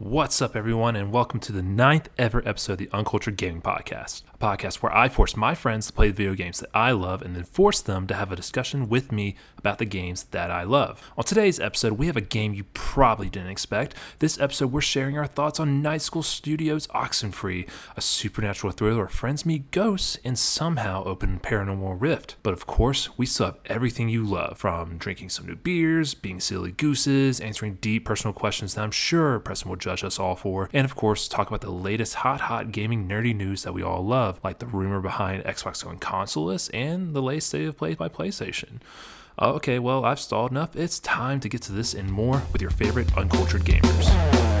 What's 0.00 0.40
up, 0.40 0.54
everyone, 0.54 0.94
and 0.94 1.12
welcome 1.12 1.40
to 1.40 1.50
the 1.50 1.60
ninth 1.60 2.08
ever 2.16 2.40
episode 2.46 2.74
of 2.74 2.78
the 2.78 2.90
Uncultured 2.92 3.36
Gaming 3.36 3.60
Podcast, 3.60 4.22
a 4.32 4.38
podcast 4.38 4.76
where 4.76 4.96
I 4.96 5.08
force 5.08 5.36
my 5.36 5.56
friends 5.56 5.88
to 5.88 5.92
play 5.92 6.06
the 6.06 6.14
video 6.14 6.34
games 6.34 6.60
that 6.60 6.70
I 6.72 6.92
love 6.92 7.20
and 7.20 7.34
then 7.34 7.42
force 7.42 7.80
them 7.80 8.06
to 8.06 8.14
have 8.14 8.30
a 8.30 8.36
discussion 8.36 8.88
with 8.88 9.10
me 9.10 9.34
about 9.58 9.78
the 9.78 9.84
games 9.84 10.22
that 10.30 10.52
I 10.52 10.62
love. 10.62 11.02
On 11.18 11.24
today's 11.24 11.58
episode, 11.58 11.94
we 11.94 12.06
have 12.06 12.16
a 12.16 12.20
game 12.20 12.54
you 12.54 12.62
probably 12.74 13.28
didn't 13.28 13.50
expect. 13.50 13.96
This 14.20 14.38
episode, 14.38 14.70
we're 14.70 14.82
sharing 14.82 15.18
our 15.18 15.26
thoughts 15.26 15.58
on 15.58 15.82
Night 15.82 16.02
School 16.02 16.22
Studios 16.22 16.86
Oxenfree, 16.94 17.68
a 17.96 18.00
supernatural 18.00 18.72
thriller 18.72 18.98
where 18.98 19.08
friends 19.08 19.44
meet 19.44 19.72
ghosts 19.72 20.16
and 20.24 20.38
somehow 20.38 21.02
open 21.02 21.40
paranormal 21.40 22.00
rift. 22.00 22.36
But 22.44 22.52
of 22.52 22.68
course, 22.68 23.18
we 23.18 23.26
still 23.26 23.46
have 23.46 23.58
everything 23.66 24.08
you 24.08 24.24
love 24.24 24.58
from 24.58 24.96
drinking 24.96 25.30
some 25.30 25.46
new 25.46 25.56
beers, 25.56 26.14
being 26.14 26.38
silly 26.38 26.70
gooses, 26.70 27.40
answering 27.40 27.78
deep 27.80 28.04
personal 28.04 28.32
questions 28.32 28.74
that 28.74 28.82
I'm 28.82 28.92
sure 28.92 29.40
Preston 29.40 29.70
will 29.70 29.76
judge 29.88 30.04
us 30.04 30.18
all 30.18 30.36
for, 30.36 30.68
and 30.74 30.84
of 30.84 30.94
course, 30.94 31.28
talk 31.28 31.48
about 31.48 31.62
the 31.62 31.70
latest 31.70 32.16
hot, 32.16 32.42
hot 32.42 32.72
gaming 32.72 33.08
nerdy 33.08 33.34
news 33.34 33.62
that 33.62 33.72
we 33.72 33.82
all 33.82 34.04
love, 34.04 34.38
like 34.44 34.58
the 34.58 34.66
rumor 34.66 35.00
behind 35.00 35.44
Xbox 35.44 35.82
going 35.82 35.98
consoleless 35.98 36.68
and 36.74 37.14
the 37.14 37.22
latest 37.22 37.48
state 37.48 37.66
of 37.66 37.78
play 37.78 37.94
by 37.94 38.08
PlayStation. 38.08 38.80
Okay, 39.40 39.78
well, 39.78 40.04
I've 40.04 40.20
stalled 40.20 40.50
enough. 40.50 40.76
It's 40.76 40.98
time 40.98 41.40
to 41.40 41.48
get 41.48 41.62
to 41.62 41.72
this 41.72 41.94
and 41.94 42.10
more 42.10 42.42
with 42.52 42.60
your 42.60 42.70
favorite 42.70 43.16
uncultured 43.16 43.62
gamers. 43.62 44.57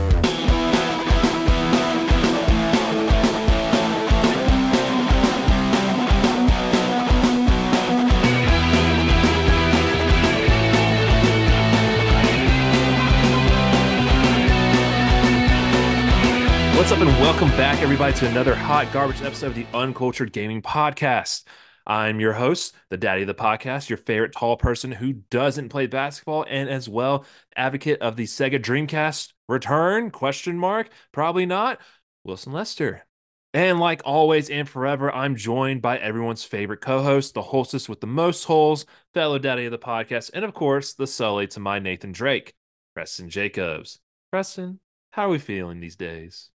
What's 16.78 16.92
up, 16.92 17.00
and 17.00 17.10
welcome 17.20 17.48
back, 17.50 17.82
everybody, 17.82 18.16
to 18.18 18.28
another 18.28 18.54
hot 18.54 18.92
garbage 18.92 19.20
episode 19.20 19.48
of 19.48 19.54
the 19.56 19.66
Uncultured 19.74 20.32
Gaming 20.32 20.62
Podcast. 20.62 21.42
I'm 21.84 22.20
your 22.20 22.34
host, 22.34 22.72
the 22.88 22.96
daddy 22.96 23.22
of 23.22 23.26
the 23.26 23.34
podcast, 23.34 23.88
your 23.88 23.96
favorite 23.96 24.32
tall 24.32 24.56
person 24.56 24.92
who 24.92 25.14
doesn't 25.14 25.70
play 25.70 25.88
basketball, 25.88 26.46
and 26.48 26.70
as 26.70 26.88
well, 26.88 27.26
advocate 27.56 28.00
of 28.00 28.14
the 28.14 28.26
Sega 28.26 28.62
Dreamcast 28.62 29.32
return? 29.48 30.12
Question 30.12 30.56
mark? 30.56 30.88
Probably 31.10 31.46
not. 31.46 31.80
Wilson 32.22 32.52
Lester. 32.52 33.04
And 33.52 33.80
like 33.80 34.00
always 34.04 34.48
and 34.48 34.68
forever, 34.68 35.12
I'm 35.12 35.34
joined 35.34 35.82
by 35.82 35.98
everyone's 35.98 36.44
favorite 36.44 36.80
co-host, 36.80 37.34
the 37.34 37.42
hostess 37.42 37.88
with 37.88 38.00
the 38.00 38.06
most 38.06 38.44
holes, 38.44 38.86
fellow 39.14 39.40
daddy 39.40 39.64
of 39.64 39.72
the 39.72 39.78
podcast, 39.78 40.30
and 40.32 40.44
of 40.44 40.54
course, 40.54 40.94
the 40.94 41.08
Sully 41.08 41.48
to 41.48 41.58
my 41.58 41.80
Nathan 41.80 42.12
Drake, 42.12 42.54
Preston 42.94 43.30
Jacobs. 43.30 43.98
Preston, 44.30 44.78
how 45.10 45.26
are 45.26 45.30
we 45.30 45.38
feeling 45.40 45.80
these 45.80 45.96
days? 45.96 46.50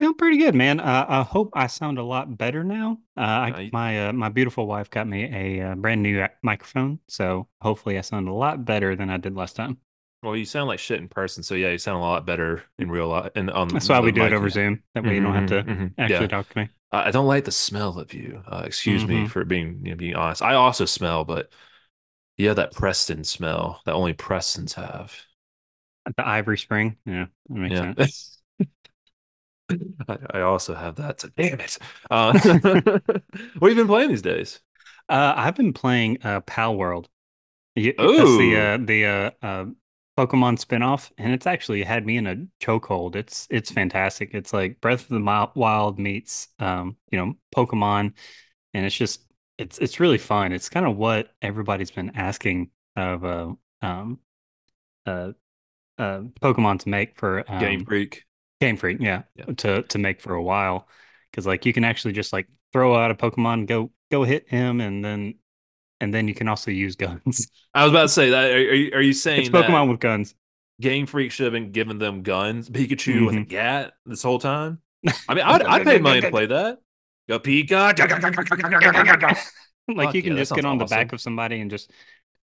Feeling 0.00 0.14
pretty 0.16 0.38
good, 0.38 0.54
man. 0.54 0.80
Uh, 0.80 1.04
I 1.08 1.22
hope 1.22 1.50
I 1.54 1.66
sound 1.66 1.98
a 1.98 2.02
lot 2.02 2.38
better 2.38 2.64
now. 2.64 2.98
Uh, 3.18 3.20
I, 3.20 3.68
my 3.70 4.08
uh, 4.08 4.12
my 4.14 4.30
beautiful 4.30 4.66
wife 4.66 4.88
got 4.88 5.06
me 5.06 5.24
a 5.60 5.72
uh, 5.72 5.74
brand 5.74 6.02
new 6.02 6.26
microphone, 6.42 7.00
so 7.06 7.48
hopefully 7.60 7.98
I 7.98 8.00
sound 8.00 8.26
a 8.28 8.32
lot 8.32 8.64
better 8.64 8.96
than 8.96 9.10
I 9.10 9.18
did 9.18 9.36
last 9.36 9.56
time. 9.56 9.78
Well, 10.22 10.36
you 10.36 10.44
sound 10.44 10.68
like 10.68 10.78
shit 10.78 11.00
in 11.00 11.08
person, 11.08 11.42
so 11.42 11.54
yeah, 11.54 11.70
you 11.70 11.78
sound 11.78 11.96
a 11.96 12.00
lot 12.00 12.26
better 12.26 12.64
in 12.78 12.90
real 12.90 13.08
life. 13.08 13.32
And 13.34 13.50
on 13.50 13.68
That's 13.72 13.88
why 13.88 14.00
we 14.00 14.12
do 14.12 14.26
it 14.26 14.32
over 14.32 14.48
Zoom. 14.48 14.82
That 14.94 15.04
way 15.04 15.14
you 15.14 15.20
don't 15.20 15.34
have 15.34 15.46
to 15.46 15.62
Mhm, 15.62 15.66
mhm, 15.66 15.94
actually 15.98 16.26
yeah. 16.26 16.28
talk 16.28 16.48
to 16.50 16.58
me. 16.58 16.68
I 16.92 17.10
don't 17.12 17.26
like 17.26 17.44
the 17.44 17.52
smell 17.52 17.98
of 18.00 18.14
you. 18.14 18.42
Uh, 18.46 18.62
excuse 18.66 19.06
me 19.08 19.24
Mhm. 19.24 19.26
for 19.26 19.44
being 19.44 19.84
you 19.84 19.92
know, 19.92 19.96
being 19.96 20.16
honest. 20.16 20.42
I 20.42 20.54
also 20.54 20.84
smell, 20.86 21.24
but 21.24 21.52
you 22.38 22.48
have 22.48 22.56
that 22.56 22.72
Preston 22.74 23.24
smell 23.24 23.82
that 23.86 23.94
only 23.94 24.14
Prestons 24.14 24.74
have. 24.74 25.14
The 26.16 26.26
Ivory 26.26 26.58
Spring, 26.58 26.96
yeah, 27.06 27.26
that 27.48 27.54
makes 27.58 27.78
Yeah. 27.78 27.80
sense. 27.80 28.38
I, 30.08 30.18
I 30.34 30.40
also 30.40 30.74
have 30.74 30.96
that. 30.96 31.20
So 31.20 31.28
damn 31.36 31.60
it. 31.60 31.78
Uh, 32.10 32.32
what 33.58 33.68
have 33.68 33.70
you 33.70 33.74
been 33.74 33.86
playing 33.86 34.10
these 34.10 34.22
days? 34.22 34.60
Uh, 35.08 35.34
I've 35.36 35.56
been 35.56 35.72
playing 35.72 36.18
uh, 36.22 36.40
Palworld. 36.42 37.06
Y- 37.76 37.94
That's 38.16 38.36
the 38.36 38.56
Ooh. 38.56 38.56
uh, 38.56 38.78
the 38.78 39.06
uh, 39.06 39.30
uh, 39.42 39.66
Pokemon 40.18 40.64
spinoff, 40.64 41.10
and 41.18 41.32
it's 41.32 41.46
actually 41.46 41.82
had 41.84 42.06
me 42.06 42.16
in 42.18 42.26
a 42.26 42.36
chokehold. 42.60 43.16
It's 43.16 43.46
it's 43.50 43.70
fantastic. 43.70 44.30
It's 44.34 44.52
like 44.52 44.80
Breath 44.80 45.02
of 45.02 45.08
the 45.10 45.50
Wild 45.56 45.98
meets 45.98 46.48
um, 46.58 46.96
you 47.12 47.18
know 47.18 47.34
Pokemon, 47.54 48.14
and 48.74 48.86
it's 48.86 48.96
just 48.96 49.22
it's 49.58 49.78
it's 49.78 50.00
really 50.00 50.18
fun. 50.18 50.52
It's 50.52 50.68
kind 50.68 50.86
of 50.86 50.96
what 50.96 51.32
everybody's 51.42 51.90
been 51.90 52.12
asking 52.16 52.70
of 52.96 53.24
uh, 53.24 53.52
um, 53.82 54.20
uh, 55.06 55.32
uh, 55.98 56.22
Pokemon 56.42 56.80
to 56.80 56.88
make 56.88 57.18
for 57.18 57.50
um, 57.50 57.58
Game 57.58 57.84
Freak. 57.84 58.24
Game 58.60 58.76
Freak, 58.76 58.98
yeah, 59.00 59.22
Yeah. 59.36 59.46
to 59.58 59.82
to 59.82 59.98
make 59.98 60.20
for 60.20 60.34
a 60.34 60.42
while, 60.42 60.88
because 61.30 61.46
like 61.46 61.64
you 61.66 61.72
can 61.72 61.84
actually 61.84 62.12
just 62.12 62.32
like 62.32 62.46
throw 62.72 62.94
out 62.94 63.10
a 63.10 63.14
Pokemon, 63.14 63.66
go 63.66 63.90
go 64.10 64.24
hit 64.24 64.48
him, 64.48 64.80
and 64.80 65.04
then 65.04 65.34
and 66.00 66.12
then 66.12 66.28
you 66.28 66.34
can 66.34 66.48
also 66.48 66.70
use 66.70 66.96
guns. 66.96 67.50
I 67.74 67.84
was 67.84 67.92
about 67.92 68.02
to 68.02 68.08
say 68.08 68.30
that. 68.30 68.50
Are, 68.50 68.54
are 68.54 68.74
you, 68.74 68.92
are 68.94 69.02
you 69.02 69.12
saying 69.12 69.40
it's 69.40 69.48
Pokemon 69.50 69.90
with 69.90 70.00
guns. 70.00 70.34
Game 70.80 71.06
Freak 71.06 71.30
should 71.30 71.44
have 71.44 71.52
been 71.52 71.72
giving 71.72 71.98
them 71.98 72.22
guns, 72.22 72.70
Pikachu 72.70 73.26
with 73.26 73.34
a 73.36 73.38
Mhm. 73.40 73.48
gat 73.48 73.92
this 74.06 74.22
whole 74.22 74.38
time? 74.38 74.80
I 75.28 75.34
mean, 75.34 75.44
I'd, 75.46 75.62
I'd 75.62 75.84
pay 75.84 75.98
money 75.98 76.20
to 76.22 76.30
play 76.30 76.46
that. 76.46 76.78
Go 77.28 77.38
Pika. 77.38 77.94
like 79.88 80.06
Fuck 80.08 80.14
you 80.14 80.22
can 80.22 80.32
yeah, 80.32 80.38
just 80.38 80.54
get 80.54 80.64
on 80.64 80.78
the 80.78 80.84
back 80.86 81.12
of 81.12 81.20
somebody 81.20 81.60
and 81.60 81.70
just 81.70 81.90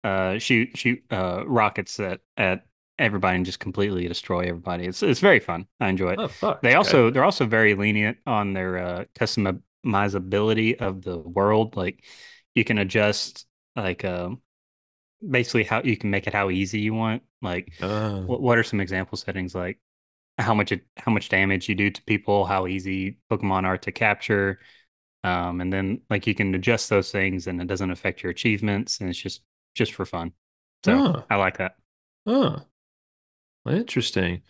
uh 0.02 0.38
shoot 0.38 0.76
shoot 0.76 1.02
uh 1.10 1.44
rockets 1.46 1.98
at 2.00 2.20
at 2.36 2.66
everybody 2.98 3.36
and 3.36 3.46
just 3.46 3.60
completely 3.60 4.06
destroy 4.08 4.40
everybody. 4.48 4.86
It's 4.86 5.02
it's 5.02 5.20
very 5.20 5.40
fun. 5.40 5.66
I 5.80 5.88
enjoy 5.88 6.12
it. 6.12 6.20
Oh 6.20 6.28
fuck. 6.28 6.62
They 6.62 6.74
also 6.74 7.10
they're 7.10 7.24
also 7.24 7.46
very 7.46 7.74
lenient 7.74 8.18
on 8.26 8.52
their 8.52 8.78
uh 8.78 9.04
customizability 9.18 10.80
of 10.80 11.02
the 11.02 11.18
world. 11.18 11.76
Like 11.76 12.04
you 12.54 12.64
can 12.64 12.78
adjust 12.78 13.46
like 13.76 14.04
um 14.04 14.40
basically 15.28 15.64
how 15.64 15.82
you 15.82 15.96
can 15.96 16.10
make 16.10 16.26
it 16.26 16.32
how 16.34 16.50
easy 16.50 16.80
you 16.80 16.94
want. 16.94 17.22
Like 17.42 17.72
Oh. 17.82 18.22
what 18.26 18.40
what 18.40 18.58
are 18.58 18.64
some 18.64 18.80
example 18.80 19.16
settings 19.18 19.54
like 19.54 19.78
how 20.38 20.54
much 20.54 20.72
it, 20.72 20.82
how 20.96 21.12
much 21.12 21.28
damage 21.28 21.68
you 21.68 21.74
do 21.76 21.90
to 21.90 22.02
people, 22.04 22.44
how 22.46 22.66
easy 22.66 23.18
Pokemon 23.30 23.64
are 23.64 23.78
to 23.78 23.92
capture. 23.92 24.60
Um, 25.24 25.60
and 25.60 25.72
then 25.72 26.02
like 26.10 26.26
you 26.26 26.34
can 26.34 26.54
adjust 26.54 26.90
those 26.90 27.10
things 27.12 27.46
and 27.46 27.60
it 27.62 27.66
doesn't 27.68 27.90
affect 27.90 28.22
your 28.22 28.30
achievements 28.30 29.00
and 29.00 29.10
it's 29.10 29.18
just 29.18 29.42
just 29.74 29.92
for 29.94 30.04
fun. 30.06 30.32
So 30.84 30.96
Huh. 30.98 31.22
I 31.30 31.36
like 31.36 31.58
that. 31.58 31.76
Oh, 32.26 32.64
interesting. 33.66 34.42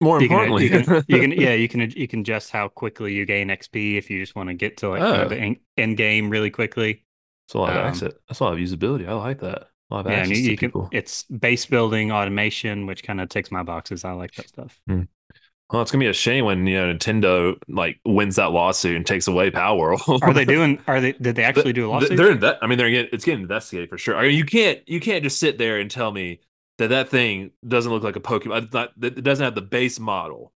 More 0.00 0.20
You 0.20 0.28
can, 0.28 0.36
importantly, 0.36 0.64
you 0.64 0.70
can, 0.70 1.04
you 1.08 1.20
can, 1.20 1.32
yeah, 1.32 1.52
you 1.54 1.68
can, 1.68 1.80
you 1.90 2.08
can 2.08 2.20
adjust 2.20 2.50
how 2.50 2.68
quickly 2.68 3.14
you 3.14 3.24
gain 3.24 3.48
XP 3.48 3.96
if 3.96 4.10
you 4.10 4.20
just 4.20 4.34
want 4.34 4.48
to 4.48 4.54
get 4.54 4.78
to 4.78 4.88
like 4.88 5.02
Oh. 5.02 5.28
the, 5.28 5.56
end, 5.76 5.96
game 5.96 6.30
really 6.30 6.50
quickly. 6.50 7.04
That's 7.46 7.54
a 7.54 7.58
lot 7.58 7.70
of 7.70 7.76
Um, 7.76 7.86
access. 7.86 8.12
That's 8.28 8.40
a 8.40 8.44
lot 8.44 8.52
of 8.54 8.58
usability. 8.58 9.08
I 9.08 9.12
like 9.14 9.40
that. 9.40 9.68
A 9.90 9.94
lot 9.94 10.06
of 10.06 10.12
Yeah, 10.12 10.18
access 10.18 10.38
you, 10.38 10.44
to 10.44 10.50
you 10.50 10.56
can, 10.56 10.72
it's 10.90 11.22
base 11.24 11.66
building 11.66 12.10
automation, 12.10 12.86
which 12.86 13.02
kind 13.02 13.20
of 13.20 13.28
ticks 13.28 13.50
my 13.50 13.62
boxes. 13.62 14.04
I 14.04 14.12
like 14.12 14.34
that 14.34 14.48
stuff. 14.48 14.80
Well, 14.86 15.80
it's 15.80 15.90
gonna 15.90 16.00
be 16.04 16.08
a 16.08 16.12
shame 16.12 16.44
when 16.44 16.66
you 16.66 16.76
know 16.76 16.92
Nintendo 16.92 17.56
like 17.66 17.98
wins 18.04 18.36
that 18.36 18.52
lawsuit 18.52 18.94
and 18.94 19.06
takes 19.06 19.26
away 19.26 19.50
Palworld. 19.50 20.22
Are 20.22 20.34
they 20.34 20.44
doing? 20.56 20.78
Are 20.86 21.00
they? 21.00 21.12
Did 21.12 21.34
they 21.36 21.44
actually 21.44 21.72
do 21.72 21.86
a 21.86 21.90
lawsuit? 21.90 22.16
They're 22.18 22.34
that. 22.34 22.58
I 22.62 22.66
mean, 22.66 22.76
they're 22.78 22.90
getting 22.90 23.10
it's 23.12 23.24
getting 23.24 23.40
investigated 23.42 23.88
for 23.88 23.96
sure. 23.96 24.16
I 24.16 24.28
mean, 24.28 24.36
you 24.36 24.44
can't 24.44 24.86
you 24.86 25.00
can't 25.00 25.22
just 25.22 25.38
sit 25.38 25.56
there 25.56 25.78
and 25.78 25.90
tell 25.90 26.12
me 26.12 26.40
that 26.78 26.88
that 26.88 27.08
thing 27.08 27.52
doesn't 27.66 27.92
look 27.92 28.02
like 28.02 28.16
a 28.16 28.20
Pokemon. 28.20 28.64
It's 28.64 28.72
not. 28.72 28.92
It 29.02 29.22
doesn't 29.24 29.44
have 29.44 29.54
the 29.54 29.62
base 29.62 29.98
model. 30.00 30.52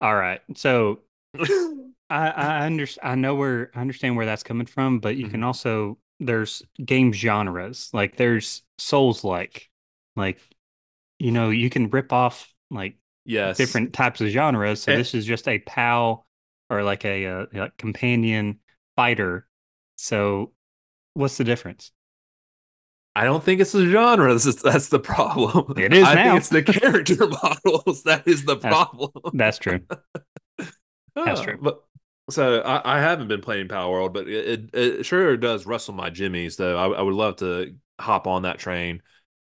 All 0.00 0.14
right, 0.14 0.40
so 0.56 1.00
I 2.10 2.28
I 2.30 2.66
understand. 2.66 3.08
I 3.10 3.14
know 3.14 3.34
where 3.34 3.70
I 3.74 3.80
understand 3.80 4.16
where 4.16 4.26
that's 4.26 4.42
coming 4.42 4.66
from, 4.66 5.00
but 5.00 5.16
you 5.16 5.28
can 5.28 5.40
Mhm. 5.40 5.44
also 5.44 5.98
there's 6.20 6.62
game 6.84 7.12
genres 7.12 7.90
like 7.92 8.16
there's 8.16 8.62
Souls 8.78 9.24
like, 9.24 9.70
like 10.16 10.40
you 11.18 11.32
know 11.32 11.50
you 11.50 11.70
can 11.70 11.90
rip 11.90 12.12
off 12.12 12.52
like 12.70 12.96
yes. 13.24 13.58
different 13.58 13.92
types 13.92 14.20
of 14.20 14.28
genres. 14.28 14.82
So 14.82 14.92
Eh. 14.92 14.96
this 14.96 15.14
is 15.14 15.24
just 15.26 15.48
a 15.48 15.58
pal 15.60 16.26
or 16.70 16.82
like 16.82 17.04
a, 17.04 17.26
uh 17.26 17.46
like 17.52 17.76
companion 17.78 18.60
fighter. 18.96 19.48
So 19.96 20.52
what's 21.14 21.38
the 21.38 21.44
difference? 21.44 21.92
I 23.16 23.24
don't 23.24 23.42
think 23.42 23.60
it's 23.60 23.72
the 23.72 23.86
genre. 23.86 24.32
That's, 24.32 24.62
that's 24.62 24.88
the 24.88 24.98
problem. 24.98 25.74
It 25.76 25.92
is 25.92 26.04
I 26.04 26.14
now. 26.14 26.22
think 26.24 26.36
it's 26.38 26.48
the 26.48 26.62
character 26.62 27.26
models 27.42 28.02
that 28.04 28.26
is 28.26 28.44
the 28.44 28.56
That's- 28.56 28.72
problem. 28.72 29.10
That's 29.32 29.58
true. 29.58 29.80
That's 31.14 31.40
true. 31.40 31.58
But 31.62 31.80
so 32.30 32.60
I, 32.60 32.96
I 32.96 33.00
haven't 33.00 33.28
been 33.28 33.40
playing 33.40 33.68
Palworld, 33.68 34.12
but 34.12 34.26
it, 34.28 34.70
it, 34.72 34.74
it 34.74 35.06
sure 35.06 35.36
does 35.36 35.64
rustle 35.64 35.94
my 35.94 36.10
jimmies. 36.10 36.56
Though 36.56 36.76
I, 36.76 36.98
I 36.98 37.02
would 37.02 37.14
love 37.14 37.36
to 37.36 37.76
hop 38.00 38.26
on 38.26 38.42
that 38.42 38.58
train. 38.58 39.00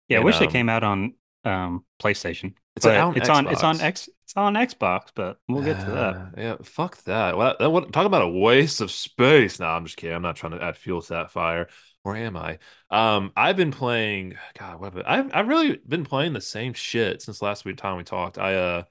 Yeah, 0.09 0.19
I 0.19 0.23
wish 0.23 0.37
um, 0.37 0.43
it 0.43 0.51
came 0.51 0.67
out 0.67 0.83
on 0.83 1.13
um 1.45 1.85
PlayStation. 2.01 2.55
It's 2.75 2.85
on 2.85 3.15
it's 3.15 3.29
on 3.29 3.47
it's 3.47 3.63
on 3.63 3.77
Xbox. 3.77 3.83
X 3.83 4.09
it's 4.23 4.37
on 4.37 4.53
Xbox, 4.55 5.07
but 5.15 5.37
we'll 5.47 5.63
get 5.63 5.79
to 5.79 5.91
that. 5.91 6.15
Uh, 6.15 6.25
yeah, 6.37 6.55
fuck 6.63 7.01
that. 7.03 7.37
Well, 7.37 7.55
that 7.59 7.69
what, 7.69 7.91
talk 7.93 8.05
about 8.05 8.21
a 8.21 8.29
waste 8.29 8.81
of 8.81 8.91
space. 8.91 9.59
No, 9.59 9.67
I'm 9.67 9.85
just 9.85 9.97
kidding. 9.97 10.15
I'm 10.15 10.21
not 10.21 10.35
trying 10.35 10.53
to 10.53 10.63
add 10.63 10.77
fuel 10.77 11.01
to 11.01 11.13
that 11.13 11.31
fire. 11.31 11.67
Or 12.03 12.15
am 12.15 12.35
I? 12.35 12.57
Um, 12.89 13.31
I've 13.35 13.55
been 13.57 13.71
playing. 13.71 14.35
God, 14.57 14.79
what 14.79 14.93
have 14.93 15.03
I, 15.05 15.19
I've 15.19 15.31
I've 15.35 15.47
really 15.47 15.77
been 15.87 16.03
playing 16.03 16.33
the 16.33 16.41
same 16.41 16.73
shit 16.73 17.21
since 17.21 17.41
last 17.41 17.63
week 17.63 17.77
time 17.77 17.97
we 17.97 18.03
talked. 18.03 18.37
I 18.39 18.55
uh 18.55 18.83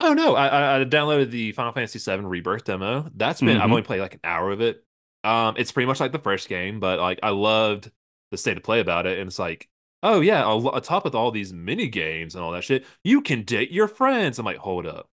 Oh 0.00 0.12
no, 0.12 0.34
I, 0.36 0.80
I 0.80 0.84
downloaded 0.84 1.30
the 1.30 1.52
Final 1.52 1.72
Fantasy 1.72 1.98
VII 1.98 2.26
Rebirth 2.26 2.64
demo. 2.64 3.10
That's 3.14 3.40
been 3.40 3.56
I've 3.56 3.64
Mhm. 3.68 3.70
only 3.70 3.82
played 3.82 4.00
like 4.00 4.14
an 4.14 4.20
hour 4.24 4.50
of 4.50 4.60
it. 4.60 4.84
Um, 5.24 5.54
it's 5.56 5.72
pretty 5.72 5.86
much 5.86 6.00
like 6.00 6.12
the 6.12 6.18
first 6.18 6.48
game, 6.48 6.80
but 6.80 6.98
like 7.00 7.18
I 7.22 7.30
loved 7.30 7.90
the 8.30 8.36
state 8.36 8.56
of 8.58 8.62
play 8.62 8.80
about 8.80 9.06
it, 9.06 9.18
and 9.18 9.28
it's 9.28 9.38
like, 9.38 9.68
oh 10.02 10.20
yeah, 10.20 10.44
on 10.44 10.66
on 10.66 10.82
top 10.82 11.06
of 11.06 11.14
all 11.14 11.30
these 11.30 11.52
mini 11.52 11.88
games 11.88 12.34
and 12.34 12.44
all 12.44 12.52
that 12.52 12.64
shit, 12.64 12.84
you 13.04 13.22
can 13.22 13.42
date 13.42 13.70
your 13.70 13.88
friends. 13.88 14.38
I'm 14.38 14.44
like, 14.44 14.58
hold 14.58 14.86
up, 14.86 15.08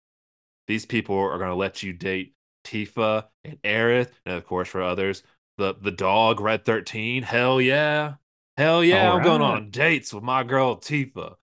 these 0.67 0.85
people 0.85 1.17
are 1.17 1.39
gonna 1.39 1.55
let 1.55 1.83
you 1.83 1.93
date 1.93 2.35
Tifa 2.65 3.27
and 3.45 3.61
Aerith, 3.63 4.11
and 4.25 4.35
of 4.35 4.45
course 4.45 4.69
for 4.69 4.81
others, 4.83 5.23
the 5.57 5.75
the 5.75 5.91
dog 5.91 6.39
Red 6.39 6.65
Thirteen. 6.65 7.23
Hell 7.23 7.61
yeah, 7.61 8.15
hell 8.57 8.83
yeah, 8.83 8.97
All 8.97 9.15
I'm 9.15 9.21
going 9.23 9.41
on 9.41 9.69
dates 9.71 10.13
with 10.13 10.23
my 10.23 10.43
girl 10.43 10.77
Tifa. 10.77 11.35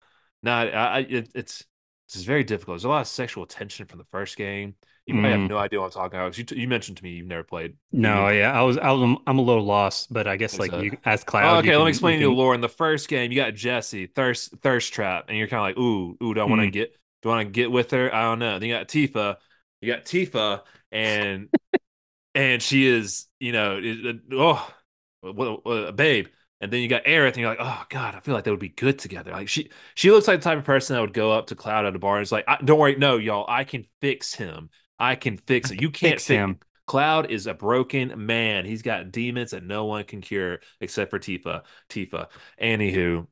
Nah, 0.43 0.61
I, 0.61 0.67
I 0.67 0.99
it, 0.99 1.31
it's 1.35 1.65
this 2.07 2.15
is 2.15 2.23
very 2.23 2.43
difficult. 2.43 2.75
There's 2.75 2.85
a 2.85 2.89
lot 2.89 3.01
of 3.01 3.07
sexual 3.07 3.45
tension 3.45 3.85
from 3.85 3.99
the 3.99 4.05
first 4.05 4.37
game. 4.37 4.75
You 5.05 5.13
probably 5.13 5.31
have 5.31 5.41
Mm. 5.41 5.49
no 5.49 5.57
idea 5.57 5.79
what 5.79 5.85
I'm 5.87 5.91
talking 5.91 6.19
about. 6.19 6.37
You, 6.37 6.43
t- 6.43 6.59
you 6.59 6.67
mentioned 6.67 6.97
to 6.97 7.03
me 7.03 7.11
you've 7.11 7.27
never 7.27 7.43
played. 7.43 7.75
No, 7.91 8.29
You, 8.29 8.29
yeah, 8.29 8.51
I 8.57 8.61
was, 8.61 8.77
I 8.77 8.91
was, 8.91 9.17
I'm 9.25 9.39
a 9.39 9.41
little 9.41 9.63
lost, 9.65 10.13
but 10.13 10.27
I 10.27 10.35
guess 10.37 10.59
like 10.59 10.75
you, 10.75 10.97
as 11.05 11.23
oh, 11.41 11.57
Cloud, 11.57 11.65
you 11.65 11.71
okay, 11.71 11.75
let 11.75 11.85
me 11.85 11.89
can, 11.89 11.99
you 11.99 11.99
explain 11.99 12.19
to 12.19 12.25
you 12.25 12.27
the 12.27 12.31
lore. 12.31 12.53
In 12.55 12.61
the 12.61 12.69
first 12.69 13.07
game, 13.07 13.31
you 13.31 13.37
got 13.37 13.55
Jessie, 13.55 14.07
thirst, 14.07 14.53
thirst 14.61 14.93
trap, 14.93 15.25
and 15.29 15.37
you're 15.37 15.47
kind 15.47 15.59
of 15.59 15.77
like, 15.77 15.77
ooh, 15.83 16.17
ooh, 16.23 16.33
do 16.33 16.41
I 16.41 16.43
want 16.45 16.61
to 16.61 16.67
Mm. 16.67 16.71
get, 16.71 16.95
do 17.21 17.29
I 17.29 17.35
want 17.35 17.47
to 17.47 17.51
get 17.51 17.71
with 17.71 17.91
her? 17.91 18.13
I 18.13 18.23
don't 18.23 18.39
know. 18.39 18.59
Then 18.59 18.69
you 18.69 18.75
got 18.75 18.87
Tifa, 18.87 19.37
you 19.81 19.91
got 19.93 20.05
Tifa, 20.05 20.63
and 20.91 21.49
and 22.39 22.61
she 22.61 22.87
is, 22.87 23.27
you 23.39 23.51
know, 23.51 23.81
oh, 24.31 24.73
what, 25.19 25.65
what, 25.65 25.95
babe. 25.97 26.27
And 26.61 26.71
then 26.71 26.81
you 26.81 26.87
got 26.87 27.03
Aerith, 27.03 27.29
and 27.29 27.37
you're 27.37 27.49
like, 27.49 27.59
oh 27.59 27.83
god, 27.89 28.15
I 28.15 28.21
feel 28.21 28.33
like 28.33 28.45
they 28.45 28.51
would 28.51 28.59
be 28.59 28.69
good 28.69 28.97
together. 28.97 29.31
Like 29.31 29.49
she, 29.49 29.69
she 29.95 30.09
looks 30.09 30.27
like 30.27 30.39
the 30.39 30.43
type 30.43 30.57
of 30.57 30.63
person 30.63 30.95
that 30.95 31.01
would 31.01 31.13
go 31.13 31.31
up 31.33 31.47
to 31.47 31.55
Cloud 31.55 31.85
at 31.85 31.95
a 31.95 31.99
bar 31.99 32.15
and 32.15 32.23
is 32.23 32.31
like, 32.31 32.45
I, 32.47 32.57
don't 32.63 32.79
worry, 32.79 32.95
no, 32.95 33.17
y'all, 33.17 33.45
I 33.47 33.65
can 33.65 33.85
fix 33.99 34.33
him. 34.33 34.69
I 34.97 35.15
can 35.15 35.35
fix 35.35 35.71
it. 35.71 35.81
You 35.81 35.89
can't 35.89 36.13
Fix 36.13 36.27
fix 36.27 36.37
him. 36.37 36.59
Cloud 36.87 37.29
is 37.29 37.45
a 37.45 37.53
broken 37.53 38.25
man. 38.25 38.65
He's 38.65 38.81
got 38.81 39.11
demons 39.11 39.51
that 39.51 39.63
no 39.63 39.85
one 39.85 40.05
can 40.05 40.21
cure 40.21 40.59
except 40.79 41.11
for 41.11 41.19
Tifa. 41.19 41.63
Tifa. 41.89 42.27
Anywho, 42.61 43.27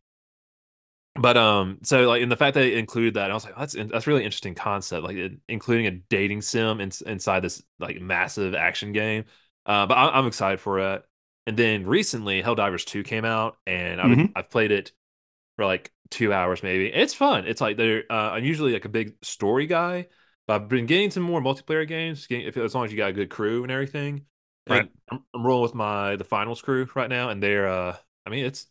but 1.18 1.38
um, 1.38 1.80
so 1.84 2.08
like 2.08 2.22
in 2.22 2.30
the 2.30 2.36
fact 2.36 2.56
that 2.56 2.66
it 2.66 2.78
included 2.78 3.16
that, 3.16 3.31
I 3.31 3.34
was 3.34 3.46
like, 3.46 3.56
that's 3.58 3.74
that's 3.74 4.08
really 4.08 4.24
interesting 4.24 4.56
concept, 4.56 5.04
like 5.04 5.18
it, 5.18 5.34
including 5.50 5.88
a 5.88 5.92
dating 5.92 6.42
sim 6.42 6.80
in, 6.81 6.92
inside 7.06 7.42
this 7.42 7.64
like 7.80 8.00
massive 8.02 8.56
action 8.56 8.92
game. 8.94 9.25
Uh, 9.66 9.86
but 9.88 9.96
I, 9.96 10.10
I'm 10.18 10.28
excited 10.28 10.60
for 10.60 10.80
it. 10.80 11.04
And 11.48 11.58
then 11.58 11.86
recently, 11.88 12.44
Helldivers 12.44 12.86
2 12.86 13.04
came 13.04 13.25
out, 13.25 13.58
and 13.66 14.02
I've 14.02 14.19
Mhm. 14.19 14.31
I've 14.36 14.50
played 14.50 14.72
it 14.72 14.92
for 15.56 15.66
like 15.66 15.92
two 16.10 16.34
hours 16.34 16.64
maybe. 16.64 16.88
It's 16.88 17.14
fun. 17.14 17.48
It's 17.48 17.62
like 17.62 17.78
they're 17.78 18.04
uh, 18.10 18.31
I'm 18.31 18.46
usually 18.46 18.74
like 18.74 18.86
a 18.86 18.90
big 18.90 19.16
story 19.24 19.68
guy, 19.68 20.08
but 20.48 20.62
I've 20.62 20.70
been 20.70 20.86
getting 20.86 21.12
some 21.12 21.24
more 21.24 21.42
multiplayer 21.42 21.88
games. 21.88 22.28
Getting, 22.28 22.48
if 22.48 22.58
as 22.58 22.75
long 22.75 22.86
as 22.86 22.92
you 22.92 22.98
got 22.98 23.10
a 23.10 23.13
good 23.13 23.30
crew 23.30 23.63
and 23.63 23.72
everything. 23.72 24.25
Right. 24.70 24.86
And 24.86 24.90
I'm, 25.12 25.24
I'm 25.34 25.46
rolling 25.46 25.63
with 25.63 25.75
my 25.75 26.16
the 26.18 26.24
finals 26.25 26.62
crew 26.62 26.88
right 26.96 27.10
now, 27.10 27.30
and 27.30 27.42
they're 27.42 27.68
uh, 27.68 27.98
I 28.25 28.30
mean 28.30 28.46
it's 28.46 28.68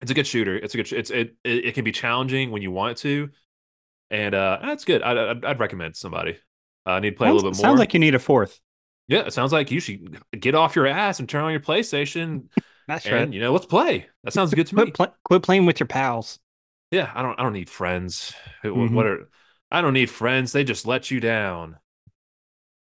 it's 0.00 0.10
a 0.10 0.14
good 0.14 0.26
shooter. 0.26 0.56
It's 0.56 0.74
a 0.74 0.76
good. 0.78 0.86
sh- 0.88 0.92
It's 0.94 1.10
it 1.10 1.36
it, 1.44 1.66
it 1.66 1.74
can 1.74 1.84
be 1.84 1.92
challenging 1.92 2.50
when 2.50 2.62
you 2.62 2.70
want 2.70 2.92
it 2.92 2.96
to, 3.02 3.30
and 4.10 4.34
uh, 4.34 4.58
that's 4.62 4.84
good. 4.84 5.02
I'd 5.02 5.18
I'd, 5.18 5.44
I'd 5.44 5.60
recommend 5.60 5.96
somebody. 5.96 6.38
Uh, 6.86 6.90
I 6.92 7.00
need 7.00 7.10
to 7.10 7.16
play 7.16 7.28
a 7.28 7.32
little 7.32 7.50
bit 7.50 7.56
more. 7.56 7.62
sounds 7.62 7.78
like 7.78 7.94
you 7.94 8.00
need 8.00 8.14
a 8.14 8.18
fourth. 8.18 8.60
yeah, 9.08 9.20
it 9.20 9.32
sounds 9.32 9.52
like 9.52 9.70
you 9.70 9.80
should 9.80 10.20
get 10.38 10.54
off 10.54 10.76
your 10.76 10.86
ass 10.86 11.18
and 11.20 11.28
turn 11.28 11.44
on 11.44 11.50
your 11.50 11.60
PlayStation, 11.60 12.44
That's 12.88 13.04
and 13.06 13.14
right. 13.14 13.32
you 13.32 13.40
know 13.40 13.52
let's 13.52 13.66
play. 13.66 14.06
That 14.24 14.32
sounds 14.32 14.54
good 14.54 14.66
to 14.68 14.74
me. 14.76 14.82
Quit, 14.84 14.94
pl- 14.94 15.14
quit 15.24 15.42
playing 15.42 15.66
with 15.66 15.80
your 15.80 15.86
pals. 15.88 16.38
Yeah, 16.90 17.10
I 17.14 17.22
don't 17.22 17.38
I 17.38 17.42
don't 17.42 17.52
need 17.52 17.68
friends. 17.68 18.32
Mhm. 18.64 18.92
What 18.92 19.06
are 19.06 19.28
I 19.70 19.82
don't 19.82 19.92
need 19.92 20.08
friends. 20.10 20.52
They 20.52 20.64
just 20.64 20.86
let 20.86 21.10
you 21.10 21.20
down. 21.20 21.76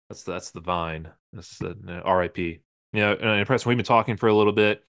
That's 0.09 0.23
the, 0.25 0.33
that's 0.33 0.51
the 0.51 0.61
vine. 0.61 1.09
That's 1.33 1.59
the 1.59 1.77
uh, 1.89 2.01
R.I.P. 2.05 2.61
You 2.93 3.01
know, 3.01 3.13
and 3.15 3.47
Preston, 3.47 3.69
we've 3.71 3.77
been 3.79 3.85
talking 3.87 4.17
for 4.17 4.29
a 4.29 4.35
little 4.35 4.53
bit, 4.53 4.85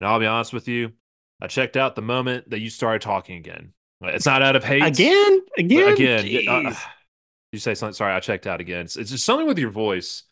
and 0.00 0.08
I'll 0.08 0.18
be 0.20 0.26
honest 0.26 0.52
with 0.52 0.68
you. 0.68 0.92
I 1.40 1.46
checked 1.46 1.76
out 1.76 1.94
the 1.94 2.02
moment 2.02 2.50
that 2.50 2.60
you 2.60 2.70
started 2.70 3.02
talking 3.02 3.36
again. 3.36 3.72
It's 4.00 4.26
not 4.26 4.42
out 4.42 4.56
of 4.56 4.64
hate. 4.64 4.82
Again, 4.82 5.40
again, 5.56 5.92
again, 5.92 6.66
uh, 6.66 6.74
you 7.52 7.58
say 7.58 7.74
something. 7.74 7.94
Sorry, 7.94 8.12
I 8.12 8.20
checked 8.20 8.46
out 8.46 8.60
again. 8.60 8.82
It's, 8.82 8.96
it's 8.96 9.10
just 9.10 9.24
something 9.24 9.46
with 9.46 9.58
your 9.58 9.70
voice, 9.70 10.24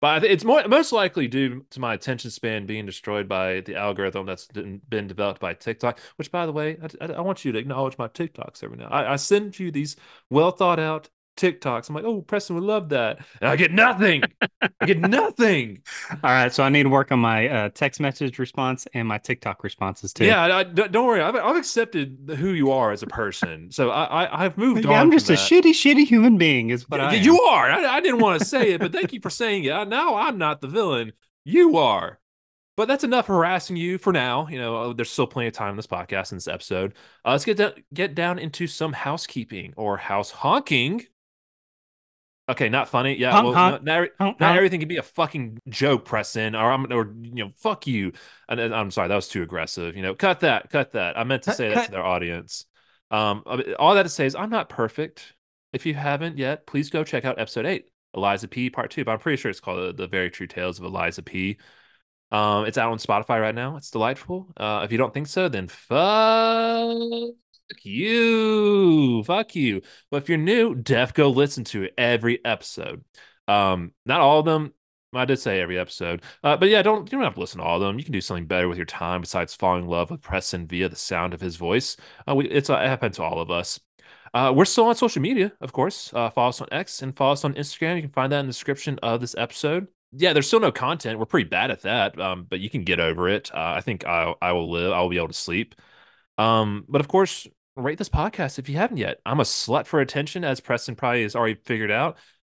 but 0.00 0.24
it's 0.24 0.44
more 0.44 0.66
most 0.68 0.92
likely 0.92 1.26
due 1.26 1.64
to 1.70 1.80
my 1.80 1.94
attention 1.94 2.30
span 2.30 2.66
being 2.66 2.86
destroyed 2.86 3.28
by 3.28 3.60
the 3.60 3.74
algorithm 3.74 4.26
that's 4.26 4.46
been 4.46 4.80
been 4.88 5.08
developed 5.08 5.40
by 5.40 5.54
TikTok. 5.54 5.98
Which, 6.16 6.30
by 6.30 6.46
the 6.46 6.52
way, 6.52 6.78
I, 6.82 7.06
I, 7.06 7.12
I 7.14 7.20
want 7.20 7.44
you 7.44 7.52
to 7.52 7.58
acknowledge 7.58 7.98
my 7.98 8.08
TikToks 8.08 8.62
every 8.62 8.76
now. 8.76 8.88
I, 8.88 9.14
I 9.14 9.16
send 9.16 9.58
you 9.58 9.70
these 9.70 9.96
well 10.30 10.52
thought 10.52 10.78
out 10.78 11.08
TikToks. 11.38 11.88
I'm 11.88 11.94
like, 11.94 12.04
oh, 12.04 12.20
Preston 12.20 12.56
would 12.56 12.64
love 12.64 12.90
that, 12.90 13.18
and 13.40 13.48
I 13.48 13.56
get 13.56 13.72
nothing. 13.72 14.22
I 14.60 14.86
get 14.86 14.98
nothing. 15.00 15.82
All 16.10 16.18
right, 16.30 16.52
so 16.52 16.62
I 16.62 16.68
need 16.68 16.82
to 16.82 16.88
work 16.90 17.10
on 17.12 17.20
my 17.20 17.48
uh, 17.48 17.68
text 17.70 18.00
message 18.00 18.38
response 18.38 18.86
and 18.92 19.08
my 19.08 19.18
TikTok 19.18 19.64
responses 19.64 20.12
too. 20.12 20.26
Yeah, 20.26 20.42
I, 20.44 20.58
I- 20.60 20.64
don't 20.64 21.06
worry. 21.06 21.22
I've, 21.22 21.36
I've 21.36 21.56
accepted 21.56 22.34
who 22.38 22.50
you 22.50 22.70
are 22.72 22.92
as 22.92 23.02
a 23.02 23.06
person, 23.06 23.70
so 23.70 23.90
I, 23.90 24.24
I 24.24 24.44
I've 24.44 24.58
moved 24.58 24.84
Yeah, 24.84 24.90
on. 24.92 24.96
I'm 24.98 25.10
just 25.10 25.30
a 25.30 25.32
that. 25.32 25.38
shitty, 25.38 25.70
shitty 25.70 26.06
human 26.06 26.36
being, 26.36 26.70
is 26.70 26.88
what 26.90 27.00
Y- 27.00 27.06
I 27.06 27.14
am. 27.14 27.22
You 27.24 27.40
are. 27.42 27.70
I, 27.70 27.84
I 27.96 28.00
didn't 28.00 28.20
want 28.20 28.40
to 28.40 28.44
say 28.44 28.72
it, 28.72 28.80
but 28.80 28.92
thank 28.92 29.12
you 29.12 29.20
for 29.20 29.30
saying 29.30 29.64
it. 29.64 29.88
Now 29.88 30.16
I'm 30.16 30.36
not 30.38 30.60
the 30.60 30.68
villain. 30.68 31.12
You 31.44 31.78
are. 31.78 32.18
But 32.76 32.86
that's 32.86 33.02
enough 33.02 33.26
harassing 33.26 33.74
you 33.76 33.98
for 33.98 34.12
now. 34.12 34.46
You 34.46 34.58
know, 34.60 34.76
uh, 34.76 34.92
there's 34.92 35.10
still 35.10 35.26
plenty 35.26 35.48
of 35.48 35.52
time 35.54 35.70
in 35.70 35.76
this 35.76 35.88
podcast 35.88 36.30
in 36.30 36.36
this 36.36 36.46
episode. 36.46 36.94
Uh, 37.24 37.32
let's 37.32 37.44
get 37.44 37.56
down, 37.56 37.72
get 37.92 38.14
down 38.14 38.38
into 38.38 38.68
some 38.68 38.92
housekeeping 38.92 39.74
or 39.76 39.96
house 39.96 40.30
honking. 40.30 41.04
Okay, 42.48 42.70
not 42.70 42.88
funny. 42.88 43.18
Yeah, 43.18 43.32
Honk, 43.32 43.44
well, 43.44 43.54
honk, 43.54 43.72
not, 43.82 43.84
not, 43.84 44.08
honk, 44.18 44.40
not 44.40 44.56
everything 44.56 44.80
can 44.80 44.88
be 44.88 44.96
a 44.96 45.02
fucking 45.02 45.58
joke, 45.68 46.06
Preston, 46.06 46.54
or 46.54 46.72
I'm 46.72 46.90
or 46.90 47.14
you 47.20 47.44
know, 47.44 47.50
fuck 47.56 47.86
you. 47.86 48.12
And, 48.48 48.58
and 48.58 48.74
I'm 48.74 48.90
sorry, 48.90 49.08
that 49.08 49.14
was 49.14 49.28
too 49.28 49.42
aggressive. 49.42 49.94
You 49.96 50.02
know, 50.02 50.14
cut 50.14 50.40
that, 50.40 50.70
cut 50.70 50.92
that. 50.92 51.18
I 51.18 51.24
meant 51.24 51.42
to 51.42 51.50
Cut, 51.50 51.56
say 51.56 51.68
that 51.68 51.74
cut. 51.74 51.84
to 51.86 51.90
their 51.90 52.04
audience. 52.04 52.64
Um, 53.10 53.42
all 53.78 53.94
that 53.94 54.04
to 54.04 54.08
say 54.08 54.24
is 54.26 54.34
I'm 54.34 54.50
not 54.50 54.68
perfect. 54.70 55.34
If 55.72 55.84
you 55.84 55.92
haven't 55.92 56.38
yet, 56.38 56.66
please 56.66 56.88
go 56.88 57.04
check 57.04 57.26
out 57.26 57.38
episode 57.38 57.66
eight, 57.66 57.90
Lies 58.14 58.44
of 58.44 58.50
P. 58.50 58.70
Part 58.70 58.90
Two. 58.90 59.04
But 59.04 59.12
I'm 59.12 59.18
pretty 59.18 59.36
sure 59.36 59.50
it's 59.50 59.60
called 59.60 59.88
the, 59.88 60.02
the 60.02 60.08
Very 60.08 60.30
True 60.30 60.46
Tales 60.46 60.80
of 60.80 60.90
Lies 60.90 61.18
of 61.18 61.26
P. 61.26 61.58
Um, 62.32 62.64
it's 62.64 62.78
out 62.78 62.90
on 62.90 62.98
Spotify 62.98 63.40
right 63.40 63.54
now. 63.54 63.76
It's 63.76 63.90
delightful. 63.90 64.52
Uh, 64.56 64.80
if 64.84 64.92
you 64.92 64.98
don't 64.98 65.12
think 65.12 65.26
so, 65.26 65.48
then 65.48 65.68
fuck 65.68 67.34
you, 67.84 69.22
fuck 69.24 69.54
you. 69.54 69.82
But 70.10 70.22
if 70.22 70.28
you're 70.28 70.38
new, 70.38 70.74
def 70.74 71.14
go 71.14 71.30
listen 71.30 71.64
to 71.64 71.88
every 71.96 72.44
episode. 72.44 73.04
Um, 73.46 73.92
not 74.06 74.20
all 74.20 74.40
of 74.40 74.44
them. 74.44 74.72
I 75.14 75.24
did 75.24 75.38
say 75.38 75.60
every 75.60 75.78
episode. 75.78 76.22
Uh, 76.42 76.56
but 76.56 76.68
yeah, 76.68 76.82
don't 76.82 77.10
you 77.10 77.18
don't 77.18 77.24
have 77.24 77.34
to 77.34 77.40
listen 77.40 77.60
to 77.60 77.64
all 77.64 77.76
of 77.76 77.82
them. 77.82 77.98
You 77.98 78.04
can 78.04 78.12
do 78.12 78.20
something 78.20 78.46
better 78.46 78.68
with 78.68 78.76
your 78.76 78.86
time 78.86 79.22
besides 79.22 79.54
falling 79.54 79.84
in 79.84 79.88
love 79.88 80.10
with 80.10 80.20
Preston 80.20 80.66
via 80.66 80.88
the 80.88 80.96
sound 80.96 81.32
of 81.32 81.40
his 81.40 81.56
voice. 81.56 81.96
Uh, 82.28 82.34
we, 82.34 82.48
it's 82.48 82.68
uh, 82.68 82.76
it 82.76 82.88
happened 82.88 83.14
to 83.14 83.22
all 83.22 83.40
of 83.40 83.50
us. 83.50 83.80
Uh, 84.34 84.52
we're 84.54 84.66
still 84.66 84.84
on 84.84 84.94
social 84.94 85.22
media, 85.22 85.52
of 85.60 85.72
course. 85.72 86.12
Uh, 86.12 86.28
follow 86.30 86.50
us 86.50 86.60
on 86.60 86.68
X 86.70 87.02
and 87.02 87.16
follow 87.16 87.32
us 87.32 87.44
on 87.44 87.54
Instagram. 87.54 87.96
You 87.96 88.02
can 88.02 88.10
find 88.10 88.30
that 88.32 88.40
in 88.40 88.46
the 88.46 88.52
description 88.52 88.98
of 89.02 89.20
this 89.20 89.34
episode. 89.38 89.88
Yeah, 90.12 90.32
there's 90.34 90.46
still 90.46 90.60
no 90.60 90.72
content. 90.72 91.18
We're 91.18 91.26
pretty 91.26 91.48
bad 91.48 91.70
at 91.70 91.82
that, 91.82 92.18
um, 92.20 92.46
but 92.48 92.60
you 92.60 92.68
can 92.70 92.82
get 92.84 93.00
over 93.00 93.28
it. 93.28 93.50
Uh, 93.54 93.74
I 93.76 93.80
think 93.80 94.06
I 94.06 94.34
I 94.42 94.52
will 94.52 94.70
live. 94.70 94.92
I 94.92 95.00
will 95.00 95.08
be 95.08 95.16
able 95.16 95.28
to 95.28 95.34
sleep. 95.34 95.74
Um, 96.36 96.84
but 96.88 97.00
of 97.00 97.08
course, 97.08 97.46
rate 97.78 97.98
this 97.98 98.08
podcast 98.08 98.58
if 98.58 98.68
you 98.68 98.76
haven't 98.76 98.96
yet. 98.98 99.20
I'm 99.24 99.40
a 99.40 99.44
slut 99.44 99.86
for 99.86 100.00
attention, 100.00 100.44
as 100.44 100.60
Preston 100.60 100.96
probably 100.96 101.22
has 101.22 101.36
already 101.36 101.54
figured 101.64 101.90
out. 101.90 102.16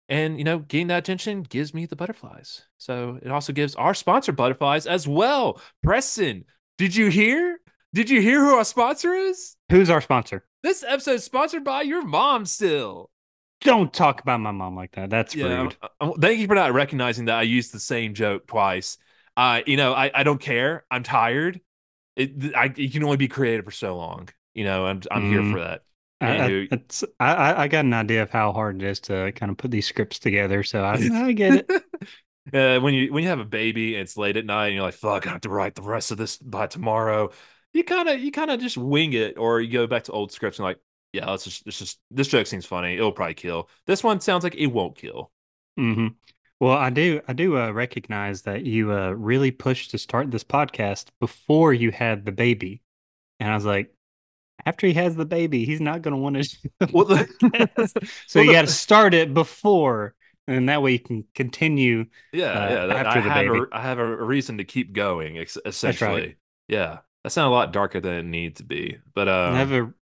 And 0.08 0.38
you 0.38 0.44
know, 0.44 0.58
getting 0.58 0.88
that 0.88 0.98
attention 0.98 1.42
gives 1.42 1.72
me 1.72 1.86
the 1.86 1.96
butterflies. 1.96 2.62
So 2.78 3.18
it 3.22 3.30
also 3.30 3.52
gives 3.52 3.74
our 3.76 3.94
sponsor 3.94 4.32
butterflies 4.32 4.86
as 4.86 5.06
well. 5.06 5.60
Preston, 5.84 6.44
did 6.78 6.96
you 6.96 7.08
hear? 7.08 7.58
Did 7.92 8.08
you 8.10 8.20
hear 8.20 8.40
who 8.40 8.54
our 8.54 8.64
sponsor 8.64 9.14
is? 9.14 9.56
Who's 9.70 9.90
our 9.90 10.00
sponsor? 10.00 10.44
This 10.62 10.82
episode 10.86 11.12
is 11.14 11.24
sponsored 11.24 11.64
by 11.64 11.82
your 11.82 12.04
mom 12.04 12.44
still. 12.46 13.10
Don't 13.62 13.92
talk 13.92 14.20
about 14.20 14.40
my 14.40 14.52
mom 14.52 14.74
like 14.74 14.92
that. 14.92 15.10
That's 15.10 15.34
Yeah. 15.34 15.62
rude. 15.62 15.76
uh, 15.82 15.88
uh, 16.00 16.12
thank 16.20 16.40
you 16.40 16.46
for 16.46 16.54
not 16.54 16.72
recognizing 16.72 17.26
that 17.26 17.38
I 17.38 17.42
used 17.42 17.72
the 17.72 17.80
same 17.80 18.14
joke 18.14 18.46
twice. 18.46 18.96
Uh, 19.36 19.60
you 19.66 19.76
know, 19.76 19.92
I, 19.92 20.10
I 20.14 20.22
don't 20.22 20.40
care. 20.40 20.84
I'm 20.90 21.02
tired. 21.02 21.60
It 22.16 22.54
I 22.56 22.72
you 22.76 22.90
can 22.90 23.04
only 23.04 23.16
be 23.16 23.28
creative 23.28 23.64
for 23.64 23.70
so 23.70 23.96
long. 23.96 24.28
You 24.54 24.64
know, 24.64 24.86
I'm 24.86 25.00
I'm 25.10 25.22
here 25.24 25.42
Mm. 25.42 25.52
for 25.52 25.60
that. 25.60 25.82
I, 26.20 26.26
I, 26.46 26.68
it's, 26.70 27.02
I, 27.18 27.62
I- 27.64 27.68
got 27.68 27.84
an 27.86 27.94
idea 27.94 28.22
of 28.22 28.30
how 28.30 28.52
hard 28.52 28.82
it 28.82 28.86
is 28.86 29.00
to 29.00 29.32
kind 29.32 29.50
of 29.50 29.56
put 29.56 29.70
these 29.70 29.86
scripts 29.86 30.18
together, 30.18 30.62
so 30.62 30.84
I, 30.84 30.94
I 31.12 31.32
get 31.32 31.54
it. 31.54 31.70
uh, 32.54 32.80
when 32.80 32.94
you 32.94 33.12
when 33.12 33.22
you 33.22 33.28
have 33.28 33.40
a 33.40 33.44
baby 33.44 33.94
and 33.94 34.02
it's 34.02 34.16
late 34.16 34.36
at 34.36 34.44
night 34.46 34.66
and 34.68 34.74
you're 34.74 34.84
like, 34.84 34.94
fuck, 34.94 35.26
I 35.26 35.30
have 35.30 35.42
to 35.42 35.48
write 35.50 35.74
the 35.74 35.82
rest 35.82 36.10
of 36.10 36.18
this 36.18 36.36
by 36.38 36.66
tomorrow. 36.66 37.30
You 37.72 37.84
kind 37.84 38.08
of 38.08 38.20
you 38.20 38.32
kind 38.32 38.50
of 38.50 38.60
just 38.60 38.76
wing 38.76 39.12
it, 39.12 39.38
or 39.38 39.60
you 39.60 39.72
go 39.72 39.86
back 39.86 40.04
to 40.04 40.12
old 40.12 40.32
scripts 40.32 40.58
and 40.58 40.64
like, 40.64 40.78
yeah, 41.12 41.30
let's 41.30 41.44
just, 41.44 41.66
let's 41.66 41.78
just 41.78 42.00
this 42.10 42.28
joke 42.28 42.46
seems 42.46 42.66
funny. 42.66 42.94
It'll 42.94 43.12
probably 43.12 43.34
kill. 43.34 43.68
This 43.86 44.02
one 44.04 44.20
sounds 44.20 44.44
like 44.44 44.56
it 44.56 44.66
won't 44.66 44.96
kill. 44.96 45.30
hmm 45.76 46.08
Well, 46.60 46.76
I 46.76 46.90
do, 46.90 47.20
I 47.26 47.32
do 47.32 47.56
uh, 47.58 47.70
recognize 47.70 48.42
that 48.42 48.64
you 48.66 48.92
uh, 48.92 49.10
really 49.10 49.50
pushed 49.50 49.90
to 49.92 49.98
start 49.98 50.30
this 50.30 50.44
podcast 50.44 51.06
before 51.20 51.72
you 51.72 51.90
had 51.90 52.24
the 52.24 52.32
baby, 52.32 52.82
and 53.40 53.50
I 53.50 53.54
was 53.56 53.64
like, 53.66 53.94
after 54.66 54.86
he 54.86 54.92
has 54.94 55.16
the 55.16 55.24
baby, 55.24 55.64
he's 55.64 55.80
not 55.80 56.02
going 56.02 56.12
to 56.12 56.18
want 56.18 56.42
to. 56.42 56.90
Well, 56.92 57.04
the- 57.04 57.90
so 58.26 58.40
well, 58.40 58.46
you 58.46 58.52
got 58.52 58.62
to 58.62 58.66
start 58.68 59.14
it 59.14 59.34
before, 59.34 60.14
and 60.46 60.68
that 60.68 60.82
way 60.82 60.92
you 60.92 60.98
can 60.98 61.24
continue. 61.34 62.06
Yeah, 62.32 62.46
uh, 62.46 62.68
yeah. 62.68 62.86
that- 62.86 63.06
after 63.06 63.20
I 63.20 63.22
the 63.22 63.30
have 63.30 63.52
baby. 63.52 63.58
a 63.58 63.76
I 63.76 63.80
have 63.82 63.98
a 63.98 64.24
reason 64.24 64.58
to 64.58 64.64
keep 64.64 64.92
going. 64.92 65.36
Essentially, 65.64 66.36
yeah. 66.68 66.98
That 67.24 67.30
sounds 67.30 67.48
a 67.48 67.50
lot 67.50 67.72
darker 67.72 68.00
than 68.00 68.14
it 68.14 68.24
needs 68.24 68.58
to 68.58 68.64
be, 68.64 68.98
but 69.14 69.28
um, 69.28 69.54
Never. 69.54 69.94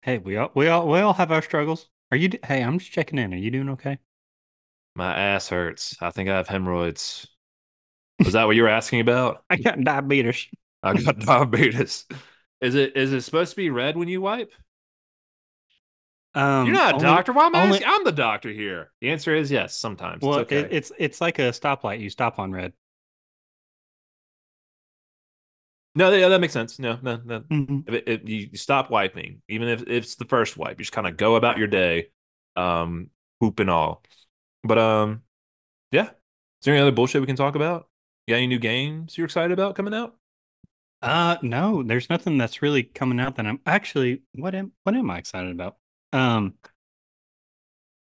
Hey, 0.00 0.18
we 0.18 0.36
all 0.38 0.50
we 0.54 0.68
all 0.68 0.88
we 0.88 1.00
all 1.00 1.12
have 1.12 1.30
our 1.30 1.42
struggles. 1.42 1.88
Are 2.10 2.16
you? 2.16 2.30
Hey, 2.44 2.62
I'm 2.62 2.78
just 2.78 2.92
checking 2.92 3.18
in. 3.18 3.34
Are 3.34 3.36
you 3.36 3.50
doing 3.50 3.68
okay? 3.70 3.98
my 4.94 5.14
ass 5.14 5.48
hurts. 5.48 5.96
I 6.00 6.10
think 6.10 6.28
I 6.28 6.36
have 6.36 6.48
hemorrhoids. 6.48 7.26
Was 8.18 8.34
that 8.34 8.44
what 8.46 8.56
you 8.56 8.62
were 8.62 8.68
asking 8.68 9.00
about? 9.00 9.44
I 9.50 9.56
got 9.56 9.80
diabetes. 9.80 10.46
I 10.82 10.94
got 10.94 11.18
diabetes. 11.18 12.06
Is 12.62 12.74
it 12.74 12.96
is 12.96 13.12
it 13.12 13.20
supposed 13.22 13.50
to 13.50 13.56
be 13.56 13.68
red 13.70 13.96
when 13.96 14.08
you 14.08 14.20
wipe? 14.22 14.52
Um, 16.34 16.66
You're 16.66 16.74
not 16.76 16.92
a 16.92 16.94
only- 16.94 17.04
doctor. 17.04 17.32
Why 17.34 17.46
am 17.46 17.54
I 17.54 17.62
only- 17.64 17.74
asking? 17.78 17.88
I'm 17.90 18.04
the 18.04 18.12
doctor 18.12 18.48
here. 18.50 18.90
The 19.02 19.10
answer 19.10 19.34
is 19.34 19.50
yes. 19.50 19.76
Sometimes. 19.76 20.22
Well, 20.22 20.38
it's 20.38 20.50
okay. 20.52 20.60
it, 20.60 20.68
it's 20.72 20.92
it's 20.98 21.20
like 21.20 21.38
a 21.38 21.50
stoplight. 21.50 22.00
You 22.00 22.08
stop 22.08 22.38
on 22.38 22.52
red. 22.52 22.72
no, 25.94 26.10
yeah, 26.12 26.28
that 26.28 26.40
makes 26.40 26.54
sense. 26.54 26.78
No, 26.78 26.98
no, 27.02 27.20
no. 27.22 27.40
Mhm. 27.40 27.84
If 27.86 28.02
it, 28.06 28.28
you 28.28 28.56
stop 28.56 28.90
wiping, 28.90 29.42
even 29.48 29.68
if 29.68 29.82
it's 29.86 30.14
the 30.14 30.24
first 30.24 30.56
wipe, 30.56 30.78
you 30.78 30.84
just 30.84 30.92
kind 30.92 31.06
of 31.06 31.18
go 31.18 31.34
about 31.36 31.58
your 31.58 31.66
day, 31.66 32.08
um, 32.56 33.10
poop 33.40 33.60
and 33.60 33.68
all. 33.68 34.02
But 34.64 34.78
um, 34.78 35.22
yeah. 35.90 36.04
Is 36.10 36.64
there 36.64 36.74
any 36.74 36.80
other 36.80 36.92
bullshit 36.92 37.20
we 37.20 37.26
can 37.26 37.36
talk 37.36 37.56
about? 37.56 37.88
You 38.26 38.32
got 38.34 38.38
any 38.38 38.46
new 38.46 38.60
games 38.60 39.18
you're 39.18 39.24
excited 39.26 39.50
about 39.52 39.74
coming 39.74 39.92
out? 39.92 40.16
Uh, 41.02 41.36
no, 41.42 41.82
there's 41.82 42.08
nothing 42.08 42.38
that's 42.38 42.62
really 42.62 42.82
coming 42.84 43.18
out 43.20 43.36
that 43.36 43.46
I'm 43.46 43.60
actually. 43.66 44.22
What 44.34 44.54
am 44.54 44.72
what 44.84 44.94
am 44.94 45.10
I 45.10 45.18
excited 45.18 45.50
about? 45.50 45.76
Um, 46.12 46.54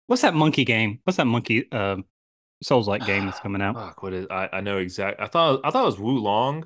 what's 0.08 0.22
that 0.22 0.34
monkey 0.34 0.66
game? 0.66 1.00
What's 1.04 1.18
that 1.18 1.26
monkey 1.26 1.68
uh, 1.72 1.98
Souls 2.64 2.88
like 2.88 3.06
game 3.06 3.26
that's 3.26 3.40
coming 3.40 3.62
out? 3.64 3.76
Fuck, 3.76 4.04
what 4.04 4.14
is? 4.14 4.28
I 4.30 4.50
I 4.54 4.62
know 4.62 4.78
exact. 4.78 5.20
I 5.22 5.28
thought 5.28 5.62
I 5.64 5.72
thought 5.72 5.84
it 5.84 5.86
was 5.86 5.98
Wukong. 5.98 6.66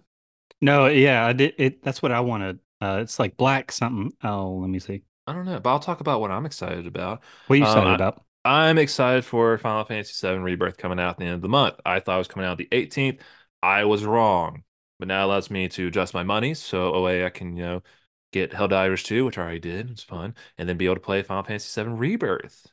No, 0.62 0.88
yeah, 0.88 1.26
I 1.26 1.34
did 1.34 1.56
it. 1.58 1.84
That's 1.84 2.02
what 2.02 2.12
I 2.12 2.22
wanted. 2.22 2.60
Uh, 2.82 3.00
it's 3.02 3.20
like 3.20 3.38
black 3.38 3.72
something. 3.72 4.14
Oh, 4.24 4.56
let 4.62 4.70
me 4.70 4.80
see. 4.80 5.04
I 5.28 5.34
don't 5.34 5.46
know, 5.46 5.60
but 5.60 5.70
I'll 5.70 5.80
talk 5.80 6.02
about 6.02 6.20
what 6.22 6.32
I'm 6.32 6.46
excited 6.46 6.88
about. 6.88 7.22
What 7.48 7.56
are 7.56 7.58
you 7.58 7.66
Um, 7.66 7.70
excited 7.72 7.92
I- 7.92 7.96
about? 7.96 8.24
I'm 8.46 8.78
excited 8.78 9.24
for 9.24 9.58
Final 9.58 9.86
Fantasy 9.86 10.28
VII 10.28 10.40
Rebirth 10.40 10.76
coming 10.78 11.00
out 11.00 11.12
at 11.12 11.18
the 11.18 11.24
end 11.26 11.36
of 11.36 11.42
the 11.42 11.48
month. 11.48 11.76
I 11.86 12.02
thought 12.02 12.16
it 12.16 12.18
was 12.18 12.28
coming 12.28 12.46
out 12.46 12.58
the 12.58 12.68
18th. 12.74 13.22
I 13.62 13.86
was 13.86 14.04
wrong, 14.06 14.64
but 15.04 15.10
now 15.10 15.26
allows 15.26 15.50
me 15.52 15.68
to 15.68 15.88
adjust 15.88 16.14
my 16.14 16.24
money 16.24 16.54
so 16.54 16.94
a 16.94 17.02
way 17.02 17.26
I 17.26 17.30
can, 17.30 17.58
you 17.58 17.64
know, 17.64 17.84
get 18.32 18.52
Helldivers 18.52 19.04
2, 19.04 19.26
which 19.26 19.38
I 19.38 19.42
already 19.42 19.60
did. 19.60 19.92
It's 19.92 20.02
fun, 20.04 20.34
and 20.58 20.70
then 20.70 20.78
be 20.78 20.86
able 20.86 20.96
to 20.96 21.02
play 21.02 21.22
Final 21.24 21.44
Fantasy 21.44 21.68
VII 21.82 21.98
Rebirth. 21.98 22.68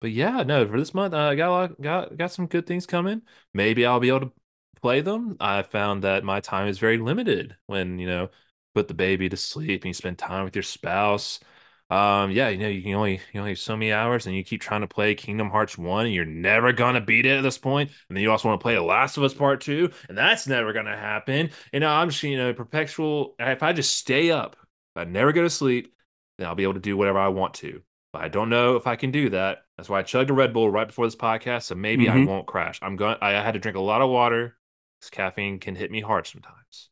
But 0.00 0.12
yeah, 0.12 0.42
no, 0.42 0.66
for 0.68 0.78
this 0.78 0.94
month, 0.94 1.14
uh, 1.14 1.18
I 1.18 1.34
got 1.36 1.48
a 1.48 1.52
lot, 1.52 1.80
got 1.80 2.16
got 2.16 2.32
some 2.32 2.46
good 2.46 2.66
things 2.66 2.86
coming. 2.86 3.22
Maybe 3.54 3.86
I'll 3.86 4.00
be 4.00 4.08
able 4.08 4.20
to 4.20 4.32
play 4.82 5.00
them. 5.00 5.36
I 5.40 5.62
found 5.62 6.04
that 6.04 6.24
my 6.24 6.40
time 6.40 6.68
is 6.68 6.78
very 6.78 6.98
limited 6.98 7.56
when 7.66 7.98
you 7.98 8.06
know 8.06 8.30
put 8.74 8.88
the 8.88 8.94
baby 8.94 9.28
to 9.30 9.36
sleep 9.38 9.82
and 9.82 9.88
you 9.88 9.94
spend 9.94 10.18
time 10.18 10.44
with 10.44 10.56
your 10.56 10.62
spouse. 10.62 11.40
Um, 11.88 12.32
yeah, 12.32 12.48
you 12.48 12.58
know, 12.58 12.68
you 12.68 12.82
can 12.82 12.94
only 12.94 13.20
you 13.32 13.38
only 13.40 13.52
have 13.52 13.58
so 13.60 13.76
many 13.76 13.92
hours, 13.92 14.26
and 14.26 14.34
you 14.34 14.42
keep 14.42 14.60
trying 14.60 14.80
to 14.80 14.88
play 14.88 15.14
Kingdom 15.14 15.50
Hearts 15.50 15.78
one, 15.78 16.06
and 16.06 16.14
you're 16.14 16.24
never 16.24 16.72
gonna 16.72 17.00
beat 17.00 17.26
it 17.26 17.38
at 17.38 17.42
this 17.42 17.58
point. 17.58 17.90
And 18.08 18.16
then 18.16 18.22
you 18.22 18.30
also 18.32 18.48
want 18.48 18.60
to 18.60 18.62
play 18.62 18.74
The 18.74 18.82
Last 18.82 19.16
of 19.16 19.22
Us 19.22 19.34
Part 19.34 19.60
two, 19.60 19.90
and 20.08 20.18
that's 20.18 20.48
never 20.48 20.72
gonna 20.72 20.96
happen. 20.96 21.50
And 21.72 21.84
I'm 21.84 22.10
just 22.10 22.22
you 22.24 22.36
know 22.36 22.52
perpetual. 22.52 23.36
If 23.38 23.62
I 23.62 23.72
just 23.72 23.96
stay 23.96 24.32
up, 24.32 24.56
if 24.96 25.00
I 25.00 25.04
never 25.04 25.32
go 25.32 25.42
to 25.42 25.50
sleep, 25.50 25.94
then 26.38 26.48
I'll 26.48 26.56
be 26.56 26.64
able 26.64 26.74
to 26.74 26.80
do 26.80 26.96
whatever 26.96 27.20
I 27.20 27.28
want 27.28 27.54
to. 27.54 27.82
But 28.12 28.22
I 28.22 28.28
don't 28.28 28.50
know 28.50 28.74
if 28.76 28.86
I 28.88 28.96
can 28.96 29.12
do 29.12 29.30
that. 29.30 29.64
That's 29.76 29.88
why 29.88 30.00
I 30.00 30.02
chugged 30.02 30.30
a 30.30 30.32
Red 30.34 30.52
Bull 30.52 30.68
right 30.70 30.88
before 30.88 31.06
this 31.06 31.16
podcast, 31.16 31.64
so 31.64 31.76
maybe 31.76 32.08
I 32.08 32.16
Mhm. 32.16 32.26
won't 32.26 32.46
crash. 32.46 32.80
I'm 32.82 32.96
going. 32.96 33.16
I 33.20 33.30
had 33.30 33.52
to 33.52 33.60
drink 33.60 33.76
a 33.76 33.80
lot 33.80 34.02
of 34.02 34.10
water 34.10 34.58
because 34.98 35.10
caffeine 35.10 35.60
can 35.60 35.76
hit 35.76 35.92
me 35.92 36.00
hard 36.00 36.26
sometimes. 36.26 36.90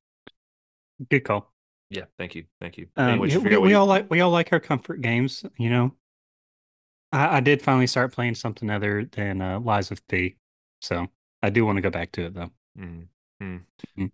Good 1.08 1.24
call. 1.24 1.53
Yeah, 1.94 2.04
thank 2.18 2.34
you, 2.34 2.44
thank 2.60 2.76
you. 2.76 2.88
Um, 2.96 3.08
Anyways, 3.10 3.30
yeah, 3.30 3.34
you 3.34 3.40
we, 3.40 3.44
figure 3.44 3.56
out 3.58 3.60
what 3.60 3.66
we 3.66 3.72
you- 3.72 3.78
all 3.78 3.86
like 3.86 4.10
we 4.10 4.20
all 4.20 4.30
like 4.30 4.52
our 4.52 4.60
comfort 4.60 5.00
games, 5.00 5.44
you 5.58 5.70
know. 5.70 5.94
I, 7.12 7.36
I 7.36 7.40
did 7.40 7.62
finally 7.62 7.86
start 7.86 8.12
playing 8.12 8.34
something 8.34 8.70
other 8.70 9.04
than 9.04 9.40
uh, 9.40 9.60
Lies 9.60 9.90
of 9.90 10.06
P, 10.08 10.36
so 10.80 11.06
I 11.42 11.50
do 11.50 11.64
want 11.64 11.76
to 11.76 11.82
go 11.82 11.90
back 11.90 12.12
to 12.12 12.26
it 12.26 12.34
though. 12.34 12.50
Mm, 12.78 13.06
mm. 13.42 13.60
Mhm. 13.98 14.10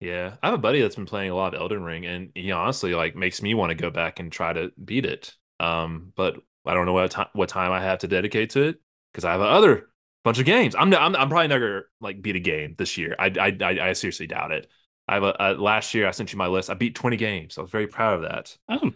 Yeah, 0.00 0.36
I 0.42 0.46
have 0.46 0.54
a 0.54 0.58
buddy 0.58 0.80
that's 0.80 0.96
been 0.96 1.06
playing 1.06 1.30
a 1.30 1.34
lot 1.34 1.54
of 1.54 1.60
Elden 1.60 1.82
Ring, 1.82 2.06
and 2.06 2.30
he 2.34 2.50
honestly 2.50 2.94
like 2.94 3.14
makes 3.14 3.40
me 3.42 3.54
want 3.54 3.70
to 3.70 3.74
go 3.74 3.90
back 3.90 4.18
and 4.20 4.32
try 4.32 4.52
to 4.52 4.72
beat 4.84 5.06
it. 5.06 5.34
Um, 5.60 6.12
but 6.16 6.36
I 6.66 6.74
don't 6.74 6.86
know 6.86 6.92
what 6.92 7.10
time 7.10 7.28
what 7.34 7.48
time 7.48 7.72
I 7.72 7.80
have 7.80 8.00
to 8.00 8.08
dedicate 8.08 8.50
to 8.50 8.62
it 8.62 8.80
because 9.12 9.24
I 9.24 9.32
have 9.32 9.40
other 9.40 9.88
bunch 10.24 10.38
of 10.38 10.44
games. 10.46 10.74
I'm 10.76 10.92
I'm 10.94 11.14
I'm 11.16 11.28
probably 11.28 11.48
never 11.48 11.68
gonna 11.68 11.82
like 12.00 12.22
beat 12.22 12.36
a 12.36 12.40
game 12.40 12.74
this 12.78 12.98
year. 12.98 13.14
I 13.18 13.26
I 13.38 13.56
I, 13.60 13.88
I 13.90 13.92
seriously 13.92 14.26
doubt 14.26 14.52
it. 14.52 14.68
I 15.12 15.16
have 15.16 15.24
a, 15.24 15.42
uh 15.42 15.54
last 15.58 15.92
year 15.92 16.08
I 16.08 16.10
sent 16.12 16.32
you 16.32 16.38
my 16.38 16.46
list. 16.46 16.70
I 16.70 16.74
beat 16.74 16.94
20 16.94 17.18
games. 17.18 17.58
I 17.58 17.60
was 17.60 17.70
very 17.70 17.86
proud 17.86 18.14
of 18.14 18.22
that. 18.22 18.56
Oh, 18.68 18.92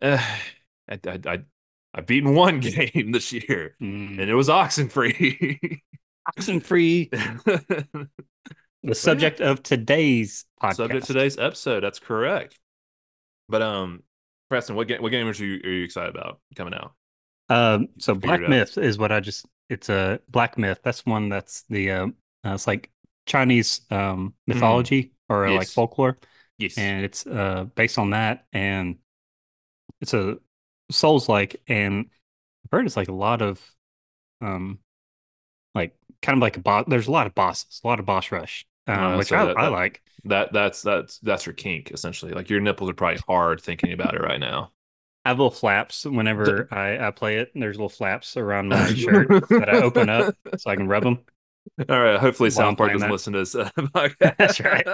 Uh, 0.00 0.18
I, 0.88 0.98
I 1.06 1.20
I 1.26 1.38
I've 1.92 2.06
beaten 2.06 2.34
one 2.34 2.60
game 2.60 3.12
this 3.12 3.32
year, 3.32 3.76
mm. 3.80 4.18
and 4.18 4.30
it 4.30 4.34
was 4.34 4.48
Oxenfree. 4.48 5.80
oxen 6.36 6.60
free. 6.60 7.10
The 8.82 8.94
subject 8.94 9.40
of 9.40 9.64
today's 9.64 10.44
podcast. 10.62 10.76
Subject 10.76 11.06
to 11.06 11.12
today's 11.12 11.38
episode. 11.38 11.80
That's 11.80 11.98
correct. 11.98 12.56
But 13.48 13.60
um, 13.60 14.04
Preston, 14.48 14.76
what 14.76 14.86
game 14.86 15.02
what 15.02 15.10
games 15.10 15.40
are 15.40 15.44
you 15.44 15.60
are 15.64 15.70
you 15.70 15.82
excited 15.82 16.14
about 16.14 16.38
coming 16.54 16.72
out? 16.72 16.92
Um, 17.48 17.88
so 17.98 18.14
Black. 18.14 18.42
Myth 18.42 18.78
is 18.78 18.96
what 18.96 19.10
I 19.10 19.18
just. 19.18 19.44
It's 19.68 19.88
a 19.88 20.20
Black 20.28 20.56
Myth. 20.56 20.78
That's 20.84 21.04
one 21.04 21.28
that's 21.28 21.64
the. 21.68 21.90
Uh, 21.90 22.06
uh, 22.44 22.54
it's 22.54 22.68
like 22.68 22.90
Chinese 23.26 23.80
um 23.90 24.34
mythology 24.46 25.15
or 25.28 25.50
like 25.50 25.68
Mm. 25.68 25.74
Folklore. 25.74 26.18
Yes. 26.58 26.78
and 26.78 27.04
it's 27.04 27.26
uh 27.26 27.64
based 27.74 27.98
on 27.98 28.10
that 28.10 28.46
and 28.52 28.96
it's 30.00 30.14
a 30.14 30.36
souls 30.90 31.28
like 31.28 31.60
and 31.68 32.06
i've 32.64 32.70
heard 32.72 32.86
it's 32.86 32.96
like 32.96 33.08
a 33.08 33.12
lot 33.14 33.42
of 33.42 33.60
um 34.40 34.78
like 35.74 35.94
kind 36.22 36.38
of 36.38 36.42
like 36.42 36.56
a 36.56 36.60
boss 36.60 36.84
there's 36.88 37.08
a 37.08 37.12
lot 37.12 37.26
of 37.26 37.34
bosses 37.34 37.80
a 37.84 37.88
lot 37.88 38.00
of 38.00 38.06
boss 38.06 38.32
rush 38.32 38.66
um, 38.86 39.14
Oh, 39.14 39.18
which 39.18 39.28
so 39.28 39.36
I, 39.36 39.44
that- 39.46 39.58
I 39.58 39.68
like 39.68 40.02
that 40.24 40.52
that's 40.52 40.82
that's 40.82 41.18
that's 41.20 41.46
your 41.46 41.52
kink 41.52 41.92
essentially. 41.92 42.32
Like 42.32 42.50
your 42.50 42.60
nipples 42.60 42.90
are 42.90 42.94
probably 42.94 43.20
hard 43.28 43.60
thinking 43.60 43.92
about 43.92 44.14
it 44.16 44.20
right 44.22 44.40
now. 44.40 44.72
i 45.24 45.28
have 45.30 45.38
little 45.38 45.50
flaps 45.52 46.04
whenever 46.04 46.68
I, 46.72 46.98
I 47.08 47.10
play 47.12 47.38
it 47.38 47.50
and 47.54 47.62
there's 47.62 47.76
little 47.76 47.88
flaps 47.88 48.36
around 48.36 48.68
my 48.68 48.92
shirt 48.94 49.28
that 49.50 49.68
i 49.68 49.82
open 49.82 50.08
up 50.08 50.34
so 50.58 50.70
i 50.70 50.76
can 50.76 50.88
rub 50.88 51.04
them 51.04 51.20
All 51.88 52.00
right. 52.00 52.18
Hopefully, 52.20 52.50
While 52.50 52.68
I'm 52.68 52.76
Sound 52.76 52.78
Park 52.78 52.92
doesn't 52.92 53.08
that. 53.08 53.12
listen 53.12 53.32
to 53.34 53.38
this 53.40 53.54
uh, 53.54 53.70
podcast. 53.76 54.36
That's 54.38 54.60
right. 54.60 54.86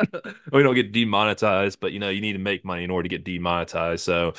we 0.52 0.62
don't 0.62 0.74
get 0.74 0.92
demonetized, 0.92 1.80
but 1.80 1.92
you 1.92 1.98
know, 1.98 2.08
you 2.08 2.20
need 2.20 2.32
to 2.34 2.38
make 2.38 2.64
money 2.64 2.84
in 2.84 2.90
order 2.90 3.08
to 3.08 3.08
get 3.08 3.24
demonetized. 3.24 4.04
So, 4.04 4.34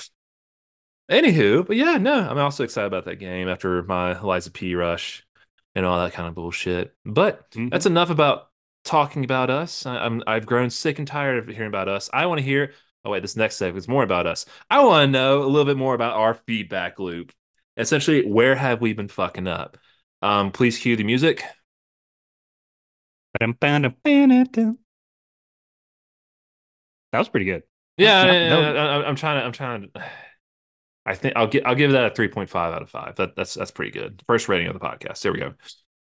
anywho, 1.11 1.65
but 1.65 1.75
yeah, 1.75 1.97
no, 1.97 2.13
I'm 2.13 2.37
also 2.37 2.63
excited 2.63 2.87
about 2.87 3.05
that 3.05 3.17
game 3.19 3.47
after 3.47 3.83
my 3.83 4.19
Lies 4.19 4.47
of 4.47 4.53
P 4.53 4.75
rush 4.75 5.25
and 5.75 5.85
all 5.85 5.99
that 6.03 6.13
kind 6.13 6.27
of 6.27 6.35
bullshit. 6.35 6.93
But 7.05 7.49
Mhm. 7.51 7.71
that's 7.71 7.85
enough 7.85 8.09
about 8.09 8.49
talking 8.83 9.23
about 9.23 9.49
us. 9.49 9.85
I, 9.85 9.97
I'm 9.97 10.21
I've 10.27 10.45
grown 10.45 10.69
sick 10.69 10.99
and 10.99 11.07
tired 11.07 11.37
of 11.37 11.47
hearing 11.47 11.67
about 11.69 11.87
us. 11.89 12.09
I 12.13 12.25
want 12.25 12.39
to 12.39 12.45
hear. 12.45 12.73
Oh 13.05 13.11
wait, 13.11 13.21
this 13.21 13.35
next 13.35 13.57
segment 13.57 13.79
is 13.79 13.87
more 13.89 14.03
about 14.03 14.27
us. 14.27 14.45
I 14.69 14.81
want 14.85 15.07
to 15.07 15.11
know 15.11 15.43
a 15.43 15.45
little 15.47 15.65
bit 15.65 15.75
more 15.77 15.93
about 15.93 16.13
our 16.13 16.33
feedback 16.33 16.99
loop. 16.99 17.33
Essentially, 17.75 18.25
where 18.25 18.55
have 18.55 18.79
we 18.79 18.93
been 18.93 19.09
fucking 19.09 19.47
up? 19.47 19.77
Um, 20.21 20.51
please 20.51 20.77
cue 20.77 20.95
the 20.95 21.03
music. 21.03 21.43
That 27.11 27.19
was 27.19 27.29
pretty 27.29 27.45
good 27.45 27.63
Yeah, 27.97 28.23
not- 28.23 28.33
yeah, 28.33 28.73
yeah, 28.73 29.07
I'm 29.07 29.15
trying 29.15 29.39
to. 29.39 29.45
I'm 29.45 29.51
trying 29.51 29.91
to. 29.93 30.05
I 31.05 31.15
think 31.15 31.35
I'll 31.35 31.47
get. 31.47 31.67
I'll 31.67 31.75
give 31.75 31.91
that 31.91 32.05
a 32.11 32.15
3.5 32.15 32.55
out 32.55 32.81
of 32.81 32.89
five. 32.89 33.15
That 33.17 33.35
that's 33.35 33.53
that's 33.53 33.71
pretty 33.71 33.91
good. 33.91 34.23
First 34.25 34.47
rating 34.47 34.67
of 34.67 34.73
the 34.73 34.79
podcast. 34.79 35.21
There 35.21 35.33
we 35.33 35.39
go. 35.39 35.53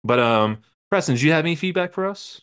But 0.03 0.19
um, 0.19 0.60
Preston, 0.91 1.15
do 1.15 1.25
you 1.25 1.31
have 1.31 1.43
any 1.43 1.55
feedback 1.55 1.91
for 1.93 2.05
us? 2.05 2.41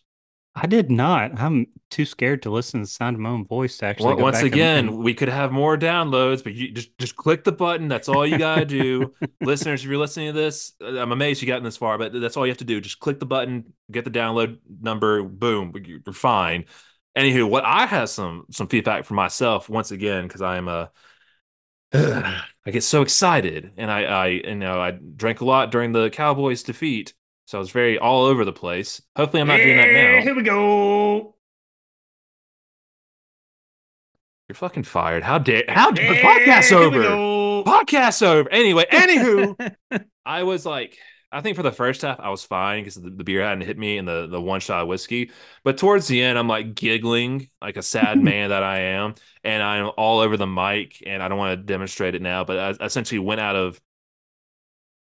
I 0.54 0.66
did 0.66 0.90
not 0.90 1.38
i'm 1.40 1.66
too 1.90 2.04
scared 2.06 2.42
to 2.42 2.50
listen 2.50 2.80
to 2.80 2.84
the 2.84 2.90
sound 2.90 3.14
of 3.16 3.20
my 3.20 3.28
own 3.28 3.44
voice 3.46 3.76
to 3.76 3.84
actually 3.84 4.14
Well, 4.14 4.22
once 4.22 4.40
again, 4.40 4.88
and- 4.88 4.98
we 4.98 5.12
could 5.12 5.28
have 5.28 5.52
more 5.52 5.76
downloads, 5.76 6.42
but 6.42 6.54
you 6.54 6.70
just 6.72 6.96
just 6.98 7.16
click 7.16 7.44
the 7.44 7.52
button. 7.52 7.86
That's 7.88 8.08
all 8.08 8.26
you 8.26 8.38
gotta 8.38 8.64
do, 8.64 9.12
listeners. 9.42 9.84
If 9.84 9.90
you're 9.90 9.98
listening 9.98 10.28
to 10.28 10.32
this, 10.32 10.72
uh, 10.80 10.98
I'm 10.98 11.12
amazed 11.12 11.42
you 11.42 11.48
gotten 11.48 11.64
this 11.64 11.76
far, 11.76 11.98
but 11.98 12.18
that's 12.18 12.38
all 12.38 12.46
you 12.46 12.50
have 12.50 12.58
to 12.58 12.64
do. 12.64 12.80
Just 12.80 12.98
click 12.98 13.20
the 13.20 13.26
button, 13.26 13.74
get 13.90 14.04
the 14.06 14.10
download 14.10 14.56
number, 14.80 15.22
boom, 15.22 15.74
you're 15.84 16.00
fine. 16.14 16.64
Anywho, 17.14 17.46
what 17.46 17.66
I 17.66 17.84
have 17.84 18.08
some 18.08 18.46
some 18.50 18.68
feedback 18.68 19.04
for 19.04 19.12
myself 19.12 19.68
once 19.68 19.90
again 19.90 20.26
because 20.26 20.40
I 20.40 20.56
am 20.56 20.68
a 20.68 20.90
I 21.92 22.70
get 22.70 22.84
so 22.84 23.02
excited, 23.02 23.72
and 23.76 23.90
I 23.90 24.04
I 24.04 24.26
you 24.28 24.54
know 24.54 24.80
I 24.80 24.92
drank 24.92 25.42
a 25.42 25.44
lot 25.44 25.70
during 25.70 25.92
the 25.92 26.08
Cowboys 26.08 26.62
defeat, 26.62 27.12
so 27.46 27.58
I 27.58 27.60
was 27.60 27.70
very 27.70 27.98
all 27.98 28.24
over 28.24 28.44
the 28.44 28.52
place. 28.52 29.02
Hopefully, 29.16 29.40
I'm 29.40 29.48
not 29.48 29.58
doing 29.58 29.76
that 29.76 29.88
now. 29.92 30.22
Here 30.22 30.34
we 30.34 30.42
go. 30.42 31.34
You're 34.48 34.56
fucking 34.56 34.84
fired. 34.84 35.22
How 35.22 35.38
dare 35.38 35.64
how 35.68 35.90
dare 35.90 36.14
podcast 36.14 36.72
over? 36.72 37.02
Podcast 37.68 38.22
over. 38.22 38.50
Anyway, 38.50 38.84
anywho, 38.90 39.74
I 40.26 40.42
was 40.42 40.66
like, 40.66 40.98
I 41.30 41.40
think 41.40 41.56
for 41.56 41.62
the 41.62 41.72
first 41.72 42.02
half 42.02 42.20
I 42.20 42.28
was 42.28 42.44
fine 42.44 42.82
because 42.82 42.96
the, 42.96 43.08
the 43.08 43.24
beer 43.24 43.42
hadn't 43.42 43.66
hit 43.66 43.78
me 43.78 43.96
and 43.96 44.06
the 44.06 44.26
the 44.26 44.40
one 44.40 44.60
shot 44.60 44.82
of 44.82 44.88
whiskey. 44.88 45.30
But 45.64 45.78
towards 45.78 46.06
the 46.06 46.22
end, 46.22 46.38
I'm 46.38 46.48
like 46.48 46.74
giggling 46.74 47.48
like 47.62 47.76
a 47.78 47.82
sad 47.82 48.18
man 48.22 48.50
that 48.50 48.62
I 48.62 48.80
am, 48.80 49.14
and 49.42 49.62
I'm 49.62 49.90
all 49.96 50.20
over 50.20 50.36
the 50.36 50.46
mic, 50.46 51.02
and 51.06 51.22
I 51.22 51.28
don't 51.28 51.38
want 51.38 51.58
to 51.58 51.64
demonstrate 51.64 52.14
it 52.14 52.22
now, 52.22 52.44
but 52.44 52.58
I 52.58 52.84
essentially 52.84 53.20
went 53.20 53.40
out 53.40 53.56
of 53.56 53.80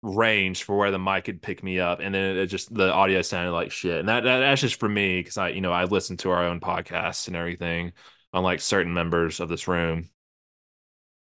range 0.01 0.63
for 0.63 0.77
where 0.77 0.91
the 0.91 0.99
mic 0.99 1.25
could 1.25 1.41
pick 1.41 1.63
me 1.63 1.79
up, 1.79 1.99
and 1.99 2.13
then 2.15 2.37
it 2.37 2.47
just 2.47 2.73
the 2.73 2.91
audio 2.91 3.21
sounded 3.21 3.51
like 3.51 3.71
shit, 3.71 3.99
and 3.99 4.09
that, 4.09 4.23
that 4.23 4.39
that's 4.39 4.61
just 4.61 4.79
for 4.79 4.89
me 4.89 5.19
because 5.19 5.37
I 5.37 5.49
you 5.49 5.61
know 5.61 5.71
I 5.71 5.85
listen 5.85 6.17
to 6.17 6.31
our 6.31 6.43
own 6.45 6.59
podcasts 6.59 7.27
and 7.27 7.35
everything, 7.35 7.93
unlike 8.33 8.61
certain 8.61 8.93
members 8.93 9.39
of 9.39 9.49
this 9.49 9.67
room. 9.67 10.09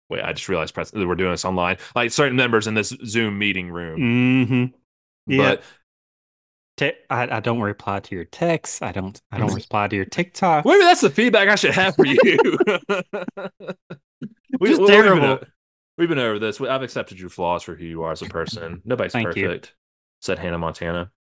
Wait, 0.10 0.22
I 0.24 0.34
just 0.34 0.50
realized 0.50 0.74
press, 0.74 0.92
we're 0.94 1.16
doing 1.16 1.32
this 1.32 1.46
online. 1.46 1.78
Like 1.96 2.12
certain 2.12 2.36
members 2.36 2.68
in 2.68 2.74
this 2.74 2.94
Zoom 3.06 3.40
meeting 3.40 3.70
room. 3.70 4.00
Mm-hmm. 4.00 5.32
Yeah. 5.32 5.38
But 5.38 5.64
Te- 6.78 6.94
I, 7.10 7.38
I 7.38 7.40
don't 7.42 7.62
reply 7.62 8.00
to 8.00 8.16
your 8.16 8.26
texts. 8.26 8.82
I 8.82 8.92
don't. 8.92 9.22
I 9.32 9.38
don't 9.38 9.54
reply 9.56 9.88
to 9.88 9.96
your 9.96 10.06
TikTok. 10.06 10.66
maybe 10.66 10.80
that's 10.84 11.02
the 11.02 11.10
feedback 11.10 11.48
I 11.48 11.56
should 11.56 11.72
have 11.74 11.96
for 11.96 12.06
you. 12.06 12.18
we, 14.60 14.70
Just 14.70 14.82
we- 14.82 14.88
we've 14.88 14.88
been 14.88 14.88
terrible. 14.88 15.40
We've 16.02 16.10
been 16.10 16.18
over 16.18 16.40
this. 16.40 16.60
I've 16.60 16.82
accepted 16.82 17.20
your 17.20 17.30
flaws 17.30 17.62
for 17.62 17.76
who 17.76 17.86
you 17.86 18.02
are 18.02 18.12
as 18.12 18.24
a 18.24 18.26
person. 18.26 18.82
Nobody's 18.86 19.12
Thank 19.12 19.36
you. 19.36 19.46
perfect, 19.46 19.76
said 20.20 20.40
Hannah 20.40 20.58
Montana. 20.58 21.12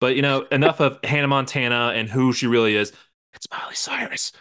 But 0.00 0.16
you 0.16 0.22
know, 0.22 0.46
enough 0.50 0.80
of 0.80 0.98
Hannah 1.04 1.28
Montana 1.28 1.92
and 1.94 2.08
who 2.08 2.32
she 2.32 2.46
really 2.46 2.74
is. 2.74 2.90
It's 3.34 3.46
Miley 3.50 3.74
Cyrus. 3.74 4.32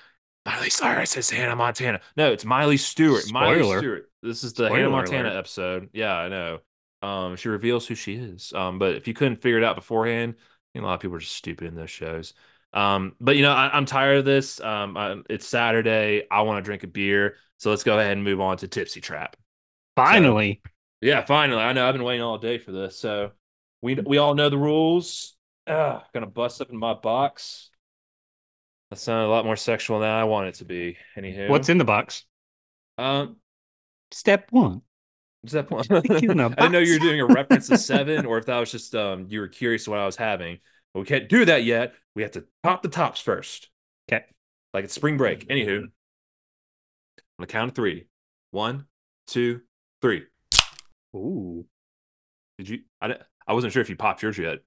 Miley 0.45 0.69
Cyrus 0.69 1.17
is 1.17 1.29
Hannah 1.29 1.57
Montana. 1.57 1.99
No, 2.15 2.31
it's 2.31 2.45
Miley 2.45 2.77
Stewart. 2.77 3.29
Miley 3.29 3.59
Spoiler. 3.59 3.79
Stewart. 3.79 4.09
This 4.23 4.45
is 4.45 4.53
the 4.53 4.69
Hannah 4.69 4.89
Montana 4.89 5.31
alert. 5.31 5.37
episode. 5.37 5.89
Yeah, 5.91 6.15
I 6.15 6.29
know. 6.29 6.59
Um, 7.01 7.35
she 7.35 7.49
reveals 7.49 7.85
who 7.85 7.95
she 7.95 8.15
is. 8.15 8.53
Um, 8.53 8.79
but 8.79 8.95
if 8.95 9.05
you 9.05 9.13
couldn't 9.13 9.41
figure 9.41 9.57
it 9.57 9.65
out 9.65 9.75
beforehand, 9.75 10.35
you 10.73 10.79
know, 10.79 10.87
a 10.87 10.91
lot 10.91 10.93
of 10.93 11.01
people 11.01 11.17
are 11.17 11.19
just 11.19 11.35
stupid 11.35 11.67
in 11.67 11.75
those 11.75 11.91
shows. 11.91 12.33
Um, 12.71 13.17
but 13.19 13.35
you 13.35 13.41
know, 13.41 13.51
I, 13.51 13.69
I'm 13.75 13.85
tired 13.85 14.19
of 14.19 14.23
this. 14.23 14.61
Um, 14.61 14.95
I, 14.95 15.17
it's 15.29 15.45
Saturday. 15.45 16.23
I 16.31 16.43
want 16.43 16.63
to 16.63 16.65
drink 16.65 16.83
a 16.83 16.87
beer, 16.87 17.35
so 17.57 17.69
let's 17.69 17.83
go 17.83 17.99
ahead 17.99 18.13
and 18.13 18.23
move 18.23 18.39
on 18.39 18.55
to 18.59 18.69
Tipsy 18.69 19.01
Trap. 19.01 19.35
Finally. 20.05 20.61
Yeah, 21.01 21.25
finally. 21.25 21.61
I 21.61 21.73
know 21.73 21.87
I've 21.87 21.93
been 21.93 22.03
waiting 22.03 22.21
all 22.21 22.37
day 22.37 22.57
for 22.57 22.71
this. 22.71 22.97
So 22.97 23.31
we 23.81 23.95
we 23.95 24.17
all 24.17 24.35
know 24.35 24.49
the 24.49 24.57
rules. 24.57 25.35
Ah, 25.67 26.05
gonna 26.13 26.27
bust 26.27 26.61
up 26.61 26.69
in 26.69 26.77
my 26.77 26.93
box. 26.93 27.69
That 28.89 28.97
sounded 28.97 29.27
a 29.27 29.29
lot 29.29 29.45
more 29.45 29.55
sexual 29.55 29.99
than 29.99 30.09
I 30.09 30.23
want 30.23 30.47
it 30.47 30.55
to 30.55 30.65
be. 30.65 30.97
Anywho, 31.17 31.49
What's 31.49 31.69
in 31.69 31.77
the 31.77 31.85
box? 31.85 32.25
um? 32.97 33.37
Step 34.11 34.47
one. 34.49 34.81
Step 35.45 35.69
one. 35.69 35.85
point? 35.85 36.05
Stick 36.05 36.21
you 36.23 36.31
in 36.31 36.39
a 36.39 36.45
I 36.49 36.49
didn't 36.49 36.71
know 36.71 36.79
you 36.79 36.93
were 36.93 36.99
doing 36.99 37.21
a 37.21 37.25
reference 37.27 37.67
to 37.67 37.77
seven, 37.77 38.25
or 38.27 38.37
if 38.39 38.47
that 38.47 38.57
was 38.57 38.71
just 38.71 38.95
um 38.95 39.27
you 39.29 39.39
were 39.39 39.47
curious 39.47 39.87
what 39.87 39.99
I 39.99 40.05
was 40.05 40.15
having. 40.15 40.59
But 40.93 41.01
we 41.01 41.05
can't 41.05 41.29
do 41.29 41.45
that 41.45 41.63
yet. 41.63 41.93
We 42.15 42.23
have 42.23 42.31
to 42.31 42.45
pop 42.63 42.81
the 42.81 42.89
tops 42.89 43.21
first. 43.21 43.69
Okay. 44.11 44.25
Like 44.73 44.85
it's 44.85 44.93
spring 44.93 45.17
break. 45.17 45.47
Anywho, 45.47 45.83
on 45.83 45.91
the 47.37 47.47
count 47.47 47.69
of 47.69 47.75
three. 47.75 48.07
One, 48.51 48.87
two, 49.27 49.61
three. 50.01 50.23
Ooh. 51.15 51.65
Did 52.57 52.69
you? 52.69 52.79
I, 53.01 53.15
I 53.47 53.53
wasn't 53.53 53.73
sure 53.73 53.81
if 53.81 53.89
you 53.89 53.95
popped 53.95 54.21
yours 54.21 54.37
yet. 54.37 54.59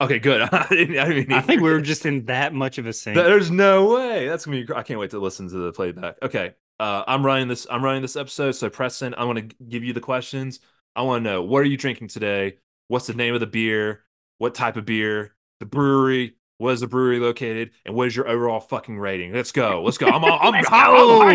Okay, 0.00 0.18
good. 0.18 0.42
I 0.52 0.66
didn't, 0.68 0.98
I 0.98 1.08
didn't 1.08 1.32
I 1.32 1.40
think 1.40 1.60
we 1.62 1.70
were 1.70 1.80
just 1.92 2.06
in 2.06 2.24
that 2.26 2.52
much 2.54 2.78
of 2.78 2.86
a 2.86 2.92
sync. 2.92 3.14
There's 3.16 3.50
no 3.50 3.94
way. 3.94 4.26
That's 4.26 4.44
gonna 4.44 4.64
be. 4.64 4.74
I 4.74 4.82
can't 4.82 4.98
wait 4.98 5.10
to 5.10 5.18
listen 5.18 5.48
to 5.48 5.56
the 5.56 5.72
playback. 5.72 6.16
Okay, 6.22 6.54
uh, 6.80 7.04
I'm 7.06 7.24
running 7.24 7.48
this. 7.48 7.66
I'm 7.70 7.84
running 7.84 8.02
this 8.02 8.16
episode. 8.16 8.52
So 8.52 8.70
Preston, 8.70 9.14
I'm 9.16 9.26
gonna 9.26 9.48
give 9.68 9.84
you 9.84 9.92
the 9.92 10.00
questions. 10.00 10.60
I 10.94 11.02
want 11.02 11.24
to 11.24 11.30
know 11.30 11.42
what 11.42 11.58
are 11.60 11.66
you 11.66 11.76
drinking 11.76 12.08
today? 12.08 12.58
What's 12.88 13.06
the 13.06 13.14
name 13.14 13.34
of 13.34 13.40
the 13.40 13.46
beer? 13.46 14.04
What 14.38 14.54
type 14.54 14.76
of 14.76 14.84
beer? 14.84 15.34
The 15.60 15.66
brewery. 15.66 16.36
Where 16.58 16.72
is 16.72 16.80
the 16.80 16.86
brewery 16.86 17.18
located? 17.18 17.70
And 17.84 17.94
what 17.94 18.06
is 18.06 18.14
your 18.14 18.28
overall 18.28 18.60
fucking 18.60 18.98
rating? 18.98 19.32
Let's 19.32 19.50
go. 19.52 19.82
Let's 19.82 19.98
go. 19.98 20.06
I'm. 20.06 20.24
all- 20.24 20.38
I'm, 20.40 20.52
Let's 20.52 20.68
I'm 20.70 20.94
go. 20.94 21.28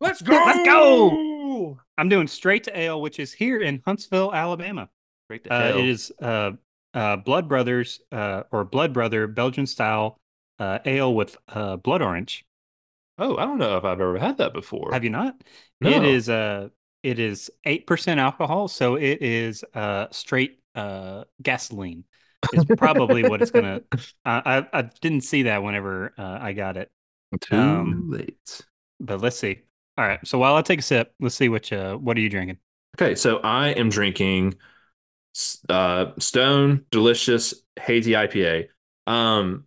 Let's 0.00 0.22
go. 0.22 0.32
Let's 0.34 0.66
go. 0.66 1.31
I'm 2.02 2.08
doing 2.08 2.26
straight 2.26 2.64
to 2.64 2.76
ale, 2.76 3.00
which 3.00 3.20
is 3.20 3.32
here 3.32 3.60
in 3.60 3.80
Huntsville, 3.86 4.34
Alabama. 4.34 4.88
Great 5.28 5.44
to 5.44 5.52
Uh, 5.52 5.68
hell. 5.68 5.78
it 5.78 5.88
is 5.88 6.12
uh, 6.20 6.50
uh, 6.94 7.16
Blood 7.18 7.48
Brothers 7.48 8.00
uh, 8.10 8.42
or 8.50 8.64
Blood 8.64 8.92
Brother 8.92 9.28
Belgian 9.28 9.68
style 9.68 10.18
uh, 10.58 10.80
ale 10.84 11.14
with 11.14 11.36
uh, 11.46 11.76
blood 11.76 12.02
orange. 12.02 12.44
Oh, 13.18 13.36
I 13.36 13.44
don't 13.44 13.58
know 13.58 13.76
if 13.76 13.84
I've 13.84 14.00
ever 14.00 14.18
had 14.18 14.38
that 14.38 14.52
before. 14.52 14.92
Have 14.92 15.04
you 15.04 15.10
not? 15.10 15.40
No. 15.80 15.90
It 15.90 16.02
is 16.02 16.28
uh 16.28 16.70
it 17.04 17.20
is 17.20 17.52
eight 17.66 17.86
percent 17.86 18.18
alcohol, 18.18 18.66
so 18.66 18.96
it 18.96 19.22
is 19.22 19.62
uh 19.72 20.08
straight 20.10 20.58
uh 20.74 21.22
gasoline. 21.40 22.02
Is 22.52 22.64
probably 22.64 23.22
what 23.22 23.40
it's 23.42 23.52
gonna. 23.52 23.82
I 24.24 24.58
I, 24.72 24.78
I 24.80 24.82
didn't 25.00 25.20
see 25.20 25.44
that 25.44 25.62
whenever 25.62 26.14
uh, 26.18 26.38
I 26.40 26.52
got 26.52 26.76
it, 26.76 26.90
Too 27.40 27.56
um, 27.56 28.10
late. 28.10 28.60
but 28.98 29.20
let's 29.20 29.38
see. 29.38 29.60
All 30.02 30.08
right, 30.08 30.26
so 30.26 30.36
while 30.36 30.56
I 30.56 30.62
take 30.62 30.80
a 30.80 30.82
sip, 30.82 31.14
let's 31.20 31.36
see 31.36 31.48
what 31.48 31.72
uh 31.72 31.96
what 31.96 32.16
are 32.16 32.20
you 32.20 32.28
drinking? 32.28 32.58
Okay, 32.96 33.14
so 33.14 33.38
I 33.38 33.68
am 33.68 33.88
drinking 33.88 34.56
uh 35.68 36.06
Stone 36.18 36.86
Delicious 36.90 37.54
Hazy 37.78 38.16
IPA. 38.16 38.66
Um 39.06 39.66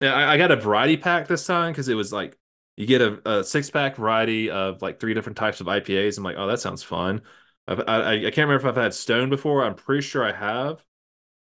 I, 0.00 0.34
I 0.34 0.38
got 0.38 0.52
a 0.52 0.56
variety 0.56 0.96
pack 0.96 1.26
this 1.26 1.44
time 1.44 1.72
because 1.72 1.88
it 1.88 1.94
was 1.96 2.12
like 2.12 2.38
you 2.76 2.86
get 2.86 3.00
a, 3.00 3.20
a 3.28 3.42
six 3.42 3.68
pack 3.68 3.96
variety 3.96 4.48
of 4.48 4.80
like 4.80 5.00
three 5.00 5.12
different 5.12 5.36
types 5.38 5.60
of 5.60 5.66
IPAs. 5.68 6.18
I'm 6.18 6.24
like, 6.24 6.36
oh, 6.38 6.46
that 6.46 6.60
sounds 6.60 6.84
fun. 6.84 7.22
I 7.66 7.74
I 7.74 8.12
I 8.12 8.18
can't 8.30 8.38
remember 8.48 8.56
if 8.58 8.64
I've 8.66 8.80
had 8.80 8.94
Stone 8.94 9.28
before. 9.28 9.64
I'm 9.64 9.74
pretty 9.74 10.02
sure 10.02 10.24
I 10.24 10.30
have, 10.30 10.84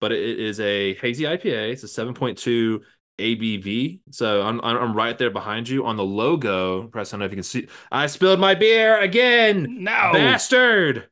but 0.00 0.12
it 0.12 0.40
is 0.40 0.60
a 0.60 0.94
hazy 0.94 1.26
IPA. 1.26 1.72
It's 1.72 1.82
a 1.82 1.88
7.2 1.88 2.82
ABV. 3.18 4.00
So 4.10 4.42
I'm 4.42 4.60
I'm 4.62 4.76
I'm 4.76 4.94
right 4.96 5.16
there 5.18 5.30
behind 5.30 5.68
you 5.68 5.84
on 5.86 5.96
the 5.96 6.04
logo. 6.04 6.88
Press. 6.88 7.12
I 7.12 7.16
don't 7.16 7.20
know 7.20 7.26
if 7.26 7.32
you 7.32 7.36
can 7.36 7.42
see. 7.42 7.68
I 7.92 8.06
spilled 8.06 8.40
my 8.40 8.54
beer 8.54 8.98
again 9.00 9.82
No, 9.84 10.10
bastard 10.12 11.08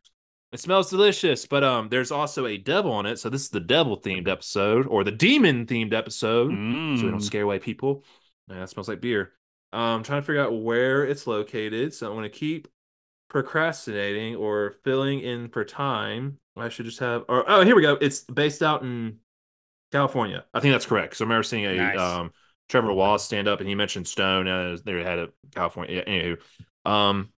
it 0.53 0.61
smells 0.61 0.89
delicious 0.91 1.45
but 1.45 1.65
um 1.65 1.89
there's 1.89 2.13
also 2.13 2.47
a 2.47 2.57
devil 2.57 2.93
on 2.93 3.05
it 3.05 3.19
so 3.19 3.29
this 3.29 3.43
is 3.43 3.49
the 3.51 3.59
devil 3.61 4.01
themed 4.01 4.29
episode 4.29 4.87
or 4.87 5.03
the 5.03 5.11
demon 5.11 5.67
themed 5.67 5.93
episode 5.93 6.51
so 6.51 7.05
we 7.05 7.11
don't 7.11 7.19
Mm. 7.19 7.23
scare 7.23 7.43
away 7.43 7.59
people 7.59 8.05
yeah, 8.49 8.61
that 8.61 8.71
smells 8.71 8.89
like 8.89 9.01
beer 9.01 9.33
um 9.73 10.05
trying 10.05 10.23
to 10.23 10.27
figure 10.27 10.41
out 10.41 10.53
where 10.63 11.05
it's 11.05 11.27
located 11.27 11.93
so 11.93 12.07
i'm 12.07 12.13
going 12.17 12.23
to 12.23 12.29
keep 12.31 12.69
procrastinating 13.29 14.37
or 14.37 14.77
filling 14.85 15.21
in 15.21 15.49
for 15.49 15.65
time 15.65 16.39
i 16.57 16.69
should 16.69 16.87
just 16.87 17.01
have 17.01 17.25
or 17.29 17.45
oh 17.51 17.65
here 17.65 17.75
we 17.77 17.83
go 17.83 17.99
it's 18.01 18.21
based 18.21 18.63
out 18.63 18.83
in 18.83 19.19
california 19.93 20.45
i 20.55 20.61
think 20.61 20.73
that's 20.73 20.87
correct 20.87 21.17
so 21.17 21.25
i 21.25 21.27
remember 21.27 21.43
seeing 21.43 21.65
a 21.65 21.75
Nice. 21.75 21.99
um 21.99 22.33
trevor 22.69 22.93
wallace 22.93 23.23
stand 23.23 23.49
up 23.49 23.61
and 23.61 23.69
he 23.69 23.75
mentioned 23.75 24.07
stone 24.07 24.47
and 24.47 24.79
they 24.85 25.03
had 25.03 25.19
a 25.19 25.29
california 25.55 25.97
yeah, 25.97 26.05
anywho 26.05 26.37
um 26.91 27.33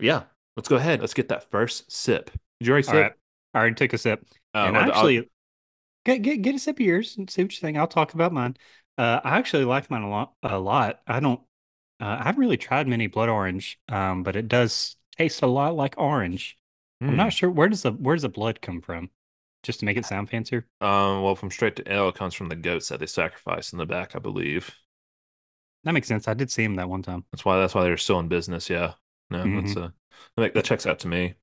yeah 0.00 0.22
let's 0.56 0.68
go 0.68 0.76
ahead 0.76 1.00
let's 1.00 1.14
get 1.14 1.28
that 1.28 1.50
first 1.50 1.90
sip 1.92 2.30
did 2.60 2.66
you 2.66 2.72
already 2.72 2.84
sip 2.86 2.94
right, 2.94 3.12
I 3.54 3.58
already 3.58 3.74
took 3.76 3.92
a 3.92 3.98
sip. 3.98 4.24
Uh, 4.54 4.58
and 4.58 4.76
I'll- 4.76 4.82
I'll- 4.84 4.90
actually, 4.90 5.30
get 6.04 6.22
get 6.22 6.42
get 6.42 6.54
a 6.54 6.58
sip 6.58 6.76
of 6.76 6.80
yours 6.86 7.16
and 7.16 7.30
see 7.30 7.42
what 7.42 7.52
you 7.52 7.60
think. 7.60 7.76
I'll 7.76 7.86
talk 7.86 8.14
about 8.14 8.32
mine. 8.32 8.56
Uh, 8.98 9.20
I 9.24 9.38
actually 9.38 9.64
like 9.64 9.90
mine 9.90 10.02
a 10.02 10.10
lot. 10.10 10.34
A 10.42 10.58
lot. 10.58 11.00
I 11.06 11.20
don't. 11.20 11.40
Uh, 12.00 12.18
I 12.20 12.24
haven't 12.24 12.40
really 12.40 12.56
tried 12.56 12.88
many 12.88 13.06
blood 13.06 13.28
orange, 13.28 13.78
um, 13.88 14.22
but 14.22 14.36
it 14.36 14.48
does 14.48 14.96
taste 15.16 15.42
a 15.42 15.46
lot 15.46 15.74
like 15.76 15.94
orange. 15.98 16.58
I'm 17.06 17.14
Hmm. 17.14 17.16
not 17.16 17.32
sure 17.32 17.50
where 17.50 17.68
does 17.68 17.82
the 17.82 17.92
where 17.92 18.16
does 18.16 18.22
the 18.22 18.28
blood 18.28 18.60
come 18.60 18.80
from, 18.80 19.10
just 19.64 19.80
to 19.80 19.86
make 19.86 19.96
it 19.96 20.06
sound 20.06 20.30
fancier. 20.30 20.66
Um, 20.80 21.22
well, 21.22 21.34
from 21.34 21.50
straight 21.50 21.74
to 21.76 21.92
ale, 21.92 22.12
comes 22.12 22.34
from 22.34 22.48
the 22.48 22.54
goats 22.56 22.88
that 22.90 23.00
they 23.00 23.06
sacrifice 23.06 23.72
in 23.72 23.78
the 23.78 23.86
back, 23.86 24.14
I 24.14 24.20
believe. 24.20 24.70
That 25.82 25.92
makes 25.92 26.06
sense. 26.08 26.28
I 26.28 26.34
did 26.34 26.50
see 26.50 26.62
him 26.62 26.76
that 26.76 26.88
one 26.88 27.02
time. 27.02 27.24
That's 27.32 27.44
why. 27.44 27.58
That's 27.58 27.74
why 27.74 27.82
they're 27.82 27.96
still 27.96 28.20
in 28.20 28.28
business. 28.28 28.70
Yeah. 28.70 28.92
No, 29.30 29.42
that's 29.60 29.76
uh, 29.76 29.88
that, 30.36 30.54
that 30.54 30.64
checks 30.64 30.86
out 30.86 31.00
to 31.00 31.08
me. 31.08 31.34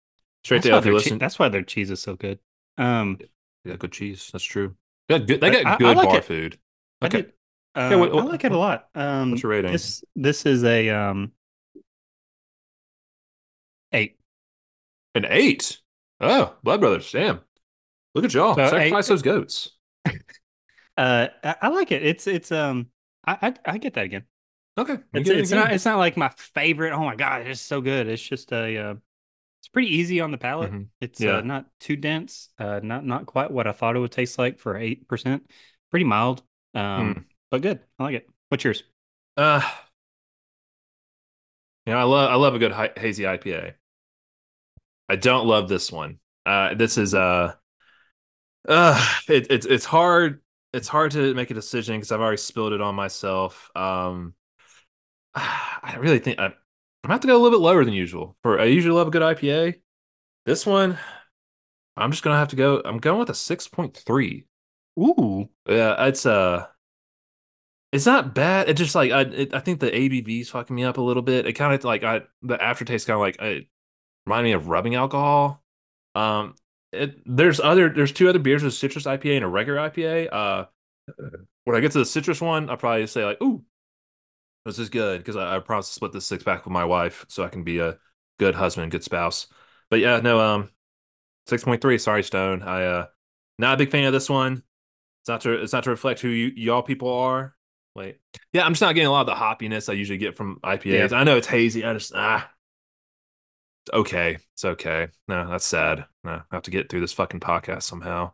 Straight 0.44 0.64
That's 0.64 0.72
to. 0.74 0.78
If 0.78 0.86
you 0.86 0.92
che- 0.92 0.96
listen, 0.96 1.18
that's 1.20 1.38
why 1.38 1.50
their 1.50 1.62
cheese 1.64 1.92
is 1.92 2.00
so 2.02 2.16
good. 2.16 2.40
Um, 2.78 3.18
they 3.64 3.72
got 3.72 3.80
good 3.80 3.92
cheese. 3.92 4.30
That's 4.32 4.44
true. 4.44 4.76
They 5.10 5.20
got 5.20 5.28
good. 5.28 5.42
They 5.42 5.48
I- 5.50 5.64
got 5.64 5.66
I 5.66 5.78
good 5.78 5.98
like 5.98 6.08
bar 6.08 6.18
it. 6.18 6.24
food. 6.26 6.60
I 7.02 7.06
Okay. 7.08 7.22
did. 7.24 7.34
Uh, 7.76 7.88
Yeah, 7.92 7.96
what- 7.98 8.12
I 8.16 8.24
like 8.24 8.44
it 8.44 8.52
a 8.52 8.58
lot. 8.58 8.88
Um, 8.96 9.32
What's 9.32 9.44
your 9.44 9.52
rating? 9.52 9.72
This 9.72 10.04
this 10.16 10.46
is 10.46 10.64
a 10.64 10.90
um 10.90 11.32
eight. 13.92 14.18
An 15.16 15.26
eight. 15.30 15.80
Oh, 16.20 16.56
Blood 16.64 16.80
Brothers. 16.82 17.12
Damn. 17.12 17.42
Look 18.16 18.26
at 18.26 18.34
y'all. 18.34 18.56
So, 18.56 18.68
Sacrifice 18.68 19.06
eight- 19.06 19.10
those 19.10 19.22
goats. 19.22 19.72
Uh, 20.98 21.30
I, 21.44 21.56
I 21.62 21.68
like 21.70 21.92
it. 21.94 22.04
It's 22.04 22.28
it's 22.28 22.52
um 22.52 22.88
I 23.26 23.38
I, 23.42 23.54
I 23.74 23.78
get 23.78 23.94
that 23.94 24.04
again. 24.06 24.24
Okay. 24.78 24.98
It's 25.14 25.30
it 25.30 25.40
it's 25.40 25.52
again. 25.52 25.64
not 25.64 25.74
it's 25.74 25.86
not 25.86 25.98
like 25.98 26.18
my 26.18 26.30
favorite. 26.38 26.92
Oh 26.92 27.00
my 27.06 27.16
god, 27.16 27.48
it's 27.48 27.62
so 27.62 27.80
good. 27.80 28.08
It's 28.08 28.22
just 28.22 28.52
a 28.52 28.78
uh, 28.78 28.96
it's 29.62 29.70
pretty 29.70 29.88
easy 29.96 30.20
on 30.20 30.32
the 30.32 30.38
palate. 30.38 30.72
Mhm. 30.72 30.88
It's 31.00 31.20
Yeah. 31.22 31.38
uh, 31.38 31.42
not 31.42 31.66
too 31.80 31.96
dense. 31.96 32.50
Uh, 32.60 32.82
not 32.84 33.06
not 33.06 33.26
quite 33.26 33.52
what 33.52 33.68
I 33.68 33.72
thought 33.72 33.96
it 33.96 34.00
would 34.00 34.12
taste 34.12 34.38
like 34.38 34.60
for 34.60 34.76
eight 34.78 35.08
percent. 35.08 35.50
Pretty 35.92 36.04
mild. 36.04 36.44
Um, 36.76 37.14
Hmm. 37.14 37.20
but 37.50 37.62
good. 37.62 37.80
I 37.98 38.04
like 38.04 38.16
it. 38.16 38.30
What's 38.50 38.64
yours? 38.66 38.84
Uh, 39.38 39.62
You 41.86 41.94
know, 41.94 42.00
I 42.00 42.04
love 42.04 42.30
I 42.32 42.36
love 42.36 42.54
a 42.54 42.60
good 42.60 42.74
hi- 42.74 42.92
hazy 42.98 43.24
IPA. 43.24 43.74
I 45.10 45.16
don't 45.16 45.48
love 45.48 45.70
this 45.70 45.90
one. 45.92 46.20
Uh, 46.46 46.74
this 46.76 46.98
is 46.98 47.16
uh, 47.16 47.54
uh, 48.68 49.04
it, 49.28 49.48
it's 49.50 49.66
it's 49.66 49.86
hard. 49.86 50.42
It's 50.74 50.88
hard 50.88 51.12
to 51.12 51.34
make 51.34 51.52
a 51.52 51.54
decision 51.54 51.98
because 51.98 52.12
I've 52.12 52.22
already 52.22 52.38
spilled 52.38 52.74
it 52.74 52.82
on 52.82 52.96
myself. 52.96 53.70
Um, 53.76 54.34
I 55.36 55.98
really 56.00 56.20
think 56.20 56.40
I, 56.40 56.46
I'm 56.46 56.54
gonna 57.04 57.14
have 57.14 57.22
to 57.22 57.28
go 57.28 57.36
a 57.36 57.42
little 57.42 57.58
bit 57.60 57.64
lower 57.64 57.86
than 57.86 57.94
usual. 57.94 58.38
For 58.44 58.60
I 58.60 58.66
usually 58.66 58.96
love 58.96 59.08
a 59.08 59.12
good 59.12 59.24
IPA. 59.24 59.82
This 60.46 60.66
one, 60.66 60.98
I'm 61.98 62.12
just 62.12 62.24
gonna 62.24 62.38
have 62.38 62.50
to 62.50 62.56
go. 62.56 62.82
I'm 62.84 63.00
going 63.00 63.20
with 63.20 63.30
a 63.30 63.36
six 63.36 63.68
point 63.68 63.96
three. 63.96 64.46
Ooh, 65.00 65.50
Yeah, 65.68 66.08
it's 66.08 66.26
uh, 66.26 66.68
it's 67.92 68.06
not 68.06 68.34
bad. 68.34 68.70
It 68.70 68.76
just 68.76 68.96
like 68.96 69.12
I, 69.12 69.22
it, 69.22 69.54
I 69.54 69.60
think 69.60 69.80
the 69.80 69.94
ABV's 69.94 70.50
fucking 70.50 70.76
me 70.76 70.84
up 70.84 70.98
a 70.98 71.02
little 71.02 71.24
bit. 71.24 71.46
It 71.46 71.54
kind 71.54 71.74
of 71.74 71.84
like 71.84 72.04
I, 72.04 72.22
the 72.42 72.62
aftertaste 72.62 73.08
kind 73.08 73.16
of 73.16 73.22
like 73.22 73.42
it 73.42 73.68
remind 74.26 74.46
me 74.46 74.54
of 74.54 74.68
rubbing 74.70 74.96
alcohol. 74.96 75.64
Um, 76.16 76.56
it 76.92 77.22
there's 77.26 77.60
other 77.60 77.90
there's 77.90 78.12
two 78.12 78.30
other 78.30 78.40
beers 78.40 78.64
with 78.64 78.74
citrus 78.74 79.06
IPA 79.06 79.38
and 79.38 79.46
a 79.46 79.48
regular 79.48 79.80
IPA. 79.80 80.30
Uh, 80.32 80.66
when 81.64 81.76
I 81.76 81.80
get 81.80 81.92
to 81.94 82.00
the 82.00 82.06
citrus 82.06 82.42
one, 82.42 82.70
I'll 82.70 82.78
probably 82.78 83.08
say 83.08 83.26
like, 83.26 83.42
"Ooh, 83.42 83.64
this 84.66 84.80
is 84.80 84.90
good," 84.90 85.20
because 85.20 85.36
I, 85.36 85.56
I 85.56 85.60
promised 85.60 85.90
to 85.90 85.96
split 85.96 86.12
this 86.12 86.26
six 86.26 86.44
pack 86.44 86.66
with 86.66 86.74
my 86.74 86.86
wife 86.86 87.26
so 87.30 87.44
I 87.44 87.50
can 87.50 87.64
be 87.64 87.80
a 87.80 87.98
good 88.40 88.56
husband, 88.56 88.92
good 88.92 89.04
spouse. 89.04 89.48
But 89.90 90.00
yeah, 90.00 90.20
no, 90.20 90.40
um, 90.40 90.70
six 91.48 91.64
point 91.64 91.82
three. 91.82 91.98
Sorry, 91.98 92.24
Stone. 92.24 92.62
I 92.64 92.86
uh, 92.86 93.06
not 93.58 93.76
a 93.76 93.78
big 93.78 93.92
fan 93.92 94.06
of 94.06 94.14
this 94.14 94.30
one. 94.30 94.64
It's 95.22 95.30
not 95.30 95.42
to 95.42 95.54
it's 95.54 95.74
not 95.74 95.84
to 95.86 95.92
reflect 95.92 96.20
who 96.20 96.30
you 96.30 96.52
y'all 96.56 96.82
people 96.82 97.14
are. 97.14 97.56
Wait, 97.96 98.20
yeah, 98.54 98.66
I'm 98.66 98.72
just 98.72 98.82
not 98.82 98.96
getting 98.96 99.08
a 99.08 99.12
lot 99.12 99.22
of 99.22 99.28
the 99.28 99.34
hoppiness 99.34 99.90
I 99.90 99.94
usually 99.94 100.18
get 100.18 100.38
from 100.38 100.60
IPAs. 100.64 101.12
Yeah. 101.12 101.18
I 101.18 101.24
know 101.24 101.38
it's 101.38 101.48
hazy. 101.48 101.84
I 101.84 101.94
just 101.94 102.14
ah, 102.16 102.50
it's 103.86 103.96
okay. 103.96 104.38
It's 104.54 104.66
okay. 104.66 105.08
No, 105.28 105.50
that's 105.50 105.66
sad. 105.66 106.06
No, 106.24 106.32
I 106.32 106.56
have 106.56 106.64
to 106.64 106.72
get 106.72 106.90
through 106.90 107.02
this 107.02 107.14
fucking 107.14 107.40
podcast 107.40 107.84
somehow. 107.84 108.32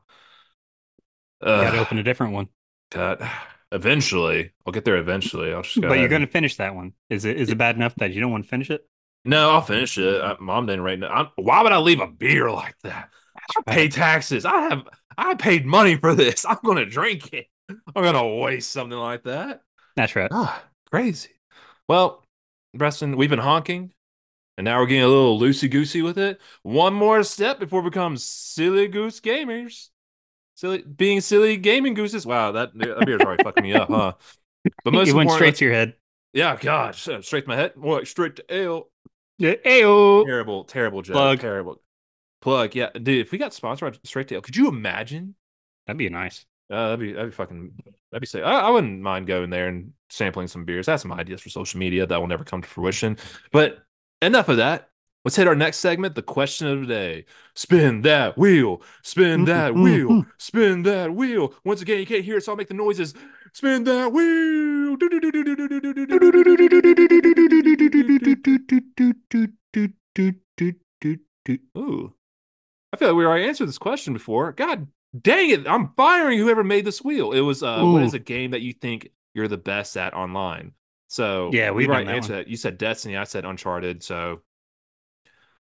gotta 1.41 1.79
open 1.79 1.97
a 1.97 2.03
different 2.03 2.33
one. 2.33 2.49
God. 2.91 3.27
Eventually, 3.73 4.51
I'll 4.65 4.71
get 4.71 4.85
there. 4.85 4.95
Eventually, 4.95 5.51
I'll 5.51 5.61
just 5.61 5.81
go. 5.81 5.89
But 5.89 5.99
you're 5.99 6.07
gonna 6.07 6.25
finish 6.25 6.55
that 6.55 6.73
one. 6.73 6.93
Is 7.09 7.25
it 7.25 7.35
is 7.35 7.49
it 7.49 7.57
bad 7.57 7.75
enough 7.75 7.93
that 7.95 8.13
you 8.13 8.21
don't 8.21 8.31
want 8.31 8.45
to 8.45 8.49
finish 8.49 8.69
it? 8.69 8.87
No, 9.25 9.51
I'll 9.51 9.61
finish 9.61 9.97
it. 9.97 10.21
I, 10.21 10.37
Mom 10.39 10.67
didn't 10.67 10.83
right 10.83 10.97
now. 10.97 11.09
I'm, 11.09 11.27
why 11.35 11.61
would 11.61 11.73
I 11.73 11.77
leave 11.79 11.99
a 11.99 12.07
beer 12.07 12.49
like 12.49 12.75
that? 12.83 13.09
I 13.35 13.71
pay 13.73 13.89
taxes. 13.89 14.45
I 14.45 14.69
have. 14.69 14.83
I 15.17 15.35
paid 15.35 15.65
money 15.65 15.97
for 15.97 16.15
this. 16.15 16.45
I'm 16.49 16.59
gonna 16.63 16.85
drink 16.85 17.33
it. 17.33 17.47
I'm 17.69 18.03
gonna 18.03 18.25
waste 18.25 18.71
something 18.71 18.97
like 18.97 19.23
that. 19.23 19.63
That's 19.97 20.15
right. 20.15 20.29
Ah, 20.31 20.63
crazy. 20.89 21.31
Well, 21.89 22.23
Preston, 22.77 23.17
we've 23.17 23.29
been 23.29 23.39
honking, 23.39 23.91
and 24.57 24.65
now 24.65 24.79
we're 24.79 24.87
getting 24.87 25.03
a 25.03 25.07
little 25.07 25.39
loosey 25.39 25.69
goosey 25.69 26.01
with 26.01 26.17
it. 26.17 26.41
One 26.63 26.93
more 26.93 27.23
step 27.23 27.59
before 27.59 27.81
we 27.81 27.89
become 27.89 28.17
silly 28.17 28.87
goose 28.87 29.19
gamers. 29.19 29.89
Silly, 30.55 30.81
being 30.81 31.21
silly 31.21 31.55
gaming 31.57 31.93
gooses. 31.93 32.25
Wow, 32.25 32.53
that 32.53 32.73
that 32.77 33.05
beer's 33.05 33.21
already 33.21 33.43
fucking 33.43 33.63
me 33.63 33.73
up, 33.73 33.89
huh? 33.89 34.13
But 34.83 34.93
most 34.93 35.09
it 35.09 35.13
went 35.13 35.31
straight 35.31 35.55
to 35.55 35.65
your 35.65 35.73
head. 35.73 35.93
yeah, 36.33 36.57
God, 36.59 36.93
straight 36.95 37.23
to 37.23 37.47
my 37.47 37.55
head. 37.55 37.77
More 37.77 37.99
like 37.99 38.07
straight 38.07 38.35
to 38.37 38.53
ale. 38.53 38.89
Yeah, 39.37 39.53
Ayo. 39.65 40.25
Terrible, 40.25 40.63
terrible 40.63 41.01
joke. 41.03 41.13
Plug. 41.13 41.39
Terrible. 41.39 41.81
Plug. 42.41 42.75
Yeah, 42.75 42.89
dude. 42.91 43.19
If 43.21 43.31
we 43.31 43.37
got 43.37 43.53
sponsored 43.53 43.93
by 43.93 43.99
straight 44.03 44.27
to 44.29 44.35
ale, 44.35 44.41
could 44.41 44.57
you 44.57 44.67
imagine? 44.67 45.35
That'd 45.85 45.99
be 45.99 46.09
nice. 46.09 46.45
Uh, 46.69 46.89
that'd 46.89 46.99
be 46.99 47.13
that'd 47.13 47.31
be 47.31 47.35
fucking 47.35 47.71
that'd 48.11 48.21
be 48.21 48.25
sick. 48.27 48.43
I, 48.43 48.61
I 48.61 48.69
wouldn't 48.71 48.99
mind 48.99 49.27
going 49.27 49.49
there 49.49 49.67
and 49.67 49.93
sampling 50.09 50.47
some 50.47 50.65
beers. 50.65 50.87
I 50.87 50.91
have 50.91 51.01
some 51.01 51.13
ideas 51.13 51.39
for 51.41 51.49
social 51.49 51.79
media 51.79 52.05
that 52.05 52.19
will 52.19 52.27
never 52.27 52.43
come 52.43 52.61
to 52.61 52.67
fruition. 52.67 53.17
But 53.51 53.85
enough 54.21 54.49
of 54.49 54.57
that. 54.57 54.89
Let's 55.25 55.35
hit 55.35 55.47
our 55.47 55.55
next 55.55 55.77
segment, 55.79 56.15
the 56.15 56.21
question 56.21 56.67
of 56.67 56.81
the 56.81 56.87
day. 56.87 57.25
Spin 57.55 58.01
that 58.03 58.37
wheel, 58.37 58.81
spin 59.01 59.43
that 59.45 59.75
wheel, 59.75 60.17
spin 60.37 60.83
that 60.83 61.13
wheel. 61.13 61.53
Once 61.65 61.81
again, 61.81 61.99
you 61.99 62.05
can't 62.05 62.23
hear 62.23 62.37
it, 62.37 62.43
so 62.45 62.53
I'll 62.53 62.55
make 62.57 62.69
the 62.69 62.73
noises. 62.73 63.13
Spin 63.53 63.83
that 63.85 64.13
wheel. 64.13 64.97
Ooh. 71.77 72.13
I 72.93 72.97
feel 72.97 73.09
like 73.09 73.17
we 73.17 73.25
already 73.25 73.45
answered 73.45 73.67
this 73.67 73.77
question 73.77 74.13
before. 74.13 74.51
God 74.53 74.87
dang 75.19 75.49
it. 75.49 75.67
I'm 75.67 75.93
firing 75.95 76.39
whoever 76.39 76.63
made 76.63 76.85
this 76.85 77.03
wheel. 77.03 77.31
It 77.33 77.41
was 77.41 77.63
uh 77.63 77.85
what 77.85 78.03
is 78.03 78.13
a 78.13 78.19
game 78.19 78.51
that 78.51 78.61
you 78.61 78.73
think 78.73 79.09
you're 79.33 79.47
the 79.47 79.57
best 79.57 79.97
at 79.97 80.13
online? 80.13 80.73
So 81.07 81.49
Yeah, 81.53 81.71
we 81.71 81.85
done 81.85 81.95
already 81.95 82.07
that 82.07 82.15
answered 82.15 82.33
that. 82.33 82.47
You 82.47 82.57
said 82.57 82.77
Destiny, 82.77 83.17
I 83.17 83.23
said 83.23 83.45
Uncharted. 83.45 84.03
So 84.03 84.41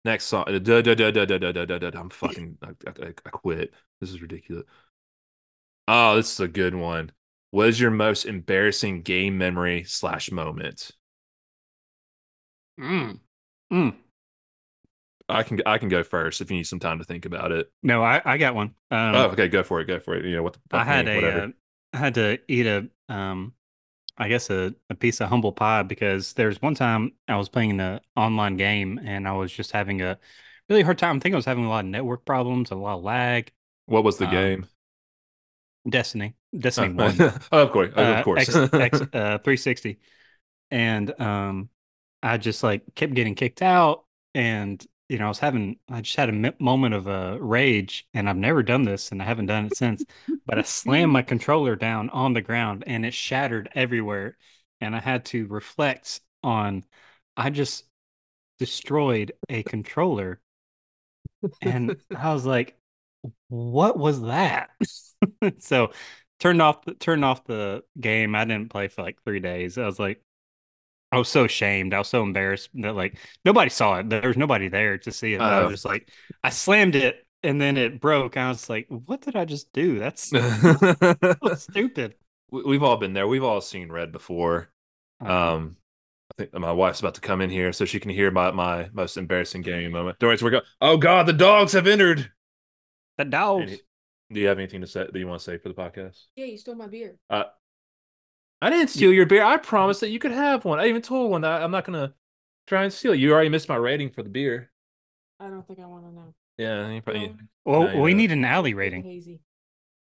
next 0.04 0.24
song. 0.24 0.44
duh, 0.46 0.58
duh, 0.58 0.82
duh, 0.82 0.94
duh, 0.94 1.10
duh, 1.10 1.38
duh, 1.38 1.52
duh, 1.52 1.64
duh, 1.64 1.78
duh, 1.78 2.00
I'm 2.00 2.10
fucking 2.10 2.58
I, 2.62 2.68
I, 2.86 3.08
I 3.26 3.30
quit. 3.30 3.72
This 4.00 4.10
is 4.10 4.22
ridiculous. 4.22 4.64
Oh, 5.88 6.16
this 6.16 6.32
is 6.32 6.40
a 6.40 6.48
good 6.48 6.74
one. 6.74 7.12
What 7.50 7.68
is 7.68 7.80
your 7.80 7.90
most 7.90 8.26
embarrassing 8.26 9.02
game 9.02 9.36
memory 9.36 9.84
slash 9.84 10.30
moment? 10.30 10.92
Mm. 12.78 13.18
Mm. 13.72 13.94
I 15.28 15.42
can 15.42 15.60
I 15.64 15.78
can 15.78 15.88
go 15.88 16.02
first 16.02 16.40
if 16.40 16.50
you 16.50 16.56
need 16.56 16.66
some 16.66 16.80
time 16.80 16.98
to 16.98 17.04
think 17.04 17.24
about 17.24 17.52
it. 17.52 17.70
No, 17.82 18.02
I, 18.02 18.20
I 18.24 18.36
got 18.36 18.54
one. 18.54 18.74
Um, 18.90 19.14
oh, 19.14 19.24
okay, 19.28 19.48
go 19.48 19.62
for 19.62 19.80
it. 19.80 19.86
Go 19.86 20.00
for 20.00 20.14
it. 20.14 20.24
You 20.24 20.36
know 20.36 20.42
what? 20.42 20.56
The, 20.68 20.76
I 20.76 20.84
had 20.84 21.06
me, 21.06 21.18
a, 21.18 21.44
uh, 21.44 21.48
I 21.92 21.96
had 21.96 22.14
to 22.14 22.38
eat 22.48 22.66
a, 22.66 22.88
um, 23.08 23.52
I 24.20 24.28
guess 24.28 24.50
a, 24.50 24.74
a 24.90 24.94
piece 24.94 25.20
of 25.22 25.30
humble 25.30 25.50
pie 25.50 25.82
because 25.82 26.34
there's 26.34 26.60
one 26.60 26.74
time 26.74 27.12
I 27.26 27.36
was 27.36 27.48
playing 27.48 27.80
an 27.80 28.00
online 28.16 28.58
game 28.58 29.00
and 29.02 29.26
I 29.26 29.32
was 29.32 29.50
just 29.50 29.72
having 29.72 30.02
a 30.02 30.18
really 30.68 30.82
hard 30.82 30.98
time. 30.98 31.16
I 31.16 31.20
think 31.20 31.34
I 31.34 31.36
was 31.36 31.46
having 31.46 31.64
a 31.64 31.70
lot 31.70 31.86
of 31.86 31.90
network 31.90 32.26
problems, 32.26 32.70
a 32.70 32.74
lot 32.74 32.98
of 32.98 33.02
lag. 33.02 33.50
What 33.86 34.04
was 34.04 34.18
the 34.18 34.26
um, 34.26 34.30
game? 34.30 34.66
Destiny, 35.88 36.34
Oh, 36.54 36.58
Destiny 36.58 36.88
one, 36.94 37.16
oh, 37.18 37.62
of 37.62 37.72
course, 37.72 37.92
uh, 37.96 38.00
of 38.18 38.24
course. 38.24 38.54
X, 38.54 38.74
X, 38.74 39.00
uh, 39.14 39.38
360, 39.38 39.98
and 40.70 41.18
um, 41.18 41.70
I 42.22 42.36
just 42.36 42.62
like 42.62 42.82
kept 42.94 43.14
getting 43.14 43.34
kicked 43.34 43.62
out, 43.62 44.04
and 44.34 44.84
you 45.10 45.18
know 45.18 45.26
I 45.26 45.28
was 45.28 45.40
having, 45.40 45.78
I 45.90 46.00
just 46.02 46.16
had 46.16 46.30
a 46.30 46.54
moment 46.60 46.94
of 46.94 47.08
uh, 47.08 47.38
rage, 47.40 48.08
and 48.14 48.28
I've 48.28 48.36
never 48.36 48.62
done 48.62 48.84
this, 48.84 49.12
and 49.12 49.22
I 49.22 49.26
haven't 49.26 49.46
done 49.46 49.66
it 49.66 49.76
since. 49.76 50.04
but 50.46 50.58
I 50.58 50.62
slammed 50.62 51.12
my 51.12 51.22
controller 51.22 51.76
down 51.76 52.10
on 52.10 52.34
the 52.34 52.42
ground, 52.42 52.84
and 52.86 53.06
it 53.06 53.14
shattered 53.14 53.70
everywhere, 53.74 54.38
and 54.80 54.96
I 54.96 55.00
had 55.00 55.26
to 55.26 55.46
reflect 55.48 56.20
on, 56.42 56.84
I 57.36 57.50
just 57.50 57.84
destroyed 58.58 59.32
a 59.48 59.62
controller, 59.64 60.40
and 61.62 61.96
I 62.14 62.32
was 62.32 62.46
like, 62.46 62.76
what 63.48 63.98
was 63.98 64.22
that? 64.22 64.70
so 65.60 65.92
turned 66.40 66.62
off 66.62 66.84
the 66.84 66.94
turned 66.94 67.24
off 67.24 67.44
the 67.44 67.84
game. 68.00 68.34
I 68.34 68.44
didn't 68.44 68.70
play 68.70 68.88
for 68.88 69.02
like 69.02 69.22
three 69.24 69.40
days. 69.40 69.78
I 69.78 69.86
was 69.86 69.98
like, 69.98 70.22
I 71.12 71.18
was 71.18 71.28
so 71.28 71.44
ashamed. 71.44 71.92
I 71.94 71.98
was 71.98 72.08
so 72.08 72.22
embarrassed 72.22 72.70
that 72.74 72.94
like 72.94 73.18
nobody 73.44 73.70
saw 73.70 73.98
it. 73.98 74.08
There 74.08 74.28
was 74.28 74.36
nobody 74.36 74.68
there 74.68 74.98
to 74.98 75.10
see 75.12 75.34
it. 75.34 75.38
But 75.38 75.52
I 75.52 75.58
Oh. 75.60 75.64
was 75.64 75.72
just 75.74 75.84
like, 75.84 76.08
I 76.44 76.50
slammed 76.50 76.94
it 76.94 77.26
and 77.42 77.60
then 77.60 77.76
it 77.76 78.00
broke. 78.00 78.36
I 78.36 78.48
was 78.48 78.68
like, 78.70 78.86
what 78.88 79.20
did 79.22 79.34
I 79.36 79.44
just 79.44 79.72
do? 79.72 79.98
That's 79.98 80.28
so 80.30 81.54
stupid. 81.56 82.14
We- 82.50 82.62
We've 82.62 82.82
all 82.82 82.96
been 82.96 83.12
there. 83.12 83.26
We've 83.28 83.44
all 83.44 83.60
seen 83.60 83.90
red 83.90 84.12
before. 84.12 84.70
Um, 85.20 85.76
I 86.32 86.34
think 86.44 86.54
my 86.54 86.72
wife's 86.72 87.00
about 87.00 87.14
to 87.16 87.20
come 87.20 87.40
in 87.40 87.50
here 87.50 87.72
so 87.72 87.84
she 87.84 88.00
can 88.00 88.10
hear 88.10 88.28
about 88.28 88.54
my 88.54 88.88
most 88.92 89.16
embarrassing 89.16 89.62
gaming 89.62 89.90
moment. 89.92 90.18
Don't 90.18 90.28
worry, 90.28 90.38
so 90.38 90.46
we're 90.46 90.50
going. 90.52 90.64
Oh 90.80 90.96
God, 90.96 91.26
the 91.26 91.32
dogs 91.32 91.72
have 91.72 91.86
entered. 91.86 92.30
the 93.18 93.24
dogs. 93.24 93.70
Any- 93.72 93.80
Do 94.32 94.40
you 94.40 94.46
have 94.46 94.58
anything 94.58 94.80
to 94.80 94.86
say 94.86 95.04
that 95.12 95.14
you 95.18 95.26
want 95.26 95.40
to 95.40 95.44
say 95.44 95.58
for 95.58 95.68
the 95.68 95.74
podcast? 95.74 96.16
Yeah, 96.36 96.46
you 96.46 96.56
stole 96.56 96.76
my 96.76 96.86
beer. 96.86 97.16
Uh, 97.28 97.44
I 98.62 98.70
didn't 98.70 98.88
steal 98.88 99.12
your 99.12 99.26
beer. 99.26 99.42
I 99.42 99.56
promised 99.56 100.00
that 100.00 100.10
you 100.10 100.18
could 100.18 100.32
have 100.32 100.64
one. 100.64 100.78
I 100.80 100.88
even 100.88 101.02
told 101.02 101.30
one 101.30 101.40
that 101.42 101.62
I'm 101.62 101.70
not 101.70 101.84
gonna 101.84 102.14
try 102.66 102.84
and 102.84 102.92
steal. 102.92 103.12
it. 103.12 103.16
You 103.20 103.32
already 103.32 103.48
missed 103.48 103.68
my 103.68 103.76
rating 103.76 104.10
for 104.10 104.22
the 104.22 104.28
beer. 104.28 104.70
I 105.38 105.48
don't 105.48 105.66
think 105.66 105.78
I 105.80 105.86
want 105.86 106.04
to 106.04 106.12
know. 106.12 106.34
Yeah, 106.58 106.90
you 106.90 107.00
probably. 107.00 107.28
Um, 107.28 107.48
Well, 107.64 107.82
No, 107.84 107.92
you 107.94 108.00
we 108.02 108.10
don't. 108.10 108.18
need 108.18 108.32
an 108.32 108.44
alley 108.44 108.74
rating. 108.74 109.02
Hazy. 109.02 109.40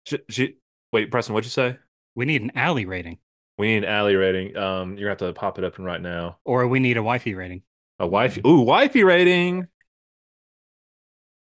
She, 0.07 0.19
she, 0.31 0.57
wait, 0.93 1.11
Preston, 1.11 1.35
what'd 1.35 1.45
you 1.47 1.51
say? 1.51 1.77
We 2.15 2.25
need 2.25 2.41
an 2.43 2.53
alley 2.55 2.87
rating, 2.87 3.19
We 3.59 3.69
need 3.69 3.85
an 3.85 3.91
alley 3.91 4.15
rating. 4.17 4.57
Um, 4.57 4.97
you're 4.97 5.15
gonna 5.15 5.29
have 5.29 5.35
to 5.35 5.39
pop 5.39 5.59
it 5.59 5.65
up 5.65 5.77
and 5.77 5.85
right 5.85 6.01
now. 6.01 6.39
or 6.45 6.67
we 6.67 6.81
need 6.81 6.97
a 6.97 7.03
wifey 7.03 7.35
rating. 7.35 7.63
A 7.99 8.07
wifey. 8.07 8.41
Ooh, 8.47 8.61
wifey 8.63 9.05
rating. 9.05 9.69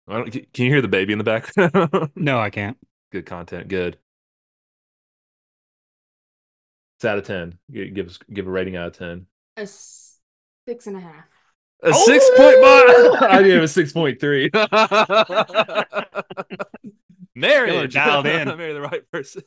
I 0.07 0.13
don't, 0.13 0.31
can 0.31 0.65
you 0.65 0.71
hear 0.71 0.81
the 0.81 0.87
baby 0.87 1.11
in 1.13 1.17
the 1.17 1.23
background? 1.25 2.11
No, 2.15 2.39
I 2.39 2.49
can't. 2.49 2.77
Good 3.11 3.25
content. 3.25 3.67
Good. 3.67 3.97
It's 7.05 7.11
out 7.11 7.19
of 7.19 7.27
ten. 7.27 7.59
Give 7.71 8.07
us 8.07 8.17
give 8.33 8.47
a 8.47 8.49
rating 8.49 8.77
out 8.77 8.87
of 8.87 8.97
ten. 8.97 9.27
A 9.57 9.67
six 9.67 10.87
and 10.87 10.97
a 10.97 10.99
half. 10.99 11.25
A 11.83 11.93
six 11.93 12.27
point 12.35 12.59
one. 12.59 13.23
I 13.29 13.43
gave 13.43 13.61
a 13.61 13.67
six 13.67 13.93
point 13.93 14.19
three. 14.19 14.49
Marriage. 17.35 17.93
dialed 17.93 18.25
in. 18.25 18.47
I 18.49 18.55
married 18.55 18.75
the 18.75 18.81
right 18.81 19.03
person. 19.11 19.43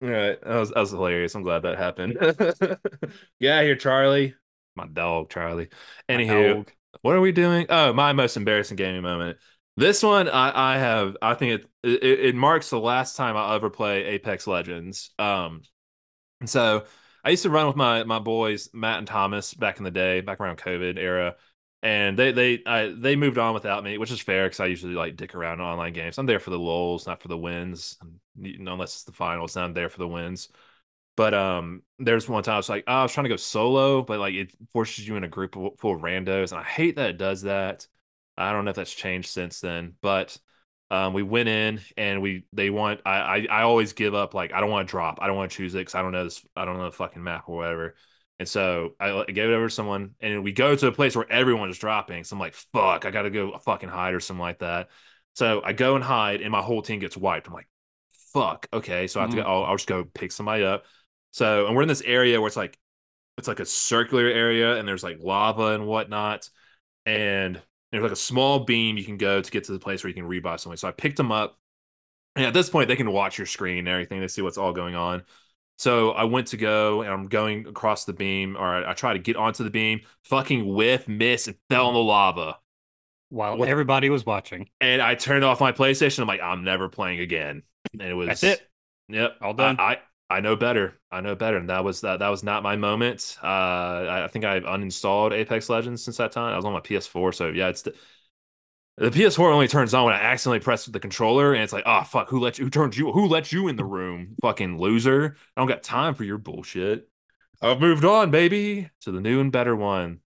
All 0.00 0.08
right, 0.08 0.40
that 0.40 0.56
was 0.56 0.70
that 0.70 0.80
was 0.80 0.90
hilarious. 0.90 1.34
I'm 1.34 1.42
glad 1.42 1.64
that 1.64 1.76
happened. 1.76 2.16
yeah, 3.38 3.60
here, 3.60 3.76
Charlie. 3.76 4.34
my 4.74 4.86
dog 4.86 5.28
Charlie. 5.28 5.68
My 6.08 6.14
Anywho, 6.14 6.54
dog. 6.54 6.72
what 7.02 7.14
are 7.14 7.20
we 7.20 7.32
doing? 7.32 7.66
Oh, 7.68 7.92
my 7.92 8.14
most 8.14 8.38
embarrassing 8.38 8.78
gaming 8.78 9.02
moment. 9.02 9.36
This 9.76 10.02
one, 10.02 10.28
I, 10.28 10.74
I 10.74 10.78
have, 10.78 11.16
I 11.22 11.34
think 11.34 11.62
it, 11.62 11.70
it 12.02 12.20
it 12.20 12.34
marks 12.34 12.68
the 12.70 12.78
last 12.78 13.16
time 13.16 13.36
I'll 13.36 13.54
ever 13.54 13.70
play 13.70 14.04
Apex 14.04 14.46
Legends. 14.46 15.10
Um, 15.18 15.62
and 16.40 16.50
so 16.50 16.86
I 17.24 17.30
used 17.30 17.44
to 17.44 17.50
run 17.50 17.66
with 17.68 17.76
my 17.76 18.04
my 18.04 18.18
boys 18.20 18.70
Matt 18.74 18.98
and 18.98 19.06
Thomas 19.08 19.54
back 19.54 19.78
in 19.78 19.84
the 19.84 19.90
day, 19.92 20.20
back 20.22 20.40
around 20.40 20.58
COVID 20.58 20.98
era, 20.98 21.36
and 21.82 22.18
they 22.18 22.32
they 22.32 22.62
I, 22.66 22.88
they 22.96 23.16
moved 23.16 23.38
on 23.38 23.54
without 23.54 23.84
me, 23.84 23.98
which 23.98 24.12
is 24.12 24.20
fair 24.20 24.46
because 24.46 24.60
I 24.60 24.66
usually 24.66 24.94
like 24.94 25.16
dick 25.16 25.34
around 25.34 25.60
in 25.60 25.66
online 25.66 25.92
games. 25.94 26.18
I'm 26.18 26.26
there 26.26 26.40
for 26.40 26.50
the 26.50 26.58
lulls, 26.58 27.06
not 27.06 27.22
for 27.22 27.28
the 27.28 27.38
wins. 27.38 27.98
Unless 28.42 28.94
it's 28.96 29.04
the 29.04 29.12
finals, 29.12 29.56
I'm 29.56 29.74
there 29.74 29.88
for 29.90 29.98
the 29.98 30.08
wins. 30.08 30.48
But 31.16 31.34
um, 31.34 31.82
there's 31.98 32.28
one 32.28 32.42
time 32.44 32.54
I 32.54 32.58
was 32.58 32.68
like, 32.70 32.84
oh, 32.88 32.92
I 32.94 33.02
was 33.04 33.12
trying 33.12 33.24
to 33.24 33.30
go 33.30 33.36
solo, 33.36 34.02
but 34.02 34.20
like 34.20 34.34
it 34.34 34.52
forces 34.72 35.06
you 35.08 35.16
in 35.16 35.24
a 35.24 35.28
group 35.28 35.56
of- 35.56 35.78
full 35.78 35.94
of 35.96 36.02
randos, 36.02 36.52
and 36.52 36.60
I 36.60 36.64
hate 36.64 36.96
that 36.96 37.10
it 37.10 37.18
does 37.18 37.42
that. 37.42 37.86
I 38.36 38.52
don't 38.52 38.64
know 38.64 38.70
if 38.70 38.76
that's 38.76 38.94
changed 38.94 39.28
since 39.28 39.60
then, 39.60 39.94
but 40.00 40.36
um, 40.90 41.14
we 41.14 41.22
went 41.22 41.48
in 41.48 41.80
and 41.96 42.20
we 42.20 42.44
they 42.52 42.70
want 42.70 43.00
I, 43.06 43.18
I 43.18 43.46
I 43.50 43.62
always 43.62 43.92
give 43.92 44.14
up 44.14 44.34
like 44.34 44.52
I 44.52 44.60
don't 44.60 44.70
want 44.70 44.86
to 44.86 44.90
drop, 44.90 45.18
I 45.22 45.26
don't 45.26 45.36
want 45.36 45.50
to 45.50 45.56
choose 45.56 45.74
it 45.74 45.78
because 45.78 45.94
I 45.94 46.02
don't 46.02 46.12
know 46.12 46.24
this, 46.24 46.44
I 46.54 46.64
don't 46.64 46.76
know 46.76 46.84
the 46.84 46.92
fucking 46.92 47.22
map 47.22 47.44
or 47.48 47.56
whatever. 47.56 47.94
And 48.38 48.48
so 48.48 48.94
I 48.98 49.10
I 49.10 49.24
gave 49.26 49.48
it 49.48 49.54
over 49.54 49.68
to 49.68 49.74
someone, 49.74 50.14
and 50.20 50.42
we 50.42 50.52
go 50.52 50.74
to 50.74 50.86
a 50.88 50.92
place 50.92 51.14
where 51.14 51.30
everyone 51.30 51.70
is 51.70 51.78
dropping. 51.78 52.24
So 52.24 52.34
I'm 52.34 52.40
like, 52.40 52.54
fuck, 52.54 53.04
I 53.04 53.10
got 53.10 53.22
to 53.22 53.30
go 53.30 53.56
fucking 53.58 53.88
hide 53.88 54.14
or 54.14 54.20
something 54.20 54.40
like 54.40 54.58
that. 54.58 54.88
So 55.34 55.62
I 55.64 55.72
go 55.72 55.94
and 55.94 56.04
hide, 56.04 56.40
and 56.40 56.50
my 56.50 56.60
whole 56.60 56.82
team 56.82 56.98
gets 56.98 57.16
wiped. 57.16 57.46
I'm 57.46 57.54
like, 57.54 57.68
fuck, 58.32 58.66
okay. 58.72 59.06
So 59.06 59.20
I 59.20 59.22
have 59.22 59.30
to 59.30 59.36
go. 59.36 59.42
I'll, 59.42 59.64
I'll 59.64 59.76
just 59.76 59.88
go 59.88 60.04
pick 60.04 60.32
somebody 60.32 60.64
up. 60.64 60.84
So 61.30 61.66
and 61.66 61.76
we're 61.76 61.82
in 61.82 61.88
this 61.88 62.02
area 62.02 62.40
where 62.40 62.48
it's 62.48 62.56
like 62.56 62.76
it's 63.38 63.48
like 63.48 63.60
a 63.60 63.66
circular 63.66 64.24
area, 64.24 64.76
and 64.76 64.86
there's 64.86 65.04
like 65.04 65.18
lava 65.20 65.68
and 65.68 65.86
whatnot, 65.86 66.50
and 67.06 67.60
there's 67.92 68.02
like 68.02 68.12
a 68.12 68.16
small 68.16 68.60
beam 68.60 68.96
you 68.96 69.04
can 69.04 69.16
go 69.18 69.40
to 69.40 69.50
get 69.50 69.64
to 69.64 69.72
the 69.72 69.78
place 69.78 70.02
where 70.02 70.08
you 70.08 70.14
can 70.14 70.24
rebuy 70.24 70.58
something. 70.58 70.76
So 70.76 70.88
I 70.88 70.92
picked 70.92 71.16
them 71.16 71.30
up, 71.30 71.58
and 72.34 72.44
at 72.46 72.54
this 72.54 72.70
point 72.70 72.88
they 72.88 72.96
can 72.96 73.12
watch 73.12 73.38
your 73.38 73.46
screen 73.46 73.78
and 73.80 73.88
everything. 73.88 74.20
They 74.20 74.28
see 74.28 74.42
what's 74.42 74.58
all 74.58 74.72
going 74.72 74.94
on. 74.94 75.22
So 75.78 76.12
I 76.12 76.24
went 76.24 76.48
to 76.48 76.56
go 76.56 77.02
and 77.02 77.10
I'm 77.10 77.26
going 77.28 77.66
across 77.66 78.04
the 78.04 78.12
beam, 78.12 78.56
or 78.56 78.62
I, 78.64 78.90
I 78.90 78.94
try 78.94 79.12
to 79.12 79.18
get 79.18 79.36
onto 79.36 79.64
the 79.64 79.70
beam, 79.70 80.00
fucking 80.24 80.66
whiff, 80.74 81.08
miss, 81.08 81.48
and 81.48 81.56
fell 81.70 81.88
in 81.88 81.94
the 81.94 82.00
lava. 82.00 82.58
While 83.30 83.56
What- 83.56 83.68
everybody 83.68 84.10
was 84.10 84.24
watching. 84.26 84.68
And 84.80 85.00
I 85.00 85.14
turned 85.14 85.44
off 85.44 85.60
my 85.60 85.72
PlayStation. 85.72 86.20
I'm 86.20 86.28
like, 86.28 86.42
I'm 86.42 86.64
never 86.64 86.88
playing 86.88 87.20
again. 87.20 87.62
And 87.92 88.02
it 88.02 88.14
was 88.14 88.28
That's 88.28 88.42
it. 88.44 88.68
Yep, 89.08 89.36
All 89.40 89.54
done. 89.54 89.76
I, 89.78 89.82
I 89.94 89.98
I 90.32 90.40
know 90.40 90.56
better. 90.56 90.98
I 91.10 91.20
know 91.20 91.34
better, 91.34 91.58
and 91.58 91.68
that 91.68 91.84
was 91.84 92.00
that. 92.00 92.20
That 92.20 92.28
was 92.30 92.42
not 92.42 92.62
my 92.62 92.76
moment. 92.76 93.36
Uh, 93.42 93.46
I, 93.46 94.28
think 94.32 94.44
I've 94.44 94.64
uninstalled 94.64 95.32
Apex 95.32 95.68
Legends 95.68 96.02
since 96.02 96.16
that 96.16 96.32
time. 96.32 96.52
I 96.54 96.56
was 96.56 96.64
on 96.64 96.72
my 96.72 96.80
PS4, 96.80 97.34
so 97.34 97.48
yeah, 97.48 97.68
it's 97.68 97.82
the, 97.82 97.94
the 98.96 99.10
PS4 99.10 99.52
only 99.52 99.68
turns 99.68 99.92
on 99.94 100.06
when 100.06 100.14
I 100.14 100.20
accidentally 100.20 100.60
press 100.60 100.86
the 100.86 100.98
controller, 101.00 101.52
and 101.52 101.62
it's 101.62 101.72
like, 101.72 101.84
oh 101.86 102.02
fuck, 102.04 102.28
who 102.30 102.40
let 102.40 102.58
you? 102.58 102.64
Who 102.64 102.70
turned 102.70 102.96
you? 102.96 103.12
Who 103.12 103.26
let 103.26 103.52
you 103.52 103.68
in 103.68 103.76
the 103.76 103.84
room? 103.84 104.34
Fucking 104.40 104.78
loser! 104.78 105.36
I 105.56 105.60
don't 105.60 105.68
got 105.68 105.82
time 105.82 106.14
for 106.14 106.24
your 106.24 106.38
bullshit. 106.38 107.08
I've 107.60 107.80
moved 107.80 108.04
on, 108.04 108.30
baby, 108.30 108.90
to 109.02 109.12
the 109.12 109.20
new 109.20 109.40
and 109.40 109.52
better 109.52 109.76
one, 109.76 110.20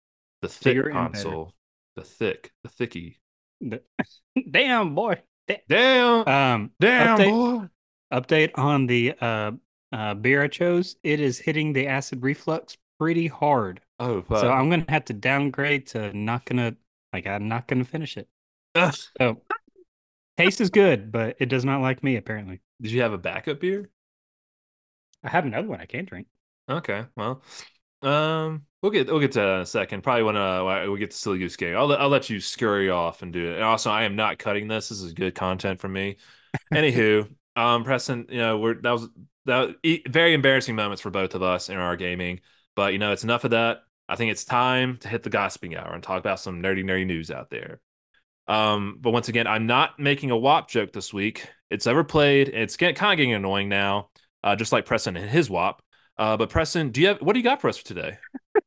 the 0.43 0.49
thick 0.49 0.77
Bigger 0.77 0.90
console, 0.90 1.55
the 1.97 2.03
thick, 2.03 2.53
the 2.62 2.69
thicky. 2.69 3.19
Damn 4.51 4.95
boy. 4.95 5.21
Damn, 5.69 6.27
Um 6.29 6.71
damn, 6.81 7.19
update- 7.19 7.31
boy. 7.31 7.69
update 8.12 8.51
on 8.57 8.87
the 8.87 9.14
uh 9.21 9.53
uh 9.95 10.15
beer 10.15 10.43
I 10.43 10.49
chose. 10.49 10.97
It 11.03 11.21
is 11.21 11.39
hitting 11.39 11.73
the 11.73 11.87
acid 11.87 12.23
reflux 12.23 12.77
pretty 12.99 13.29
hard. 13.29 13.81
Oh 14.01 14.23
fuck. 14.23 14.41
So 14.41 14.51
I'm 14.51 14.69
gonna 14.69 14.85
have 14.89 15.05
to 15.07 15.13
downgrade 15.13 15.87
to 15.89 16.13
not 16.17 16.45
gonna 16.45 16.77
like 17.13 17.27
I'm 17.27 17.49
not 17.49 17.69
gonna 17.69 17.85
finish 17.85 18.17
it. 18.17 18.29
Ugh. 18.75 18.95
So 19.19 19.41
taste 20.37 20.61
is 20.61 20.71
good, 20.71 21.13
but 21.13 21.37
it 21.39 21.47
does 21.49 21.65
not 21.65 21.81
like 21.81 22.03
me 22.03 22.17
apparently. 22.17 22.61
Did 22.83 22.91
you 22.91 23.03
have 23.03 23.13
a 23.13 23.19
backup 23.19 23.61
beer? 23.61 23.89
I 25.23 25.29
have 25.29 25.47
another 25.47 25.69
one 25.69 25.81
I 25.81 25.87
can't 25.87 26.09
drink. 26.09 26.27
Okay, 26.69 27.05
well, 27.17 27.43
um, 28.03 28.63
we'll 28.83 28.91
get 28.93 29.07
we'll 29.07 29.21
get 29.21 29.33
to 29.33 29.39
that 29.41 29.55
in 29.57 29.61
a 29.61 29.67
second. 29.67 30.03
Probably 30.03 30.23
when 30.25 30.37
uh 30.37 30.87
we 30.91 30.99
get 30.99 31.13
to 31.13 31.17
silly 31.17 31.39
goose 31.39 31.57
game, 31.57 31.77
I'll 31.77 31.87
let- 31.87 32.01
I'll 32.01 32.09
let 32.09 32.29
you 32.31 32.41
scurry 32.41 32.91
off 32.91 33.23
and 33.23 33.33
do 33.33 33.51
it. 33.53 33.55
And 33.55 33.63
also, 33.65 33.91
I 33.91 34.05
am 34.05 34.17
not 34.17 34.39
cutting 34.39 34.67
this. 34.67 34.89
This 34.89 35.01
is 35.01 35.13
good 35.13 35.35
content 35.35 35.81
for 35.81 35.89
me. 35.89 36.17
Anywho, 36.73 37.29
um, 37.57 37.85
Preston, 37.85 38.27
you 38.29 38.39
know, 38.39 38.59
we're 38.59 38.81
that 38.81 38.91
was 38.91 39.09
that 39.47 39.77
e- 39.83 40.03
very 40.09 40.35
embarrassing 40.35 40.77
moments 40.77 41.03
for 41.03 41.11
both 41.11 41.35
of 41.35 41.43
us 41.43 41.69
in 41.69 41.77
our 41.77 41.97
gaming. 41.97 42.41
But 42.77 42.93
you 42.93 42.99
know, 42.99 43.13
it's 43.13 43.25
enough 43.25 43.45
of 43.45 43.51
that. 43.51 43.79
I 44.09 44.17
think 44.17 44.31
it's 44.33 44.45
time 44.45 44.99
to 44.99 45.09
hit 45.09 45.23
the 45.23 45.31
gossiping 45.31 45.77
hour 45.77 45.93
and 45.93 46.03
talk 46.03 46.19
about 46.19 46.41
some 46.41 46.63
nerdy 46.63 46.85
nerdy 46.85 47.07
news 47.07 47.31
out 47.31 47.51
there. 47.51 47.81
Um, 48.47 48.99
but 49.01 49.13
once 49.13 49.29
again, 49.29 49.47
I'm 49.47 49.67
not 49.67 49.99
making 49.99 50.31
a 50.31 50.37
WAP 50.37 50.69
joke 50.69 50.93
this 50.93 51.13
week. 51.13 51.49
It's 51.71 51.87
ever 51.87 52.05
played. 52.05 52.49
It's 52.49 52.77
get, 52.77 52.97
kind 52.97 53.13
of 53.13 53.17
getting 53.17 53.33
annoying 53.33 53.71
now, 53.71 54.11
uh, 54.43 54.57
just 54.57 54.73
like 54.73 54.85
Preston 54.85 55.17
and 55.17 55.31
his 55.31 55.49
WAP. 55.49 55.81
Uh, 56.19 56.37
but 56.37 56.51
Preston, 56.51 56.91
do 56.91 57.01
you 57.01 57.09
have 57.09 57.23
what 57.23 57.33
do 57.33 57.39
you 57.39 57.45
got 57.45 57.61
for 57.61 57.69
us 57.69 57.79
for 57.79 57.85
today? 57.85 58.19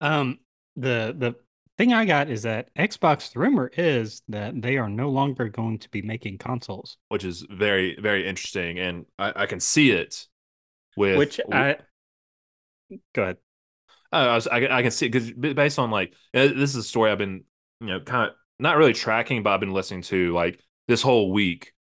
Um 0.00 0.38
the 0.76 1.14
the 1.18 1.34
thing 1.78 1.92
I 1.92 2.04
got 2.04 2.28
is 2.28 2.42
that 2.42 2.74
Xbox 2.74 3.32
the 3.32 3.38
rumor 3.38 3.70
is 3.76 4.22
that 4.28 4.60
they 4.60 4.76
are 4.76 4.88
no 4.88 5.08
longer 5.08 5.48
going 5.48 5.78
to 5.78 5.88
be 5.88 6.02
making 6.02 6.38
consoles. 6.38 6.98
Which 7.08 7.24
is 7.24 7.46
very 7.48 7.96
very 8.00 8.26
interesting, 8.28 8.78
and 8.78 9.06
I, 9.18 9.44
I 9.44 9.46
can 9.46 9.60
see 9.60 9.92
it 9.92 10.26
with 10.96 11.16
Which 11.16 11.40
I 11.50 11.76
go 13.14 13.22
ahead. 13.22 13.36
I, 14.10 14.34
was, 14.34 14.46
I, 14.46 14.60
can- 14.60 14.72
I 14.72 14.82
can 14.82 14.90
see 14.90 15.08
because 15.08 15.30
based 15.32 15.78
on 15.78 15.90
like 15.90 16.12
uh, 16.34 16.48
this 16.48 16.70
is 16.70 16.76
a 16.76 16.82
story 16.82 17.10
I've 17.10 17.18
been 17.18 17.44
you 17.80 17.86
know 17.86 18.00
kind 18.00 18.30
of 18.30 18.36
not 18.58 18.76
really 18.76 18.92
tracking, 18.92 19.42
but 19.42 19.50
I've 19.50 19.60
been 19.60 19.72
listening 19.72 20.02
to 20.02 20.32
like 20.34 20.60
this 20.88 21.02
whole 21.02 21.32
week. 21.32 21.72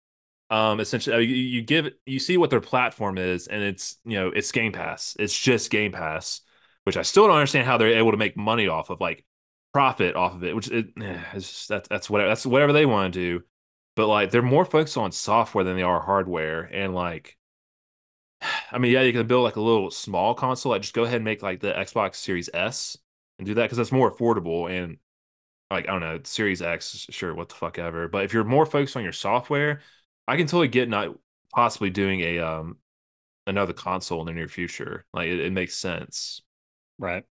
Um, 0.49 0.79
essentially, 0.79 1.15
uh, 1.15 1.19
you, 1.19 1.35
you 1.35 1.61
give 1.61 1.89
you 2.05 2.19
see 2.19 2.37
what 2.37 2.49
their 2.49 2.61
platform 2.61 3.17
is, 3.17 3.47
and 3.47 3.61
it's 3.63 3.97
you 4.05 4.17
know 4.17 4.29
it's 4.29 4.51
Game 4.51 4.71
Pass. 4.71 5.15
It's 5.19 5.37
just 5.37 5.71
Game 5.71 5.91
Pass, 5.91 6.41
which 6.83 6.97
I 6.97 7.01
still 7.01 7.27
don't 7.27 7.35
understand 7.35 7.65
how 7.65 7.77
they're 7.77 7.97
able 7.97 8.11
to 8.11 8.17
make 8.17 8.37
money 8.37 8.67
off 8.67 8.89
of, 8.89 9.01
like 9.01 9.25
profit 9.77 10.15
off 10.15 10.33
of 10.35 10.43
it. 10.43 10.55
Which 10.55 10.69
it, 10.69 10.87
eh, 11.01 11.23
it's 11.33 11.47
just, 11.49 11.69
that's 11.69 11.87
that's 11.89 12.09
whatever 12.09 12.29
that's 12.29 12.45
whatever 12.45 12.73
they 12.73 12.85
want 12.85 13.13
to 13.13 13.19
do. 13.19 13.45
But 13.95 14.07
like 14.07 14.31
they're 14.31 14.41
more 14.41 14.65
focused 14.65 14.97
on 14.97 15.11
software 15.11 15.63
than 15.63 15.75
they 15.75 15.83
are 15.83 16.01
hardware, 16.01 16.63
and 16.63 16.93
like 16.95 17.37
I 18.71 18.77
mean, 18.77 18.91
yeah, 18.91 19.01
you 19.01 19.13
can 19.13 19.27
build 19.27 19.43
like 19.43 19.55
a 19.55 19.61
little 19.61 19.91
small 19.91 20.33
console. 20.33 20.71
Like, 20.71 20.81
just 20.81 20.93
go 20.93 21.03
ahead 21.03 21.15
and 21.17 21.25
make 21.25 21.41
like 21.41 21.59
the 21.59 21.73
Xbox 21.73 22.15
Series 22.15 22.49
S 22.53 22.97
and 23.39 23.45
do 23.45 23.53
that 23.55 23.63
because 23.63 23.77
that's 23.77 23.91
more 23.91 24.11
affordable. 24.11 24.69
And 24.69 24.97
like, 25.71 25.87
I 25.89 25.91
don't 25.93 26.01
know, 26.01 26.19
Series 26.23 26.61
X, 26.61 27.07
sure, 27.11 27.33
what 27.35 27.49
the 27.49 27.55
fuck 27.55 27.79
ever. 27.79 28.07
But 28.07 28.25
if 28.25 28.33
you're 28.33 28.43
more 28.43 28.65
focused 28.65 28.97
on 28.97 29.03
your 29.03 29.13
software, 29.13 29.81
I 30.27 30.37
can 30.37 30.47
totally 30.47 30.69
get 30.69 30.89
not 30.89 31.15
possibly 31.53 31.89
doing 31.91 32.21
a 32.21 32.39
um 32.39 32.77
another 33.47 33.73
console 33.73 34.21
in 34.21 34.27
the 34.27 34.33
near 34.33 34.47
future. 34.47 35.05
Like, 35.13 35.29
it, 35.29 35.39
it 35.41 35.53
makes 35.53 35.75
sense. 35.75 36.41
Right. 36.99 37.25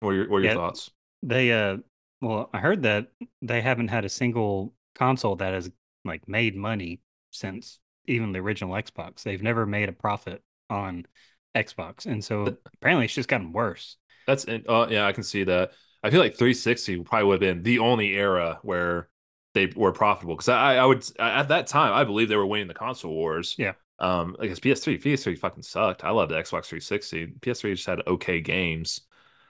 What 0.00 0.10
are 0.10 0.14
your, 0.14 0.28
what 0.28 0.36
are 0.38 0.40
your 0.42 0.50
Yeah. 0.50 0.52
thoughts? 0.52 0.90
They 1.22 1.52
uh 1.52 1.78
well, 2.20 2.50
I 2.52 2.58
heard 2.58 2.82
that 2.82 3.08
they 3.42 3.60
haven't 3.60 3.88
had 3.88 4.04
a 4.04 4.08
single 4.08 4.74
console 4.94 5.36
that 5.36 5.54
has 5.54 5.70
like 6.04 6.28
made 6.28 6.56
money 6.56 7.00
since 7.30 7.78
even 8.06 8.32
the 8.32 8.40
original 8.40 8.74
Xbox. 8.74 9.22
They've 9.22 9.42
never 9.42 9.66
made 9.66 9.88
a 9.88 9.92
profit 9.92 10.42
on 10.70 11.06
Xbox. 11.54 12.06
And 12.06 12.24
so 12.24 12.44
But- 12.46 12.58
apparently 12.74 13.04
it's 13.06 13.14
just 13.14 13.28
gotten 13.28 13.52
worse. 13.52 13.96
That's 14.26 14.46
uh, 14.46 14.88
yeah, 14.90 15.06
I 15.06 15.12
can 15.12 15.22
see 15.22 15.44
that. 15.44 15.72
I 16.02 16.10
feel 16.10 16.20
like 16.20 16.34
360 16.34 17.02
probably 17.02 17.26
would 17.26 17.42
have 17.42 17.56
been 17.56 17.62
the 17.62 17.78
only 17.80 18.14
era 18.14 18.58
where 18.62 19.08
they 19.54 19.66
were 19.74 19.92
profitable 19.92 20.34
because 20.36 20.48
I, 20.48 20.76
I 20.76 20.84
would 20.84 21.04
at 21.18 21.48
that 21.48 21.66
time 21.66 21.92
I 21.92 22.04
believe 22.04 22.28
they 22.28 22.36
were 22.36 22.46
winning 22.46 22.68
the 22.68 22.74
console 22.74 23.12
wars. 23.12 23.54
Yeah. 23.58 23.72
Um, 23.98 24.36
because 24.38 24.60
PS3, 24.60 25.02
PS3 25.02 25.36
fucking 25.36 25.62
sucked. 25.64 26.04
I 26.04 26.10
loved 26.10 26.30
the 26.30 26.36
Xbox 26.36 26.66
360. 26.66 27.34
PS3 27.40 27.74
just 27.74 27.86
had 27.86 28.06
okay 28.06 28.40
games, 28.40 29.00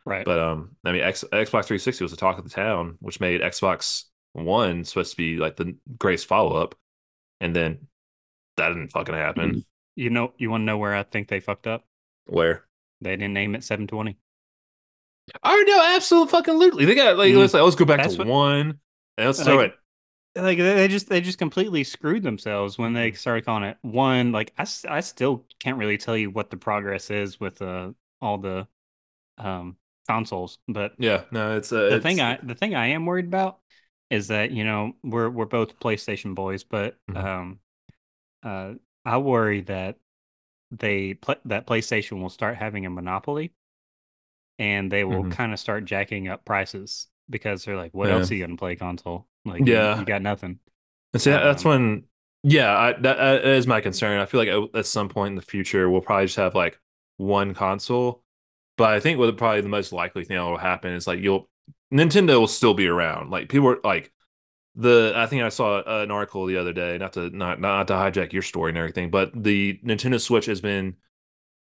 Right. 0.09 0.25
but 0.25 0.39
um, 0.39 0.77
I 0.85 0.93
mean, 0.93 1.03
X, 1.03 1.23
Xbox 1.33 1.67
360 1.67 2.05
was 2.05 2.11
the 2.11 2.17
talk 2.17 2.39
of 2.39 2.45
the 2.45 2.51
town, 2.51 2.97
which 3.01 3.21
made 3.21 3.41
Xbox 3.43 4.05
One 4.33 4.85
supposed 4.85 5.11
to 5.13 5.17
be 5.17 5.37
like 5.37 5.57
the 5.57 5.77
greatest 5.99 6.27
follow 6.27 6.57
up, 6.57 6.75
and 7.41 7.55
then 7.55 7.87
that 8.57 8.69
didn't 8.69 8.89
fucking 8.93 9.15
happen. 9.15 9.65
you 9.97 10.11
know 10.11 10.33
you 10.39 10.51
want 10.51 10.63
to 10.63 10.65
know 10.67 10.79
where 10.79 10.95
I 10.95 11.03
think 11.03 11.29
they 11.29 11.41
fucked 11.41 11.67
up? 11.67 11.85
Where? 12.27 12.65
They 13.01 13.11
didn't 13.11 13.33
name 13.35 13.55
it 13.55 13.63
720. 13.65 14.17
Oh 15.45 15.65
no, 15.67 15.95
absolutely 15.95 16.31
fucking 16.31 16.59
literally. 16.59 16.85
They 16.87 16.95
got 16.95 17.17
like 17.19 17.33
Mm. 17.33 17.39
let's 17.39 17.55
like, 17.55 17.63
let's 17.63 17.77
go 17.77 17.85
back 17.85 17.99
That's 17.99 18.15
to 18.15 18.21
what- 18.21 18.29
one 18.29 18.79
and 19.19 19.27
let's 19.27 19.43
throw 19.43 19.57
Like- 19.57 19.73
it. 19.73 20.41
Like 20.41 20.59
they 20.59 20.75
they 20.75 20.89
just 20.89 21.09
they 21.09 21.21
just 21.21 21.39
completely 21.39 21.83
screwed 21.85 22.23
themselves 22.23 22.79
when 22.79 22.91
Mm-hmm. 22.93 22.95
they 23.03 23.13
started 23.13 23.45
calling 23.45 23.65
it 23.65 23.77
one. 23.83 24.31
Like 24.33 24.53
I, 24.57 24.67
I 24.89 25.01
still 25.01 25.45
can't 25.59 25.79
really 25.79 25.99
tell 25.99 26.17
you 26.17 26.31
what 26.31 26.51
the 26.51 26.57
progress 26.57 27.11
is 27.11 27.41
with 27.41 27.61
uh 27.61 27.91
all 28.21 28.39
the 28.39 28.67
um 29.39 29.77
consoles, 30.09 30.59
but 30.69 30.95
Yeah, 30.99 31.25
no, 31.31 31.57
it's 31.57 31.73
uh, 31.73 31.91
the 31.91 32.01
thing 32.01 32.21
I 32.21 32.39
the 32.43 32.55
thing 32.55 32.75
I 32.75 32.89
am 32.89 33.07
worried 33.07 33.27
about 33.27 33.61
is 34.11 34.29
that 34.29 34.51
you 34.53 34.65
know 34.65 34.95
we're 35.05 35.31
we're 35.31 35.47
both 35.47 35.79
PlayStation 35.81 36.35
boys, 36.35 36.65
but 36.65 36.97
Mhm. 37.09 37.25
um, 37.25 37.61
uh, 38.43 38.75
I 39.05 39.19
worry 39.19 39.63
that 39.63 39.99
they 40.73 41.15
pl- 41.15 41.37
that 41.47 41.67
PlayStation 41.67 42.21
will 42.23 42.31
start 42.31 42.57
having 42.57 42.87
a 42.87 42.91
monopoly 42.91 43.53
and 44.59 44.91
they 44.91 45.05
will 45.05 45.25
Mhm. 45.25 45.31
kind 45.31 45.53
of 45.53 45.61
start 45.61 45.85
jacking 45.85 46.29
up 46.29 46.45
prices 46.45 47.09
because 47.31 47.65
they're 47.65 47.77
like, 47.77 47.95
"What 47.95 48.09
Yeah. 48.09 48.15
else 48.15 48.31
are 48.31 48.35
you 48.35 48.45
gonna 48.45 48.57
play 48.57 48.77
console? 48.77 49.29
Like, 49.45 49.65
Yeah. 49.67 50.01
you, 50.01 50.05
got 50.05 50.23
nothing." 50.23 50.59
And 51.13 51.23
see, 51.23 51.31
that- 51.31 51.43
that's 51.43 51.65
Um, 51.65 51.71
when, 51.71 52.05
yeah, 52.43 52.77
I, 52.77 52.93
that, 52.93 53.17
that 53.19 53.45
is 53.47 53.67
my 53.67 53.81
concern. 53.81 54.21
I 54.21 54.27
feel 54.27 54.41
like 54.45 54.71
at 54.75 54.87
some 54.87 55.09
point 55.09 55.33
in 55.33 55.37
the 55.37 55.43
future, 55.43 55.89
we'll 55.91 56.01
probably 56.01 56.27
just 56.27 56.37
have 56.37 56.55
like 56.55 56.79
one 57.17 57.55
console. 57.55 58.23
But 58.79 58.95
I 58.95 59.01
think 59.01 59.19
what 59.19 59.37
probably 59.37 59.61
the 59.61 59.69
most 59.69 59.93
likely 59.93 60.25
thing 60.25 60.37
that 60.39 60.43
will 60.45 60.57
happen 60.57 60.93
is 60.95 61.07
like 61.07 61.21
you'll 61.21 61.51
Nintendo 61.93 62.41
will 62.41 62.47
still 62.47 62.75
be 62.75 62.87
around. 62.89 63.31
Like 63.31 63.51
people 63.51 63.69
are 63.69 63.81
like 63.85 64.11
the 64.77 65.13
I 65.17 65.27
think 65.27 65.43
I 65.43 65.51
saw 65.51 65.83
an 66.03 66.11
article 66.11 66.47
the 66.47 66.57
other 66.59 66.73
day, 66.73 66.97
not 66.99 67.13
to 67.15 67.29
not 67.31 67.61
not 67.61 67.89
to 67.89 67.95
hijack 67.95 68.33
your 68.33 68.43
story 68.43 68.71
and 68.71 68.79
everything, 68.79 69.11
but 69.11 69.33
the 69.35 69.79
Nintendo 69.85 70.21
Switch 70.21 70.47
has 70.47 70.63
been 70.63 70.97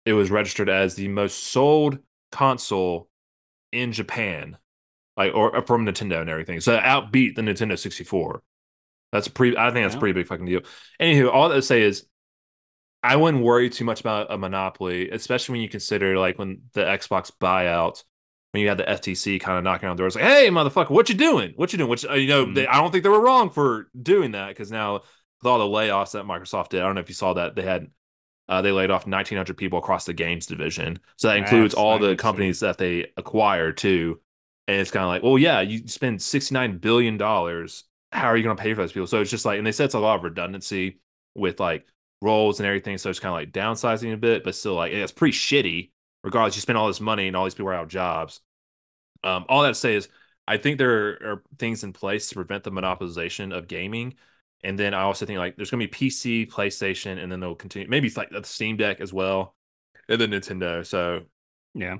it 0.07 0.13
was 0.13 0.31
registered 0.31 0.69
as 0.69 0.95
the 0.95 1.09
most 1.09 1.45
sold 1.45 1.99
console 2.33 3.09
in 3.73 3.93
Japan, 3.93 4.57
like 5.17 5.35
or, 5.35 5.57
or 5.57 5.63
from 5.67 5.87
Nintendo 5.87 6.21
and 6.21 6.31
everything. 6.31 6.61
So 6.61 6.79
outbeat 6.79 7.35
the 7.37 7.43
Nintendo 7.43 7.79
64. 7.79 8.43
That's 9.13 9.27
a 9.27 9.31
pretty. 9.31 9.57
I 9.57 9.71
think 9.73 9.85
that's 9.85 9.95
a 9.95 9.97
Yeah. 9.97 10.01
pretty 10.01 10.13
big 10.15 10.27
fucking 10.27 10.47
deal. 10.47 10.61
Anywho, 11.01 11.33
all 11.33 11.49
that 11.49 11.57
to 11.57 11.63
say 11.63 11.83
is, 11.83 12.07
I 13.03 13.17
wouldn't 13.17 13.45
worry 13.45 13.71
too 13.71 13.85
much 13.85 14.01
about 14.01 14.33
a 14.33 14.39
monopoly, 14.39 15.11
especially 15.11 15.53
when 15.55 15.63
you 15.63 15.69
consider 15.69 16.19
like 16.19 16.39
when 16.39 16.63
the 16.73 16.81
Xbox 16.83 17.31
buyout, 17.31 18.03
when 18.53 18.63
you 18.63 18.69
had 18.69 18.79
the 18.79 18.85
FTC 18.89 19.41
kind 19.41 19.57
of 19.59 19.65
knocking 19.65 19.89
on 19.89 19.97
doors, 19.97 20.15
like, 20.17 20.25
"Hey, 20.25 20.49
motherfucker, 20.51 20.91
what 20.91 21.09
you 21.09 21.15
doing? 21.15 21.53
What 21.57 21.73
you 21.73 21.79
doing?" 21.79 21.91
Which 21.91 22.05
uh, 22.05 22.15
you 22.15 22.29
know, 22.29 22.47
Mhm. 22.47 22.55
they, 22.57 22.67
I 22.67 22.79
don't 22.81 22.91
think 22.91 23.05
they 23.05 23.11
were 23.11 23.21
wrong 23.21 23.51
for 23.51 23.89
doing 24.01 24.33
that 24.33 24.49
because 24.49 24.73
now 24.73 24.95
with 24.95 25.47
all 25.47 25.59
the 25.59 25.65
layoffs 25.65 26.13
that 26.13 26.25
Microsoft 26.25 26.71
did, 26.71 26.81
I 26.81 26.87
don't 26.87 26.97
know 26.97 27.01
if 27.01 27.09
you 27.09 27.15
saw 27.15 27.35
that 27.35 27.55
they 27.55 27.63
had. 27.63 27.89
Uh, 28.51 28.63
they 28.63 28.73
laid 28.73 28.91
off 28.91 29.05
1,900 29.07 29.59
people 29.59 29.79
across 29.79 30.07
the 30.07 30.15
games 30.15 30.47
division. 30.47 30.99
So 31.17 31.29
that 31.29 31.37
includes 31.37 31.75
That's- 31.75 31.85
all 31.85 31.99
the 31.99 32.17
companies 32.17 32.61
that 32.61 32.79
they 32.79 33.13
acquired 33.19 33.77
too. 33.77 34.23
And 34.67 34.81
it's 34.81 34.91
kind 34.91 35.03
of 35.05 35.09
like, 35.11 35.23
well, 35.23 35.37
yeah, 35.39 35.61
you 35.61 35.87
spend 35.87 36.19
$69 36.21 36.81
billion. 36.81 37.19
How 37.19 38.27
are 38.29 38.37
you 38.39 38.43
going 38.43 38.57
to 38.57 38.63
pay 38.63 38.73
for 38.73 38.81
those 38.81 38.93
people? 38.93 39.07
So 39.07 39.21
it's 39.21 39.31
just 39.31 39.45
like, 39.45 39.59
and 39.59 39.67
they 39.67 39.73
said 39.73 39.85
it's 39.85 39.95
a 39.95 39.99
lot 39.99 40.17
of 40.17 40.25
redundancy 40.25 40.99
with 41.35 41.61
like 41.61 41.87
roles 42.21 42.61
and 42.61 42.67
everything. 42.67 42.99
So 42.99 43.11
it's 43.11 43.21
kind 43.21 43.35
of 43.35 43.41
like 43.41 43.53
downsizing 43.53 44.13
a 44.13 44.17
bit, 44.17 44.45
but 44.45 44.55
still 44.55 44.75
like, 44.75 44.93
it's 44.93 45.13
pretty 45.13 45.37
shitty. 45.37 45.91
Regardless, 46.25 46.57
you 46.57 46.63
spend 46.63 46.77
all 46.77 46.89
this 46.89 47.01
money 47.01 47.29
and 47.29 47.37
all 47.37 47.45
these 47.45 47.55
people 47.55 47.69
are 47.69 47.75
out 47.75 47.85
of 47.85 47.89
jobs. 47.89 48.41
Um, 49.23 49.45
all 49.49 49.63
that 49.63 49.69
to 49.69 49.75
say 49.75 49.95
is, 49.95 50.09
I 50.47 50.57
think 50.57 50.79
there 50.79 51.11
are 51.23 51.43
things 51.59 51.85
in 51.85 51.93
place 51.93 52.29
to 52.29 52.35
prevent 52.35 52.65
the 52.65 52.73
monopolization 52.73 53.57
of 53.57 53.69
gaming. 53.69 54.15
And 54.65 54.79
then 54.79 54.95
I 54.95 55.03
also 55.03 55.27
think 55.27 55.39
like 55.39 55.57
there's 55.57 55.71
going 55.71 55.81
to 55.81 55.87
be 55.87 56.09
PC, 56.09 56.51
PlayStation, 56.51 57.23
and 57.23 57.31
then 57.31 57.39
they'll 57.39 57.55
continue. 57.55 57.89
Maybe 57.89 58.09
it's 58.09 58.17
like 58.17 58.31
the 58.31 58.43
Steam 58.43 58.77
Deck 58.77 59.01
as 59.01 59.13
well, 59.13 59.55
and 60.09 60.21
then 60.21 60.31
Nintendo. 60.31 60.85
So 60.85 61.23
Yeah, 61.75 61.99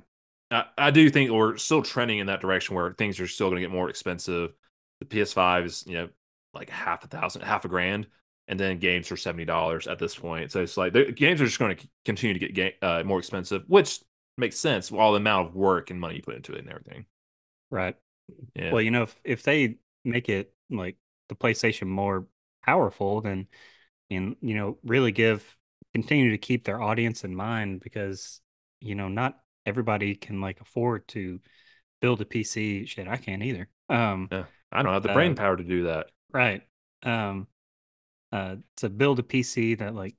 I, 0.51 0.65
I 0.77 0.91
do 0.91 1.09
think 1.09 1.31
we're 1.31 1.57
still 1.57 1.81
trending 1.81 2.19
in 2.19 2.27
that 2.27 2.41
direction 2.41 2.75
where 2.75 2.93
things 2.93 3.19
are 3.19 3.27
still 3.27 3.47
going 3.47 3.61
to 3.61 3.67
get 3.67 3.71
more 3.71 3.89
expensive. 3.89 4.51
The 4.99 5.05
PS5 5.05 5.65
is 5.65 5.85
you 5.87 5.93
know 5.93 6.09
like 6.53 6.69
half 6.69 7.03
a 7.03 7.07
thousand, 7.07 7.43
half 7.43 7.63
a 7.63 7.69
grand, 7.69 8.07
and 8.49 8.59
then 8.59 8.79
games 8.79 9.07
for 9.07 9.15
seventy 9.15 9.45
dollars 9.45 9.87
at 9.87 9.99
this 9.99 10.15
point. 10.15 10.51
So 10.51 10.61
it's 10.61 10.75
like 10.75 10.91
the 10.91 11.11
games 11.11 11.39
are 11.39 11.45
just 11.45 11.59
going 11.59 11.77
to 11.77 11.87
continue 12.03 12.37
to 12.37 12.51
get 12.51 12.75
uh, 12.81 13.03
more 13.05 13.19
expensive, 13.19 13.63
which 13.67 13.99
makes 14.37 14.59
sense. 14.59 14.91
with 14.91 14.99
All 14.99 15.13
the 15.13 15.17
amount 15.17 15.49
of 15.49 15.55
work 15.55 15.91
and 15.91 15.99
money 15.99 16.15
you 16.15 16.21
put 16.21 16.35
into 16.35 16.53
it 16.53 16.59
and 16.59 16.69
everything. 16.69 17.05
right. 17.69 17.95
Yeah. 18.55 18.73
Well, 18.73 18.81
you 18.81 18.91
know, 18.91 19.03
if 19.03 19.15
if 19.23 19.43
they 19.43 19.77
make 20.03 20.27
it 20.27 20.51
like 20.69 20.97
the 21.29 21.35
PlayStation 21.35 21.87
more 21.87 22.27
powerful, 22.65 23.21
then 23.21 23.47
and 24.09 24.35
you 24.41 24.55
know 24.55 24.77
really 24.83 25.11
give 25.11 25.57
continue 25.93 26.31
to 26.31 26.37
keep 26.37 26.65
their 26.65 26.81
audience 26.81 27.23
in 27.23 27.35
mind 27.35 27.81
because 27.81 28.41
you 28.81 28.95
know 28.95 29.07
not 29.07 29.39
everybody 29.65 30.15
can 30.15 30.41
like 30.41 30.59
afford 30.59 31.07
to 31.09 31.39
build 32.01 32.19
a 32.21 32.25
PC. 32.25 32.87
Shit, 32.87 33.07
I 33.07 33.17
can't 33.17 33.43
either. 33.43 33.69
Um, 33.89 34.27
yeah. 34.31 34.45
I 34.71 34.83
don't 34.83 34.93
have 34.93 35.03
the 35.03 35.11
uh, 35.11 35.13
brain 35.13 35.35
power 35.35 35.55
to 35.55 35.63
do 35.63 35.83
that. 35.85 36.07
right. 36.31 36.61
Um, 37.03 37.47
uh, 38.31 38.57
to 38.77 38.89
build 38.89 39.19
a 39.19 39.23
PC 39.23 39.75
that 39.75 39.95
like 39.95 40.15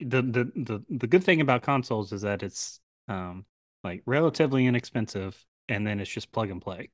the 0.00 0.22
the 0.22 0.52
the 0.56 0.84
the 0.90 1.06
good 1.06 1.24
thing 1.24 1.40
about 1.40 1.62
consoles 1.62 2.12
is 2.12 2.22
that 2.22 2.42
it's 2.42 2.80
um 3.08 3.44
like 3.84 4.02
relatively 4.06 4.66
inexpensive 4.66 5.44
and 5.68 5.86
then 5.86 6.00
it's 6.00 6.10
just 6.10 6.32
plug 6.32 6.50
and 6.50 6.62
play. 6.62 6.90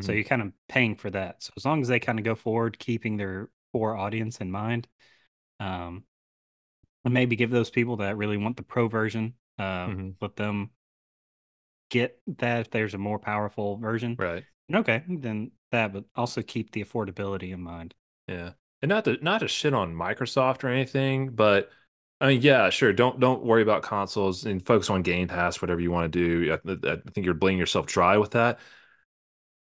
So 0.00 0.12
Mhm. 0.12 0.12
you're 0.12 0.24
kind 0.24 0.42
of 0.42 0.52
paying 0.68 0.96
for 0.96 1.10
that. 1.10 1.42
So 1.42 1.52
as 1.56 1.64
long 1.64 1.82
as 1.82 1.88
they 1.88 2.00
kind 2.00 2.18
of 2.18 2.24
go 2.24 2.34
forward, 2.34 2.78
keeping 2.78 3.16
their 3.16 3.48
core 3.72 3.96
audience 3.96 4.38
in 4.38 4.50
mind, 4.50 4.88
um, 5.60 6.04
and 7.04 7.14
maybe 7.14 7.36
give 7.36 7.50
those 7.50 7.70
people 7.70 7.96
that 7.96 8.16
really 8.16 8.36
want 8.36 8.56
the 8.56 8.62
pro 8.62 8.88
version, 8.88 9.34
uh, 9.58 9.92
Mhm. 9.92 10.16
let 10.20 10.36
them 10.36 10.70
get 11.90 12.20
that 12.38 12.60
if 12.60 12.70
there's 12.70 12.94
a 12.94 12.98
more 12.98 13.18
powerful 13.18 13.76
version. 13.76 14.18
Right. 14.18 14.44
Okay, 14.72 15.02
then 15.08 15.52
that, 15.70 15.92
but 15.92 16.04
also 16.14 16.42
keep 16.42 16.72
the 16.72 16.84
affordability 16.84 17.52
in 17.52 17.60
mind. 17.60 17.94
Yeah, 18.26 18.52
and 18.84 18.90
not 18.90 19.06
to 19.06 19.16
not 19.22 19.38
to 19.40 19.48
shit 19.48 19.72
on 19.72 19.94
Microsoft 19.94 20.62
or 20.62 20.68
anything, 20.68 21.30
but 21.30 21.70
I 22.20 22.26
mean, 22.28 22.42
yeah, 22.42 22.68
sure. 22.68 22.92
Don't 22.92 23.18
don't 23.18 23.42
worry 23.42 23.62
about 23.62 23.82
consoles 23.82 24.44
and 24.44 24.64
focus 24.64 24.90
on 24.90 25.00
Game 25.00 25.26
Pass, 25.26 25.62
whatever 25.62 25.80
you 25.80 25.90
want 25.90 26.12
to 26.12 26.18
do. 26.18 26.52
I, 26.52 26.92
I 26.92 26.96
think 27.14 27.24
you're 27.24 27.32
bleeding 27.32 27.58
yourself 27.58 27.86
dry 27.86 28.18
with 28.18 28.32
that. 28.32 28.58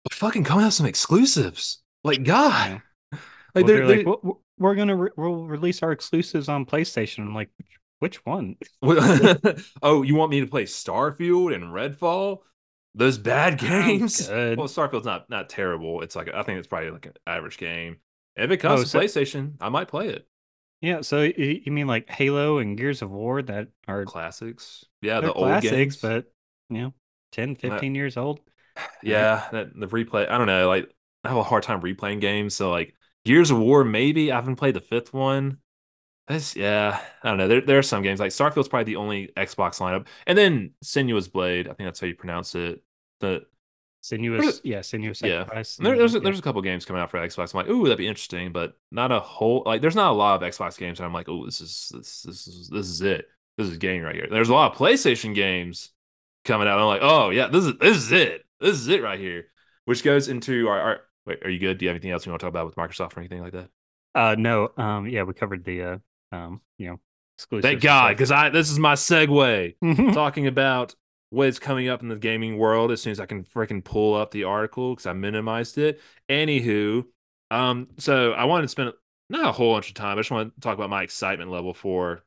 But 0.05 0.15
fucking 0.15 0.45
come 0.45 0.61
out 0.61 0.73
some 0.73 0.87
exclusives, 0.87 1.83
like 2.05 2.23
God, 2.23 2.81
Yeah. 3.13 3.19
like 3.57 3.65
Well, 3.65 3.65
they're, 3.65 3.77
they're 3.89 3.97
like, 3.97 4.05
they're- 4.07 4.33
we're- 4.59 4.77
gonna 4.77 4.95
re- 4.95 5.11
we'll 5.17 5.47
release 5.49 5.83
our 5.83 5.91
exclusives 5.91 6.49
on 6.49 6.65
PlayStation. 6.65 7.21
I'm 7.21 7.35
like, 7.35 7.51
which, 7.99 8.21
which 8.21 8.25
one? 8.25 8.55
oh, 9.83 10.03
you 10.03 10.15
want 10.15 10.31
me 10.31 10.39
to 10.43 10.47
play 10.47 10.63
Starfield 10.63 11.53
and 11.53 11.65
Redfall? 11.65 12.39
Those 12.95 13.19
bad 13.19 13.59
games. 13.59 14.29
Well, 14.31 14.69
Starfield's 14.69 15.07
not 15.07 15.29
not 15.29 15.49
terrible. 15.49 16.03
It's 16.03 16.15
like 16.15 16.33
I 16.33 16.45
think 16.45 16.61
it's 16.61 16.69
probably 16.69 16.91
like 16.93 17.07
an 17.07 17.15
average 17.27 17.59
game. 17.59 17.97
If 18.39 18.51
it 18.51 18.59
comes 18.59 18.81
Oh, 18.81 18.83
to 18.85 18.89
so- 18.89 19.01
PlayStation, 19.01 19.55
I 19.61 19.69
might 19.69 19.89
play 19.89 20.09
it. 20.09 20.27
Yeah, 20.81 21.01
so 21.01 21.23
you 21.23 21.73
mean 21.73 21.89
like 21.89 22.09
Halo 22.09 22.59
and 22.59 22.77
Gears 22.79 23.03
of 23.03 23.11
War 23.11 23.43
that 23.43 23.67
are 23.89 24.05
Classics, 24.05 24.85
yeah, 25.03 25.21
the 25.21 25.33
old 25.33 25.47
classics, 25.49 25.73
games. 25.73 25.97
but 25.97 26.33
you 26.71 26.83
know, 26.83 26.95
10, 27.33 27.57
15 27.57 27.95
years 27.95 28.17
old. 28.17 28.41
Yeah, 29.03 29.49
that, 29.51 29.75
the 29.75 29.89
replay. 29.89 30.31
I 30.31 30.39
don't 30.39 30.47
know. 30.47 30.69
Like, 30.69 30.89
I 31.25 31.31
have 31.31 31.37
a 31.37 31.43
hard 31.43 31.65
time 31.65 31.81
replaying 31.81 32.21
games. 32.21 32.55
So, 32.55 32.71
like, 32.71 32.95
Gears 33.25 33.51
of 33.51 33.59
War, 33.59 33.83
maybe 33.83 34.31
I 34.31 34.37
haven't 34.37 34.55
played 34.55 34.75
the 34.75 34.81
fifth 34.81 35.13
one. 35.13 35.59
That's 36.29 36.55
yeah. 36.55 37.01
I 37.25 37.29
don't 37.29 37.39
know. 37.39 37.49
There, 37.49 37.61
there 37.61 37.79
are 37.79 37.83
some 37.83 38.05
games 38.05 38.21
like 38.21 38.31
Starfield's 38.31 38.69
probably 38.69 38.85
the 38.85 38.97
only 38.97 39.33
Xbox 39.37 39.81
lineup, 39.81 40.07
and 40.29 40.39
then 40.39 40.75
Senua's 40.85 41.27
Blade. 41.27 41.67
I 41.67 41.73
think 41.73 41.89
that's 41.89 41.99
how 41.99 42.07
you 42.07 42.15
pronounce 42.15 42.55
it. 42.55 42.81
The 43.19 43.47
Senua's, 44.11 44.61
yeah, 44.65 44.79
Senua's 44.81 45.21
yeah. 45.23 45.41
Sacrifice. 45.41 45.77
there- 45.77 45.97
there's 45.97 46.15
a, 46.15 46.19
yeah. 46.19 46.25
there's 46.25 46.39
a 46.39 46.43
couple 46.43 46.63
games 46.63 46.85
coming 46.85 47.03
out 47.03 47.11
for 47.11 47.19
Xbox. 47.19 47.55
I'm 47.55 47.67
like, 47.67 47.69
ooh, 47.69 47.85
that'd 47.85 47.99
be 47.99 48.07
interesting, 48.07 48.53
but 48.53 48.75
not 48.91 49.13
a 49.13 49.21
whole 49.21 49.63
like. 49.67 49.81
There's 49.83 49.97
not 49.97 50.11
a 50.13 50.15
lot 50.15 50.43
of 50.43 50.49
Xbox 50.49 50.79
games, 50.79 50.99
and 50.99 51.07
I'm 51.07 51.13
like, 51.13 51.29
oh, 51.29 51.45
this 51.45 51.61
is 51.61 51.93
this 51.95 52.23
this 52.23 52.47
is 52.47 52.69
this 52.69 52.87
is 52.89 53.03
it. 53.03 53.27
This 53.57 53.69
is 53.69 53.79
game 53.79 54.03
right 54.03 54.15
here. 54.15 54.29
There's 54.31 54.49
a 54.49 54.55
lot 54.55 54.73
of 54.73 54.79
PlayStation 54.79 55.35
games 55.35 55.91
coming 56.45 56.69
out. 56.69 56.79
I'm 56.79 56.87
like, 56.87 57.03
oh 57.03 57.31
yeah, 57.31 57.49
this 57.49 57.65
is 57.65 57.75
this 57.79 57.97
is 57.97 58.13
it. 58.13 58.45
This 58.61 58.75
is 58.75 58.89
it 58.89 59.03
right 59.03 59.19
here. 59.19 59.47
Which 59.85 60.05
goes 60.05 60.29
into 60.29 60.69
our, 60.69 60.81
our 60.81 61.01
wait, 61.27 61.45
are 61.45 61.51
you 61.51 61.59
good? 61.59 61.79
Do 61.79 61.85
you 61.85 61.89
have 61.89 61.97
anything 61.97 62.11
else 62.11 62.27
you 62.27 62.33
want 62.33 62.41
to 62.41 62.47
talk 62.47 62.53
about 62.53 62.67
with 62.67 62.77
Microsoft 62.77 63.17
or 63.17 63.21
anything 63.21 63.43
like 63.43 63.53
that? 63.53 63.69
Uh, 64.15 64.35
no, 64.39 64.71
um, 64.77 65.07
yeah, 65.07 65.23
we 65.23 65.35
covered 65.35 65.65
the 65.65 65.83
uh, 65.83 65.99
um, 66.33 66.61
you 66.79 66.89
know, 66.89 67.01
exclusive. 67.37 67.63
Thank 67.63 67.83
God, 67.83 68.11
because 68.11 68.31
I 68.31 68.49
this 68.51 68.71
is 68.71 68.79
my 68.79 68.95
segue. 68.95 70.13
talking 70.15 70.47
about 70.47 70.95
what's 71.31 71.59
coming 71.59 71.89
up 71.89 72.03
in 72.03 72.09
the 72.09 72.17
gaming 72.17 72.59
world 72.59 72.91
as 72.91 73.03
soon 73.03 73.11
as 73.11 73.21
I 73.21 73.27
can 73.27 73.45
freaking 73.45 73.85
pull 73.85 74.15
up 74.15 74.31
the 74.31 74.45
article 74.45 74.95
because 74.95 75.07
I 75.07 75.13
minimized 75.13 75.79
it. 75.79 76.01
Anywho, 76.29 77.05
um, 77.51 77.89
so 77.99 78.33
I 78.33 78.45
wanted 78.45 78.63
to 78.63 78.69
spend 78.69 78.93
not 79.29 79.49
a 79.49 79.53
whole 79.53 79.75
bunch 79.75 79.89
of 79.89 79.95
time. 79.95 80.17
I 80.17 80.21
just 80.21 80.31
want 80.31 80.55
to 80.55 80.61
talk 80.61 80.75
about 80.75 80.91
my 80.91 81.03
excitement 81.03 81.51
level 81.51 81.75
for 81.75 82.25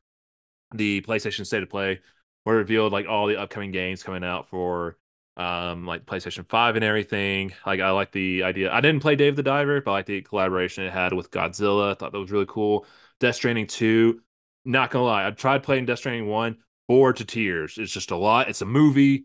the 0.74 1.00
PlayStation 1.02 1.44
State 1.46 1.62
of 1.62 1.70
Play, 1.70 2.00
where 2.44 2.56
it 2.56 2.60
revealed 2.60 2.92
like 2.92 3.06
all 3.08 3.26
the 3.26 3.40
upcoming 3.40 3.72
games 3.72 4.02
coming 4.02 4.24
out 4.24 4.48
for 4.48 4.98
um 5.38 5.86
like 5.86 6.04
PlayStation 6.04 6.46
5 6.48 6.76
and 6.76 6.84
everything. 6.84 7.52
Like 7.66 7.80
I 7.80 7.90
like 7.90 8.12
the 8.12 8.42
idea. 8.42 8.72
I 8.72 8.80
didn't 8.80 9.00
play 9.00 9.16
Dave 9.16 9.36
the 9.36 9.42
Diver, 9.42 9.80
but 9.80 9.90
I 9.90 9.94
like 9.94 10.06
the 10.06 10.22
collaboration 10.22 10.84
it 10.84 10.92
had 10.92 11.12
with 11.12 11.30
Godzilla. 11.30 11.92
I 11.92 11.94
thought 11.94 12.12
that 12.12 12.18
was 12.18 12.30
really 12.30 12.46
cool. 12.48 12.86
Death 13.18 13.36
Stranding 13.36 13.66
2, 13.66 14.20
not 14.64 14.90
gonna 14.90 15.04
lie, 15.04 15.26
I 15.26 15.30
tried 15.30 15.62
playing 15.62 15.86
Death 15.86 15.98
Stranding 15.98 16.28
1, 16.28 16.56
bored 16.92 17.16
to 17.16 17.24
tears. 17.24 17.78
It's 17.78 17.92
just 17.92 18.10
a 18.10 18.16
lot. 18.16 18.48
It's 18.48 18.62
a 18.62 18.66
movie 18.66 19.24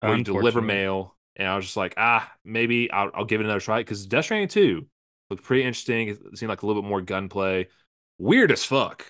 where 0.00 0.16
you 0.16 0.24
deliver 0.24 0.60
mail. 0.60 1.16
And 1.36 1.48
I 1.48 1.56
was 1.56 1.64
just 1.64 1.76
like, 1.76 1.94
ah, 1.96 2.30
maybe 2.44 2.90
I'll, 2.90 3.10
I'll 3.14 3.24
give 3.24 3.40
it 3.40 3.44
another 3.44 3.60
try 3.60 3.80
because 3.80 4.06
Death 4.06 4.26
Stranding 4.26 4.48
2 4.48 4.86
looked 5.30 5.42
pretty 5.44 5.64
interesting. 5.64 6.08
It 6.08 6.38
seemed 6.38 6.50
like 6.50 6.62
a 6.62 6.66
little 6.66 6.82
bit 6.82 6.88
more 6.88 7.00
gunplay. 7.00 7.68
Weird 8.18 8.52
as 8.52 8.64
fuck. 8.64 9.06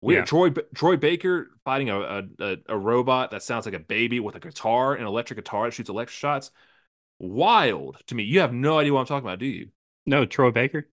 Weird. 0.00 0.20
Yeah. 0.20 0.24
Troy 0.26 0.50
Troy 0.74 0.96
Baker 0.96 1.50
fighting 1.64 1.90
a, 1.90 2.00
a 2.00 2.22
a 2.40 2.56
a 2.68 2.78
robot 2.78 3.30
that 3.32 3.42
sounds 3.42 3.66
like 3.66 3.74
a 3.74 3.78
baby 3.80 4.20
with 4.20 4.34
a 4.36 4.40
guitar, 4.40 4.94
an 4.94 5.06
electric 5.06 5.38
guitar 5.38 5.66
that 5.66 5.72
shoots 5.74 5.90
electric 5.90 6.16
shots. 6.16 6.50
Wild 7.18 7.98
to 8.06 8.14
me. 8.14 8.24
You 8.24 8.40
have 8.40 8.52
no 8.52 8.78
idea 8.78 8.92
what 8.92 9.00
I'm 9.00 9.06
talking 9.06 9.26
about, 9.26 9.38
do 9.38 9.46
you? 9.46 9.68
no 10.06 10.24
Troy 10.24 10.50
Baker. 10.50 10.88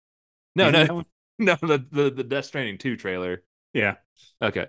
No, 0.54 0.70
that 0.70 0.88
no, 0.88 1.04
no. 1.38 1.56
The 1.60 1.84
the 1.90 2.10
the 2.10 2.24
Death 2.24 2.46
Stranding 2.46 2.78
2 2.78 2.96
trailer. 2.96 3.42
Yeah. 3.72 3.96
Okay. 4.42 4.66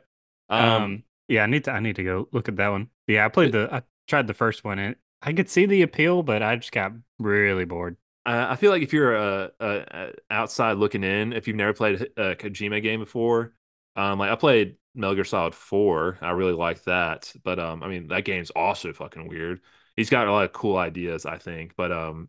Um, 0.50 0.84
Um, 0.84 1.04
yeah, 1.32 1.44
I 1.44 1.46
need 1.48 1.64
to 1.64 1.72
I 1.72 1.80
need 1.80 1.96
to 1.96 2.04
go 2.04 2.28
look 2.32 2.50
at 2.50 2.58
that 2.58 2.68
one. 2.68 2.90
Yeah, 3.08 3.26
I 3.26 3.30
played 3.30 3.54
the 3.54 3.70
I 3.72 3.84
tried 4.08 4.28
the 4.28 4.34
first 4.34 4.64
one 4.64 4.80
and 4.80 4.96
I 5.22 5.32
could 5.34 5.50
see 5.50 5.66
the 5.66 5.82
appeal, 5.82 6.24
but 6.24 6.44
I 6.44 6.58
just 6.58 6.72
got 6.74 6.92
really 7.20 7.64
bored. 7.64 7.96
Uh, 8.26 8.48
I 8.50 8.56
feel 8.56 8.70
like 8.70 8.84
if 8.84 8.94
you're 8.94 9.16
a, 9.16 9.52
a, 9.60 9.68
a 9.70 10.12
outside 10.30 10.78
looking 10.78 11.04
in, 11.04 11.34
if 11.34 11.48
you've 11.48 11.56
never 11.56 11.74
played 11.74 12.02
a 12.18 12.36
Kojima 12.36 12.84
game 12.84 13.00
before, 13.00 13.54
um, 13.96 14.20
like 14.20 14.30
I 14.30 14.36
played 14.36 14.76
Metal 14.94 15.16
Gear 15.16 15.24
Solid 15.24 15.56
Four, 15.56 16.18
I 16.22 16.32
really 16.32 16.54
like 16.54 16.84
that. 16.84 17.32
But 17.44 17.60
um, 17.60 17.82
I 17.82 17.88
mean 17.88 18.10
that 18.10 18.26
game's 18.26 18.50
also 18.50 18.92
fucking 18.92 19.30
weird. 19.30 19.62
He's 19.96 20.10
got 20.10 20.28
a 20.28 20.32
lot 20.32 20.46
of 20.46 20.52
cool 20.52 20.78
ideas, 20.78 21.26
I 21.26 21.38
think. 21.38 21.76
But 21.78 21.94
um, 21.94 22.28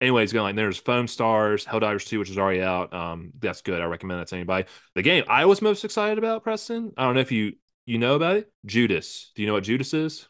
anyways, 0.00 0.32
going 0.32 0.44
like 0.44 0.56
there's 0.56 0.78
Foam 0.78 1.08
Stars, 1.08 1.64
Helldivers 1.64 2.06
Two, 2.06 2.20
which 2.20 2.30
is 2.30 2.38
already 2.38 2.62
out. 2.62 2.94
Um, 2.94 3.32
that's 3.40 3.62
good. 3.62 3.80
I 3.80 3.86
recommend 3.86 4.20
that 4.20 4.28
to 4.28 4.36
anybody. 4.36 4.68
The 4.94 5.02
game 5.02 5.24
I 5.26 5.44
was 5.46 5.60
most 5.60 5.84
excited 5.84 6.18
about, 6.18 6.44
Preston. 6.44 6.92
I 6.96 7.04
don't 7.04 7.14
know 7.14 7.20
if 7.20 7.32
you 7.32 7.54
you 7.86 7.98
know 7.98 8.14
about 8.14 8.36
it. 8.36 8.52
Judas. 8.66 9.32
Do 9.34 9.42
you 9.42 9.48
know 9.48 9.54
what 9.54 9.64
Judas 9.64 9.94
is? 9.94 10.28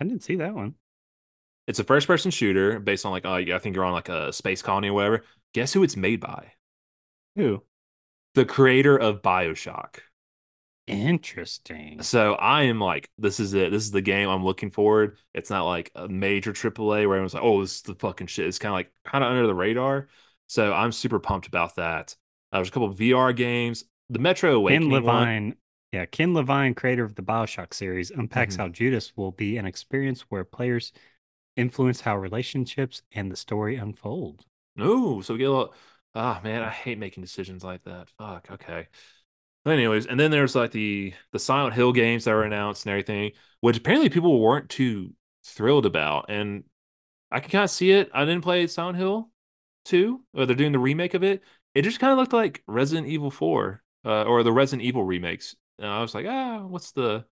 I 0.00 0.04
didn't 0.04 0.22
see 0.22 0.36
that 0.36 0.54
one. 0.54 0.74
It's 1.66 1.78
a 1.78 1.84
first 1.84 2.06
person 2.06 2.30
shooter 2.30 2.78
based 2.78 3.04
on 3.04 3.12
like 3.12 3.24
uh, 3.24 3.32
I 3.32 3.58
think 3.58 3.74
you're 3.74 3.84
on 3.84 3.92
like 3.92 4.08
a 4.08 4.32
space 4.32 4.62
colony 4.62 4.88
or 4.88 4.92
whatever. 4.92 5.24
Guess 5.52 5.72
who 5.72 5.82
it's 5.82 5.96
made 5.96 6.20
by? 6.20 6.52
Who? 7.34 7.62
The 8.34 8.44
creator 8.44 8.96
of 8.96 9.22
BioShock. 9.22 9.98
Interesting. 10.86 12.02
So 12.02 12.34
I 12.34 12.64
am 12.64 12.78
like, 12.78 13.10
this 13.18 13.40
is 13.40 13.54
it. 13.54 13.72
This 13.72 13.82
is 13.82 13.90
the 13.90 14.02
game 14.02 14.28
I'm 14.28 14.44
looking 14.44 14.70
forward. 14.70 15.18
It's 15.34 15.50
not 15.50 15.64
like 15.64 15.90
a 15.96 16.06
major 16.06 16.52
AAA 16.52 16.86
where 16.86 17.02
everyone's 17.16 17.34
like, 17.34 17.42
oh, 17.42 17.60
this 17.60 17.76
is 17.76 17.82
the 17.82 17.96
fucking 17.96 18.28
shit. 18.28 18.46
It's 18.46 18.60
kind 18.60 18.70
of 18.70 18.76
like 18.76 18.92
kind 19.04 19.24
of 19.24 19.30
under 19.30 19.46
the 19.46 19.54
radar. 19.54 20.08
So 20.46 20.72
I'm 20.72 20.92
super 20.92 21.18
pumped 21.18 21.48
about 21.48 21.76
that. 21.76 22.14
Uh, 22.52 22.58
there's 22.58 22.68
a 22.68 22.70
couple 22.70 22.88
of 22.88 22.96
VR 22.96 23.34
games. 23.34 23.84
The 24.10 24.20
Metro 24.20 24.54
Awakening 24.54 24.90
Ken 24.90 25.04
Levine, 25.04 25.44
one. 25.46 25.56
Yeah, 25.92 26.06
Ken 26.06 26.34
Levine, 26.34 26.74
creator 26.74 27.04
of 27.04 27.14
the 27.14 27.22
Bioshock 27.22 27.72
series, 27.72 28.10
unpacks 28.10 28.56
Mhm. 28.56 28.58
how 28.58 28.68
Judas 28.68 29.16
will 29.16 29.32
be 29.32 29.56
an 29.56 29.66
experience 29.66 30.22
where 30.22 30.44
players 30.44 30.92
influence 31.56 32.00
how 32.02 32.16
relationships 32.16 33.02
and 33.12 33.30
the 33.30 33.36
story 33.36 33.76
unfold. 33.76 34.44
Ooh, 34.80 35.22
so 35.22 35.34
we 35.34 35.38
get 35.38 35.48
a 35.48 35.52
little. 35.52 35.74
Ah, 36.14 36.40
man, 36.44 36.62
I 36.62 36.70
hate 36.70 36.98
making 36.98 37.22
decisions 37.22 37.64
like 37.64 37.82
that. 37.84 38.10
Fuck. 38.18 38.50
Okay. 38.50 38.88
But 39.64 39.72
anyways, 39.72 40.06
and 40.06 40.18
then 40.20 40.30
there's 40.30 40.54
like 40.54 40.70
the 40.70 41.12
the 41.32 41.38
Silent 41.38 41.74
Hill 41.74 41.92
games 41.92 42.24
that 42.24 42.32
were 42.34 42.44
announced 42.44 42.86
and 42.86 42.90
everything, 42.92 43.32
which 43.60 43.78
apparently 43.78 44.08
people 44.10 44.38
weren't 44.40 44.68
too 44.70 45.14
thrilled 45.44 45.86
about, 45.86 46.26
and 46.28 46.64
I 47.30 47.40
can 47.40 47.50
kind 47.50 47.64
of 47.64 47.70
see 47.70 47.90
it. 47.90 48.10
I 48.14 48.24
didn't 48.24 48.42
play 48.44 48.66
Silent 48.66 48.98
Hill 48.98 49.30
2, 49.84 50.24
or 50.34 50.46
they're 50.46 50.54
doing 50.56 50.72
the 50.72 50.78
remake 50.78 51.14
of 51.14 51.24
it. 51.24 51.42
It 51.74 51.82
just 51.82 51.98
kind 52.00 52.12
of 52.12 52.18
looked 52.18 52.32
like 52.32 52.62
Resident 52.66 53.08
Evil 53.08 53.30
4, 53.30 53.82
uh, 54.04 54.22
or 54.24 54.42
the 54.42 54.52
Resident 54.52 54.86
Evil 54.86 55.02
remakes. 55.04 55.56
And 55.78 55.88
I 55.88 56.00
was 56.00 56.14
like, 56.14 56.26
ah, 56.28 56.66
what's 56.66 56.92
the, 56.92 57.24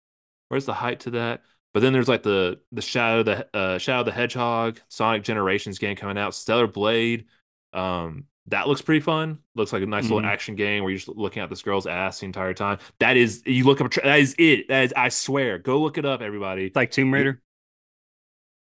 where's 0.48 0.66
the 0.66 0.74
height 0.74 1.00
to 1.00 1.10
that? 1.12 1.42
But 1.74 1.80
then 1.80 1.92
there's 1.94 2.08
like 2.08 2.22
the 2.22 2.60
the 2.72 2.82
Shadow 2.82 3.22
the 3.22 3.48
uh, 3.56 3.78
Shadow 3.78 4.04
the 4.04 4.12
Hedgehog 4.12 4.80
Sonic 4.88 5.22
Generations 5.22 5.78
game 5.78 5.96
coming 5.96 6.18
out, 6.18 6.34
Stellar 6.34 6.66
Blade. 6.66 7.26
Um, 7.72 8.26
that 8.48 8.68
looks 8.68 8.82
pretty 8.82 9.00
fun. 9.00 9.38
Looks 9.54 9.72
like 9.72 9.82
a 9.82 9.86
nice 9.86 10.04
little 10.10 10.20
Mhm. 10.20 10.26
action 10.30 10.54
game 10.54 10.82
where 10.82 10.90
you're 10.90 10.98
just 10.98 11.08
looking 11.08 11.42
at 11.42 11.48
this 11.48 11.62
girl's 11.62 11.86
ass 11.86 12.20
the 12.20 12.26
entire 12.26 12.52
time. 12.54 12.78
That 12.98 13.16
is, 13.16 13.42
you 13.46 13.64
look 13.64 13.80
up, 13.80 13.86
a 13.86 13.90
tra- 13.90 14.02
that 14.04 14.18
is 14.20 14.34
it. 14.38 14.68
That 14.68 14.84
is, 14.84 14.92
I 14.94 15.08
swear. 15.08 15.58
Go 15.58 15.80
look 15.80 15.96
it 15.96 16.04
up, 16.04 16.20
everybody. 16.20 16.66
It's 16.66 16.76
like 16.76 16.90
Tomb 16.90 17.14
Raider. 17.14 17.40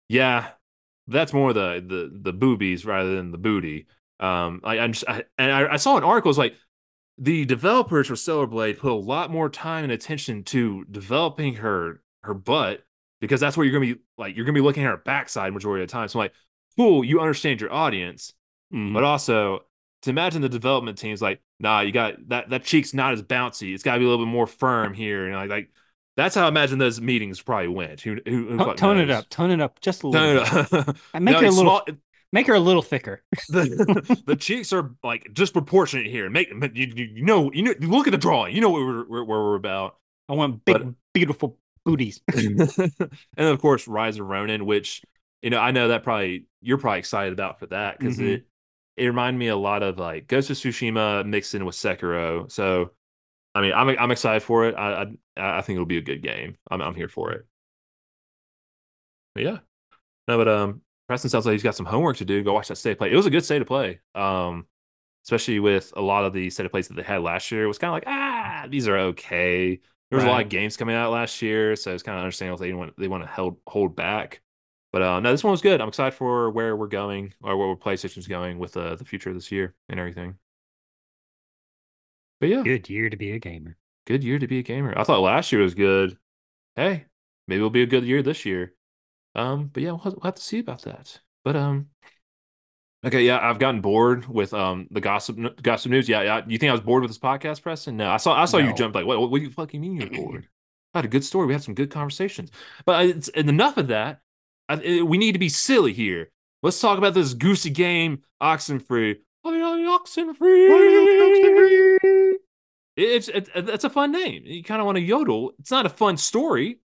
Yeah, 0.08 0.50
that's 1.08 1.32
more 1.32 1.52
the 1.52 1.84
the 1.86 2.10
the 2.22 2.32
boobies 2.32 2.84
rather 2.84 3.14
than 3.16 3.32
the 3.32 3.38
booty. 3.38 3.86
Um, 4.20 4.60
I, 4.64 4.78
I'm 4.78 4.92
just, 4.92 5.04
I, 5.08 5.24
and 5.38 5.50
I, 5.52 5.74
I 5.74 5.76
saw 5.76 5.96
an 5.96 6.04
article. 6.04 6.30
It's 6.30 6.38
like 6.38 6.54
the 7.18 7.44
developers 7.44 8.08
for 8.08 8.16
Stellar 8.16 8.46
Blade 8.46 8.78
put 8.78 8.90
a 8.90 8.94
lot 8.94 9.30
more 9.30 9.48
time 9.48 9.84
and 9.84 9.92
attention 9.92 10.42
to 10.44 10.84
developing 10.90 11.54
her 11.56 12.02
her 12.24 12.34
butt 12.34 12.84
because 13.20 13.40
that's 13.40 13.56
where 13.56 13.64
you're 13.66 13.78
gonna 13.78 13.94
be 13.94 14.00
like 14.18 14.34
you're 14.36 14.44
gonna 14.44 14.54
be 14.54 14.60
looking 14.60 14.82
at 14.84 14.90
her 14.90 14.96
backside 14.96 15.52
majority 15.52 15.82
of 15.84 15.88
the 15.88 15.92
time. 15.92 16.08
So 16.08 16.18
I'm 16.18 16.24
like, 16.24 16.32
cool, 16.76 17.04
you 17.04 17.20
understand 17.20 17.60
your 17.60 17.72
audience, 17.72 18.32
Mhm. 18.72 18.92
but 18.94 19.04
also 19.04 19.64
to 20.02 20.10
imagine 20.10 20.42
the 20.42 20.48
development 20.48 20.98
team's 20.98 21.22
like, 21.22 21.40
nah, 21.60 21.80
you 21.80 21.92
got 21.92 22.14
that 22.28 22.50
that 22.50 22.64
cheek's 22.64 22.92
not 22.94 23.12
as 23.12 23.22
bouncy. 23.22 23.72
It's 23.74 23.82
got 23.82 23.94
to 23.94 23.98
be 24.00 24.04
a 24.04 24.08
little 24.08 24.24
bit 24.26 24.30
more 24.30 24.46
firm 24.46 24.92
here, 24.92 25.26
and 25.26 25.36
like, 25.36 25.50
like 25.50 25.70
that's 26.16 26.34
how 26.34 26.44
I 26.44 26.48
imagine 26.48 26.78
those 26.78 27.00
meetings 27.00 27.40
probably 27.40 27.68
went. 27.68 28.00
Who 28.00 28.18
who, 28.26 28.58
who 28.58 28.74
tone 28.74 28.98
it 28.98 29.10
up. 29.10 29.28
Tone 29.28 29.50
it 29.50 29.60
up 29.60 29.80
just 29.80 30.02
a 30.02 30.08
little. 30.08 30.44
Tone 30.44 30.64
bit. 30.64 30.72
it 30.72 30.88
up. 30.88 30.96
And 31.14 31.24
make 31.24 31.32
No, 31.34 31.40
her 31.40 31.46
a 31.46 31.50
little. 31.50 31.62
small- 31.86 31.86
Make 32.34 32.48
her 32.48 32.54
a 32.54 32.60
little 32.60 32.82
thicker. 32.82 33.22
the 33.48 34.22
the 34.26 34.34
cheeks 34.34 34.72
are 34.72 34.90
like 35.04 35.32
disproportionate 35.32 36.06
here. 36.06 36.28
Make 36.28 36.50
you, 36.74 36.92
you 36.96 37.22
know 37.24 37.52
you 37.52 37.62
know 37.62 37.74
look 37.78 38.08
at 38.08 38.10
the 38.10 38.18
drawing. 38.18 38.56
You 38.56 38.60
know 38.60 38.70
what 38.70 38.80
we're 38.82 39.04
where, 39.04 39.24
where 39.24 39.38
we're 39.38 39.54
about. 39.54 39.98
I 40.28 40.32
want 40.32 40.64
big, 40.64 40.78
But- 40.78 40.94
beautiful 41.14 41.58
booties. 41.84 42.20
and 42.34 42.60
of 43.38 43.60
course 43.60 43.86
Rise 43.86 44.18
of 44.18 44.26
Ronin, 44.26 44.66
which 44.66 45.02
you 45.42 45.50
know 45.50 45.60
I 45.60 45.70
know 45.70 45.86
that 45.88 46.02
probably 46.02 46.46
you're 46.60 46.76
probably 46.76 46.98
excited 46.98 47.32
about 47.32 47.60
for 47.60 47.66
that 47.66 48.00
because 48.00 48.18
Mhm. 48.18 48.32
it 48.34 48.46
it 48.96 49.06
reminded 49.06 49.38
me 49.38 49.46
a 49.46 49.56
lot 49.56 49.84
of 49.84 49.96
like 50.00 50.26
Ghost 50.26 50.50
of 50.50 50.56
Tsushima 50.56 51.24
mixed 51.24 51.54
in 51.54 51.64
with 51.64 51.76
Sekiro. 51.76 52.50
So 52.50 52.90
I 53.54 53.60
mean 53.60 53.74
I'm 53.74 53.90
I'm 53.90 54.10
excited 54.10 54.42
for 54.42 54.66
it. 54.66 54.74
I 54.74 55.02
I, 55.36 55.58
I 55.58 55.62
think 55.62 55.76
it'll 55.76 55.86
be 55.86 55.98
a 55.98 56.02
good 56.02 56.20
game. 56.20 56.56
I'm 56.68 56.80
I'm 56.82 56.96
here 56.96 57.08
for 57.08 57.30
it. 57.30 57.46
But 59.36 59.44
yeah. 59.44 59.58
No, 60.26 60.36
but 60.38 60.48
um 60.48 60.80
Preston 61.06 61.30
sounds 61.30 61.46
like 61.46 61.52
he's 61.52 61.62
got 61.62 61.76
some 61.76 61.86
homework 61.86 62.16
to 62.18 62.24
do. 62.24 62.42
Go 62.42 62.54
watch 62.54 62.68
that 62.68 62.76
state 62.76 62.92
of 62.92 62.98
play. 62.98 63.12
It 63.12 63.16
was 63.16 63.26
a 63.26 63.30
good 63.30 63.44
state 63.44 63.62
of 63.62 63.68
play. 63.68 64.00
Um 64.14 64.66
especially 65.24 65.58
with 65.58 65.92
a 65.96 66.02
lot 66.02 66.24
of 66.24 66.32
the 66.34 66.50
state 66.50 66.66
of 66.66 66.72
plays 66.72 66.86
that 66.88 66.94
they 66.94 67.02
had 67.02 67.22
last 67.22 67.50
year. 67.50 67.64
It 67.64 67.68
was 67.68 67.78
kind 67.78 67.88
of 67.88 67.94
like, 67.94 68.04
ah, 68.06 68.66
these 68.68 68.86
are 68.88 68.98
okay. 68.98 69.80
There 70.10 70.16
was 70.16 70.24
a 70.24 70.28
lot 70.28 70.42
of 70.42 70.48
games 70.48 70.76
coming 70.76 70.94
out 70.94 71.10
last 71.10 71.42
year, 71.42 71.74
so 71.74 71.92
it's 71.92 72.02
kind 72.02 72.16
of 72.16 72.22
understandable 72.22 72.62
if 72.62 72.68
they 72.68 72.72
want 72.72 72.94
they 72.96 73.08
want 73.08 73.24
to 73.24 73.28
hold 73.28 73.58
hold 73.66 73.96
back. 73.96 74.42
But 74.92 75.02
uh, 75.02 75.18
no, 75.18 75.32
this 75.32 75.42
one 75.42 75.50
was 75.50 75.60
good. 75.60 75.80
I'm 75.80 75.88
excited 75.88 76.14
for 76.14 76.50
where 76.50 76.76
we're 76.76 76.86
going 76.86 77.34
or 77.42 77.56
where 77.56 77.74
PlayStation's 77.74 78.28
going 78.28 78.60
with 78.60 78.76
uh, 78.76 78.94
the 78.94 79.04
future 79.04 79.30
of 79.30 79.34
this 79.34 79.50
year 79.50 79.74
and 79.88 79.98
everything. 79.98 80.36
But 82.38 82.50
yeah. 82.50 82.62
Good 82.62 82.88
year 82.88 83.10
to 83.10 83.16
be 83.16 83.32
a 83.32 83.40
gamer. 83.40 83.76
Good 84.06 84.22
year 84.22 84.38
to 84.38 84.46
be 84.46 84.58
a 84.60 84.62
gamer. 84.62 84.96
I 84.96 85.02
thought 85.02 85.20
last 85.20 85.50
year 85.50 85.62
was 85.62 85.74
good. 85.74 86.16
Hey, 86.76 87.06
maybe 87.48 87.56
it'll 87.56 87.70
be 87.70 87.82
a 87.82 87.86
good 87.86 88.04
year 88.04 88.22
this 88.22 88.44
year. 88.44 88.73
Um, 89.34 89.70
but 89.72 89.82
yeah, 89.82 89.90
we'll 89.90 89.98
have, 89.98 90.12
we'll 90.14 90.22
have 90.24 90.34
to 90.36 90.42
see 90.42 90.60
about 90.60 90.82
that. 90.82 91.20
But 91.44 91.56
um, 91.56 91.88
okay, 93.04 93.22
yeah, 93.22 93.38
I've 93.42 93.58
gotten 93.58 93.80
bored 93.80 94.26
with 94.26 94.54
um 94.54 94.86
the 94.90 95.00
gossip 95.00 95.38
gossip 95.62 95.90
news. 95.90 96.08
Yeah, 96.08 96.22
yeah. 96.22 96.42
You 96.46 96.58
think 96.58 96.70
I 96.70 96.72
was 96.72 96.80
bored 96.80 97.02
with 97.02 97.10
this 97.10 97.18
podcast, 97.18 97.62
Preston? 97.62 97.96
No, 97.96 98.10
I 98.10 98.16
saw 98.18 98.40
I 98.40 98.44
saw 98.46 98.58
you 98.58 98.72
jump 98.74 98.94
like, 98.94 99.06
what? 99.06 99.20
What, 99.20 99.38
do 99.38 99.44
you 99.44 99.50
fucking 99.50 99.80
mean 99.80 100.00
you're 100.00 100.10
bored? 100.24 100.48
I 100.94 100.98
had 100.98 101.04
a 101.04 101.08
good 101.08 101.24
story. 101.24 101.46
We 101.46 101.52
had 101.52 101.62
some 101.62 101.74
good 101.74 101.90
conversations. 101.90 102.50
But 102.86 103.06
it's 103.06 103.28
and 103.28 103.48
enough 103.48 103.76
of 103.76 103.88
that. 103.88 104.20
I, 104.68 104.74
it- 104.76 105.06
we 105.06 105.18
need 105.18 105.32
to 105.32 105.38
be 105.38 105.48
silly 105.48 105.92
here. 105.92 106.30
Let's 106.62 106.80
talk 106.80 106.96
about 106.98 107.14
this 107.14 107.34
goosey 107.34 107.70
game, 107.70 108.22
Oxenfree. 108.42 109.16
Oxenfree. 109.44 110.38
It's 112.96 113.28
it, 113.28 113.50
it's 113.54 113.84
a 113.84 113.90
fun 113.90 114.12
name. 114.12 114.44
You 114.46 114.62
kind 114.62 114.80
of 114.80 114.86
want 114.86 114.96
to 114.96 115.02
yodel. 115.02 115.52
It's 115.58 115.70
not 115.70 115.84
a 115.84 115.90
fun 115.90 116.16
story. 116.16 116.78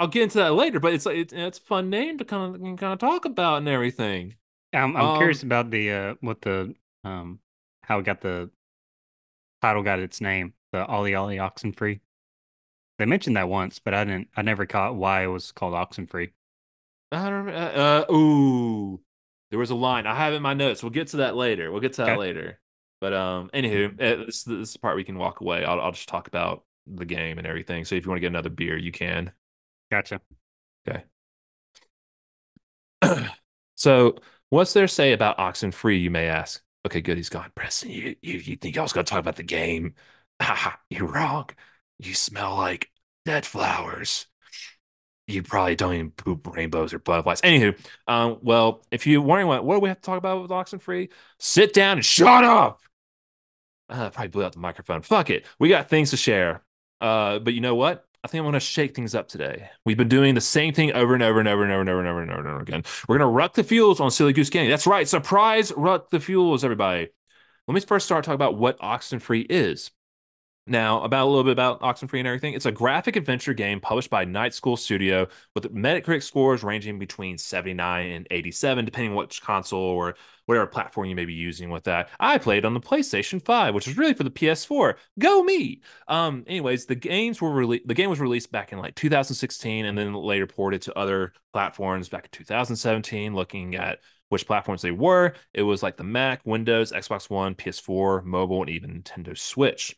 I'll 0.00 0.08
get 0.08 0.24
into 0.24 0.38
that 0.38 0.54
later, 0.54 0.80
but 0.80 0.94
it's 0.94 1.06
it's 1.06 1.32
it's 1.32 1.58
a 1.58 1.62
fun 1.62 1.90
name 1.90 2.18
to 2.18 2.24
kind 2.24 2.54
of 2.56 2.60
kind 2.78 2.92
of 2.94 2.98
talk 2.98 3.24
about 3.24 3.58
and 3.58 3.68
everything. 3.68 4.36
I'm, 4.72 4.96
I'm 4.96 5.10
curious 5.10 5.42
Um, 5.42 5.42
about 5.42 5.70
the 5.70 5.90
uh, 5.90 6.14
what 6.20 6.42
the 6.42 6.74
um, 7.04 7.40
how 7.82 7.98
it 7.98 8.04
got 8.04 8.20
the 8.20 8.50
title 9.62 9.82
got 9.82 9.98
its 9.98 10.20
name, 10.20 10.54
the 10.72 10.84
Ollie 10.86 11.14
Ollie 11.14 11.38
Oxen 11.38 11.72
Free. 11.72 12.00
They 12.98 13.06
mentioned 13.06 13.36
that 13.36 13.48
once, 13.48 13.78
but 13.80 13.94
I 13.94 14.04
didn't. 14.04 14.30
I 14.36 14.42
never 14.42 14.66
caught 14.66 14.96
why 14.96 15.24
it 15.24 15.28
was 15.28 15.52
called 15.52 15.74
Oxenfree. 15.74 16.32
I 17.12 17.24
don't 17.30 17.44
remember. 17.44 17.58
Uh, 17.58 18.04
uh, 18.10 18.12
ooh, 18.12 19.00
there 19.50 19.58
was 19.58 19.70
a 19.70 19.74
line. 19.74 20.06
I 20.06 20.14
have 20.14 20.32
it 20.32 20.36
in 20.36 20.42
my 20.42 20.54
notes. 20.54 20.82
We'll 20.82 20.90
get 20.90 21.08
to 21.08 21.18
that 21.18 21.36
later. 21.36 21.70
We'll 21.72 21.80
get 21.80 21.94
to 21.94 22.02
that 22.02 22.14
Okay. 22.14 22.16
later. 22.16 22.60
But 23.00 23.12
um, 23.14 23.50
anywho, 23.54 23.92
uh, 23.94 24.26
this, 24.26 24.44
this 24.44 24.68
is 24.68 24.72
the 24.74 24.78
part 24.78 24.96
we 24.96 25.04
can 25.04 25.18
walk 25.18 25.40
away. 25.40 25.64
I'll 25.64 25.80
I'll 25.80 25.92
just 25.92 26.08
talk 26.08 26.28
about 26.28 26.64
the 26.86 27.04
game 27.04 27.38
and 27.38 27.46
everything. 27.46 27.84
So 27.84 27.94
if 27.94 28.04
you 28.04 28.10
want 28.10 28.18
to 28.18 28.20
get 28.20 28.28
another 28.28 28.50
beer, 28.50 28.76
you 28.76 28.92
can. 28.92 29.32
Gotcha. 29.90 30.20
Okay. 30.88 31.04
so 33.76 34.16
what's 34.48 34.72
there 34.72 34.88
say 34.88 35.12
about 35.12 35.38
Oxenfree? 35.38 36.00
You 36.00 36.10
may 36.10 36.26
ask. 36.28 36.62
Okay, 36.86 37.00
good. 37.00 37.16
He's 37.16 37.28
gone. 37.28 37.50
Preston, 37.54 37.90
you 37.90 38.16
you, 38.22 38.38
you 38.38 38.56
think 38.56 38.74
going 38.74 38.88
to 38.88 39.02
talk 39.04 39.18
about 39.18 39.36
the 39.36 39.42
game? 39.42 39.94
You're 40.90 41.06
wrong. 41.08 41.50
You 41.98 42.14
smell 42.14 42.56
like 42.56 42.90
dead 43.24 43.44
flowers. 43.44 44.26
You 45.26 45.42
probably 45.44 45.76
don't 45.76 45.94
even 45.94 46.10
poop 46.10 46.46
rainbows 46.56 46.92
or 46.92 46.98
butterflies. 46.98 47.40
Anywho, 47.42 47.78
um, 48.08 48.38
well, 48.42 48.82
if 48.90 49.06
you're 49.06 49.22
wondering 49.22 49.46
what 49.46 49.64
what 49.64 49.76
do 49.76 49.80
we 49.80 49.88
have 49.88 49.98
to 50.00 50.02
talk 50.02 50.18
about 50.18 50.42
with 50.42 50.50
Oxenfree, 50.50 51.10
sit 51.38 51.72
down 51.72 51.98
and 51.98 52.04
shut 52.04 52.42
up. 52.42 52.80
Uh, 53.88 54.10
probably 54.10 54.28
blew 54.28 54.44
out 54.44 54.52
the 54.52 54.58
microphone. 54.60 55.02
Fuck 55.02 55.30
it. 55.30 55.46
We 55.58 55.68
got 55.68 55.88
things 55.88 56.10
to 56.10 56.16
share. 56.16 56.62
Uh, 57.00 57.38
but 57.40 57.54
you 57.54 57.60
know 57.60 57.74
what? 57.74 58.06
I 58.22 58.28
think 58.28 58.40
I'm 58.40 58.44
going 58.44 58.52
to 58.52 58.60
shake 58.60 58.94
things 58.94 59.14
up 59.14 59.28
today. 59.28 59.70
We've 59.86 59.96
been 59.96 60.08
doing 60.08 60.34
the 60.34 60.42
same 60.42 60.74
thing 60.74 60.92
over 60.92 61.14
and 61.14 61.22
over 61.22 61.40
and 61.40 61.48
over 61.48 61.62
and 61.62 61.72
over 61.72 61.80
and 61.80 61.88
over 61.88 62.00
and 62.00 62.08
over 62.08 62.20
and 62.20 62.30
over, 62.30 62.40
and 62.40 62.48
over 62.48 62.60
again. 62.60 62.82
We're 63.08 63.16
going 63.18 63.28
to 63.28 63.34
ruck 63.34 63.54
the 63.54 63.64
fuels 63.64 63.98
on 63.98 64.10
Silly 64.10 64.34
Goose 64.34 64.50
Gaming. 64.50 64.68
That's 64.68 64.86
right. 64.86 65.08
Surprise 65.08 65.72
ruck 65.74 66.10
the 66.10 66.20
fuels, 66.20 66.62
everybody. 66.62 67.08
Let 67.66 67.74
me 67.74 67.80
first 67.80 68.04
start 68.04 68.24
talking 68.24 68.34
about 68.34 68.58
what 68.58 68.78
Oxenfree 68.80 69.46
is. 69.48 69.90
Now, 70.66 71.02
about 71.02 71.26
a 71.26 71.28
little 71.28 71.42
bit 71.42 71.52
about 71.52 71.80
Oxenfree 71.80 72.18
and 72.18 72.28
everything. 72.28 72.54
It's 72.54 72.66
a 72.66 72.70
graphic 72.70 73.16
adventure 73.16 73.54
game 73.54 73.80
published 73.80 74.10
by 74.10 74.24
Night 74.24 74.54
School 74.54 74.76
Studio 74.76 75.26
with 75.54 75.74
Metacritic 75.74 76.22
scores 76.22 76.62
ranging 76.62 76.98
between 76.98 77.38
79 77.38 78.10
and 78.10 78.28
87, 78.30 78.84
depending 78.84 79.14
which 79.14 79.42
console 79.42 79.80
or 79.80 80.14
whatever 80.46 80.66
platform 80.66 81.06
you 81.06 81.16
may 81.16 81.24
be 81.24 81.32
using 81.32 81.70
with 81.70 81.84
that. 81.84 82.10
I 82.20 82.38
played 82.38 82.64
on 82.64 82.74
the 82.74 82.80
PlayStation 82.80 83.44
5, 83.44 83.74
which 83.74 83.88
is 83.88 83.96
really 83.96 84.14
for 84.14 84.22
the 84.22 84.30
PS4. 84.30 84.94
Go 85.18 85.42
me! 85.42 85.80
Um, 86.08 86.44
anyways, 86.46 86.86
the 86.86 86.94
games 86.94 87.40
were 87.40 87.50
released 87.50 87.88
the 87.88 87.94
game 87.94 88.10
was 88.10 88.20
released 88.20 88.52
back 88.52 88.72
in 88.72 88.78
like 88.78 88.94
2016 88.94 89.86
and 89.86 89.96
then 89.96 90.12
later 90.12 90.46
ported 90.46 90.82
to 90.82 90.98
other 90.98 91.32
platforms 91.52 92.08
back 92.08 92.24
in 92.24 92.30
2017, 92.32 93.34
looking 93.34 93.74
at 93.76 94.00
which 94.28 94.46
platforms 94.46 94.82
they 94.82 94.92
were. 94.92 95.34
It 95.52 95.62
was 95.62 95.82
like 95.82 95.96
the 95.96 96.04
Mac, 96.04 96.42
Windows, 96.44 96.92
Xbox 96.92 97.28
One, 97.28 97.54
PS4, 97.54 98.24
mobile, 98.24 98.60
and 98.60 98.70
even 98.70 99.02
Nintendo 99.02 99.36
Switch. 99.36 99.96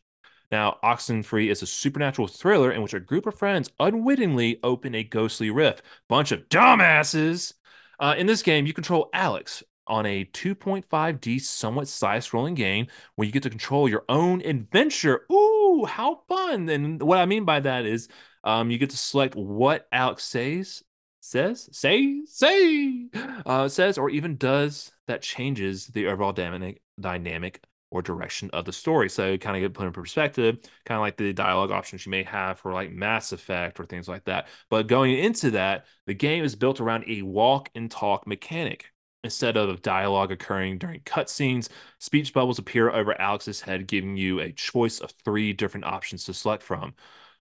Now, 0.52 0.76
Oxenfree 0.84 1.50
is 1.50 1.62
a 1.62 1.66
supernatural 1.66 2.28
thriller 2.28 2.70
in 2.70 2.82
which 2.82 2.92
a 2.92 3.00
group 3.00 3.26
of 3.26 3.38
friends 3.38 3.70
unwittingly 3.80 4.60
open 4.62 4.94
a 4.94 5.02
ghostly 5.02 5.50
rift. 5.50 5.82
Bunch 6.10 6.30
of 6.30 6.46
dumbasses. 6.50 7.54
Uh, 7.98 8.14
in 8.18 8.26
this 8.26 8.42
game, 8.42 8.66
you 8.66 8.74
control 8.74 9.08
Alex 9.14 9.62
on 9.86 10.04
a 10.04 10.26
2.5D 10.26 11.40
somewhat 11.40 11.88
side-scrolling 11.88 12.54
game 12.54 12.86
where 13.16 13.24
you 13.24 13.32
get 13.32 13.42
to 13.44 13.50
control 13.50 13.88
your 13.88 14.04
own 14.10 14.42
adventure. 14.42 15.24
Ooh, 15.32 15.86
how 15.88 16.20
fun! 16.28 16.68
And 16.68 17.02
what 17.02 17.18
I 17.18 17.24
mean 17.24 17.46
by 17.46 17.60
that 17.60 17.86
is 17.86 18.08
um, 18.44 18.70
you 18.70 18.76
get 18.76 18.90
to 18.90 18.98
select 18.98 19.34
what 19.34 19.88
Alex 19.90 20.22
says, 20.24 20.82
says, 21.20 21.70
say, 21.72 22.20
say, 22.26 23.06
uh, 23.46 23.68
says, 23.68 23.96
or 23.96 24.10
even 24.10 24.36
does 24.36 24.92
that 25.06 25.22
changes 25.22 25.86
the 25.86 26.08
overall 26.08 26.32
dynamic 26.34 26.82
dynamic 27.00 27.64
or 27.92 28.02
direction 28.02 28.48
of 28.52 28.64
the 28.64 28.72
story. 28.72 29.08
So 29.10 29.36
kind 29.36 29.54
of 29.56 29.60
get 29.60 29.74
put 29.74 29.86
in 29.86 29.92
perspective, 29.92 30.58
kind 30.86 30.96
of 30.96 31.02
like 31.02 31.16
the 31.18 31.32
dialogue 31.32 31.70
options 31.70 32.06
you 32.06 32.10
may 32.10 32.22
have 32.22 32.58
for 32.58 32.72
like 32.72 32.90
Mass 32.90 33.32
Effect 33.32 33.78
or 33.78 33.84
things 33.84 34.08
like 34.08 34.24
that. 34.24 34.48
But 34.70 34.86
going 34.86 35.16
into 35.16 35.50
that, 35.52 35.84
the 36.06 36.14
game 36.14 36.42
is 36.42 36.56
built 36.56 36.80
around 36.80 37.04
a 37.06 37.22
walk 37.22 37.68
and 37.74 37.90
talk 37.90 38.26
mechanic. 38.26 38.86
Instead 39.24 39.56
of 39.56 39.82
dialogue 39.82 40.32
occurring 40.32 40.78
during 40.78 41.00
cutscenes, 41.00 41.68
speech 42.00 42.32
bubbles 42.32 42.58
appear 42.58 42.90
over 42.90 43.20
Alex's 43.20 43.60
head, 43.60 43.86
giving 43.86 44.16
you 44.16 44.40
a 44.40 44.50
choice 44.52 44.98
of 44.98 45.12
three 45.24 45.52
different 45.52 45.86
options 45.86 46.24
to 46.24 46.34
select 46.34 46.62
from 46.62 46.94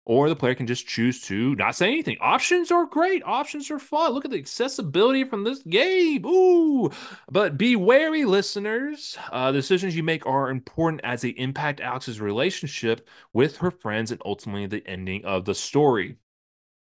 or 0.05 0.29
the 0.29 0.35
player 0.35 0.55
can 0.55 0.67
just 0.67 0.87
choose 0.87 1.21
to 1.21 1.55
not 1.55 1.75
say 1.75 1.87
anything. 1.87 2.17
Options 2.19 2.71
are 2.71 2.85
great. 2.85 3.21
Options 3.23 3.69
are 3.69 3.79
fun. 3.79 4.11
Look 4.11 4.25
at 4.25 4.31
the 4.31 4.37
accessibility 4.37 5.23
from 5.23 5.43
this 5.43 5.61
game. 5.63 6.25
Ooh, 6.25 6.89
but 7.29 7.57
be 7.57 7.75
wary, 7.75 8.25
listeners. 8.25 9.17
Uh, 9.31 9.51
decisions 9.51 9.95
you 9.95 10.03
make 10.03 10.25
are 10.25 10.49
important 10.49 11.01
as 11.03 11.21
they 11.21 11.29
impact 11.29 11.81
Alex's 11.81 12.19
relationship 12.19 13.07
with 13.31 13.57
her 13.57 13.71
friends 13.71 14.11
and 14.11 14.21
ultimately 14.25 14.65
the 14.65 14.85
ending 14.87 15.23
of 15.23 15.45
the 15.45 15.55
story. 15.55 16.17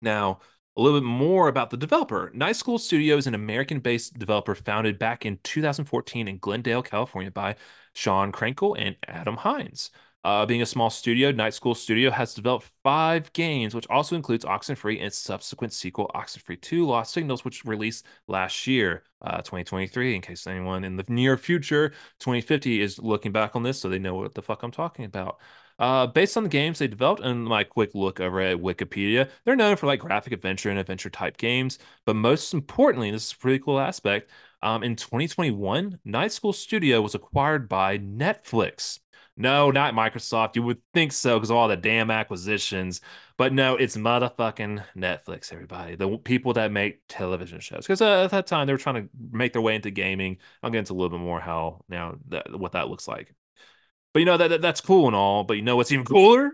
Now, 0.01 0.39
a 0.77 0.81
little 0.81 0.99
bit 0.99 1.05
more 1.05 1.47
about 1.47 1.69
the 1.69 1.77
developer. 1.77 2.31
Night 2.33 2.55
School 2.55 2.77
Studio 2.77 3.17
is 3.17 3.27
an 3.27 3.35
American 3.35 3.79
based 3.79 4.17
developer 4.17 4.55
founded 4.55 4.99
back 4.99 5.25
in 5.25 5.39
2014 5.43 6.27
in 6.27 6.37
Glendale, 6.39 6.81
California 6.81 7.31
by 7.31 7.55
Sean 7.93 8.31
Krankel 8.31 8.75
and 8.77 8.97
Adam 9.07 9.37
Hines. 9.37 9.91
Uh, 10.25 10.43
being 10.43 10.63
a 10.63 10.65
small 10.65 10.89
studio, 10.89 11.31
Night 11.31 11.53
School 11.53 11.75
Studio 11.75 12.09
has 12.09 12.33
developed 12.33 12.67
five 12.83 13.31
games, 13.33 13.75
which 13.75 13.85
also 13.91 14.15
includes 14.15 14.43
Oxenfree 14.43 14.99
and 14.99 15.13
subsequent 15.13 15.71
sequel, 15.71 16.09
Oxenfree 16.15 16.59
2 16.59 16.87
Lost 16.87 17.13
Signals, 17.13 17.45
which 17.45 17.63
released 17.63 18.07
last 18.27 18.65
year, 18.65 19.03
uh, 19.21 19.37
2023. 19.37 20.15
In 20.15 20.21
case 20.21 20.47
anyone 20.47 20.83
in 20.83 20.95
the 20.95 21.05
near 21.09 21.37
future, 21.37 21.89
2050, 22.17 22.81
is 22.81 22.97
looking 22.97 23.31
back 23.31 23.55
on 23.55 23.61
this, 23.61 23.79
so 23.79 23.87
they 23.87 23.99
know 23.99 24.15
what 24.15 24.33
the 24.33 24.41
fuck 24.41 24.63
I'm 24.63 24.71
talking 24.71 25.05
about. 25.05 25.39
Uh, 25.77 26.07
based 26.07 26.35
on 26.37 26.41
the 26.43 26.49
games 26.49 26.79
they 26.79 26.87
developed 26.87 27.21
and 27.21 27.45
my 27.45 27.63
quick 27.63 27.93
look 27.93 28.19
over 28.19 28.41
at 28.41 28.57
Wikipedia, 28.57 29.29
they're 29.43 29.55
known 29.55 29.75
for 29.75 29.85
like 29.85 29.99
graphic 29.99 30.33
adventure 30.33 30.71
and 30.71 30.79
adventure 30.79 31.11
type 31.11 31.37
games. 31.37 31.77
But 32.03 32.15
most 32.15 32.51
importantly, 32.51 33.11
this 33.11 33.27
is 33.27 33.33
a 33.33 33.37
pretty 33.37 33.59
cool 33.59 33.79
aspect. 33.79 34.31
Um, 34.63 34.81
in 34.81 34.95
2021, 34.95 35.99
Night 36.03 36.31
School 36.31 36.51
Studio 36.51 36.99
was 36.99 37.13
acquired 37.13 37.69
by 37.69 37.99
Netflix. 37.99 39.01
No, 39.37 39.69
not 39.69 39.93
Microsoft. 39.93 40.55
You 40.55 40.63
would 40.63 40.81
think 40.93 41.11
so 41.11 41.37
because 41.37 41.49
of 41.49 41.57
all 41.57 41.67
the 41.67 41.75
damn 41.75 42.09
acquisitions. 42.09 43.01
But 43.37 43.51
no, 43.51 43.75
it's 43.75 43.97
motherfucking 43.97 44.83
Netflix, 44.95 45.51
everybody. 45.51 45.95
The 45.95 46.17
people 46.17 46.53
that 46.53 46.71
make 46.71 47.01
television 47.09 47.59
shows. 47.59 47.81
Because 47.81 48.01
uh, 48.01 48.23
at 48.23 48.31
that 48.31 48.47
time, 48.47 48.65
they 48.65 48.73
were 48.73 48.79
trying 48.79 49.03
to 49.03 49.09
make 49.31 49.51
their 49.51 49.61
way 49.61 49.75
into 49.75 49.91
gaming. 49.91 50.37
I'll 50.63 50.69
get 50.69 50.79
into 50.79 50.93
a 50.93 50.95
little 50.95 51.17
bit 51.17 51.23
more 51.23 51.41
how 51.41 51.83
now 51.89 52.15
that 52.29 52.57
what 52.57 52.71
that 52.73 52.87
looks 52.87 53.07
like. 53.07 53.33
But 54.13 54.19
you 54.19 54.25
know 54.25 54.37
that, 54.37 54.47
that 54.47 54.61
that's 54.61 54.79
cool 54.79 55.07
and 55.07 55.15
all. 55.15 55.43
But 55.43 55.57
you 55.57 55.63
know 55.63 55.75
what's 55.75 55.91
even 55.91 56.05
cooler? 56.05 56.53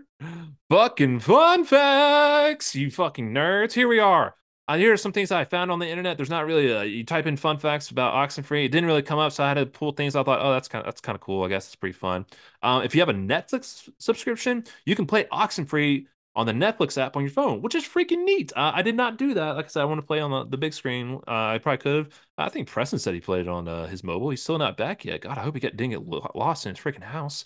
Fucking 0.68 1.20
fun 1.20 1.64
facts, 1.64 2.74
you 2.74 2.90
fucking 2.90 3.32
nerds. 3.32 3.74
Here 3.74 3.86
we 3.86 4.00
are. 4.00 4.34
Uh, 4.72 4.78
here 4.78 4.90
are 4.90 4.96
some 4.96 5.12
things 5.12 5.30
I 5.30 5.44
found 5.44 5.70
on 5.70 5.80
the 5.80 5.86
internet. 5.86 6.16
There's 6.16 6.30
not 6.30 6.46
really 6.46 6.70
a, 6.70 6.82
you 6.84 7.04
type 7.04 7.26
in 7.26 7.36
fun 7.36 7.58
facts 7.58 7.90
about 7.90 8.14
Oxenfree. 8.14 8.64
It 8.64 8.68
didn't 8.68 8.86
really 8.86 9.02
come 9.02 9.18
up, 9.18 9.32
so 9.32 9.44
I 9.44 9.48
had 9.48 9.54
to 9.54 9.66
pull 9.66 9.92
things. 9.92 10.16
I 10.16 10.22
thought, 10.22 10.40
oh, 10.40 10.50
that's 10.50 10.66
kind 10.66 10.80
of 10.80 10.86
that's 10.86 11.02
kind 11.02 11.14
of 11.14 11.20
cool. 11.20 11.44
I 11.44 11.48
guess 11.48 11.66
it's 11.66 11.76
pretty 11.76 11.92
fun. 11.92 12.24
Um, 12.62 12.82
if 12.82 12.94
you 12.94 13.02
have 13.02 13.10
a 13.10 13.12
Netflix 13.12 13.90
subscription, 13.98 14.64
you 14.86 14.96
can 14.96 15.06
play 15.06 15.24
Oxenfree 15.24 16.06
on 16.34 16.46
the 16.46 16.54
Netflix 16.54 16.96
app 16.96 17.16
on 17.16 17.22
your 17.22 17.30
phone, 17.30 17.60
which 17.60 17.74
is 17.74 17.84
freaking 17.84 18.24
neat. 18.24 18.50
Uh, 18.56 18.72
I 18.74 18.80
did 18.80 18.96
not 18.96 19.18
do 19.18 19.34
that. 19.34 19.56
Like 19.56 19.66
I 19.66 19.68
said, 19.68 19.82
I 19.82 19.84
want 19.84 20.00
to 20.00 20.06
play 20.06 20.20
on 20.20 20.30
the, 20.30 20.46
the 20.46 20.56
big 20.56 20.72
screen. 20.72 21.20
Uh, 21.28 21.52
I 21.52 21.58
probably 21.58 21.76
could 21.76 21.96
have. 21.96 22.20
I 22.38 22.48
think 22.48 22.66
Preston 22.66 22.98
said 22.98 23.12
he 23.12 23.20
played 23.20 23.42
it 23.42 23.48
on 23.48 23.68
uh, 23.68 23.86
his 23.88 24.02
mobile. 24.02 24.30
He's 24.30 24.42
still 24.42 24.56
not 24.56 24.78
back 24.78 25.04
yet. 25.04 25.20
God, 25.20 25.36
I 25.36 25.42
hope 25.42 25.52
he 25.54 25.60
get, 25.60 25.76
didn't 25.76 25.90
get 25.90 26.34
lost 26.34 26.64
in 26.64 26.74
his 26.74 26.82
freaking 26.82 27.02
house. 27.02 27.44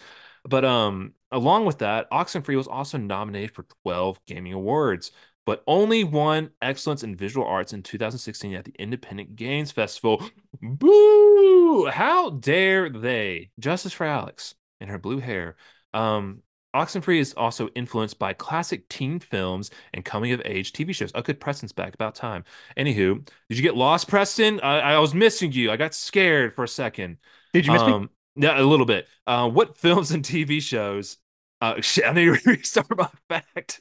But 0.49 0.65
um, 0.65 1.15
along 1.33 1.65
with 1.65 1.79
that, 1.79 2.09
Oxenfree 2.13 2.57
was 2.57 2.69
also 2.69 2.99
nominated 2.99 3.51
for 3.51 3.67
12 3.83 4.25
gaming 4.27 4.53
awards 4.53 5.11
but 5.47 5.63
only 5.69 6.05
won 6.05 6.51
excellence 6.61 7.05
in 7.05 7.17
visual 7.17 7.47
arts 7.47 7.73
in 7.73 7.83
2016 7.83 8.53
at 8.53 8.65
the 8.65 8.75
Independent 8.79 9.37
Games 9.37 9.71
Festival. 9.71 10.23
Boo! 10.61 11.87
How 11.87 12.31
dare 12.31 12.91
they? 12.91 13.51
Justice 13.59 13.93
for 13.93 14.05
Alex 14.05 14.57
and 14.81 14.91
her 14.91 14.99
blue 14.99 15.21
hair. 15.21 15.57
Um, 15.95 16.43
Oxenfree 16.75 17.21
is 17.21 17.33
also 17.35 17.69
influenced 17.69 18.19
by 18.19 18.35
classic 18.35 18.89
teen 18.89 19.19
films 19.19 19.71
and 19.95 20.05
coming 20.05 20.33
of 20.33 20.43
age 20.45 20.73
TV 20.73 20.95
shows. 20.95 21.13
Oh, 21.15 21.23
good, 21.23 21.41
Preston's 21.41 21.73
back. 21.73 21.95
About 21.95 22.15
time. 22.15 22.45
Anywho, 22.77 23.27
did 23.49 23.57
you 23.57 23.63
get 23.63 23.77
lost, 23.77 24.09
Preston? 24.09 24.61
I, 24.61 24.81
I 24.81 24.99
was 24.99 25.15
missing 25.15 25.53
you. 25.53 25.71
I 25.71 25.77
got 25.77 25.95
scared 25.95 26.55
for 26.55 26.65
a 26.65 26.69
second. 26.69 27.17
Did 27.55 27.65
you 27.65 27.73
miss 27.73 27.83
um, 27.83 28.11
me? 28.35 28.45
Yeah, 28.45 28.61
a 28.61 28.63
little 28.63 28.85
bit. 28.85 29.09
Uh, 29.27 29.49
what 29.49 29.79
films 29.79 30.11
and 30.11 30.23
TV 30.23 30.61
shows? 30.61 31.17
Uh, 31.63 31.81
shit, 31.81 32.05
I 32.09 32.13
need 32.13 32.25
to 32.27 32.51
restart 32.51 32.95
my 32.99 33.09
fact 33.29 33.81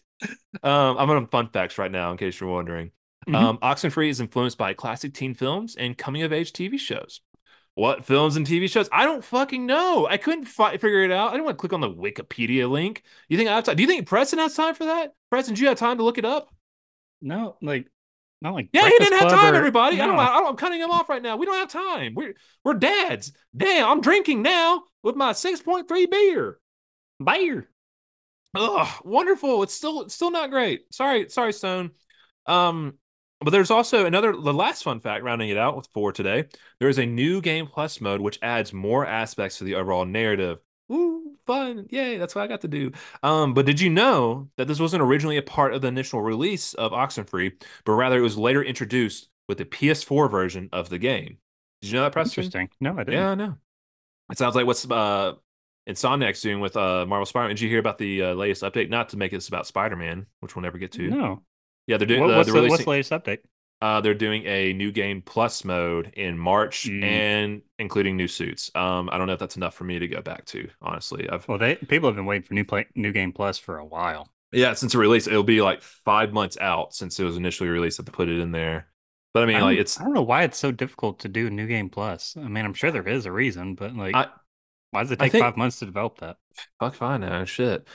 um, 0.64 0.98
I'm 0.98 1.10
on 1.10 1.28
fun 1.28 1.50
facts 1.50 1.78
right 1.78 1.92
now, 1.92 2.12
in 2.12 2.18
case 2.18 2.40
you're 2.40 2.50
wondering. 2.50 2.92
Mm-hmm. 3.28 3.36
Um, 3.36 3.58
Oxenfree 3.60 4.10
is 4.10 4.20
influenced 4.20 4.58
by 4.58 4.74
classic 4.74 5.14
teen 5.14 5.34
films 5.34 5.76
and 5.76 5.98
coming 5.98 6.24
of 6.24 6.32
age 6.32 6.54
TV 6.54 6.80
shows. 6.80 7.22
What 7.74 8.06
films 8.06 8.38
and 8.38 8.48
TV 8.48 8.70
shows? 8.70 8.88
I 8.92 9.04
don't 9.04 9.24
fucking 9.24 9.66
know. 9.66 10.08
I 10.08 10.16
couldn't 10.16 10.46
fi- 10.46 10.78
figure 10.78 11.04
it 11.04 11.12
out. 11.12 11.30
I 11.30 11.32
didn't 11.32 11.46
want 11.46 11.58
to 11.58 11.60
click 11.60 11.74
on 11.74 11.82
the 11.82 11.90
Wikipedia 11.90 12.70
link. 12.70 13.04
You 13.28 13.38
think 13.38 13.50
I 13.50 13.56
have 13.56 13.66
time? 13.66 13.76
Do 13.76 13.84
you 13.84 13.88
think 13.88 14.08
Preston 14.08 14.40
has 14.40 14.56
time 14.56 14.76
for 14.76 14.86
that? 14.86 15.14
Preston, 15.30 15.56
do 15.56 15.62
you 15.62 15.68
have 15.68 15.78
time 15.78 15.98
to 15.98 16.04
look 16.04 16.18
it 16.18 16.24
up? 16.24 16.54
No, 17.22 17.58
like 17.62 17.88
not 18.42 18.54
like 18.54 18.70
yeah, 18.72 18.88
he 18.88 18.98
didn't 18.98 19.20
have 19.20 19.30
time. 19.30 19.54
Or... 19.54 19.58
Everybody, 19.58 19.98
no. 19.98 20.04
I 20.04 20.08
don't. 20.08 20.20
I 20.20 20.50
am 20.50 20.56
cutting 20.56 20.80
him 20.80 20.92
off 20.92 21.10
right 21.10 21.22
now. 21.22 21.36
We 21.36 21.46
don't 21.46 21.56
have 21.56 21.70
time. 21.70 22.14
We're 22.16 22.36
we're 22.64 22.76
dads. 22.76 23.34
Damn, 23.56 23.90
I'm 23.90 24.02
drinking 24.02 24.42
now 24.42 24.84
with 25.04 25.16
my 25.16 25.34
six 25.34 25.62
point 25.62 25.88
three 25.88 26.06
beer. 26.06 26.60
Beer. 27.24 27.68
Oh, 28.56 29.00
wonderful. 29.04 29.64
It's 29.64 29.74
still 29.74 30.02
it's 30.02 30.16
still 30.16 30.32
not 30.32 30.50
great. 30.50 30.94
Sorry, 30.94 31.30
sorry, 31.30 31.54
Stone. 31.54 31.92
Um, 32.46 32.96
but 33.42 33.52
there's 33.52 33.72
also 33.72 34.06
another 34.06 34.32
the 34.32 34.54
last 34.54 34.84
fun 34.84 35.00
fact 35.00 35.24
rounding 35.24 35.50
it 35.50 35.58
out 35.58 35.76
with 35.76 35.88
four 35.94 36.12
today. 36.12 36.46
There 36.80 36.90
is 36.90 36.98
a 36.98 37.06
new 37.06 37.42
game 37.42 37.68
plus 37.68 38.00
mode 38.00 38.22
which 38.22 38.40
adds 38.42 38.74
more 38.74 39.06
aspects 39.06 39.58
to 39.58 39.64
the 39.64 39.76
overall 39.76 40.06
narrative. 40.06 40.60
Ooh, 40.92 41.36
fun. 41.46 41.88
Yay, 41.90 42.18
that's 42.18 42.36
what 42.36 42.44
I 42.44 42.48
got 42.48 42.62
to 42.62 42.68
do. 42.68 42.92
Um, 43.24 43.54
but 43.54 43.66
did 43.66 43.82
you 43.82 43.90
know 43.90 44.50
that 44.58 44.68
this 44.68 44.80
wasn't 44.80 45.02
originally 45.04 45.38
a 45.38 45.42
part 45.42 45.74
of 45.74 45.82
the 45.82 45.88
initial 45.88 46.22
release 46.22 46.74
of 46.76 46.92
Oxenfree, 46.92 47.62
but 47.84 47.94
rather 47.94 48.18
it 48.18 48.22
was 48.22 48.38
later 48.38 48.64
introduced 48.64 49.30
with 49.48 49.58
the 49.58 49.66
PS4 49.66 50.28
version 50.28 50.70
of 50.72 50.90
the 50.90 51.00
game? 51.00 51.38
Did 51.82 51.92
you 51.92 51.96
know 51.96 52.04
that, 52.04 52.14
Preston? 52.14 52.44
Interesting. 52.44 52.70
No, 52.80 52.94
I 52.94 53.04
didn't. 53.04 53.14
Yeah, 53.14 53.30
I 53.32 53.36
know. 53.36 53.58
It 54.32 54.38
sounds 54.38 54.56
like 54.56 54.66
what's 54.66 54.90
uh 54.90 55.34
Insomniac's 55.88 56.42
doing 56.42 56.60
with 56.60 56.76
uh 56.76 57.06
Marvel 57.06 57.26
Spider-Man. 57.26 57.56
Did 57.56 57.62
you 57.62 57.70
hear 57.70 57.80
about 57.80 57.98
the 57.98 58.24
uh, 58.24 58.34
latest 58.34 58.64
update? 58.64 58.90
Not 58.90 59.10
to 59.10 59.18
make 59.18 59.32
this 59.32 59.48
about 59.48 59.68
Spider-Man, 59.68 60.26
which 60.40 60.56
we'll 60.56 60.64
never 60.64 60.78
get 60.78 60.92
to. 60.94 61.10
No. 61.10 61.44
Yeah, 61.88 61.98
they're 61.98 62.08
doing. 62.08 62.22
What, 62.22 62.32
uh, 62.32 62.38
what's, 62.38 62.52
they're 62.52 62.62
the, 62.62 62.70
what's 62.70 62.84
the 62.84 62.90
latest 62.90 63.12
update? 63.12 63.40
Uh, 63.82 64.02
they're 64.02 64.14
doing 64.14 64.44
a 64.46 64.74
new 64.74 64.92
game 64.92 65.22
plus 65.22 65.66
mode 65.66 66.12
in 66.16 66.38
March 66.38 66.86
mm. 66.86 67.04
and 67.04 67.62
including 67.78 68.16
new 68.16 68.28
suits. 68.28 68.72
Um, 68.74 69.10
I 69.12 69.18
don't 69.18 69.28
know 69.28 69.34
if 69.34 69.40
that's 69.40 69.58
enough 69.58 69.76
for 69.76 69.84
me 69.84 70.00
to 70.00 70.08
go 70.08 70.22
back 70.22 70.46
to. 70.46 70.68
Honestly, 70.82 71.30
I've 71.30 71.48
well, 71.48 71.58
they 71.58 71.76
people 71.76 72.10
have 72.10 72.16
been 72.16 72.26
waiting 72.26 72.44
for 72.44 72.54
new 72.54 72.64
play 72.64 72.88
new 72.96 73.12
game 73.12 73.32
plus 73.32 73.58
for 73.58 73.78
a 73.78 73.86
while. 73.86 74.32
Yeah, 74.52 74.74
since 74.74 74.94
the 74.94 74.98
release, 74.98 75.28
it'll 75.28 75.44
be 75.44 75.62
like 75.62 75.82
five 75.82 76.32
months 76.32 76.58
out 76.60 76.94
since 76.96 77.20
it 77.20 77.26
was 77.26 77.36
initially 77.36 77.70
released. 77.70 77.98
to 77.98 78.04
put 78.04 78.30
it 78.30 78.40
in 78.40 78.52
there. 78.52 78.88
But 79.34 79.44
I 79.44 79.46
mean, 79.48 79.58
I 79.58 79.62
like 79.64 79.78
it's 79.78 80.00
I 80.00 80.04
don't 80.04 80.14
know 80.14 80.22
why 80.22 80.44
it's 80.44 80.58
so 80.58 80.72
difficult 80.72 81.20
to 81.20 81.28
do 81.28 81.50
new 81.50 81.68
game 81.68 81.90
plus. 81.90 82.38
I 82.38 82.48
mean, 82.48 82.64
I'm 82.64 82.74
sure 82.74 82.90
there 82.90 83.08
is 83.08 83.26
a 83.26 83.32
reason, 83.32 83.76
but 83.76 83.94
like 83.94 84.16
I, 84.16 84.28
why 84.96 85.04
does 85.04 85.12
it 85.12 85.20
take 85.20 85.32
think, 85.32 85.44
five 85.44 85.58
months 85.58 85.80
to 85.80 85.86
develop 85.86 86.20
that? 86.20 86.38
Fuck 86.80 86.96
fine 86.96 87.22
now, 87.22 87.44
shit. 87.46 87.88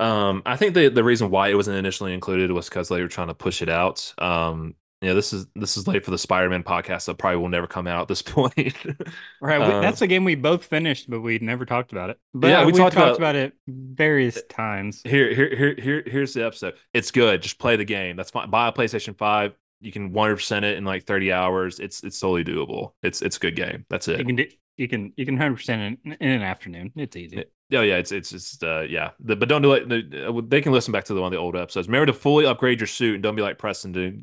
Um, 0.00 0.42
I 0.44 0.56
think 0.56 0.74
the 0.74 0.88
the 0.88 1.04
reason 1.04 1.30
why 1.30 1.48
it 1.48 1.54
wasn't 1.54 1.78
initially 1.78 2.12
included 2.12 2.50
was 2.52 2.68
because 2.68 2.88
they 2.88 3.00
were 3.00 3.08
trying 3.08 3.28
to 3.28 3.34
push 3.34 3.62
it 3.62 3.68
out. 3.68 4.12
Um, 4.18 4.74
yeah, 5.02 5.12
this 5.12 5.32
is 5.32 5.46
this 5.54 5.76
is 5.76 5.86
late 5.86 6.04
for 6.04 6.10
the 6.10 6.18
Spider-Man 6.18 6.62
podcast, 6.64 7.02
so 7.02 7.14
probably 7.14 7.38
will 7.38 7.48
never 7.48 7.66
come 7.66 7.86
out 7.86 8.02
at 8.02 8.08
this 8.08 8.22
point. 8.34 8.56
Right. 9.40 9.58
we, 9.58 9.64
Um, 9.66 9.82
that's 9.82 10.00
a 10.02 10.06
game 10.06 10.24
we 10.24 10.34
both 10.34 10.64
finished, 10.64 11.08
but 11.08 11.20
we 11.20 11.38
never 11.38 11.64
talked 11.66 11.92
about 11.92 12.10
it. 12.10 12.18
But 12.34 12.48
Yeah, 12.48 12.60
we 12.64 12.72
we 12.72 12.78
talked 12.78 12.94
talked, 12.94 13.18
about- 13.18 13.36
about, 13.36 13.36
it 13.36 13.52
various 13.68 14.42
times. 14.48 15.02
here, 15.04 15.34
here, 15.34 15.54
here, 15.54 15.74
here, 15.78 16.02
here's 16.06 16.32
the 16.34 16.44
episode. 16.46 16.74
It's 16.94 17.10
good. 17.10 17.42
Just 17.42 17.58
play 17.58 17.76
the 17.76 17.84
game. 17.84 18.16
That's 18.16 18.30
fine. 18.30 18.50
Buy 18.50 18.68
a 18.68 18.72
PlayStation 18.72 19.16
Five. 19.16 19.54
You 19.80 19.92
can 19.92 20.12
100 20.12 20.36
percent 20.36 20.64
it 20.64 20.78
in 20.78 20.84
like 20.84 21.04
30 21.04 21.30
hours. 21.32 21.78
It's 21.78 22.02
it's 22.02 22.18
totally 22.18 22.44
doable. 22.44 22.92
It's 23.02 23.20
it's 23.22 23.36
a 23.36 23.40
good 23.40 23.54
game. 23.56 23.84
That's 23.90 24.08
You 24.08 24.14
it. 24.14 24.26
can 24.26 24.36
do, 24.36 24.46
you 24.76 24.88
can 24.88 25.12
you 25.16 25.24
can 25.24 25.36
hundred 25.36 25.56
percent 25.56 25.98
in, 26.04 26.12
in 26.12 26.30
an 26.30 26.42
afternoon. 26.42 26.92
It's 26.96 27.16
easy. 27.16 27.44
Oh 27.72 27.80
yeah, 27.82 27.96
it's 27.96 28.12
it's 28.12 28.30
just 28.30 28.62
uh 28.62 28.82
yeah. 28.82 29.10
The, 29.20 29.36
but 29.36 29.48
don't 29.48 29.62
do 29.62 29.72
it. 29.72 29.88
the- 29.88 30.44
They 30.46 30.60
can 30.60 30.72
listen 30.72 30.92
back 30.92 31.04
to 31.04 31.14
the 31.14 31.20
one 31.20 31.28
of 31.28 31.32
the 31.32 31.38
old 31.38 31.56
episodes. 31.56 31.88
Remember 31.88 32.06
to 32.06 32.12
fully 32.12 32.46
upgrade 32.46 32.80
your 32.80 32.86
suit 32.86 33.14
and 33.14 33.22
don't 33.22 33.36
be 33.36 33.42
like 33.42 33.58
Preston 33.58 33.92
to 33.94 34.22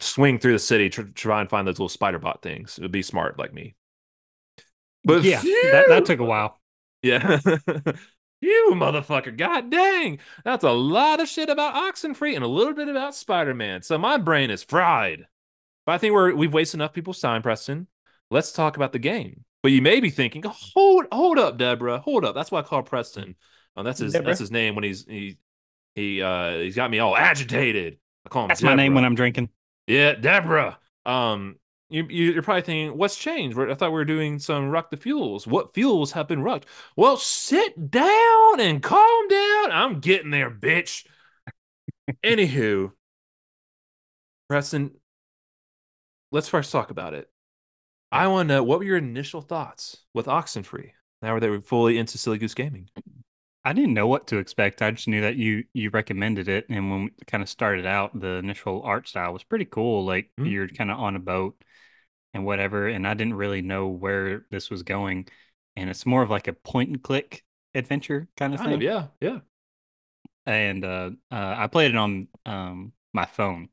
swing 0.00 0.38
through 0.38 0.52
the 0.52 0.58
city 0.58 0.88
to 0.90 1.04
try 1.04 1.40
and 1.40 1.50
find 1.50 1.66
those 1.66 1.74
little 1.78 1.88
spider 1.88 2.18
bot 2.18 2.42
things. 2.42 2.78
It 2.78 2.82
would 2.82 2.92
be 2.92 3.02
smart 3.02 3.38
like 3.38 3.52
me. 3.52 3.74
But 5.04 5.24
yeah, 5.24 5.40
that, 5.42 5.86
that 5.88 6.04
took 6.06 6.20
a 6.20 6.24
while. 6.24 6.60
Yeah. 7.02 7.40
you 8.40 8.70
motherfucker. 8.74 9.36
God 9.36 9.70
dang. 9.70 10.20
That's 10.44 10.64
a 10.64 10.70
lot 10.70 11.20
of 11.20 11.28
shit 11.28 11.48
about 11.48 11.74
Oxenfree 11.74 12.36
and 12.36 12.44
a 12.44 12.48
little 12.48 12.74
bit 12.74 12.88
about 12.88 13.14
Spider-Man. 13.16 13.82
So 13.82 13.98
my 13.98 14.16
brain 14.16 14.50
is 14.50 14.62
fried. 14.62 15.26
But 15.84 15.92
I 15.92 15.98
think 15.98 16.14
we're 16.14 16.34
we've 16.34 16.54
wasted 16.54 16.78
enough 16.78 16.92
people's 16.92 17.20
time, 17.20 17.42
Preston. 17.42 17.88
Let's 18.32 18.50
talk 18.52 18.76
about 18.76 18.92
the 18.92 18.98
game. 18.98 19.44
But 19.62 19.72
you 19.72 19.82
may 19.82 20.00
be 20.00 20.10
thinking, 20.10 20.42
hold 20.46 21.06
hold 21.12 21.38
up, 21.38 21.58
Deborah. 21.58 21.98
Hold 22.00 22.24
up. 22.24 22.34
That's 22.34 22.50
why 22.50 22.60
I 22.60 22.62
call 22.62 22.82
Preston. 22.82 23.36
Oh, 23.76 23.82
that's 23.82 24.00
his 24.00 24.12
Deborah? 24.14 24.28
that's 24.28 24.40
his 24.40 24.50
name 24.50 24.74
when 24.74 24.84
he's 24.84 25.04
he 25.06 25.36
he 25.94 26.22
uh 26.22 26.56
he's 26.58 26.74
got 26.74 26.90
me 26.90 26.98
all 26.98 27.16
agitated. 27.16 27.98
I 28.24 28.28
call 28.30 28.44
him 28.44 28.48
That's 28.48 28.62
my 28.62 28.74
name 28.74 28.94
when 28.94 29.04
I'm 29.04 29.14
drinking. 29.14 29.50
Yeah, 29.86 30.14
Deborah. 30.14 30.78
Um, 31.04 31.56
you, 31.90 32.06
you- 32.08 32.32
you're 32.32 32.42
probably 32.42 32.62
thinking, 32.62 32.96
what's 32.96 33.16
changed? 33.16 33.58
I 33.58 33.74
thought 33.74 33.90
we 33.90 33.94
were 33.94 34.04
doing 34.04 34.38
some 34.38 34.70
ruck 34.70 34.90
the 34.90 34.96
fuels. 34.96 35.46
What 35.46 35.74
fuels 35.74 36.12
have 36.12 36.28
been 36.28 36.42
rucked? 36.42 36.66
Well, 36.96 37.16
sit 37.18 37.90
down 37.90 38.60
and 38.60 38.82
calm 38.82 39.28
down. 39.28 39.72
I'm 39.72 40.00
getting 40.00 40.30
there, 40.30 40.50
bitch. 40.50 41.04
Anywho, 42.24 42.92
Preston, 44.48 44.92
let's 46.30 46.48
first 46.48 46.72
talk 46.72 46.90
about 46.90 47.14
it. 47.14 47.31
I 48.12 48.28
want 48.28 48.48
to 48.48 48.54
know 48.54 48.62
what 48.62 48.78
were 48.78 48.84
your 48.84 48.96
initial 48.98 49.40
thoughts 49.40 50.04
with 50.14 50.26
Oxenfree 50.26 50.92
now 51.20 51.38
that 51.38 51.50
we're 51.50 51.60
fully 51.60 51.98
into 51.98 52.16
Silly 52.18 52.38
Goose 52.38 52.54
Gaming? 52.54 52.88
I 53.64 53.72
didn't 53.72 53.94
know 53.94 54.08
what 54.08 54.26
to 54.28 54.38
expect. 54.38 54.82
I 54.82 54.90
just 54.90 55.06
knew 55.08 55.20
that 55.20 55.36
you 55.36 55.64
you 55.72 55.90
recommended 55.90 56.48
it, 56.48 56.66
and 56.68 56.90
when 56.90 57.04
we 57.04 57.10
kind 57.26 57.42
of 57.42 57.48
started 57.48 57.86
out, 57.86 58.18
the 58.18 58.34
initial 58.36 58.82
art 58.82 59.08
style 59.08 59.32
was 59.32 59.44
pretty 59.44 59.64
cool. 59.66 60.04
Like 60.04 60.30
Mhm. 60.38 60.52
you're 60.52 60.68
kind 60.68 60.90
of 60.90 60.98
on 60.98 61.14
a 61.16 61.20
boat 61.20 61.62
and 62.34 62.44
whatever, 62.46 62.88
and 62.88 63.06
I 63.08 63.14
didn't 63.14 63.34
really 63.34 63.62
know 63.62 63.88
where 63.88 64.46
this 64.50 64.70
was 64.70 64.82
going. 64.84 65.28
And 65.76 65.90
it's 65.90 66.06
more 66.06 66.22
of 66.22 66.30
like 66.30 66.48
a 66.48 66.52
point 66.54 66.90
and 66.90 67.02
click 67.02 67.44
adventure 67.74 68.28
kind 68.36 68.54
of 68.54 68.60
Kind 68.60 68.72
thing. 68.72 68.74
of, 68.74 68.82
yeah, 68.82 69.08
yeah. 69.20 69.40
and 70.46 70.84
uh, 70.84 71.10
uh, 71.30 71.54
I 71.58 71.66
played 71.66 71.92
it 71.92 71.96
on 71.96 72.28
um, 72.46 72.92
my 73.12 73.24
phone. 73.26 73.68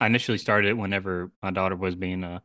I 0.00 0.06
initially 0.06 0.38
started 0.38 0.68
it 0.70 0.78
whenever 0.78 1.32
my 1.42 1.50
daughter 1.50 1.76
was 1.76 1.94
being 1.94 2.24
a 2.24 2.42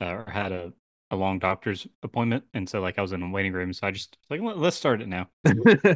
uh, 0.00 0.06
or 0.06 0.30
had 0.30 0.52
a, 0.52 0.72
a 1.12 1.16
long 1.16 1.38
doctor's 1.38 1.86
appointment, 2.02 2.44
and 2.54 2.68
so 2.68 2.80
like 2.80 2.98
I 2.98 3.02
was 3.02 3.12
in 3.12 3.22
a 3.22 3.30
waiting 3.30 3.52
room, 3.52 3.72
so 3.72 3.86
I 3.86 3.92
just 3.92 4.18
like 4.30 4.40
"Let- 4.42 4.58
let's 4.58 4.76
start 4.76 5.02
it 5.02 5.08
now. 5.08 5.28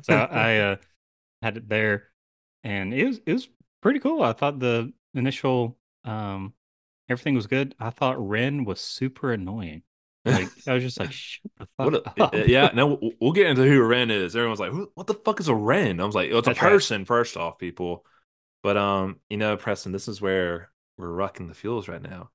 So 0.04 0.14
I 0.14 0.58
uh, 0.60 0.76
had 1.42 1.56
it 1.58 1.68
there, 1.68 2.08
and 2.64 2.94
it 2.94 3.06
was 3.06 3.20
it 3.26 3.32
was 3.32 3.48
pretty 3.82 4.00
cool. 4.00 4.22
I 4.22 4.32
thought 4.34 4.58
the 4.60 4.92
initial 5.14 5.78
um, 6.04 6.54
everything 7.08 7.34
was 7.34 7.46
good. 7.48 7.74
I 7.80 7.90
thought 7.90 8.24
Ren 8.26 8.64
was 8.64 8.80
super 8.80 9.32
annoying. 9.32 9.82
Like 10.24 10.48
I 10.66 10.74
was 10.74 10.82
just 10.82 10.98
like, 11.00 11.12
shut 11.12 11.50
the 11.58 11.66
fuck 11.78 11.92
What 11.92 11.94
a, 11.94 12.02
up. 12.24 12.34
uh, 12.34 12.38
yeah, 12.46 12.70
Now 12.74 12.98
we'll- 13.20 13.32
get 13.32 13.46
into 13.48 13.64
who 13.64 13.80
a 13.80 13.86
Ren 13.86 14.10
is. 14.10 14.34
Everyone's 14.36 14.60
like, 14.60 14.72
what 14.94 15.06
the 15.06 15.14
fuck 15.14 15.40
is 15.40 15.48
a 15.48 15.54
Ren? 15.54 16.00
I 16.00 16.04
was 16.04 16.14
like, 16.16 16.30
oh, 16.32 16.38
it's 16.38 16.48
a 16.48 16.50
That's 16.50 16.62
right. 16.62 16.70
person, 16.72 17.04
first 17.04 17.36
off, 17.36 17.58
people. 17.58 18.04
But 18.62 18.76
um, 18.76 19.20
you 19.30 19.36
know, 19.36 19.56
Preston, 19.56 19.92
this 19.92 20.08
is 20.08 20.20
where 20.20 20.70
we're 20.98 21.08
rucking 21.08 21.48
the 21.48 21.54
fuels 21.54 21.88
right 21.88 22.02
now. 22.02 22.30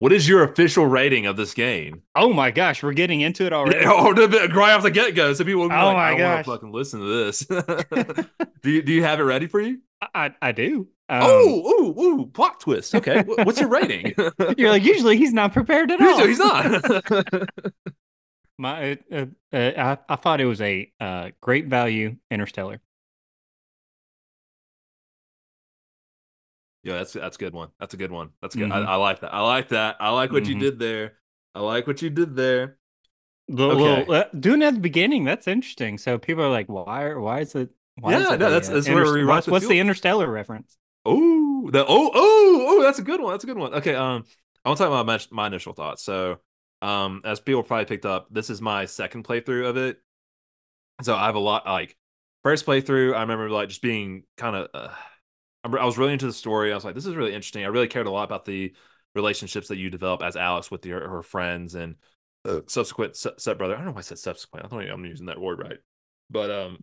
What 0.00 0.12
is 0.12 0.28
your 0.28 0.44
official 0.44 0.86
rating 0.86 1.26
of 1.26 1.36
this 1.36 1.54
game? 1.54 2.02
Oh 2.14 2.32
my 2.32 2.52
gosh, 2.52 2.82
we're 2.84 2.92
getting 2.92 3.20
into 3.20 3.44
it 3.46 3.52
already. 3.52 3.80
Oh, 3.84 4.14
the 4.14 4.28
bit- 4.28 4.54
right 4.54 4.72
off 4.72 4.82
the 4.84 4.90
get 4.92 5.14
go, 5.16 5.32
so 5.32 5.44
people 5.44 5.62
will 5.62 5.68
be 5.70 5.74
Oh 5.74 5.86
like, 5.86 5.96
my 5.96 6.12
I 6.12 6.18
gosh. 6.18 6.44
to 6.44 6.50
fucking 6.52 6.70
listen 6.72 7.00
to 7.00 7.06
this. 7.24 7.38
do 8.62 8.70
you 8.70 8.82
do 8.82 8.92
you 8.92 9.02
have 9.02 9.18
it 9.18 9.24
ready 9.24 9.46
for 9.48 9.60
you? 9.60 9.80
I 10.14 10.32
I 10.40 10.52
do. 10.52 10.86
Um, 11.10 11.20
oh, 11.24 11.70
ooh, 11.96 12.00
ooh, 12.00 12.26
plot 12.26 12.60
twist. 12.60 12.94
Okay, 12.94 13.22
what's 13.22 13.58
your 13.58 13.70
rating? 13.70 14.14
You're 14.56 14.70
like 14.70 14.84
usually 14.84 15.16
he's 15.16 15.32
not 15.32 15.52
prepared 15.52 15.90
at 15.90 16.00
all. 16.00 16.06
Usually 16.06 16.28
he's 16.28 16.38
not. 16.38 17.48
My, 18.60 18.98
uh, 19.12 19.26
uh, 19.52 19.56
I, 19.56 19.98
I 20.08 20.16
thought 20.16 20.40
it 20.40 20.44
was 20.44 20.60
a 20.60 20.90
uh, 21.00 21.30
great 21.40 21.66
value 21.68 22.16
Interstellar. 22.30 22.80
Yeah, 26.88 26.98
that's 26.98 27.12
that's 27.12 27.36
a 27.36 27.38
good 27.38 27.54
one. 27.54 27.68
That's 27.78 27.94
a 27.94 27.96
good 27.96 28.10
one. 28.10 28.30
That's 28.42 28.56
good. 28.56 28.70
I, 28.72 28.80
Mhm. 28.80 28.86
I 28.86 28.94
like 28.96 29.20
that. 29.20 29.34
I 29.34 29.40
like 29.40 29.68
that. 29.68 29.96
I 30.00 30.10
like 30.10 30.32
what 30.32 30.46
you 30.46 30.56
Mhm. 30.56 30.60
did 30.60 30.78
there. 30.78 31.18
I 31.54 31.60
like 31.60 31.86
what 31.86 32.00
you 32.02 32.10
did 32.10 32.34
there. 32.36 32.78
The, 33.48 33.68
Okay. 33.68 33.98
little- 34.00 34.14
uh, 34.14 34.24
doing 34.38 34.62
at 34.62 34.74
the 34.74 34.80
beginning, 34.80 35.24
that's 35.24 35.46
interesting. 35.46 35.98
So 35.98 36.18
people 36.18 36.44
are 36.44 36.50
like, 36.50 36.66
why? 36.68 37.04
Are, 37.04 37.20
why 37.20 37.40
is 37.40 37.54
it? 37.54 37.70
Why 37.96 38.14
is 38.14 38.22
Yeah, 38.22 38.34
it 38.34 38.38
no, 38.40 38.46
a, 38.46 38.50
that's- 38.50 38.68
uh, 38.70 38.74
that's 38.74 38.88
where 38.88 39.12
we 39.12 39.22
rock 39.22 39.36
what's, 39.36 39.46
the 39.46 39.52
what's 39.52 39.68
the. 39.68 39.80
Interstellar 39.80 40.30
reference? 40.30 40.76
Oh, 41.04 41.70
the 41.70 41.84
oh 41.86 42.10
oh 42.14 42.66
oh, 42.68 42.82
that's 42.82 42.98
a 42.98 43.02
good 43.02 43.20
one. 43.20 43.32
That's 43.32 43.44
a 43.44 43.46
good 43.46 43.56
one. 43.58 43.74
Okay, 43.74 43.94
um, 43.94 44.24
I 44.64 44.68
want 44.68 44.78
to 44.78 44.84
talk 44.84 44.92
about 44.92 45.06
my, 45.06 45.18
my 45.30 45.46
initial 45.46 45.72
thoughts. 45.72 46.02
So, 46.02 46.38
um, 46.82 47.22
as 47.24 47.40
people 47.40 47.62
probably 47.62 47.86
picked 47.86 48.06
up, 48.06 48.28
this 48.30 48.50
is 48.50 48.60
my 48.60 48.84
second 48.86 49.24
playthrough 49.24 49.66
of 49.68 49.76
it. 49.76 49.98
So 51.02 51.14
I 51.14 51.26
have 51.26 51.34
a 51.36 51.40
lot 51.40 51.66
like 51.66 51.96
first 52.42 52.66
playthrough. 52.66 53.14
I 53.14 53.20
remember 53.22 53.50
like 53.50 53.68
just 53.68 53.82
being 53.82 54.24
kind 54.36 54.56
of. 54.56 54.68
Uh, 54.74 54.94
I 55.74 55.78
I 55.78 55.84
was 55.84 55.98
really 55.98 56.12
into 56.12 56.26
the 56.26 56.32
story. 56.32 56.72
I 56.72 56.74
was 56.74 56.84
like, 56.84 56.94
this 56.94 57.06
is 57.06 57.14
really 57.14 57.34
interesting. 57.34 57.64
I 57.64 57.68
really 57.68 57.88
cared 57.88 58.06
a 58.06 58.10
lot 58.10 58.24
about 58.24 58.44
the 58.44 58.74
relationships 59.14 59.68
that 59.68 59.78
you 59.78 59.90
develop 59.90 60.22
as 60.22 60.36
Alex 60.36 60.70
with 60.70 60.84
your 60.86 61.08
her 61.08 61.22
friends 61.22 61.74
and 61.74 61.96
uh, 62.44 62.60
subsequent 62.66 63.16
step 63.16 63.58
brother. 63.58 63.74
I 63.74 63.78
don't 63.78 63.86
know 63.86 63.92
why 63.92 63.98
I 63.98 64.02
said 64.02 64.18
subsequent. 64.18 64.66
I 64.66 64.68
don't 64.68 64.80
think 64.80 64.92
I'm 64.92 65.04
using 65.04 65.26
that 65.26 65.40
word 65.40 65.60
right. 65.60 65.78
But 66.30 66.50
um, 66.50 66.78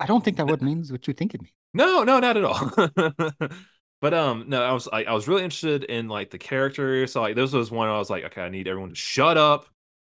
I 0.00 0.06
don't 0.06 0.24
think 0.24 0.36
that 0.36 0.46
word 0.46 0.62
means 0.62 0.92
what 0.92 1.06
you 1.06 1.14
think 1.14 1.34
it 1.34 1.42
means. 1.42 1.52
no, 1.74 2.04
no, 2.04 2.20
not 2.20 2.36
at 2.36 2.44
all. 2.44 2.70
but 4.00 4.14
um, 4.14 4.44
no, 4.48 4.62
I 4.62 4.72
was 4.72 4.86
like, 4.86 5.06
I 5.06 5.12
was 5.12 5.28
really 5.28 5.44
interested 5.44 5.84
in 5.84 6.08
like 6.08 6.30
the 6.30 6.38
character. 6.38 7.06
So 7.06 7.20
like, 7.20 7.36
this 7.36 7.52
was 7.52 7.70
one 7.70 7.88
I 7.88 7.98
was 7.98 8.10
like, 8.10 8.24
okay, 8.24 8.42
I 8.42 8.48
need 8.48 8.68
everyone 8.68 8.90
to 8.90 8.94
shut 8.94 9.36
up 9.36 9.66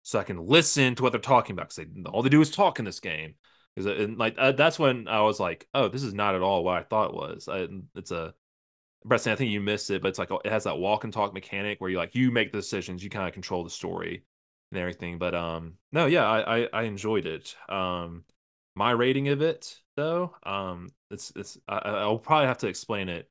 so 0.03 0.19
I 0.19 0.23
can 0.23 0.45
listen 0.45 0.95
to 0.95 1.03
what 1.03 1.11
they're 1.11 1.21
talking 1.21 1.53
about. 1.53 1.69
Because 1.69 1.85
they, 1.93 2.09
all 2.09 2.23
they 2.23 2.29
do 2.29 2.41
is 2.41 2.51
talk 2.51 2.79
in 2.79 2.85
this 2.85 2.99
game. 2.99 3.35
Is 3.75 3.85
and 3.85 4.17
like 4.17 4.35
uh, 4.37 4.53
that's 4.53 4.79
when 4.79 5.07
I 5.07 5.21
was 5.21 5.39
like, 5.39 5.67
oh, 5.73 5.89
this 5.89 6.03
is 6.03 6.13
not 6.13 6.35
at 6.35 6.41
all 6.41 6.63
what 6.63 6.77
I 6.77 6.83
thought 6.83 7.09
it 7.09 7.15
was. 7.15 7.47
I, 7.49 7.67
it's 7.95 8.11
a 8.11 8.33
Preston, 9.07 9.33
I 9.33 9.35
think 9.35 9.51
you 9.51 9.61
missed 9.61 9.91
it, 9.91 10.01
but 10.01 10.09
it's 10.09 10.19
like 10.19 10.31
it 10.31 10.51
has 10.51 10.63
that 10.63 10.79
walk 10.79 11.03
and 11.03 11.13
talk 11.13 11.33
mechanic 11.33 11.79
where 11.79 11.89
you 11.89 11.97
like 11.97 12.15
you 12.15 12.31
make 12.31 12.51
the 12.51 12.57
decisions, 12.59 13.03
you 13.03 13.09
kind 13.09 13.27
of 13.27 13.33
control 13.33 13.63
the 13.63 13.69
story 13.69 14.23
and 14.71 14.79
everything. 14.79 15.19
But 15.19 15.35
um, 15.35 15.75
no, 15.91 16.07
yeah, 16.07 16.25
I 16.27 16.59
I, 16.63 16.69
I 16.73 16.83
enjoyed 16.83 17.25
it. 17.27 17.55
Um, 17.69 18.23
my 18.75 18.91
rating 18.91 19.27
of 19.29 19.41
it 19.41 19.79
though, 19.95 20.35
um, 20.43 20.89
it's 21.11 21.31
it's 21.35 21.57
I- 21.67 21.79
I'll 21.79 22.17
probably 22.19 22.47
have 22.47 22.57
to 22.59 22.67
explain 22.67 23.09
it. 23.09 23.29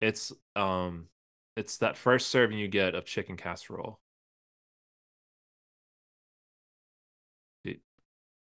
It's 0.00 0.32
um, 0.56 1.08
it's 1.56 1.78
that 1.78 1.96
first 1.96 2.28
serving 2.30 2.58
you 2.58 2.68
get 2.68 2.94
of 2.94 3.04
chicken 3.04 3.36
casserole. 3.36 4.00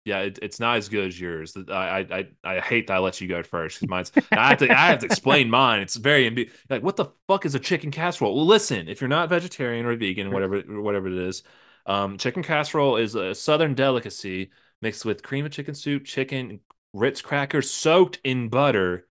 Yeah, 0.04 0.20
it, 0.22 0.40
it's 0.42 0.60
not 0.60 0.78
as 0.78 0.90
good 0.90 1.08
as 1.08 1.20
yours. 1.20 1.56
I 1.70 2.08
I 2.12 2.28
I, 2.44 2.60
hate 2.60 2.88
that 2.88 2.96
I 2.96 3.00
let 3.00 3.22
you 3.22 3.28
go 3.28 3.44
first 3.44 3.80
because 3.80 3.90
mine's. 3.90 4.12
I 4.32 4.50
have 4.50 4.58
to 4.60 4.72
I 4.72 4.88
have 4.88 5.00
to 5.00 5.06
explain 5.06 5.50
mine. 5.50 5.82
It's 5.82 5.96
very 5.96 6.30
ambi- 6.30 6.50
like 6.70 6.82
what 6.82 6.96
the 6.96 7.06
fuck 7.28 7.46
is 7.46 7.54
a 7.56 7.60
chicken 7.60 7.92
casserole? 7.92 8.36
Well, 8.36 8.46
listen, 8.48 8.88
if 8.88 9.00
you're 9.00 9.08
not 9.08 9.30
vegetarian 9.30 9.86
or 9.86 9.96
vegan, 9.96 10.32
whatever 10.34 10.60
whatever 10.62 11.08
it 11.08 11.14
is, 11.14 11.44
um, 11.86 12.18
chicken 12.18 12.42
casserole 12.44 12.98
is 12.98 13.14
a 13.16 13.36
southern 13.36 13.76
delicacy 13.76 14.52
mixed 14.82 15.06
with 15.06 15.22
cream 15.22 15.46
of 15.46 15.52
chicken 15.52 15.76
soup, 15.76 16.06
chicken, 16.06 16.60
Ritz 16.94 17.22
crackers 17.22 17.70
soaked 17.70 18.20
in 18.24 18.50
butter. 18.50 19.08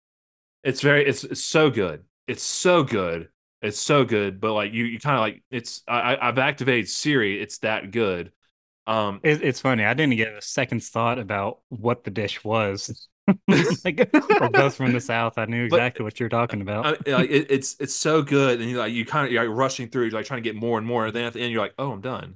It's 0.62 0.80
very 0.80 1.06
it's, 1.06 1.24
it's 1.24 1.44
so 1.44 1.70
good. 1.70 2.04
It's 2.26 2.42
so 2.42 2.82
good. 2.84 3.28
It's 3.62 3.78
so 3.78 4.04
good. 4.04 4.40
But 4.40 4.52
like 4.54 4.72
you 4.72 4.84
you 4.84 4.98
kind 4.98 5.16
of 5.16 5.20
like 5.20 5.42
it's 5.50 5.82
I 5.88 6.14
I- 6.14 6.28
I've 6.28 6.38
activated 6.38 6.88
Siri. 6.88 7.40
It's 7.40 7.58
that 7.58 7.90
good. 7.90 8.32
Um, 8.86 9.20
It, 9.22 9.42
it's 9.42 9.60
funny. 9.60 9.84
I 9.84 9.94
didn't 9.94 10.16
get 10.16 10.34
a 10.34 10.42
second's 10.42 10.88
thought 10.90 11.18
about 11.18 11.60
what 11.68 12.04
the 12.04 12.10
dish 12.10 12.44
was. 12.44 13.08
like 13.84 14.10
we're 14.12 14.50
both 14.50 14.76
from 14.76 14.92
the 14.92 15.00
south. 15.00 15.38
I 15.38 15.46
knew 15.46 15.68
But- 15.70 15.76
exactly 15.76 16.04
what 16.04 16.20
you're 16.20 16.28
talking 16.28 16.60
about. 16.60 16.84
I, 17.08 17.10
like 17.12 17.30
it, 17.30 17.46
it's 17.50 17.74
it's 17.80 17.94
so 17.94 18.20
good, 18.22 18.60
and 18.60 18.68
you 18.68 18.76
like 18.78 18.92
you 18.92 19.06
kind 19.06 19.26
of 19.26 19.32
you're 19.32 19.48
like 19.48 19.56
rushing 19.56 19.88
through, 19.88 20.04
you're 20.04 20.12
like 20.12 20.26
trying 20.26 20.42
to 20.42 20.46
get 20.48 20.56
more 20.56 20.76
and 20.76 20.86
more, 20.86 21.06
and 21.06 21.16
then 21.16 21.24
at 21.24 21.32
the 21.32 21.40
end 21.40 21.50
you're 21.50 21.62
like, 21.62 21.72
oh, 21.78 21.90
I'm 21.92 22.02
done. 22.02 22.34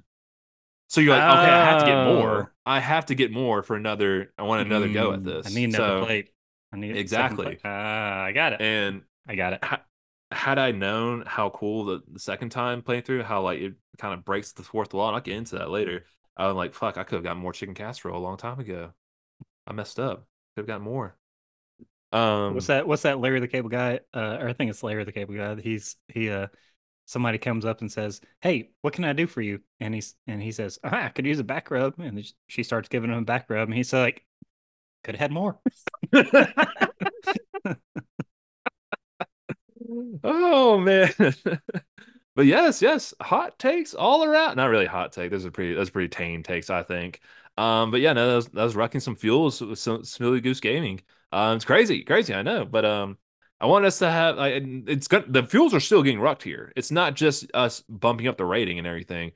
So 0.89 1.03
you're 1.03 1.15
like, 1.15 1.23
okay, 1.23 1.53
I 1.53 1.65
have 1.71 1.81
to 1.81 1.87
get 1.87 1.97
Oh. 1.99 2.15
more. 2.15 2.55
I 2.65 2.81
have 2.81 3.05
to 3.07 3.15
get 3.15 3.31
more 3.31 3.63
for 3.63 3.77
another. 3.77 4.33
I 4.39 4.45
want 4.45 4.63
another 4.67 4.89
go 4.89 5.13
at 5.13 5.21
Mm, 5.21 5.25
this. 5.25 5.47
I 5.47 5.51
need 5.51 5.75
another 5.75 6.01
so, 6.01 6.07
plate. 6.07 6.31
I 6.73 6.77
need 6.79 6.97
Exactly. 6.97 7.59
Ah, 7.63 8.23
I 8.23 8.33
got 8.33 8.55
it. 8.55 8.63
And 8.63 9.03
I 9.29 9.35
got 9.37 9.53
it. 9.53 9.63
ha- 9.65 9.83
had 10.31 10.59
I 10.59 10.71
known 10.73 11.25
how 11.27 11.51
cool 11.51 11.85
the, 11.85 12.01
the 12.11 12.19
second 12.19 12.49
time 12.51 12.81
playing 12.81 13.03
through, 13.03 13.23
how 13.25 13.43
like 13.43 13.61
it 13.61 13.75
kind 13.99 14.15
of 14.15 14.25
breaks 14.25 14.53
the 14.53 14.63
fourth 14.63 14.95
wall, 14.95 15.09
and 15.09 15.17
I'll 15.17 15.23
get 15.23 15.37
into 15.37 15.57
that 15.59 15.69
later. 15.71 16.07
I'm 16.39 16.57
like, 16.57 16.75
fuck, 16.75 16.97
I 16.97 17.05
could 17.05 17.17
have 17.17 17.25
gotten 17.25 17.43
more 17.43 17.53
chicken 17.53 17.75
casserole 17.75 18.19
a 18.19 18.23
long 18.23 18.37
time 18.37 18.61
ago. 18.61 18.93
I 19.67 19.73
messed 19.73 19.99
up. 19.99 20.27
Could 20.55 20.63
have 20.63 20.67
gotten 20.67 20.83
more. 20.83 21.17
Um, 22.13 22.55
What's 22.55 22.69
that? 22.69 22.87
What's 22.87 23.03
that? 23.03 23.21
Larry 23.21 23.41
the 23.41 23.49
Cable 23.49 23.69
Guy? 23.69 24.01
Uh, 24.15 24.39
or 24.41 24.49
I 24.49 24.53
think 24.53 24.71
it's 24.71 24.83
Larry 24.83 25.05
the 25.05 25.13
Cable 25.13 25.35
Guy. 25.35 25.61
He's 25.61 25.97
he 26.09 26.31
uh 26.31 26.49
somebody 27.07 27.39
comes 27.39 27.65
up 27.65 27.81
and 27.81 27.91
says, 27.93 28.21
"Hey, 28.41 28.71
what 28.83 28.95
can 28.95 29.05
I 29.05 29.13
do 29.13 29.27
for 29.27 29.43
you?" 29.43 29.61
And 29.81 29.95
he's 29.95 30.15
and 30.27 30.43
he 30.43 30.53
says, 30.53 30.79
ah, 30.85 31.05
"I 31.07 31.09
could 31.11 31.27
use 31.27 31.39
a 31.39 31.45
back 31.45 31.71
rub." 31.71 31.99
And 31.99 32.25
she 32.47 32.63
starts 32.63 32.89
giving 32.89 33.11
him 33.11 33.19
a 33.19 33.23
back 33.23 33.51
rub, 33.51 33.69
and 33.69 33.77
he's 33.77 33.93
like, 33.93 34.25
"Could 35.05 35.17
have 35.17 35.21
had 35.21 35.33
more." 35.33 35.61
oh 40.25 40.79
man. 40.79 41.13
but 42.39 42.47
yes, 42.47 42.81
yes, 42.81 43.13
hot 43.21 43.59
takes 43.59 43.95
all 43.95 44.23
around. 44.23 44.55
Not 44.55 44.67
really 44.67 44.87
hot 44.87 45.11
take. 45.11 45.33
Those 45.33 45.45
are 45.45 45.51
pretty. 45.51 45.77
Are 45.77 45.85
pretty 45.87 46.07
tame 46.07 46.45
takes, 46.45 46.71
I 46.71 46.85
think. 46.85 47.21
Um, 47.57 47.91
but 47.91 48.01
yeah, 48.01 48.13
no, 48.13 48.29
that 48.29 48.37
was, 48.37 48.47
that 48.51 48.63
was 48.63 48.77
wrecking 48.77 49.01
some 49.01 49.17
fuels 49.17 49.61
with 49.61 49.81
some 49.81 50.05
Smiley 50.05 50.41
Goose 50.41 50.61
Gaming. 50.61 51.01
Um, 51.33 51.57
it's 51.57 51.65
crazy, 51.65 52.05
crazy, 52.05 52.33
I 52.33 52.43
know, 52.43 52.65
but 52.65 52.85
um, 52.85 53.19
I 53.61 53.67
want 53.67 53.87
us 53.87 53.99
to 53.99 54.09
have. 54.09 54.37
Like, 54.37 54.63
it's 54.87 55.09
good. 55.09 55.33
The 55.33 55.43
fuels 55.43 55.75
are 55.75 55.81
still 55.81 56.05
getting 56.05 56.21
rucked 56.21 56.45
here. 56.45 56.73
It's 56.77 56.93
not 56.93 57.17
just 57.17 57.51
us 57.55 57.83
bumping 57.89 58.29
up 58.29 58.37
the 58.37 58.45
rating 58.45 58.79
and 58.79 58.87
everything, 58.87 59.33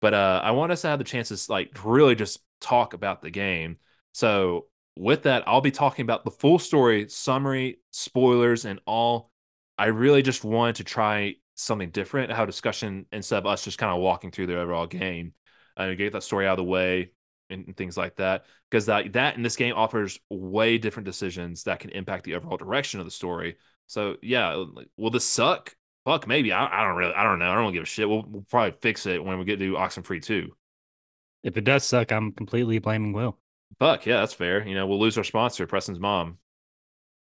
but 0.00 0.14
uh, 0.14 0.40
I 0.44 0.52
want 0.52 0.70
us 0.70 0.82
to 0.82 0.88
have 0.90 1.00
the 1.00 1.04
chances, 1.04 1.50
like, 1.50 1.74
to 1.74 1.88
really 1.88 2.14
just 2.14 2.38
talk 2.60 2.94
about 2.94 3.20
the 3.20 3.30
game. 3.30 3.78
So 4.12 4.66
with 4.96 5.24
that, 5.24 5.42
I'll 5.48 5.60
be 5.60 5.72
talking 5.72 6.04
about 6.04 6.24
the 6.24 6.30
full 6.30 6.60
story, 6.60 7.08
summary, 7.08 7.80
spoilers, 7.90 8.64
and 8.64 8.78
all. 8.86 9.32
I 9.76 9.86
really 9.86 10.22
just 10.22 10.44
wanted 10.44 10.76
to 10.76 10.84
try 10.84 11.34
something 11.54 11.90
different, 11.90 12.32
how 12.32 12.46
discussion 12.46 13.06
instead 13.12 13.38
of 13.38 13.46
us 13.46 13.64
just 13.64 13.78
kind 13.78 13.92
of 13.92 14.00
walking 14.00 14.30
through 14.30 14.46
the 14.46 14.58
overall 14.58 14.86
game, 14.86 15.32
and 15.76 15.90
uh, 15.90 15.94
get 15.94 16.12
that 16.12 16.22
story 16.22 16.46
out 16.46 16.52
of 16.52 16.64
the 16.64 16.64
way 16.64 17.12
and, 17.50 17.66
and 17.66 17.76
things 17.76 17.96
like 17.96 18.16
that. 18.16 18.44
Because 18.70 18.86
that 18.86 19.12
that 19.12 19.36
in 19.36 19.42
this 19.42 19.56
game 19.56 19.74
offers 19.76 20.18
way 20.30 20.78
different 20.78 21.06
decisions 21.06 21.64
that 21.64 21.80
can 21.80 21.90
impact 21.90 22.24
the 22.24 22.34
overall 22.34 22.56
direction 22.56 23.00
of 23.00 23.06
the 23.06 23.12
story. 23.12 23.56
So 23.86 24.16
yeah, 24.22 24.64
will 24.96 25.10
this 25.10 25.24
suck? 25.24 25.74
Fuck, 26.04 26.26
maybe. 26.26 26.52
I, 26.52 26.66
I 26.66 26.86
don't 26.86 26.96
really. 26.96 27.14
I 27.14 27.22
don't 27.22 27.38
know. 27.38 27.50
I 27.50 27.54
don't 27.54 27.72
give 27.72 27.82
a 27.82 27.86
shit. 27.86 28.08
We'll, 28.08 28.24
we'll 28.28 28.46
probably 28.50 28.76
fix 28.82 29.06
it 29.06 29.24
when 29.24 29.38
we 29.38 29.44
get 29.44 29.58
to 29.58 29.72
Oxenfree 29.74 30.22
two. 30.22 30.54
If 31.42 31.56
it 31.56 31.64
does 31.64 31.84
suck, 31.84 32.12
I'm 32.12 32.32
completely 32.32 32.78
blaming 32.78 33.12
Wil. 33.12 33.38
Fuck 33.78 34.06
yeah, 34.06 34.20
that's 34.20 34.34
fair. 34.34 34.66
You 34.66 34.74
know, 34.74 34.86
we'll 34.86 35.00
lose 35.00 35.18
our 35.18 35.24
sponsor, 35.24 35.66
Preston's 35.66 35.98
mom. 35.98 36.38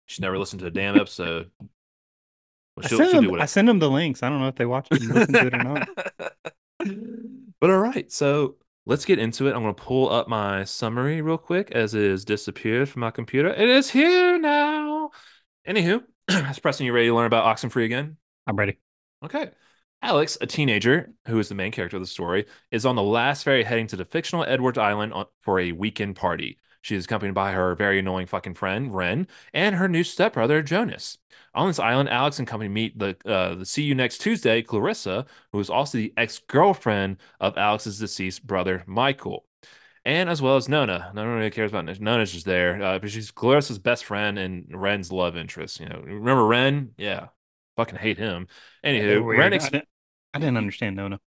She's 0.05 0.19
never 0.19 0.37
listened 0.37 0.61
to 0.61 0.67
a 0.67 0.71
damn 0.71 0.95
episode. 0.95 1.51
Well, 2.79 2.85
I 2.85 2.87
she'll, 2.87 2.97
send, 2.97 3.11
she'll 3.11 3.31
them, 3.33 3.41
I 3.41 3.45
send 3.45 3.67
them 3.67 3.79
the 3.79 3.89
links. 3.89 4.23
I 4.23 4.29
don't 4.29 4.39
know 4.39 4.47
if 4.47 4.55
they 4.55 4.65
watch 4.65 4.87
it 4.91 5.01
and 5.01 5.13
listen 5.13 5.33
to 5.33 5.47
it 5.47 5.53
or 5.53 5.63
not. 5.63 5.89
but 7.59 7.69
all 7.69 7.77
right, 7.77 8.09
so 8.09 8.55
let's 8.85 9.03
get 9.03 9.19
into 9.19 9.47
it. 9.47 9.53
I'm 9.53 9.63
going 9.63 9.75
to 9.75 9.81
pull 9.81 10.09
up 10.09 10.29
my 10.29 10.63
summary 10.63 11.21
real 11.21 11.37
quick 11.37 11.71
as 11.71 11.93
it 11.93 12.09
has 12.09 12.23
disappeared 12.23 12.87
from 12.87 13.01
my 13.01 13.11
computer. 13.11 13.49
It 13.49 13.67
is 13.67 13.89
here 13.89 14.39
now. 14.39 15.11
Anywho, 15.67 16.03
Preston, 16.61 16.85
you 16.85 16.93
ready 16.93 17.07
to 17.07 17.15
learn 17.15 17.25
about 17.25 17.45
Oxenfree 17.45 17.83
again? 17.83 18.15
I'm 18.47 18.55
ready. 18.55 18.77
Okay. 19.25 19.49
Alex, 20.01 20.37
a 20.39 20.47
teenager 20.47 21.11
who 21.27 21.37
is 21.39 21.49
the 21.49 21.55
main 21.55 21.73
character 21.73 21.97
of 21.97 22.03
the 22.03 22.07
story, 22.07 22.45
is 22.71 22.85
on 22.85 22.95
the 22.95 23.03
last 23.03 23.43
ferry 23.43 23.65
heading 23.65 23.87
to 23.87 23.97
the 23.97 24.05
fictional 24.05 24.45
Edwards 24.45 24.77
Island 24.77 25.13
for 25.41 25.59
a 25.59 25.73
weekend 25.73 26.15
party. 26.15 26.57
She 26.81 26.95
is 26.95 27.05
accompanied 27.05 27.33
by 27.33 27.51
her 27.51 27.75
very 27.75 27.99
annoying 27.99 28.27
fucking 28.27 28.53
friend, 28.53 28.95
Ren, 28.95 29.27
and 29.53 29.75
her 29.75 29.87
new 29.87 30.03
stepbrother, 30.03 30.61
Jonas. 30.61 31.17
On 31.53 31.67
this 31.67 31.79
island, 31.79 32.09
Alex 32.09 32.39
and 32.39 32.47
company 32.47 32.69
meet 32.69 32.97
the 32.97 33.17
uh, 33.25 33.55
the 33.55 33.65
See 33.65 33.83
You 33.83 33.95
Next 33.95 34.19
Tuesday, 34.19 34.61
Clarissa, 34.61 35.25
who 35.51 35.59
is 35.59 35.69
also 35.69 35.97
the 35.97 36.13
ex 36.15 36.39
girlfriend 36.39 37.17
of 37.39 37.57
Alex's 37.57 37.99
deceased 37.99 38.45
brother, 38.45 38.83
Michael. 38.85 39.45
And 40.05 40.29
as 40.29 40.41
well 40.41 40.55
as 40.55 40.69
Nona. 40.69 41.11
No 41.13 41.23
one 41.23 41.35
really 41.35 41.49
cares 41.49 41.71
about 41.71 41.85
Nona. 41.85 41.99
Nona's 41.99 42.31
just 42.31 42.45
there, 42.45 42.81
uh, 42.81 42.99
but 42.99 43.11
she's 43.11 43.31
Clarissa's 43.31 43.79
best 43.79 44.05
friend 44.05 44.39
and 44.39 44.65
Ren's 44.71 45.11
love 45.11 45.35
interest. 45.35 45.79
You 45.79 45.87
know, 45.87 46.01
remember 46.03 46.45
Ren? 46.45 46.91
Yeah, 46.97 47.27
fucking 47.75 47.97
hate 47.97 48.17
him. 48.17 48.47
Anywho. 48.85 49.37
Ren 49.37 49.53
I, 49.53 49.57
didn't, 49.57 49.85
I 50.33 50.39
didn't 50.39 50.57
understand 50.57 50.95
Nona. 50.95 51.19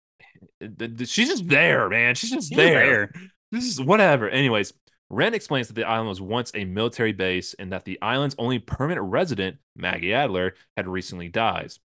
she's 1.05 1.28
just 1.28 1.48
there, 1.48 1.88
man. 1.90 2.14
She's 2.14 2.30
just 2.30 2.48
She's 2.48 2.57
there. 2.57 3.12
This 3.50 3.66
is 3.66 3.80
whatever. 3.80 4.30
Anyways, 4.30 4.72
Ren 5.13 5.35
explains 5.35 5.69
that 5.69 5.75
the 5.75 5.85
island 5.85 6.09
was 6.09 6.23
once 6.23 6.51
a 6.55 6.65
military 6.65 7.13
base 7.13 7.53
and 7.59 7.71
that 7.71 7.85
the 7.85 8.01
island's 8.01 8.35
only 8.39 8.59
permanent 8.59 9.07
resident, 9.07 9.59
Maggie 9.77 10.15
Adler, 10.15 10.55
had 10.75 10.89
recently 10.89 11.29
dies. 11.29 11.81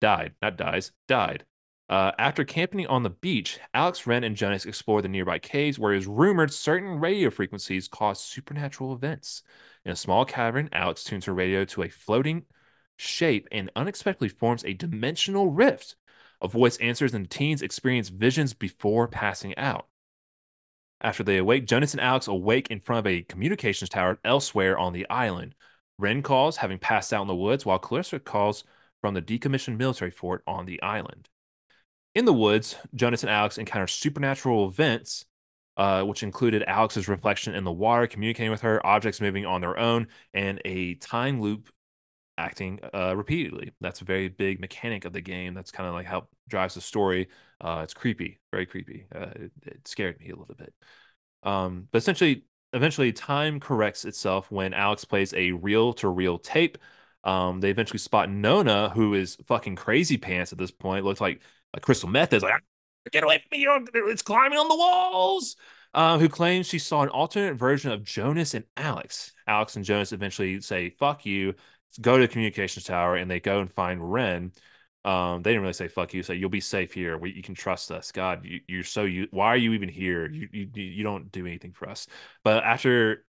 Died, 0.00 0.34
not 0.42 0.56
dies, 0.56 0.90
died. 1.06 1.44
Uh, 1.88 2.10
after 2.18 2.42
camping 2.44 2.84
on 2.88 3.04
the 3.04 3.10
beach, 3.10 3.60
Alex, 3.72 4.04
Ren, 4.04 4.24
and 4.24 4.34
Jonas 4.34 4.66
explore 4.66 5.00
the 5.00 5.08
nearby 5.08 5.38
caves 5.38 5.78
where 5.78 5.94
it 5.94 5.98
is 5.98 6.08
rumored 6.08 6.52
certain 6.52 6.98
radio 6.98 7.30
frequencies 7.30 7.86
cause 7.86 8.18
supernatural 8.18 8.92
events. 8.92 9.44
In 9.84 9.92
a 9.92 9.96
small 9.96 10.24
cavern, 10.24 10.68
Alex 10.72 11.04
tunes 11.04 11.26
her 11.26 11.34
radio 11.34 11.64
to 11.66 11.84
a 11.84 11.88
floating 11.88 12.46
shape 12.96 13.46
and 13.52 13.70
unexpectedly 13.76 14.28
forms 14.28 14.64
a 14.64 14.74
dimensional 14.74 15.50
rift. 15.50 15.94
A 16.40 16.48
voice 16.48 16.78
answers, 16.78 17.14
and 17.14 17.30
teens 17.30 17.62
experience 17.62 18.08
visions 18.08 18.54
before 18.54 19.06
passing 19.06 19.56
out. 19.56 19.86
After 21.02 21.24
they 21.24 21.36
awake, 21.38 21.66
Jonas 21.66 21.94
and 21.94 22.00
Alex 22.00 22.28
awake 22.28 22.70
in 22.70 22.80
front 22.80 23.00
of 23.00 23.10
a 23.10 23.22
communications 23.22 23.90
tower 23.90 24.20
elsewhere 24.24 24.78
on 24.78 24.92
the 24.92 25.08
island. 25.10 25.56
Ren 25.98 26.22
calls, 26.22 26.56
having 26.58 26.78
passed 26.78 27.12
out 27.12 27.22
in 27.22 27.28
the 27.28 27.34
woods, 27.34 27.66
while 27.66 27.80
Clarissa 27.80 28.20
calls 28.20 28.62
from 29.00 29.14
the 29.14 29.20
decommissioned 29.20 29.76
military 29.76 30.12
fort 30.12 30.44
on 30.46 30.64
the 30.64 30.80
island. 30.80 31.28
In 32.14 32.24
the 32.24 32.32
woods, 32.32 32.76
Jonas 32.94 33.24
and 33.24 33.30
Alex 33.30 33.58
encounter 33.58 33.88
supernatural 33.88 34.68
events, 34.68 35.24
uh, 35.76 36.02
which 36.02 36.22
included 36.22 36.62
Alex's 36.68 37.08
reflection 37.08 37.54
in 37.54 37.64
the 37.64 37.72
water, 37.72 38.06
communicating 38.06 38.52
with 38.52 38.60
her, 38.60 38.84
objects 38.86 39.20
moving 39.20 39.44
on 39.44 39.60
their 39.60 39.78
own, 39.78 40.06
and 40.32 40.60
a 40.64 40.94
time 40.94 41.40
loop 41.40 41.68
acting 42.38 42.80
uh, 42.94 43.14
repeatedly. 43.16 43.72
That's 43.80 44.00
a 44.00 44.04
very 44.04 44.28
big 44.28 44.60
mechanic 44.60 45.04
of 45.04 45.12
the 45.12 45.20
game. 45.20 45.54
That's 45.54 45.70
kind 45.70 45.88
of 45.88 45.94
like 45.94 46.06
how 46.06 46.28
drives 46.48 46.74
the 46.74 46.80
story. 46.80 47.28
Uh, 47.60 47.80
it's 47.84 47.94
creepy, 47.94 48.40
very 48.50 48.66
creepy. 48.66 49.06
Uh, 49.14 49.30
it, 49.36 49.52
it 49.66 49.88
scared 49.88 50.18
me 50.20 50.30
a 50.30 50.36
little 50.36 50.54
bit. 50.54 50.72
Um, 51.42 51.88
but 51.90 51.98
essentially, 51.98 52.44
eventually, 52.72 53.12
time 53.12 53.60
corrects 53.60 54.04
itself 54.04 54.50
when 54.50 54.74
Alex 54.74 55.04
plays 55.04 55.34
a 55.34 55.52
reel 55.52 55.92
to 55.94 56.08
reel 56.08 56.38
tape. 56.38 56.78
Um, 57.24 57.60
they 57.60 57.70
eventually 57.70 57.98
spot 57.98 58.30
Nona, 58.30 58.88
who 58.90 59.14
is 59.14 59.36
fucking 59.46 59.76
crazy 59.76 60.16
pants 60.16 60.52
at 60.52 60.58
this 60.58 60.70
point. 60.70 61.04
Looks 61.04 61.20
like 61.20 61.40
a 61.74 61.80
crystal 61.80 62.08
meth 62.08 62.32
is 62.32 62.42
like, 62.42 62.54
"Ah, 62.54 63.10
get 63.12 63.24
away 63.24 63.38
from 63.48 63.58
me! 63.58 63.66
It's 64.10 64.22
climbing 64.22 64.58
on 64.58 64.68
the 64.68 64.76
walls. 64.76 65.56
Uh, 65.94 66.18
who 66.18 66.26
claims 66.26 66.66
she 66.66 66.78
saw 66.78 67.02
an 67.02 67.10
alternate 67.10 67.54
version 67.54 67.90
of 67.92 68.02
Jonas 68.02 68.54
and 68.54 68.64
Alex. 68.78 69.32
Alex 69.46 69.76
and 69.76 69.84
Jonas 69.84 70.12
eventually 70.12 70.58
say, 70.62 70.88
fuck 70.88 71.26
you, 71.26 71.54
go 72.00 72.16
to 72.16 72.26
the 72.26 72.32
communications 72.32 72.84
tower, 72.84 73.16
and 73.16 73.30
they 73.30 73.40
go 73.40 73.60
and 73.60 73.70
find 73.72 74.12
Ren. 74.12 74.52
Um, 75.04 75.42
they 75.42 75.50
didn't 75.50 75.62
really 75.62 75.72
say 75.72 75.88
fuck 75.88 76.14
you. 76.14 76.22
Say 76.22 76.36
you'll 76.36 76.50
be 76.50 76.60
safe 76.60 76.92
here. 76.92 77.18
We, 77.18 77.32
you 77.32 77.42
can 77.42 77.54
trust 77.54 77.90
us. 77.90 78.12
God, 78.12 78.44
you, 78.44 78.60
you're 78.68 78.84
so 78.84 79.04
you. 79.04 79.26
Why 79.30 79.48
are 79.48 79.56
you 79.56 79.72
even 79.72 79.88
here? 79.88 80.30
You, 80.30 80.48
you 80.52 80.70
you 80.74 81.02
don't 81.02 81.32
do 81.32 81.46
anything 81.46 81.72
for 81.72 81.88
us. 81.88 82.06
But 82.44 82.62
after 82.64 83.24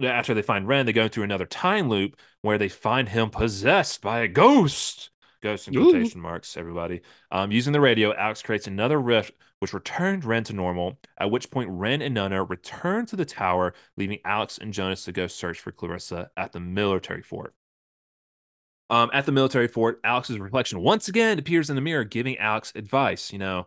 after 0.00 0.34
they 0.34 0.42
find 0.42 0.68
Ren, 0.68 0.86
they 0.86 0.92
go 0.92 1.08
through 1.08 1.24
another 1.24 1.46
time 1.46 1.88
loop 1.88 2.20
where 2.42 2.58
they 2.58 2.68
find 2.68 3.08
him 3.08 3.30
possessed 3.30 4.00
by 4.00 4.20
a 4.20 4.28
ghost. 4.28 5.10
Ghost 5.40 5.68
in 5.68 5.76
Ooh. 5.76 5.90
quotation 5.90 6.20
marks, 6.20 6.56
everybody. 6.56 7.02
Um, 7.30 7.52
using 7.52 7.72
the 7.72 7.80
radio, 7.80 8.12
Alex 8.14 8.42
creates 8.42 8.66
another 8.66 9.00
rift 9.00 9.32
which 9.60 9.72
returned 9.72 10.24
Ren 10.24 10.44
to 10.44 10.52
normal. 10.52 10.98
At 11.18 11.30
which 11.30 11.50
point, 11.50 11.70
Ren 11.70 12.02
and 12.02 12.14
Nona 12.14 12.42
return 12.44 13.06
to 13.06 13.16
the 13.16 13.24
tower, 13.24 13.74
leaving 13.96 14.18
Alex 14.24 14.58
and 14.58 14.72
Jonas 14.72 15.04
to 15.04 15.12
go 15.12 15.26
search 15.26 15.60
for 15.60 15.72
Clarissa 15.72 16.30
at 16.36 16.52
the 16.52 16.60
military 16.60 17.22
fort. 17.22 17.54
Um, 18.90 19.10
at 19.12 19.26
the 19.26 19.32
military 19.32 19.68
fort, 19.68 20.00
Alex's 20.02 20.38
reflection 20.38 20.80
once 20.80 21.08
again 21.08 21.38
appears 21.38 21.68
in 21.68 21.76
the 21.76 21.82
mirror, 21.82 22.04
giving 22.04 22.38
Alex 22.38 22.72
advice. 22.74 23.32
You 23.32 23.38
know, 23.38 23.66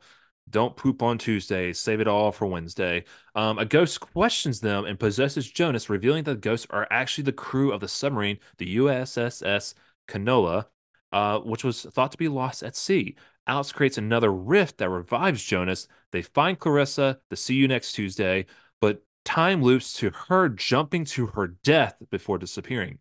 don't 0.49 0.75
poop 0.75 1.01
on 1.01 1.17
Tuesday, 1.17 1.73
save 1.73 1.99
it 1.99 2.07
all 2.07 2.31
for 2.31 2.45
Wednesday. 2.47 3.05
Um, 3.35 3.59
a 3.59 3.65
ghost 3.65 3.99
questions 3.99 4.59
them 4.59 4.85
and 4.85 4.99
possesses 4.99 5.49
Jonas, 5.49 5.89
revealing 5.89 6.23
that 6.23 6.31
the 6.31 6.39
ghosts 6.39 6.67
are 6.69 6.87
actually 6.91 7.25
the 7.25 7.31
crew 7.31 7.71
of 7.71 7.79
the 7.79 7.87
submarine, 7.87 8.39
the 8.57 8.77
USSS 8.77 9.73
Kanaloa, 10.07 10.65
uh, 11.11 11.39
which 11.39 11.63
was 11.63 11.83
thought 11.83 12.11
to 12.11 12.17
be 12.17 12.27
lost 12.27 12.63
at 12.63 12.75
sea. 12.75 13.15
Alex 13.47 13.71
creates 13.71 13.97
another 13.97 14.31
rift 14.31 14.77
that 14.77 14.89
revives 14.89 15.43
Jonas. 15.43 15.87
They 16.11 16.21
find 16.21 16.59
Clarissa, 16.59 17.19
the 17.29 17.35
see 17.35 17.55
you 17.55 17.67
next 17.67 17.93
Tuesday, 17.93 18.45
but 18.79 19.03
time 19.25 19.61
loops 19.61 19.93
to 19.93 20.11
her 20.27 20.49
jumping 20.49 21.05
to 21.05 21.27
her 21.27 21.47
death 21.47 21.95
before 22.09 22.37
disappearing. 22.37 22.99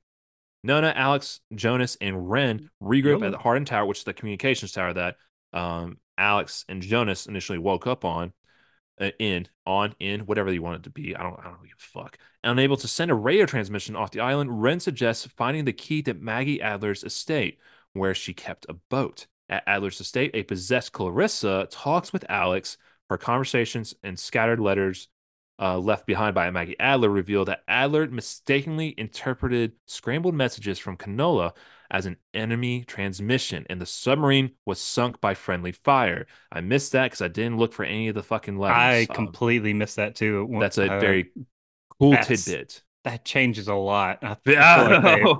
Nona, 0.63 0.93
Alex, 0.95 1.41
Jonas, 1.55 1.97
and 2.01 2.31
Ren 2.31 2.71
regroup 2.83 3.25
at 3.25 3.33
the 3.33 3.39
Hardin 3.39 3.65
Tower, 3.65 3.87
which 3.87 3.99
is 3.99 4.05
the 4.05 4.13
communications 4.13 4.73
tower 4.73 4.93
that 4.93 5.17
um, 5.53 5.99
Alex 6.19 6.65
and 6.69 6.83
Jonas 6.83 7.27
initially 7.27 7.59
woke 7.59 7.87
up 7.87 8.05
on. 8.05 8.33
uh, 9.01 9.11
in, 9.19 9.49
on, 9.67 9.95
in, 9.99 10.21
whatever 10.21 10.53
you 10.53 10.63
want 10.63 10.77
it 10.77 10.83
to 10.85 10.91
be. 10.91 11.17
I 11.17 11.23
don't, 11.23 11.39
I 11.41 11.45
don't 11.45 11.63
give 11.63 11.73
a 11.73 11.99
fuck. 11.99 12.19
Unable 12.45 12.77
to 12.77 12.89
send 12.89 13.11
a 13.11 13.15
radio 13.15 13.47
transmission 13.47 13.97
off 13.97 14.11
the 14.11 14.21
island, 14.21 14.63
Ren 14.63 14.79
suggests 14.79 15.27
finding 15.37 15.65
the 15.65 15.73
key 15.73 16.03
to 16.03 16.15
Maggie 16.15 16.61
Adler's 16.61 17.03
estate, 17.03 17.59
where 17.95 18.15
she 18.15 18.35
kept 18.35 18.67
a 18.69 18.75
boat. 18.75 19.27
At 19.49 19.65
Adler's 19.67 20.01
estate, 20.01 20.31
a 20.35 20.45
possessed 20.45 20.93
Clarissa 20.93 21.67
talks 21.71 22.13
with 22.13 22.25
Alex. 22.29 22.77
Her 23.09 23.19
conversations 23.19 23.95
and 24.05 24.17
scattered 24.17 24.61
letters 24.61 25.09
uh, 25.61 25.79
left 25.79 26.07
behind 26.07 26.35
by 26.35 26.51
Maggie 26.51 26.79
Adler 26.81 27.11
reveal 27.11 27.45
that 27.47 27.63
Adler 27.69 28.07
mistakenly 28.09 28.95
interpreted 28.99 29.73
scrambled 29.87 30.35
messages 30.35 30.79
from 30.79 30.97
Kanaloa 30.97 31.53
as 31.91 32.07
an 32.07 32.17
enemy 32.35 32.85
transmission, 32.85 33.67
and 33.69 33.81
the 33.81 33.87
submarine 33.87 34.53
was 34.65 34.81
sunk 34.81 35.21
by 35.21 35.35
friendly 35.35 35.73
fire. 35.73 36.27
I 36.53 36.61
missed 36.61 36.93
that 36.93 37.07
because 37.07 37.23
I 37.23 37.29
didn't 37.29 37.59
look 37.59 37.73
for 37.73 37.85
any 37.85 38.09
of 38.09 38.15
the 38.15 38.23
fucking 38.23 38.59
letters. 38.59 39.07
I 39.07 39.09
Um, 39.09 39.39
completely 39.47 39.75
missed 39.75 39.97
that 39.97 40.15
too. 40.17 40.49
That's 40.59 40.79
a 40.79 40.89
uh, 40.89 40.91
very 40.91 41.33
cool 42.01 42.19
tidbit. 42.19 42.85
that 43.05 43.25
changes 43.25 43.69
a 43.69 43.75
lot. 43.75 44.19
I, 44.23 44.33
f- 44.33 44.53
I 44.57 44.65
Yeah, 44.65 44.65
feel 44.65 44.85
like 44.85 45.03
they. 45.03 45.33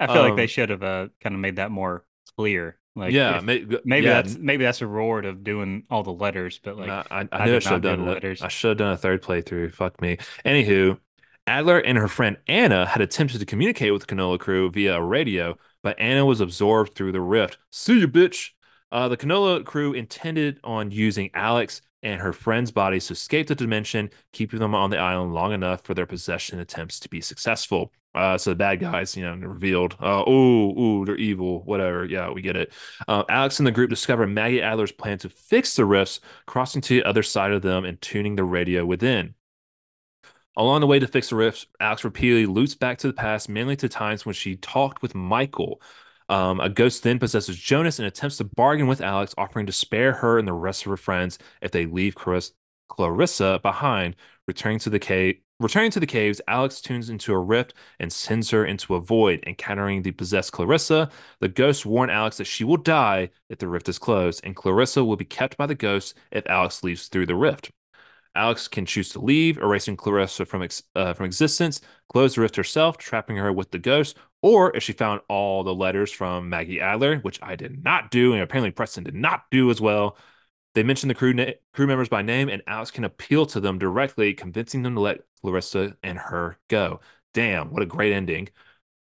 I 0.00 0.06
feel 0.08 0.22
like 0.22 0.34
they 0.36 0.46
Um, 0.46 0.48
should 0.48 0.70
have 0.70 0.82
uh, 0.82 1.08
kind 1.20 1.34
of 1.34 1.40
made 1.40 1.56
that 1.56 1.70
more 1.70 2.04
clear. 2.36 2.78
Like, 2.98 3.12
yeah, 3.12 3.38
if- 3.38 3.44
may- 3.44 3.64
maybe 3.84 4.06
yeah, 4.06 4.22
that's 4.22 4.36
maybe 4.36 4.64
that's 4.64 4.82
a 4.82 4.86
reward 4.86 5.24
of 5.24 5.42
doing 5.44 5.84
all 5.90 6.02
the 6.02 6.12
letters, 6.12 6.60
but 6.62 6.76
like 6.76 6.88
No, 6.88 7.02
I, 7.10 7.20
I, 7.20 7.28
I 7.32 7.46
knew 7.46 7.56
I 7.56 7.58
should 7.60 7.72
have 7.72 7.82
done 7.82 8.06
letters. 8.06 8.42
I 8.42 8.48
should 8.48 8.68
have 8.70 8.78
done 8.78 8.92
a 8.92 8.96
third 8.96 9.22
playthrough. 9.22 9.72
Fuck 9.74 10.00
me. 10.00 10.18
Anywho, 10.44 10.98
Adler 11.46 11.78
and 11.78 11.96
her 11.96 12.08
friend 12.08 12.36
Anna 12.46 12.86
had 12.86 13.00
attempted 13.00 13.38
to 13.40 13.46
communicate 13.46 13.92
with 13.92 14.06
the 14.06 14.14
Kanaloa 14.14 14.38
crew 14.38 14.70
via 14.70 14.96
a 14.96 15.02
radio, 15.02 15.56
but 15.82 15.98
Anna 15.98 16.26
was 16.26 16.40
absorbed 16.40 16.94
through 16.94 17.12
the 17.12 17.20
rift. 17.20 17.58
See 17.70 18.00
you, 18.00 18.08
bitch. 18.08 18.50
Uh, 18.92 19.08
the 19.08 19.16
Kanaloa 19.16 19.64
crew 19.64 19.92
intended 19.92 20.60
on 20.64 20.90
using 20.90 21.30
Alex 21.34 21.80
and 22.02 22.20
her 22.20 22.32
friend's 22.32 22.70
bodies 22.70 23.06
to 23.06 23.12
escape 23.12 23.48
the 23.48 23.54
dimension, 23.54 24.08
keeping 24.32 24.60
them 24.60 24.74
on 24.74 24.90
the 24.90 24.98
island 24.98 25.34
long 25.34 25.52
enough 25.52 25.82
for 25.84 25.94
their 25.94 26.06
possession 26.06 26.58
attempts 26.60 27.00
to 27.00 27.08
be 27.08 27.20
successful. 27.20 27.92
Uh, 28.18 28.36
so 28.36 28.50
the 28.50 28.56
bad 28.56 28.80
guys, 28.80 29.16
you 29.16 29.22
know, 29.22 29.36
revealed, 29.36 29.94
uh, 30.00 30.24
oh, 30.26 30.76
ooh, 30.76 31.04
they're 31.04 31.14
evil, 31.14 31.62
whatever. 31.62 32.04
Yeah, 32.04 32.30
we 32.30 32.42
get 32.42 32.56
it. 32.56 32.72
Uh, 33.06 33.22
Alex 33.28 33.60
and 33.60 33.66
the 33.66 33.70
group 33.70 33.90
discover 33.90 34.26
Maggie 34.26 34.60
Adler's 34.60 34.90
plan 34.90 35.18
to 35.18 35.28
fix 35.28 35.76
the 35.76 35.84
rifts, 35.84 36.18
crossing 36.44 36.82
to 36.82 36.96
the 36.96 37.04
other 37.04 37.22
side 37.22 37.52
of 37.52 37.62
them 37.62 37.84
and 37.84 38.00
tuning 38.00 38.34
the 38.34 38.42
radio 38.42 38.84
within. 38.84 39.34
Along 40.56 40.80
the 40.80 40.88
way 40.88 40.98
to 40.98 41.06
fix 41.06 41.28
the 41.28 41.36
rifts, 41.36 41.66
Alex 41.78 42.02
repeatedly 42.02 42.46
loops 42.46 42.74
back 42.74 42.98
to 42.98 43.06
the 43.06 43.12
past, 43.12 43.48
mainly 43.48 43.76
to 43.76 43.88
times 43.88 44.26
when 44.26 44.34
she 44.34 44.56
talked 44.56 45.00
with 45.00 45.14
Michael. 45.14 45.80
Um, 46.28 46.58
a 46.58 46.68
ghost 46.68 47.04
then 47.04 47.20
possesses 47.20 47.56
Jonas 47.56 48.00
and 48.00 48.08
attempts 48.08 48.38
to 48.38 48.44
bargain 48.44 48.88
with 48.88 49.00
Alex, 49.00 49.32
offering 49.38 49.66
to 49.66 49.72
spare 49.72 50.12
her 50.14 50.40
and 50.40 50.48
the 50.48 50.52
rest 50.52 50.84
of 50.84 50.90
her 50.90 50.96
friends 50.96 51.38
if 51.62 51.70
they 51.70 51.86
leave 51.86 52.16
Claris- 52.16 52.52
Clarissa 52.88 53.60
behind. 53.62 54.16
Returning 54.48 54.80
to 54.80 54.90
the 54.90 54.98
cave, 54.98 55.38
returning 55.60 55.90
to 55.92 56.00
the 56.00 56.06
caves, 56.06 56.40
Alex 56.48 56.80
tunes 56.80 57.10
into 57.10 57.32
a 57.32 57.38
rift 57.38 57.74
and 57.98 58.12
sends 58.12 58.50
her 58.50 58.64
into 58.64 58.94
a 58.94 59.00
void. 59.00 59.42
Encountering 59.46 60.02
the 60.02 60.12
possessed 60.12 60.52
Clarissa, 60.52 61.10
the 61.40 61.48
ghosts 61.48 61.84
warn 61.84 62.10
Alex 62.10 62.36
that 62.38 62.44
she 62.44 62.64
will 62.64 62.76
die 62.76 63.30
if 63.48 63.58
the 63.58 63.68
rift 63.68 63.88
is 63.88 63.98
closed, 63.98 64.40
and 64.44 64.56
Clarissa 64.56 65.04
will 65.04 65.16
be 65.16 65.24
kept 65.24 65.56
by 65.56 65.66
the 65.66 65.74
ghosts 65.74 66.14
if 66.30 66.46
Alex 66.46 66.82
leaves 66.82 67.08
through 67.08 67.26
the 67.26 67.34
rift. 67.34 67.70
Alex 68.34 68.68
can 68.68 68.86
choose 68.86 69.08
to 69.10 69.20
leave, 69.20 69.58
erasing 69.58 69.96
Clarissa 69.96 70.44
from 70.44 70.62
ex- 70.62 70.82
uh, 70.94 71.12
from 71.12 71.26
existence, 71.26 71.80
close 72.08 72.34
the 72.34 72.40
rift 72.40 72.56
herself, 72.56 72.96
trapping 72.96 73.36
her 73.36 73.52
with 73.52 73.70
the 73.70 73.78
ghost, 73.78 74.16
or 74.42 74.74
if 74.76 74.82
she 74.82 74.92
found 74.92 75.20
all 75.28 75.64
the 75.64 75.74
letters 75.74 76.12
from 76.12 76.48
Maggie 76.48 76.80
Adler, 76.80 77.18
which 77.18 77.40
I 77.42 77.56
did 77.56 77.82
not 77.82 78.10
do, 78.10 78.32
and 78.32 78.42
apparently 78.42 78.70
Preston 78.70 79.04
did 79.04 79.14
not 79.14 79.44
do 79.50 79.70
as 79.70 79.80
well. 79.80 80.16
They 80.74 80.84
mention 80.84 81.08
the 81.08 81.14
crew 81.14 81.32
na- 81.34 81.52
crew 81.72 81.86
members 81.88 82.08
by 82.08 82.22
name, 82.22 82.48
and 82.48 82.62
Alex 82.66 82.92
can 82.92 83.04
appeal 83.04 83.46
to 83.46 83.60
them 83.60 83.78
directly, 83.78 84.34
convincing 84.34 84.82
them 84.82 84.94
to 84.94 85.00
let 85.00 85.22
Clarissa 85.40 85.96
and 86.02 86.18
her 86.18 86.58
go. 86.68 87.00
Damn, 87.34 87.72
what 87.72 87.82
a 87.82 87.86
great 87.86 88.12
ending. 88.12 88.48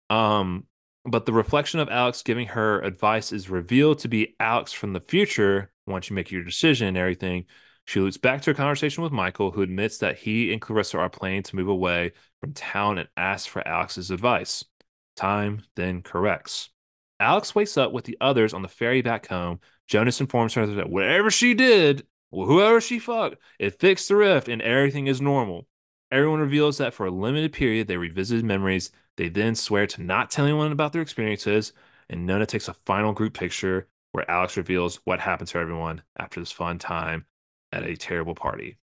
Um, 0.09 0.65
but 1.05 1.25
the 1.25 1.33
reflection 1.33 1.79
of 1.79 1.89
Alex 1.89 2.21
giving 2.21 2.47
her 2.47 2.81
advice 2.81 3.31
is 3.31 3.49
revealed 3.49 3.99
to 3.99 4.07
be 4.07 4.35
Alex 4.39 4.73
from 4.73 4.93
the 4.93 4.99
future 4.99 5.71
once 5.85 6.09
you 6.09 6.15
make 6.15 6.31
your 6.31 6.43
decision 6.43 6.87
and 6.87 6.97
everything. 6.97 7.45
She 7.85 8.01
loops 8.01 8.17
back 8.17 8.41
to 8.41 8.49
her 8.49 8.53
conversation 8.53 9.01
with 9.03 9.13
Michael, 9.13 9.51
who 9.51 9.61
admits 9.61 9.99
that 9.99 10.17
he 10.17 10.51
and 10.51 10.61
Clarissa 10.61 10.97
are 10.97 11.09
planning 11.09 11.43
to 11.43 11.55
move 11.55 11.69
away 11.69 12.11
from 12.41 12.53
town 12.53 12.97
and 12.97 13.07
asks 13.15 13.47
for 13.47 13.65
Alex's 13.65 14.11
advice. 14.11 14.65
Time 15.15 15.63
then 15.75 16.01
corrects. 16.01 16.69
Alex 17.19 17.55
wakes 17.55 17.77
up 17.77 17.93
with 17.93 18.03
the 18.03 18.17
others 18.19 18.53
on 18.53 18.61
the 18.61 18.67
ferry 18.67 19.01
back 19.01 19.27
home. 19.27 19.59
Jonas 19.87 20.19
informs 20.19 20.53
her 20.55 20.65
that 20.65 20.89
whatever 20.89 21.31
she 21.31 21.53
did, 21.53 22.05
whoever 22.31 22.81
she 22.81 22.99
fucked, 22.99 23.37
it 23.57 23.79
fixed 23.79 24.09
the 24.09 24.17
rift 24.17 24.49
and 24.49 24.61
everything 24.61 25.07
is 25.07 25.21
normal. 25.21 25.65
Everyone 26.11 26.39
reveals 26.39 26.77
that 26.77 26.93
for 26.93 27.05
a 27.05 27.11
limited 27.11 27.51
period 27.51 27.87
they 27.87 27.97
revisited 27.97 28.45
memories. 28.45 28.91
They 29.17 29.29
then 29.29 29.55
swear 29.55 29.87
to 29.87 30.01
not 30.01 30.31
tell 30.31 30.45
anyone 30.45 30.71
about 30.71 30.93
their 30.93 31.01
experiences, 31.01 31.73
and 32.09 32.25
Nona 32.25 32.45
takes 32.45 32.67
a 32.67 32.73
final 32.73 33.13
group 33.13 33.33
picture 33.33 33.87
where 34.11 34.29
Alex 34.29 34.55
reveals 34.57 34.99
what 35.03 35.19
happened 35.19 35.49
to 35.49 35.57
everyone 35.57 36.01
after 36.17 36.39
this 36.39 36.51
fun 36.51 36.79
time 36.79 37.25
at 37.71 37.83
a 37.83 37.95
terrible 37.95 38.35
party. 38.35 38.77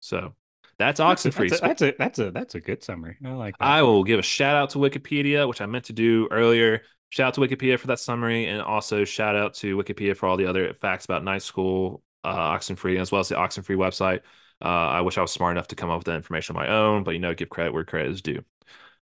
So 0.00 0.34
that's 0.78 1.00
Oxenfree. 1.00 1.48
that's 1.58 1.62
a, 1.62 1.66
that's 1.66 1.82
a 1.82 1.94
that's 1.98 2.18
a 2.18 2.30
that's 2.30 2.54
a 2.54 2.60
good 2.60 2.82
summary. 2.82 3.16
I 3.24 3.30
like 3.30 3.56
that. 3.58 3.64
I 3.64 3.82
will 3.82 4.04
give 4.04 4.18
a 4.18 4.22
shout 4.22 4.56
out 4.56 4.70
to 4.70 4.78
Wikipedia, 4.78 5.48
which 5.48 5.60
I 5.60 5.66
meant 5.66 5.86
to 5.86 5.92
do 5.92 6.28
earlier. 6.30 6.82
Shout 7.10 7.28
out 7.28 7.34
to 7.34 7.40
Wikipedia 7.40 7.78
for 7.78 7.86
that 7.86 8.00
summary, 8.00 8.46
and 8.46 8.60
also 8.60 9.04
shout 9.04 9.36
out 9.36 9.54
to 9.54 9.76
Wikipedia 9.76 10.16
for 10.16 10.26
all 10.26 10.36
the 10.36 10.46
other 10.46 10.74
facts 10.74 11.04
about 11.04 11.24
Night 11.24 11.42
School, 11.42 12.02
uh, 12.24 12.56
Oxenfree, 12.56 13.00
as 13.00 13.12
well 13.12 13.20
as 13.20 13.28
the 13.28 13.36
Oxenfree 13.36 13.76
website. 13.76 14.20
Uh, 14.64 14.68
I 14.68 15.02
wish 15.02 15.18
I 15.18 15.22
was 15.22 15.32
smart 15.32 15.52
enough 15.52 15.68
to 15.68 15.76
come 15.76 15.90
up 15.90 15.98
with 16.00 16.06
that 16.06 16.16
information 16.16 16.56
on 16.56 16.62
my 16.62 16.68
own, 16.70 17.04
but 17.04 17.12
you 17.12 17.20
know, 17.20 17.34
give 17.34 17.50
credit 17.50 17.74
where 17.74 17.84
credit 17.84 18.12
is 18.12 18.22
due. 18.22 18.44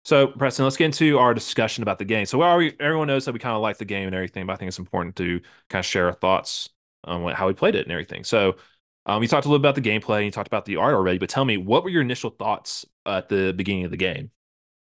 So, 0.05 0.27
Preston, 0.27 0.65
let's 0.65 0.77
get 0.77 0.85
into 0.85 1.19
our 1.19 1.33
discussion 1.33 1.83
about 1.83 1.99
the 1.99 2.05
game. 2.05 2.25
So, 2.25 2.57
we 2.57 2.75
everyone 2.79 3.07
knows 3.07 3.25
that 3.25 3.33
we 3.33 3.39
kind 3.39 3.55
of 3.55 3.61
like 3.61 3.77
the 3.77 3.85
game 3.85 4.07
and 4.07 4.15
everything, 4.15 4.45
but 4.45 4.53
I 4.53 4.55
think 4.57 4.67
it's 4.69 4.79
important 4.79 5.15
to 5.17 5.41
kind 5.69 5.81
of 5.81 5.85
share 5.85 6.07
our 6.07 6.13
thoughts 6.13 6.69
on 7.05 7.23
what, 7.23 7.35
how 7.35 7.47
we 7.47 7.53
played 7.53 7.75
it 7.75 7.85
and 7.85 7.91
everything. 7.91 8.23
So, 8.25 8.57
um, 9.05 9.21
you 9.21 9.27
talked 9.29 9.45
a 9.45 9.49
little 9.49 9.59
bit 9.59 9.69
about 9.69 9.81
the 9.81 9.89
gameplay 9.89 10.17
and 10.17 10.25
you 10.25 10.31
talked 10.31 10.47
about 10.47 10.65
the 10.65 10.77
art 10.77 10.93
already, 10.93 11.19
but 11.19 11.29
tell 11.29 11.45
me, 11.45 11.57
what 11.57 11.83
were 11.83 11.89
your 11.89 12.01
initial 12.01 12.31
thoughts 12.31 12.85
at 13.05 13.29
the 13.29 13.53
beginning 13.53 13.85
of 13.85 13.91
the 13.91 13.97
game? 13.97 14.31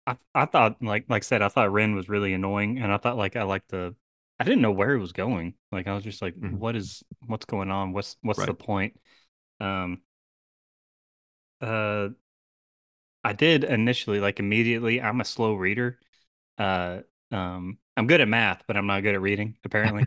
I, 0.07 0.17
I 0.33 0.45
thought 0.45 0.81
like 0.81 1.05
like 1.09 1.23
I 1.23 1.25
said, 1.25 1.41
I 1.41 1.47
thought 1.49 1.71
Ren 1.71 1.95
was 1.95 2.09
really 2.09 2.33
annoying, 2.33 2.79
and 2.79 2.91
I 2.91 2.97
thought 2.97 3.17
like 3.17 3.35
I 3.35 3.43
liked 3.43 3.69
the. 3.69 3.95
I 4.39 4.43
didn't 4.43 4.61
know 4.61 4.71
where 4.71 4.93
it 4.93 4.99
was 4.99 5.11
going. 5.11 5.53
Like 5.71 5.87
I 5.87 5.93
was 5.93 6.03
just 6.03 6.21
like, 6.21 6.35
Mhm. 6.35 6.57
what 6.57 6.75
is 6.75 7.03
what's 7.27 7.45
going 7.45 7.69
on? 7.71 7.93
What's 7.93 8.17
what's 8.21 8.43
the 8.43 8.53
point? 8.53 8.99
Um. 9.59 10.01
Uh, 11.61 12.09
I 13.23 13.33
did 13.33 13.63
initially 13.63 14.19
like 14.19 14.39
immediately. 14.39 15.01
I'm 15.01 15.21
a 15.21 15.25
slow 15.25 15.53
reader. 15.53 15.99
Uh, 16.57 16.99
um, 17.31 17.77
I'm 17.97 18.07
good 18.07 18.21
at 18.21 18.27
math, 18.27 18.63
but 18.67 18.77
I'm 18.77 18.87
not 18.87 19.01
good 19.01 19.15
at 19.15 19.21
reading 19.21 19.57
apparently. 19.63 20.05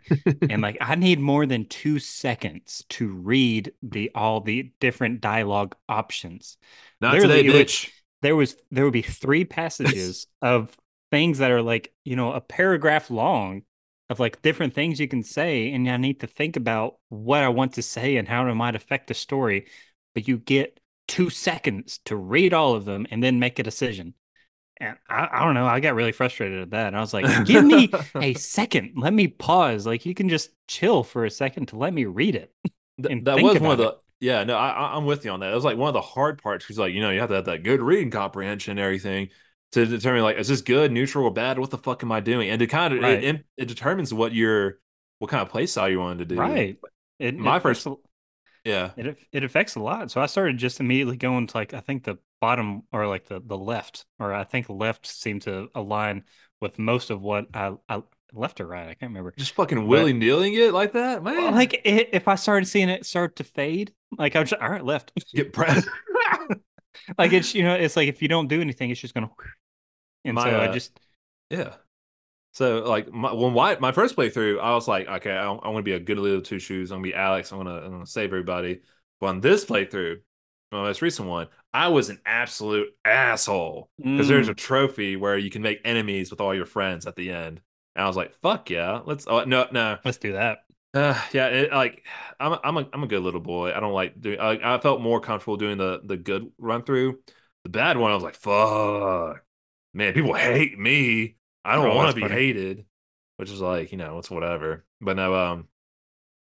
and 0.49 0.61
like 0.61 0.77
I 0.81 0.95
need 0.95 1.19
more 1.19 1.45
than 1.45 1.65
two 1.65 1.99
seconds 1.99 2.83
to 2.89 3.07
read 3.13 3.73
the 3.83 4.11
all 4.15 4.41
the 4.41 4.71
different 4.79 5.21
dialogue 5.21 5.75
options. 5.87 6.57
Not 7.01 7.13
Literally, 7.13 7.43
today, 7.43 7.47
it 7.47 7.53
would- 7.53 7.67
bitch. 7.67 7.91
there 8.21 8.35
was 8.35 8.57
there 8.71 8.83
would 8.83 8.93
be 8.93 9.01
three 9.01 9.45
passages 9.45 10.27
of 10.41 10.75
things 11.11 11.37
that 11.37 11.51
are 11.51 11.61
like 11.61 11.93
you 12.03 12.15
know 12.15 12.33
a 12.33 12.41
paragraph 12.41 13.09
long 13.09 13.63
of 14.09 14.19
like 14.19 14.41
different 14.41 14.73
things 14.73 14.99
you 14.99 15.07
can 15.07 15.23
say 15.23 15.71
and 15.71 15.89
i 15.89 15.97
need 15.97 16.19
to 16.19 16.27
think 16.27 16.57
about 16.57 16.97
what 17.09 17.43
i 17.43 17.47
want 17.49 17.73
to 17.73 17.81
say 17.81 18.17
and 18.17 18.27
how 18.27 18.47
it 18.47 18.53
might 18.55 18.75
affect 18.75 19.07
the 19.07 19.13
story 19.13 19.67
but 20.13 20.27
you 20.27 20.37
get 20.37 20.79
two 21.07 21.29
seconds 21.29 21.99
to 22.05 22.15
read 22.15 22.53
all 22.53 22.73
of 22.75 22.85
them 22.85 23.05
and 23.11 23.23
then 23.23 23.39
make 23.39 23.59
a 23.59 23.63
decision. 23.63 24.13
And 24.77 24.97
i, 25.09 25.29
I 25.31 25.45
don't 25.45 25.53
know 25.53 25.65
i 25.65 25.79
got 25.79 25.95
really 25.95 26.11
frustrated 26.11 26.61
at 26.61 26.71
that. 26.71 26.87
And 26.87 26.97
i 26.97 26.99
was 26.99 27.13
like 27.13 27.45
give 27.45 27.63
me 27.63 27.89
a 28.15 28.33
second. 28.35 28.93
Let 28.97 29.13
me 29.13 29.27
pause. 29.27 29.85
Like 29.85 30.05
you 30.05 30.13
can 30.13 30.27
just 30.29 30.49
chill 30.67 31.03
for 31.03 31.25
a 31.25 31.31
second 31.31 31.67
to 31.67 31.77
let 31.77 31.93
me 31.93 32.05
read 32.05 32.35
it 32.35 32.53
Th- 33.01 33.23
that 33.23 33.41
was 33.41 33.59
one 33.59 33.71
of 33.71 33.77
the 33.77 33.83
about 33.85 34.01
yeah 34.21 34.43
no 34.45 34.55
I, 34.55 34.95
i'm 34.95 35.05
with 35.05 35.25
you 35.25 35.31
on 35.31 35.41
that. 35.41 35.51
It 35.51 35.55
was 35.55 35.65
like 35.65 35.77
one 35.77 35.89
of 35.89 35.93
the 35.93 36.01
hard 36.01 36.41
parts. 36.41 36.65
Because 36.65 36.77
like 36.79 36.93
you 36.93 37.01
know 37.01 37.09
you 37.09 37.19
have 37.19 37.29
to 37.29 37.35
have 37.35 37.45
that 37.45 37.63
good 37.63 37.81
reading 37.81 38.11
comprehension 38.11 38.71
and 38.71 38.79
everything 38.79 39.29
to 39.73 39.85
determine 39.85 40.23
like 40.23 40.37
is 40.37 40.47
this 40.47 40.61
good 40.61 40.91
neutral 40.91 41.25
or 41.25 41.31
bad? 41.31 41.59
What 41.59 41.69
the 41.71 41.77
fuck 41.77 42.03
am 42.03 42.11
i 42.11 42.19
doing? 42.19 42.49
And 42.49 42.61
it 42.61 42.67
kind 42.67 42.93
of 42.93 43.01
Right. 43.01 43.23
it, 43.23 43.35
it, 43.35 43.45
it 43.57 43.65
determines 43.67 44.13
what 44.13 44.33
your 44.33 44.79
what 45.19 45.29
kind 45.29 45.41
of 45.41 45.49
play 45.49 45.65
style 45.65 45.89
you 45.89 45.99
wanted 45.99 46.27
to 46.29 46.35
do. 46.35 46.41
Right. 46.41 46.77
It, 47.19 47.37
My 47.37 47.57
it 47.57 47.61
first- 47.61 47.87
yeah 48.65 48.91
It 48.97 49.17
it 49.31 49.43
affects 49.43 49.75
a 49.75 49.79
lot. 49.79 50.11
So 50.11 50.19
I 50.21 50.25
started 50.25 50.57
just 50.57 50.79
immediately 50.79 51.17
going 51.17 51.47
to 51.47 51.57
like 51.57 51.73
I 51.73 51.79
think 51.79 52.03
the 52.03 52.17
bottom 52.41 52.83
or 52.91 53.07
like 53.07 53.25
the 53.25 53.41
the 53.43 53.57
left 53.57 54.05
or 54.19 54.33
I 54.33 54.43
think 54.43 54.69
left 54.69 55.05
seemed 55.05 55.43
to 55.43 55.69
align 55.75 56.23
with 56.59 56.77
most 56.79 57.09
of 57.09 57.21
what 57.21 57.47
I, 57.53 57.73
I 57.87 58.01
left 58.33 58.59
or 58.59 58.67
right. 58.67 58.89
I 58.89 58.93
can't 58.95 59.11
remember. 59.11 59.33
just 59.37 59.53
fucking 59.53 59.87
willy-nilling 59.87 60.53
it 60.55 60.73
like 60.73 60.93
that 60.93 61.23
man 61.23 61.35
Well, 61.35 61.51
like 61.51 61.73
i 61.85 62.07
if 62.11 62.27
I 62.27 62.35
started 62.35 62.65
seeing 62.65 62.89
it 62.89 63.05
start 63.05 63.37
to 63.37 63.43
fade, 63.43 63.93
like 64.17 64.35
I 64.35 64.39
was 64.41 64.49
just, 64.49 64.61
all 64.61 64.69
right 64.69 64.83
left. 64.83 65.11
get 65.35 65.53
pressed 65.53 65.87
like 67.17 67.33
it's 67.33 67.53
you 67.53 67.63
know 67.63 67.75
it's 67.75 67.95
like 67.95 68.07
if 68.07 68.21
you 68.21 68.27
don't 68.27 68.47
do 68.47 68.61
anything, 68.61 68.89
it's 68.89 68.99
just 68.99 69.13
gonna. 69.13 69.29
And 70.23 70.35
My, 70.35 70.43
so 70.49 70.59
I 70.59 70.65
uh, 70.65 70.73
just 70.73 70.99
Yeah. 71.49 71.75
So 72.55 72.79
like 72.79 73.11
my 73.11 73.33
when 73.33 73.53
my, 73.53 73.77
my 73.79 73.91
first 73.91 74.15
playthrough, 74.15 74.59
I 74.61 74.73
was 74.75 74.87
like, 74.87 75.07
okay, 75.07 75.31
I, 75.31 75.45
I 75.45 75.67
want 75.69 75.77
to 75.77 75.83
be 75.83 75.93
a 75.93 75.99
good 75.99 76.17
little 76.17 76.41
two 76.41 76.59
shoes. 76.59 76.91
I'm 76.91 76.97
gonna 76.99 77.03
be 77.11 77.13
Alex. 77.15 77.51
I'm 77.51 77.59
gonna 77.59 77.77
I'm 77.77 77.91
gonna 77.91 78.07
save 78.07 78.29
everybody. 78.29 78.81
But 79.19 79.27
on 79.27 79.41
this 79.41 79.65
playthrough, 79.65 80.21
my 80.71 80.83
most 80.83 81.01
recent 81.01 81.27
one, 81.27 81.47
I 81.73 81.89
was 81.89 82.09
an 82.09 82.19
absolute 82.25 82.89
asshole 83.03 83.89
because 84.15 84.27
there's 84.29 84.47
a 84.49 84.53
Mm. 84.53 84.57
trophy 84.57 85.15
where 85.17 85.37
you 85.37 85.49
can 85.49 85.61
make 85.61 85.81
enemies 85.85 86.31
with 86.31 86.41
all 86.41 86.55
your 86.55 86.65
friends 86.65 87.05
at 87.05 87.15
the 87.15 87.31
end. 87.31 87.61
And 87.95 88.03
I 88.03 88.07
was 88.07 88.17
like, 88.17 88.33
"Fuck 88.41 88.69
yeah, 88.69 89.01
let's." 89.05 89.27
Oh, 89.27 89.43
no, 89.45 89.67
no, 89.71 89.97
Let's 90.05 90.17
do 90.17 90.33
that. 90.33 90.59
uh, 90.93 91.21
yeah, 91.33 91.47
it, 91.47 91.71
like 91.73 92.05
I'm 92.39 92.53
a, 92.53 92.59
I'm 92.63 92.77
a 92.77 92.89
I'm 92.93 93.03
a 93.03 93.07
good 93.07 93.21
little 93.21 93.41
boy. 93.41 93.73
I 93.73 93.79
don't 93.79 93.93
like 93.93 94.19
doing. 94.19 94.39
I, 94.39 94.75
I 94.75 94.79
felt 94.79 95.01
more 95.01 95.19
comfortable 95.19 95.57
doing 95.57 95.77
the 95.77 96.01
the 96.03 96.17
good 96.17 96.51
run 96.57 96.83
through. 96.83 97.19
The 97.63 97.69
bad 97.69 97.97
one, 97.97 98.11
I 98.11 98.15
was 98.15 98.23
like, 98.23 98.35
"Fuck, 98.35 99.43
man, 99.93 100.13
people 100.13 100.33
hate 100.33 100.77
me. 100.79 101.37
I 101.65 101.75
don't 101.75 101.93
Oh, 101.93 101.95
want 101.95 102.09
to 102.09 102.15
be 102.15 102.27
funny. 102.27 102.29
hated," 102.29 102.85
which 103.37 103.51
is 103.51 103.61
like, 103.61 103.91
you 103.91 103.97
know, 103.97 104.19
it's 104.19 104.31
whatever. 104.31 104.85
But 105.01 105.17
no, 105.17 105.35
um, 105.35 105.69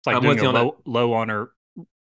It's 0.00 0.06
like 0.06 0.18
I'm 0.18 0.22
doing 0.22 0.38
with 0.38 0.42
a 0.42 0.46
on 0.46 0.54
that. 0.54 0.66
low, 0.66 0.80
low 0.86 1.12
honor 1.14 1.52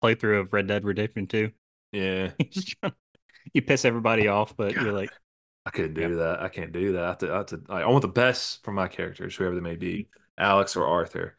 playthrough 0.03 0.41
of 0.41 0.53
Red 0.53 0.66
Dead 0.66 0.85
Redemption 0.85 1.27
2. 1.27 1.53
yeah, 1.93 2.33
you 3.55 3.62
piss 3.62 3.85
everybody 3.85 4.29
off, 4.29 4.57
but 4.57 4.79
you're 4.81 4.93
like, 4.93 5.14
I 5.66 5.71
couldn't 5.71 5.95
do 5.95 6.16
Yep. 6.16 6.16
that. 6.16 6.41
I 6.43 6.49
can't 6.49 6.73
do 6.73 6.93
that. 6.93 7.05
I 7.05 7.09
have 7.09 7.18
to, 7.18 7.33
I, 7.33 7.37
have 7.39 7.47
to, 7.47 7.62
I 7.68 7.87
want 7.87 8.03
the 8.03 8.09
best 8.09 8.62
for 8.64 8.73
my 8.73 8.89
characters, 8.89 9.37
whoever 9.37 9.55
they 9.55 9.61
may 9.61 9.77
be, 9.77 10.09
Alex 10.39 10.77
or 10.77 10.87
Arthur. 10.87 11.37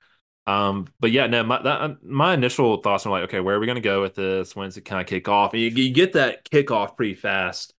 Um, 0.47 0.87
but 0.99 1.11
yeah, 1.11 1.27
no, 1.27 1.43
my 1.43 1.61
that, 1.61 2.03
my 2.03 2.33
initial 2.33 2.77
thoughts 2.81 3.05
are 3.05 3.11
like, 3.11 3.23
okay, 3.25 3.39
where 3.39 3.55
are 3.55 3.59
we 3.59 3.67
gonna 3.67 3.81
go 3.81 4.01
with 4.01 4.15
this? 4.15 4.55
When's 4.55 4.77
it 4.77 4.81
kind 4.81 5.01
of 5.01 5.07
kick 5.07 5.27
off? 5.27 5.53
And 5.53 5.61
you, 5.61 5.69
you 5.69 5.93
get 5.93 6.13
that 6.13 6.45
kickoff 6.49 6.97
pretty 6.97 7.15
fast 7.15 7.73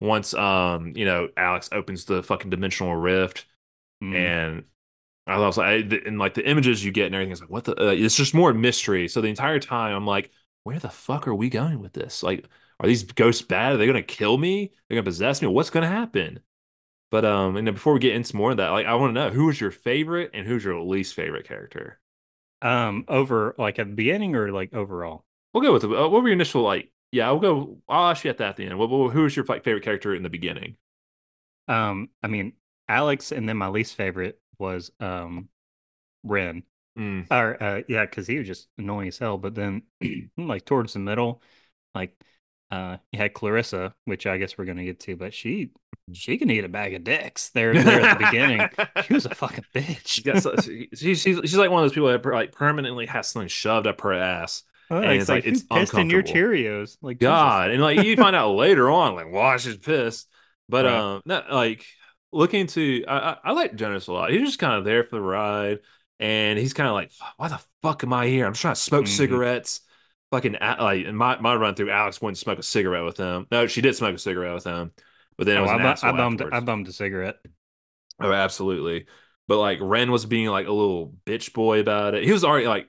once, 0.00 0.34
um, 0.34 0.92
you 0.96 1.04
know, 1.04 1.28
Alex 1.36 1.68
opens 1.72 2.04
the 2.04 2.22
fucking 2.22 2.50
dimensional 2.50 2.96
rift, 2.96 3.46
mm, 4.02 4.16
and 4.16 4.64
I 5.26 5.38
was 5.38 5.58
like, 5.58 5.68
I, 5.68 5.96
and 6.06 6.18
like 6.18 6.34
the 6.34 6.48
images 6.48 6.84
you 6.84 6.92
get 6.92 7.06
and 7.06 7.14
everything 7.14 7.32
is 7.32 7.40
like, 7.40 7.50
what 7.50 7.64
the? 7.64 7.72
Uh, 7.90 7.92
it's 7.92 8.16
just 8.16 8.34
more 8.34 8.54
mystery. 8.54 9.08
So 9.08 9.20
the 9.20 9.28
entire 9.28 9.60
time, 9.60 9.94
I'm 9.96 10.06
like, 10.06 10.30
where 10.64 10.78
the 10.78 10.90
fuck 10.90 11.28
are 11.28 11.34
we 11.34 11.50
going 11.50 11.80
with 11.80 11.92
this? 11.94 12.22
Like, 12.22 12.46
are 12.80 12.88
these 12.88 13.04
ghosts 13.04 13.42
bad? 13.42 13.74
Are 13.74 13.76
they 13.78 13.86
gonna 13.86 14.02
kill 14.02 14.38
me? 14.38 14.72
They're 14.88 14.96
gonna 14.96 15.04
possess 15.04 15.42
me? 15.42 15.48
What's 15.48 15.70
gonna 15.70 15.88
happen? 15.88 16.40
But 17.10 17.24
um, 17.24 17.56
and 17.56 17.66
then 17.66 17.74
before 17.74 17.94
we 17.94 18.00
get 18.00 18.14
into 18.16 18.36
more 18.36 18.52
of 18.52 18.56
that, 18.58 18.70
like, 18.70 18.86
I 18.86 18.94
want 18.94 19.14
to 19.14 19.20
know 19.20 19.30
who 19.30 19.46
was 19.46 19.60
your 19.60 19.70
favorite 19.70 20.30
and 20.34 20.46
who's 20.46 20.64
your 20.64 20.80
least 20.80 21.14
favorite 21.14 21.46
character. 21.46 22.00
um, 22.62 23.04
over 23.08 23.54
like 23.58 23.78
at 23.78 23.88
the 23.88 23.94
beginning 23.94 24.36
or 24.36 24.52
like 24.52 24.74
overall? 24.74 25.24
We'll 25.52 25.62
go 25.62 25.72
with 25.72 25.82
the, 25.82 25.88
uh, 25.90 26.08
what 26.08 26.22
were 26.22 26.28
your 26.28 26.34
initial 26.34 26.62
like? 26.62 26.90
Yeah, 27.14 27.28
I'll 27.28 27.38
go. 27.38 27.78
I'll 27.88 28.10
ask 28.10 28.24
you 28.24 28.30
at 28.30 28.38
that 28.38 28.48
at 28.48 28.56
the 28.56 28.66
end. 28.66 28.76
What, 28.76 28.88
who 28.88 29.22
was 29.22 29.36
your 29.36 29.44
like, 29.44 29.62
favorite 29.62 29.84
character 29.84 30.12
in 30.16 30.24
the 30.24 30.28
beginning? 30.28 30.76
Um, 31.68 32.08
I 32.24 32.26
mean, 32.26 32.54
Alex, 32.88 33.30
and 33.30 33.48
then 33.48 33.56
my 33.56 33.68
least 33.68 33.94
favorite 33.94 34.40
was 34.58 34.90
um, 34.98 35.48
Ren. 36.24 36.64
Mm. 36.98 37.28
Or 37.30 37.62
uh, 37.62 37.82
yeah, 37.86 38.04
because 38.04 38.26
he 38.26 38.38
was 38.38 38.48
just 38.48 38.66
annoying 38.78 39.06
as 39.06 39.18
hell. 39.18 39.38
But 39.38 39.54
then, 39.54 39.82
like 40.36 40.64
towards 40.64 40.94
the 40.94 40.98
middle, 40.98 41.40
like 41.94 42.20
uh, 42.72 42.96
you 43.12 43.20
had 43.20 43.32
Clarissa, 43.32 43.94
which 44.06 44.26
I 44.26 44.36
guess 44.36 44.58
we're 44.58 44.64
gonna 44.64 44.84
get 44.84 44.98
to, 45.00 45.14
but 45.14 45.32
she 45.32 45.70
she 46.12 46.36
can 46.36 46.50
eat 46.50 46.64
a 46.64 46.68
bag 46.68 46.94
of 46.94 47.04
dicks 47.04 47.50
there 47.50 47.74
there 47.74 48.00
at 48.00 48.18
the 48.18 48.24
beginning. 48.24 48.68
She 49.06 49.14
was 49.14 49.26
a 49.26 49.34
fucking 49.36 49.66
bitch. 49.72 50.08
She 50.08 50.22
she, 50.62 50.88
she's 50.96 51.20
she's 51.20 51.38
she's 51.42 51.56
like 51.56 51.70
one 51.70 51.84
of 51.84 51.88
those 51.88 51.94
people 51.94 52.08
that 52.08 52.24
like 52.26 52.50
permanently 52.50 53.06
has 53.06 53.28
something 53.28 53.46
shoved 53.46 53.86
up 53.86 54.00
her 54.00 54.14
ass. 54.14 54.64
Oh, 54.90 54.98
and 54.98 55.12
it's 55.12 55.28
like, 55.28 55.44
who 55.44 55.50
it's 55.50 55.62
pissed 55.62 55.94
in 55.94 56.10
your. 56.10 56.22
Cheerios. 56.22 56.96
Like 57.00 57.18
Jesus. 57.18 57.30
God, 57.30 57.70
and 57.70 57.82
like 57.82 58.02
you 58.02 58.16
find 58.16 58.36
out 58.36 58.50
later 58.54 58.90
on, 58.90 59.14
like 59.14 59.30
why 59.30 59.56
she's 59.56 59.76
pissed. 59.78 60.28
But 60.68 60.84
Right. 60.86 60.94
um, 60.94 61.22
not 61.24 61.50
like 61.52 61.84
looking 62.32 62.66
to 62.68 63.04
I, 63.06 63.30
I 63.32 63.36
I 63.44 63.52
like 63.52 63.74
Jonas 63.74 64.06
a 64.06 64.12
lot. 64.12 64.30
He's 64.30 64.42
just 64.42 64.58
kind 64.58 64.74
of 64.74 64.84
there 64.84 65.04
for 65.04 65.16
the 65.16 65.22
ride, 65.22 65.78
and 66.20 66.58
he's 66.58 66.74
kind 66.74 66.88
of 66.88 66.94
like, 66.94 67.12
why 67.36 67.48
the 67.48 67.60
fuck 67.82 68.02
am 68.04 68.12
I 68.12 68.26
here? 68.26 68.46
I'm 68.46 68.52
just 68.52 68.62
trying 68.62 68.74
to 68.74 68.80
smoke 68.80 69.04
Mhm. 69.06 69.08
cigarettes. 69.08 69.80
Fucking 70.30 70.56
like 70.60 71.04
in 71.06 71.14
my 71.16 71.38
my 71.40 71.54
run 71.54 71.74
through, 71.74 71.90
Alex 71.90 72.20
wouldn't 72.20 72.38
smoke 72.38 72.58
a 72.58 72.62
cigarette 72.62 73.04
with 73.04 73.16
him. 73.16 73.46
No, 73.52 73.66
she 73.66 73.80
did 73.80 73.94
smoke 73.94 74.16
a 74.16 74.18
cigarette 74.18 74.54
with 74.54 74.64
him, 74.64 74.90
but 75.38 75.46
then 75.46 75.56
it 75.58 75.60
Oh, 75.60 75.62
was 75.62 75.70
I, 75.70 75.76
bu- 75.78 76.06
I 76.14 76.16
bummed 76.16 76.42
I 76.52 76.60
bummed 76.60 76.88
a 76.88 76.92
cigarette. 76.92 77.36
Oh, 78.20 78.32
absolutely. 78.32 79.06
But 79.46 79.58
like 79.58 79.78
Ren 79.80 80.10
was 80.10 80.24
being 80.26 80.48
like 80.48 80.66
a 80.66 80.72
little 80.72 81.14
bitch 81.26 81.52
boy 81.52 81.80
about 81.80 82.14
it. 82.14 82.24
He 82.24 82.32
was 82.32 82.44
already 82.44 82.66
like 82.66 82.88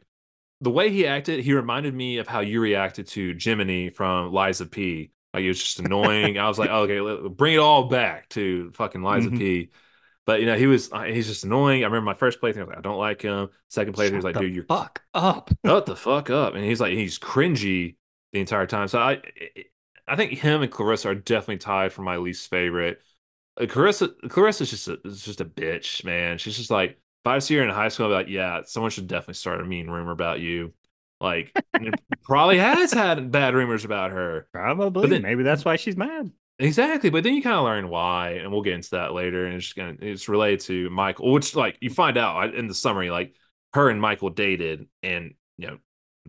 the 0.62 0.72
way 0.72 0.90
he 0.90 1.06
acted, 1.08 1.44
he 1.44 1.54
reminded 1.54 1.94
me 1.94 2.18
of 2.18 2.28
how 2.28 2.40
you 2.42 2.62
reacted 2.62 3.08
to 3.10 3.36
Jiminy 3.40 3.90
from 3.90 4.32
Lies 4.32 4.62
of 4.62 4.72
P. 4.72 5.12
Like 5.34 5.42
he 5.44 5.48
was 5.50 5.62
just 5.62 5.80
annoying. 5.82 6.38
I 6.38 6.48
was 6.48 6.58
like, 6.60 6.70
okay, 6.70 7.30
bring 7.30 7.56
it 7.56 7.60
all 7.60 7.88
back 7.90 8.30
to 8.30 8.72
fucking 8.72 9.02
Lies 9.04 9.26
of 9.26 9.34
Mhm. 9.34 9.38
P. 9.38 9.70
But 10.26 10.40
you 10.40 10.48
know, 10.48 10.58
he 10.58 10.68
was 10.68 10.92
uh, 10.92 11.04
he's 11.04 11.28
just 11.28 11.44
annoying. 11.44 11.84
I 11.84 11.88
remember 11.88 12.06
my 12.06 12.14
first 12.16 12.42
playthrough, 12.42 12.58
I 12.58 12.62
was 12.62 12.70
like, 12.70 12.78
I 12.80 12.82
don't 12.82 12.98
like 12.98 13.22
him. 13.22 13.50
Second 13.70 13.94
playthrough, 13.96 14.10
he 14.10 14.16
was 14.16 14.26
like, 14.26 14.38
dude, 14.38 14.56
you're 14.56 14.64
fuck 14.66 15.04
up. 15.14 15.52
shut 15.66 15.86
the 15.86 15.96
fuck 15.96 16.30
up. 16.30 16.56
And 16.56 16.64
he's 16.64 16.82
like, 16.82 16.94
he's 16.94 17.20
cringy 17.20 17.96
the 18.34 18.40
entire 18.40 18.66
time. 18.66 18.88
So 18.88 19.00
I, 19.00 19.22
I 20.08 20.16
think 20.16 20.34
him 20.40 20.62
and 20.62 20.72
Clarissa 20.72 21.10
are 21.10 21.16
definitely 21.16 21.58
tied 21.58 21.94
for 21.94 22.02
my 22.02 22.18
least 22.18 22.50
favorite. 22.50 23.02
Uh, 23.60 23.66
Clarissa, 23.68 24.10
Clarissa's 24.30 24.70
just 24.70 24.88
a, 24.88 25.00
is 25.06 25.24
just 25.24 25.42
a 25.42 25.46
bitch, 25.46 26.04
man. 26.06 26.38
She's 26.38 26.58
just 26.58 26.72
like, 26.72 27.00
if 27.26 27.28
I 27.28 27.40
see 27.40 27.56
her 27.56 27.64
in 27.64 27.70
high 27.70 27.88
school, 27.90 28.06
I'd 28.06 28.10
be 28.10 28.14
like, 28.16 28.28
yeah, 28.30 28.62
someone 28.66 28.92
should 28.92 29.08
definitely 29.08 29.34
start 29.34 29.62
a 29.62 29.66
mean 29.66 29.90
rumor 29.90 30.12
about 30.12 30.40
you. 30.40 30.74
Like, 31.20 31.52
probably 32.24 32.60
has 32.60 32.94
had 32.94 33.32
bad 33.32 33.56
rumors 33.56 33.86
about 33.86 34.12
her. 34.12 34.48
Probably. 34.54 35.08
then- 35.08 35.22
Maybe 35.24 35.44
that's 35.44 35.66
why 35.66 35.76
she's 35.78 35.98
mad. 35.98 36.32
Exactly, 36.60 37.10
but 37.10 37.24
then 37.24 37.34
you 37.34 37.42
kind 37.42 37.58
of 37.58 37.66
learn 37.66 37.90
why, 37.90 38.32
and 38.42 38.50
we'll 38.50 38.62
get 38.62 38.76
into 38.76 38.92
that 38.92 39.14
later. 39.14 39.46
And 39.46 39.56
it's 39.56 39.66
just 39.66 39.76
gonna 39.76 39.96
it's 40.02 40.30
related 40.30 40.62
to 40.62 40.90
Michael, 40.90 41.34
which 41.34 41.54
like 41.54 41.78
you 41.82 41.90
find 41.90 42.18
out 42.18 42.56
in 42.56 42.68
the 42.68 42.74
summary, 42.74 43.10
like 43.10 43.36
her 43.74 43.90
and 43.90 44.00
Michael 44.00 44.30
dated, 44.30 44.88
and 45.04 45.34
you 45.58 45.68
know, 45.68 45.78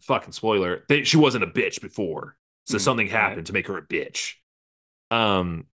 fucking 0.02 0.32
spoiler, 0.32 0.82
they, 0.88 1.04
she 1.04 1.16
wasn't 1.16 1.44
a 1.44 1.46
bitch 1.46 1.80
before, 1.80 2.36
so 2.64 2.76
Mm, 2.76 2.80
something 2.80 3.06
right. 3.06 3.12
happened 3.12 3.46
to 3.46 3.52
make 3.52 3.68
her 3.68 3.78
a 3.78 3.82
bitch. 3.86 4.32
Um, 5.12 5.66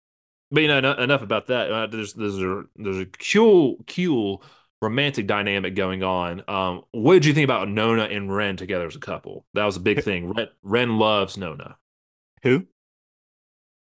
but 0.50 0.62
you 0.62 0.68
know, 0.68 0.78
eno- 0.78 0.96
enough 1.02 1.22
about 1.22 1.46
that. 1.46 1.70
Uh, 1.70 1.86
there's 1.86 2.14
there's 2.14 2.38
a 2.42 2.64
there's 2.74 2.98
a 2.98 3.06
cool 3.32 3.76
cool 3.86 4.42
romantic 4.82 5.26
dynamic 5.26 5.74
going 5.74 6.02
on. 6.02 6.42
Um, 6.48 6.82
what 6.92 7.14
did 7.14 7.24
you 7.26 7.34
think 7.34 7.44
about 7.44 7.68
Nona 7.68 8.04
and 8.04 8.34
Ren 8.34 8.56
together 8.56 8.86
as 8.86 8.96
a 8.96 9.00
couple? 9.00 9.44
That 9.54 9.64
was 9.64 9.76
a 9.76 9.80
big 9.80 10.02
thing. 10.02 10.32
Ren, 10.32 10.48
Ren 10.62 10.98
loves 10.98 11.36
Nona. 11.36 11.76
Who? 12.42 12.66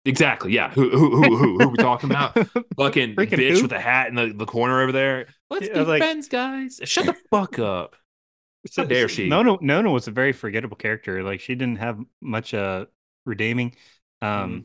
Exactly. 0.04 0.52
Yeah. 0.52 0.70
Who 0.70 0.88
who 0.90 1.16
who 1.16 1.36
who, 1.36 1.58
who 1.58 1.60
are 1.62 1.68
we 1.68 1.76
talking 1.76 2.08
about? 2.10 2.34
Fucking 2.76 3.16
Freaking 3.16 3.38
bitch 3.38 3.56
who? 3.56 3.62
with 3.62 3.72
a 3.72 3.80
hat 3.80 4.08
in 4.08 4.14
the, 4.14 4.32
the 4.32 4.46
corner 4.46 4.80
over 4.82 4.92
there. 4.92 5.26
Let's 5.50 5.66
Yeah, 5.66 5.74
be 5.74 5.84
like- 5.84 6.02
friends, 6.02 6.28
guys. 6.28 6.80
Shut 6.84 7.06
the 7.06 7.16
fuck 7.30 7.58
up. 7.58 7.96
How 8.76 8.84
dare 8.84 9.08
she? 9.08 9.28
Nona, 9.28 9.58
Nona 9.60 9.90
was 9.92 10.08
a 10.08 10.10
very 10.10 10.32
forgettable 10.32 10.76
character. 10.76 11.22
Like 11.22 11.40
she 11.40 11.54
didn't 11.54 11.78
have 11.78 12.00
much 12.20 12.54
uh 12.54 12.86
redeeming. 13.24 13.74
Mm-hmm. 14.22 14.44
Um, 14.44 14.64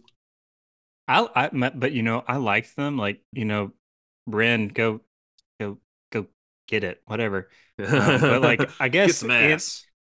I, 1.07 1.28
I, 1.36 1.69
but 1.69 1.91
you 1.91 2.03
know, 2.03 2.24
I 2.28 2.38
liked 2.38 2.76
them. 2.76 2.97
Like 2.97 3.22
you 3.32 3.45
know, 3.45 3.74
Ren, 4.28 4.69
go, 4.69 5.01
get 6.72 6.84
it, 6.84 7.01
whatever. 7.05 7.49
Um, 7.78 8.22
but 8.22 8.41
like, 8.41 8.69
I 8.80 8.88
guess, 8.88 9.22
in- 9.22 9.59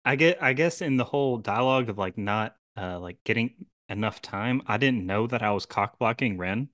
I 0.05 0.17
get, 0.17 0.43
I 0.43 0.53
guess, 0.53 0.83
in 0.83 0.97
the 0.97 1.05
whole 1.05 1.39
dialogue 1.39 1.89
of 1.89 1.97
like 1.97 2.19
not, 2.19 2.57
uh, 2.77 2.99
like 2.99 3.19
getting 3.25 3.67
enough 3.89 4.21
time, 4.21 4.63
I 4.67 4.77
didn't 4.77 5.07
know 5.07 5.27
that 5.29 5.43
I 5.43 5.53
was 5.53 5.65
cock 5.65 5.99
blocking 5.99 6.37
Ren, 6.37 6.69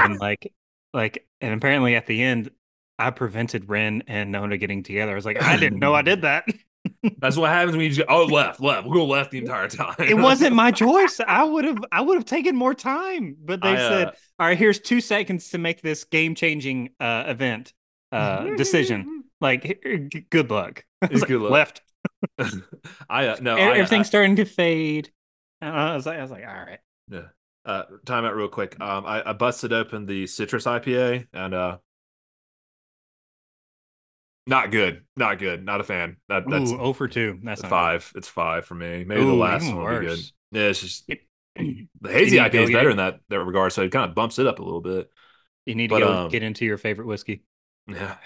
and 0.00 0.18
like, 0.20 0.52
like, 0.92 1.26
and 1.40 1.54
apparently 1.54 1.94
at 1.94 2.06
the 2.06 2.22
end, 2.22 2.50
I 2.98 3.10
prevented 3.10 3.68
Ren 3.68 4.02
and 4.06 4.32
Nona 4.32 4.56
getting 4.56 4.82
together. 4.82 5.12
I 5.12 5.14
was 5.14 5.24
like, 5.24 5.42
I 5.42 5.56
didn't 5.56 5.78
know 5.78 5.94
I 5.94 6.02
did 6.02 6.22
that. 6.22 6.46
That's 7.18 7.36
what 7.36 7.50
happens 7.50 7.76
when 7.76 7.86
you 7.86 7.90
just 7.92 8.08
oh 8.08 8.24
left, 8.24 8.60
left. 8.60 8.86
We'll 8.86 8.94
go 8.94 9.06
left 9.06 9.30
the 9.30 9.38
entire 9.38 9.68
time. 9.68 9.94
it 9.98 10.16
wasn't 10.16 10.54
my 10.54 10.70
choice. 10.70 11.20
I 11.26 11.42
would 11.44 11.64
have 11.64 11.78
I 11.90 12.00
would 12.00 12.16
have 12.16 12.26
taken 12.26 12.54
more 12.56 12.74
time. 12.74 13.36
But 13.42 13.62
they 13.62 13.70
I, 13.70 13.76
uh, 13.76 13.88
said, 13.88 14.08
all 14.38 14.46
right, 14.46 14.58
here's 14.58 14.80
two 14.80 15.00
seconds 15.00 15.50
to 15.50 15.58
make 15.58 15.80
this 15.82 16.04
game 16.04 16.34
changing 16.34 16.90
uh 17.00 17.24
event 17.26 17.72
uh 18.14 18.44
decision. 18.56 19.24
Like 19.40 19.82
good 20.30 20.50
luck. 20.50 20.84
I 21.02 21.06
was 21.06 21.20
like, 21.22 21.28
Good 21.28 21.40
luck. 21.40 21.50
Left. 21.50 21.82
I 23.10 23.26
uh, 23.28 23.36
no. 23.40 23.56
I, 23.56 23.60
Everything's 23.60 24.06
starting 24.06 24.36
to 24.36 24.44
fade. 24.44 25.10
And 25.60 25.74
I 25.74 25.94
was 25.94 26.06
like, 26.06 26.18
I 26.18 26.22
was 26.22 26.30
like, 26.30 26.44
all 26.46 26.54
right. 26.54 26.78
Yeah. 27.10 27.26
Uh, 27.64 27.84
time 28.04 28.24
out 28.24 28.36
real 28.36 28.48
quick. 28.48 28.78
Um, 28.80 29.06
I, 29.06 29.30
I 29.30 29.32
busted 29.32 29.72
open 29.72 30.04
the 30.06 30.26
citrus 30.26 30.64
IPA 30.64 31.26
and 31.32 31.54
uh, 31.54 31.78
not 34.46 34.70
good. 34.70 35.04
Not 35.16 35.38
good. 35.38 35.64
Not 35.64 35.80
a 35.80 35.84
fan. 35.84 36.16
That, 36.28 36.44
that's 36.48 36.70
Ooh, 36.70 36.76
0 36.76 36.92
for 36.92 37.08
2. 37.08 37.40
That's 37.42 37.60
It's 37.60 37.62
not 37.62 37.70
five. 37.70 38.12
It's 38.14 38.28
five 38.28 38.66
for 38.66 38.74
me. 38.74 39.04
Maybe 39.04 39.24
the 39.24 39.32
last 39.32 39.64
even 39.64 39.76
one 39.76 39.84
will 39.86 40.00
be 40.00 40.06
good. 40.06 40.10
worse. 40.18 40.32
Yeah, 40.52 40.62
it's 40.62 40.80
just 40.80 41.06
good. 41.06 41.20
the 41.56 42.12
hazy 42.12 42.36
You 42.36 42.42
need 42.42 42.52
to 42.52 42.58
IPA 42.58 42.62
is 42.64 42.70
better 42.70 42.82
get- 42.88 42.90
in 42.90 42.96
that 42.98 43.20
that 43.30 43.40
regard, 43.40 43.72
so 43.72 43.82
it 43.82 43.92
kind 43.92 44.08
of 44.08 44.14
bumps 44.14 44.38
it 44.38 44.46
up 44.46 44.58
a 44.58 44.62
little 44.62 44.80
bit. 44.82 45.10
You 45.64 45.74
need 45.74 45.88
to 45.88 45.98
go 45.98 46.12
um, 46.12 46.28
get 46.30 46.42
into 46.42 46.66
your 46.66 46.76
favorite 46.76 47.06
whiskey. 47.06 47.42
Yeah, 47.86 48.16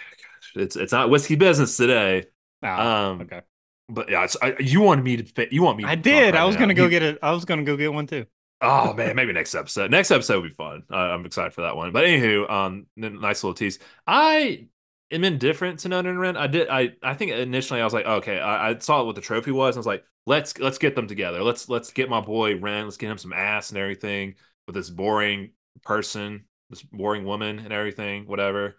it's 0.54 0.76
it's 0.76 0.92
not 0.92 1.10
whiskey 1.10 1.36
business 1.36 1.76
today. 1.76 2.26
Ah, 2.62 3.08
um, 3.10 3.22
okay. 3.22 3.42
But 3.88 4.10
yeah, 4.10 4.24
it's, 4.24 4.36
I, 4.42 4.54
you 4.60 4.80
wanted 4.80 5.04
me 5.04 5.16
to 5.16 5.24
fit. 5.24 5.52
You 5.52 5.62
want 5.62 5.78
me? 5.78 5.84
I 5.84 5.94
did. 5.94 6.32
talk 6.32 6.40
I 6.40 6.44
was 6.44 6.54
now. 6.56 6.60
gonna 6.60 6.74
go 6.74 6.84
You- 6.84 6.90
get 6.90 7.02
it. 7.02 7.18
I 7.22 7.32
was 7.32 7.44
gonna 7.44 7.64
go 7.64 7.76
get 7.76 7.92
one 7.92 8.06
too. 8.06 8.26
Oh 8.60 8.92
man, 8.96 9.16
maybe 9.16 9.32
next 9.32 9.54
episode. 9.54 9.90
Next 9.90 10.10
episode 10.10 10.42
will 10.42 10.48
be 10.48 10.54
fun. 10.54 10.82
Uh, 10.90 10.96
I'm 10.96 11.24
excited 11.26 11.54
for 11.54 11.62
that 11.62 11.76
one. 11.76 11.92
But 11.92 12.04
anywho, 12.04 12.50
um, 12.50 12.86
nice 12.96 13.42
little 13.44 13.54
tease. 13.54 13.78
I 14.06 14.66
am 15.10 15.24
indifferent 15.24 15.80
to 15.80 15.88
Nona 15.88 16.10
and 16.10 16.20
Ren. 16.20 16.36
I 16.36 16.46
did. 16.48 16.68
I 16.68 16.90
I 17.02 17.14
think 17.14 17.32
initially 17.32 17.80
I 17.80 17.84
was 17.84 17.94
like, 17.94 18.06
okay, 18.06 18.38
I, 18.38 18.70
I 18.70 18.78
saw 18.78 19.02
what 19.04 19.14
the 19.14 19.20
trophy 19.20 19.52
was. 19.52 19.74
And 19.76 19.78
I 19.78 19.80
was 19.80 19.86
like, 19.86 20.04
let's 20.26 20.58
let's 20.58 20.78
get 20.78 20.94
them 20.94 21.06
together. 21.06 21.42
Let's 21.42 21.68
let's 21.68 21.92
get 21.92 22.10
my 22.10 22.20
boy 22.20 22.56
Ren. 22.58 22.84
Let's 22.84 22.96
get 22.96 23.10
him 23.10 23.18
some 23.18 23.32
ass 23.32 23.70
and 23.70 23.78
everything 23.78 24.34
with 24.66 24.74
this 24.74 24.90
boring 24.90 25.50
person, 25.82 26.44
this 26.68 26.82
boring 26.82 27.24
woman 27.24 27.58
and 27.60 27.72
everything, 27.72 28.26
whatever. 28.26 28.76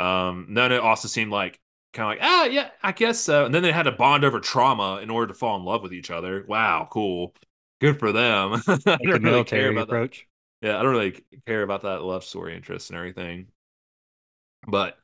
Um, 0.00 0.46
Nona 0.48 0.76
it 0.76 0.80
also 0.80 1.08
seemed 1.08 1.30
like 1.30 1.60
kind 1.92 2.10
of 2.10 2.18
like, 2.18 2.28
ah, 2.28 2.44
yeah, 2.46 2.70
I 2.82 2.92
guess 2.92 3.18
so. 3.18 3.44
And 3.44 3.54
then 3.54 3.62
they 3.62 3.72
had 3.72 3.82
to 3.82 3.92
bond 3.92 4.24
over 4.24 4.40
trauma 4.40 5.00
in 5.02 5.10
order 5.10 5.26
to 5.26 5.34
fall 5.34 5.56
in 5.56 5.64
love 5.64 5.82
with 5.82 5.92
each 5.92 6.10
other. 6.10 6.44
Wow, 6.48 6.88
cool. 6.90 7.34
Good 7.80 7.98
for 7.98 8.12
them. 8.12 8.62
Like 8.66 8.84
the 8.84 9.18
don't 9.18 9.22
really 9.22 9.44
care 9.44 9.70
about 9.70 9.88
that. 9.88 9.94
approach. 9.94 10.26
Yeah, 10.62 10.78
I 10.78 10.82
don't 10.82 10.92
really 10.92 11.22
care 11.46 11.62
about 11.62 11.82
that 11.82 12.02
love 12.02 12.24
story 12.24 12.56
interest 12.56 12.90
and 12.90 12.96
everything. 12.98 13.48
But 14.66 14.96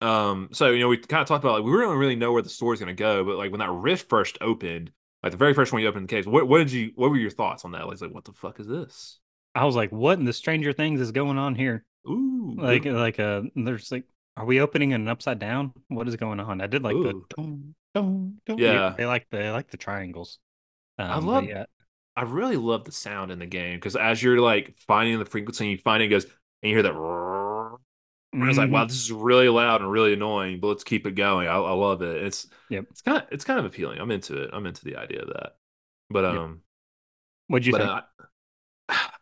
um, 0.00 0.50
so 0.52 0.70
you 0.70 0.80
know, 0.80 0.88
we 0.88 0.98
kind 0.98 1.22
of 1.22 1.28
talked 1.28 1.44
about 1.44 1.60
like 1.60 1.64
we 1.64 1.80
don't 1.80 1.96
really 1.98 2.16
know 2.16 2.32
where 2.32 2.42
the 2.42 2.48
story's 2.50 2.80
gonna 2.80 2.94
go, 2.94 3.24
but 3.24 3.36
like 3.36 3.50
when 3.50 3.60
that 3.60 3.70
rift 3.70 4.08
first 4.10 4.36
opened, 4.40 4.90
like 5.22 5.32
the 5.32 5.38
very 5.38 5.54
first 5.54 5.72
one 5.72 5.80
you 5.80 5.88
opened 5.88 6.08
the 6.08 6.14
case, 6.14 6.26
what 6.26 6.46
what 6.46 6.58
did 6.58 6.72
you 6.72 6.92
what 6.94 7.10
were 7.10 7.16
your 7.16 7.30
thoughts 7.30 7.64
on 7.64 7.72
that? 7.72 7.86
Like, 7.86 8.00
like 8.02 8.12
what 8.12 8.24
the 8.24 8.32
fuck 8.32 8.60
is 8.60 8.66
this? 8.66 9.18
I 9.54 9.64
was 9.64 9.76
like, 9.76 9.92
what 9.92 10.18
in 10.18 10.24
the 10.24 10.32
Stranger 10.32 10.72
Things 10.72 11.00
is 11.00 11.12
going 11.12 11.38
on 11.38 11.54
here? 11.54 11.84
Ooh, 12.08 12.54
Like, 12.58 12.82
good- 12.82 12.94
like, 12.94 13.18
uh, 13.18 13.42
there's 13.54 13.90
like, 13.92 14.04
are 14.36 14.44
we 14.44 14.60
opening 14.60 14.92
an 14.92 15.08
upside 15.08 15.38
down? 15.38 15.72
What 15.88 16.08
is 16.08 16.16
going 16.16 16.40
on? 16.40 16.60
I 16.60 16.66
did 16.66 16.82
like 16.82 16.94
the, 16.94 17.14
Ooh. 17.14 17.26
dun, 17.36 17.74
dun, 17.94 18.40
dun. 18.46 18.58
Yeah. 18.58 18.94
they 18.96 19.06
like 19.06 19.28
the, 19.30 19.38
they 19.38 19.50
like 19.50 19.70
the 19.70 19.76
triangles. 19.76 20.38
Um, 20.98 21.10
I 21.10 21.18
love- 21.18 21.44
yeah, 21.44 21.64
I 22.16 22.22
really 22.22 22.56
love 22.56 22.84
the 22.84 22.92
sound 22.92 23.30
in 23.32 23.38
the 23.38 23.46
game 23.46 23.76
because 23.76 23.96
as 23.96 24.22
you're 24.22 24.40
like 24.40 24.76
finding 24.86 25.18
the 25.18 25.24
frequency, 25.24 25.68
you 25.68 25.78
find 25.78 26.02
it 26.02 26.08
goes 26.08 26.24
and 26.24 26.70
you 26.70 26.76
hear 26.76 26.82
that. 26.82 26.94
And 28.32 28.42
I 28.42 28.48
was 28.48 28.58
like, 28.58 28.70
wow, 28.70 28.84
this 28.84 28.96
is 28.96 29.12
really 29.12 29.48
loud 29.48 29.80
and 29.80 29.90
really 29.90 30.12
annoying, 30.12 30.58
but 30.60 30.66
let's 30.68 30.82
keep 30.84 31.06
it 31.06 31.14
going. 31.14 31.46
I, 31.46 31.54
I 31.54 31.72
love 31.72 32.02
it. 32.02 32.22
It's 32.24 32.48
Yep. 32.68 32.86
it's 32.90 33.00
kind 33.02 33.18
of 33.22 33.28
it's 33.30 33.44
kind 33.44 33.58
of 33.60 33.64
appealing. 33.64 34.00
I'm 34.00 34.10
into 34.10 34.42
it. 34.42 34.50
I'm 34.52 34.66
into 34.66 34.84
the 34.84 34.96
idea 34.96 35.22
of 35.22 35.28
that. 35.28 35.52
But 36.10 36.24
Yep. 36.24 36.34
um, 36.34 36.60
What'd 37.46 37.66
you 37.66 37.72
but 37.72 37.78
think? 37.78 37.90
uh, 37.90 38.00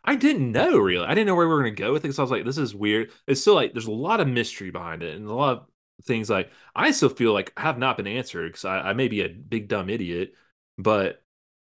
I 0.03 0.15
didn't 0.15 0.51
know 0.51 0.77
really. 0.77 1.05
I 1.05 1.13
didn't 1.13 1.27
know 1.27 1.35
where 1.35 1.47
we 1.47 1.53
were 1.53 1.61
gonna 1.61 1.71
go 1.71 1.93
with 1.93 2.05
it. 2.05 2.13
So 2.13 2.23
I 2.23 2.25
was 2.25 2.31
like, 2.31 2.45
this 2.45 2.57
is 2.57 2.75
weird. 2.75 3.11
It's 3.27 3.41
still 3.41 3.55
like 3.55 3.73
there's 3.73 3.87
a 3.87 3.91
lot 3.91 4.19
of 4.19 4.27
mystery 4.27 4.69
behind 4.71 5.03
it 5.03 5.15
and 5.15 5.27
a 5.27 5.33
lot 5.33 5.57
of 5.57 6.05
things 6.05 6.29
like 6.29 6.51
I 6.75 6.91
still 6.91 7.09
feel 7.09 7.33
like 7.33 7.53
have 7.57 7.77
not 7.77 7.97
been 7.97 8.07
answered 8.07 8.49
because 8.51 8.65
I, 8.65 8.79
I 8.79 8.93
may 8.93 9.07
be 9.07 9.21
a 9.21 9.29
big 9.29 9.67
dumb 9.69 9.89
idiot, 9.89 10.33
but 10.77 11.23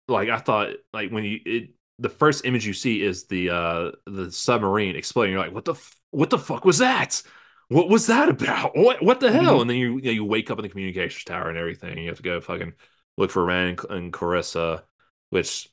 like 0.08 0.30
I 0.30 0.40
thought 0.40 0.72
like 0.94 1.12
when 1.12 1.24
you 1.26 1.40
it 1.46 1.70
the 2.00 2.10
first 2.10 2.46
image 2.46 2.66
you 2.66 2.74
see 2.74 3.04
is 3.04 3.26
the 3.28 3.50
uh 3.52 3.92
the 4.08 4.32
submarine 4.32 4.96
exploding. 4.96 5.34
You're 5.34 5.42
like, 5.44 5.54
what 5.54 5.66
the 5.66 5.74
f- 5.74 5.96
what 6.12 6.30
the 6.32 6.40
fuck 6.40 6.66
was 6.66 6.80
that? 6.80 7.22
What 7.70 7.90
was 7.90 8.08
that 8.08 8.30
about? 8.30 8.76
What 8.78 9.02
what 9.04 9.20
the 9.20 9.32
hell? 9.32 9.60
Mhm. 9.60 9.62
And 9.62 9.70
then 9.70 9.78
you 9.78 9.98
you, 9.98 10.04
know, 10.04 10.12
you 10.12 10.26
wake 10.26 10.52
up 10.52 10.60
in 10.60 10.64
the 10.64 10.70
communications 10.70 11.24
tower 11.26 11.50
and 11.50 11.58
everything. 11.58 11.92
And 11.92 12.02
you 12.02 12.08
have 12.10 12.18
to 12.18 12.24
go 12.24 12.42
fucking 12.42 12.74
look 13.18 13.32
for 13.32 13.46
Ren 13.46 13.70
and, 13.70 13.80
and 13.90 14.14
Clarissa, 14.14 14.84
which 15.30 15.70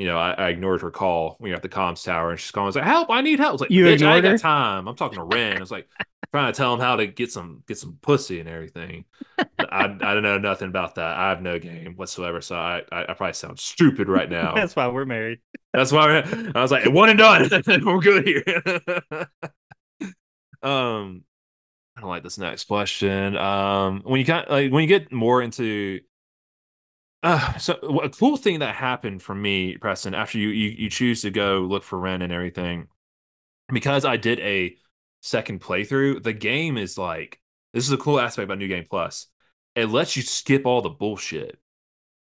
you 0.00 0.06
know 0.06 0.16
I, 0.18 0.32
I 0.32 0.48
ignored 0.48 0.80
her 0.82 0.90
call 0.90 1.36
when 1.38 1.50
you're 1.50 1.56
at 1.56 1.62
the 1.62 1.68
comms 1.68 2.02
tower, 2.04 2.30
and 2.30 2.40
she's 2.40 2.50
calling. 2.50 2.64
I 2.64 2.68
was 2.68 2.76
like, 2.76 2.84
"Help! 2.86 3.10
I 3.10 3.20
need 3.20 3.38
help." 3.38 3.50
I 3.50 3.52
was 3.52 3.60
like, 3.60 3.70
You 3.70 3.84
"Bitch, 3.84 4.02
I 4.06 4.16
ain't 4.16 4.24
her? 4.24 4.32
got 4.32 4.40
time." 4.40 4.88
I'm 4.88 4.96
talking 4.96 5.18
to 5.18 5.24
Ren. 5.24 5.56
I 5.58 5.60
was 5.60 5.70
like 5.70 5.88
trying 6.32 6.52
to 6.52 6.56
tell 6.56 6.72
him 6.74 6.80
how 6.80 6.96
to 6.96 7.06
get 7.06 7.30
some 7.30 7.62
get 7.68 7.76
some 7.78 7.98
pussy 8.00 8.40
and 8.40 8.48
everything. 8.48 9.04
I 9.38 9.44
I 9.68 9.86
don't 10.14 10.22
know 10.22 10.38
nothing 10.38 10.68
about 10.68 10.94
that. 10.94 11.16
I 11.18 11.28
have 11.28 11.42
no 11.42 11.58
game 11.58 11.94
whatsoever, 11.96 12.40
so 12.40 12.56
I 12.56 12.82
I, 12.90 13.02
I 13.02 13.14
probably 13.14 13.34
sound 13.34 13.58
stupid 13.58 14.08
right 14.08 14.28
now. 14.38 14.54
That's 14.54 14.74
why 14.74 14.88
we're 14.88 15.04
married. 15.04 15.40
That's 15.72 15.92
why 15.92 16.06
we're- 16.06 16.52
I 16.54 16.62
was 16.62 16.70
like, 16.72 16.90
one 16.90 17.10
and 17.10 17.18
done. 17.18 17.48
we're 17.84 18.00
good 18.00 18.26
here. 18.26 18.52
um, 20.62 21.22
I 21.96 22.00
don't 22.00 22.10
like 22.10 22.22
this 22.22 22.38
next 22.38 22.64
question. 22.64 23.36
Um, 23.36 24.00
when 24.04 24.18
you 24.20 24.26
got 24.26 24.50
like 24.50 24.72
when 24.72 24.82
you 24.82 24.88
get 24.88 25.12
more 25.12 25.42
into, 25.42 26.00
uh, 27.22 27.58
so 27.58 27.74
a 28.02 28.08
cool 28.08 28.36
thing 28.36 28.60
that 28.60 28.74
happened 28.74 29.22
for 29.22 29.34
me, 29.34 29.76
Preston, 29.76 30.14
after 30.14 30.38
you 30.38 30.48
you 30.48 30.70
you 30.70 30.90
choose 30.90 31.22
to 31.22 31.30
go 31.30 31.60
look 31.60 31.82
for 31.82 31.98
Ren 31.98 32.22
and 32.22 32.32
everything, 32.32 32.88
because 33.72 34.04
I 34.04 34.16
did 34.16 34.40
a 34.40 34.76
second 35.20 35.60
playthrough. 35.60 36.22
The 36.22 36.32
game 36.32 36.78
is 36.78 36.96
like 36.96 37.40
this 37.74 37.84
is 37.84 37.92
a 37.92 37.98
cool 37.98 38.18
aspect 38.18 38.44
about 38.44 38.58
New 38.58 38.68
Game 38.68 38.86
Plus. 38.88 39.26
It 39.74 39.86
lets 39.86 40.16
you 40.16 40.22
skip 40.22 40.66
all 40.66 40.82
the 40.82 40.88
bullshit 40.88 41.58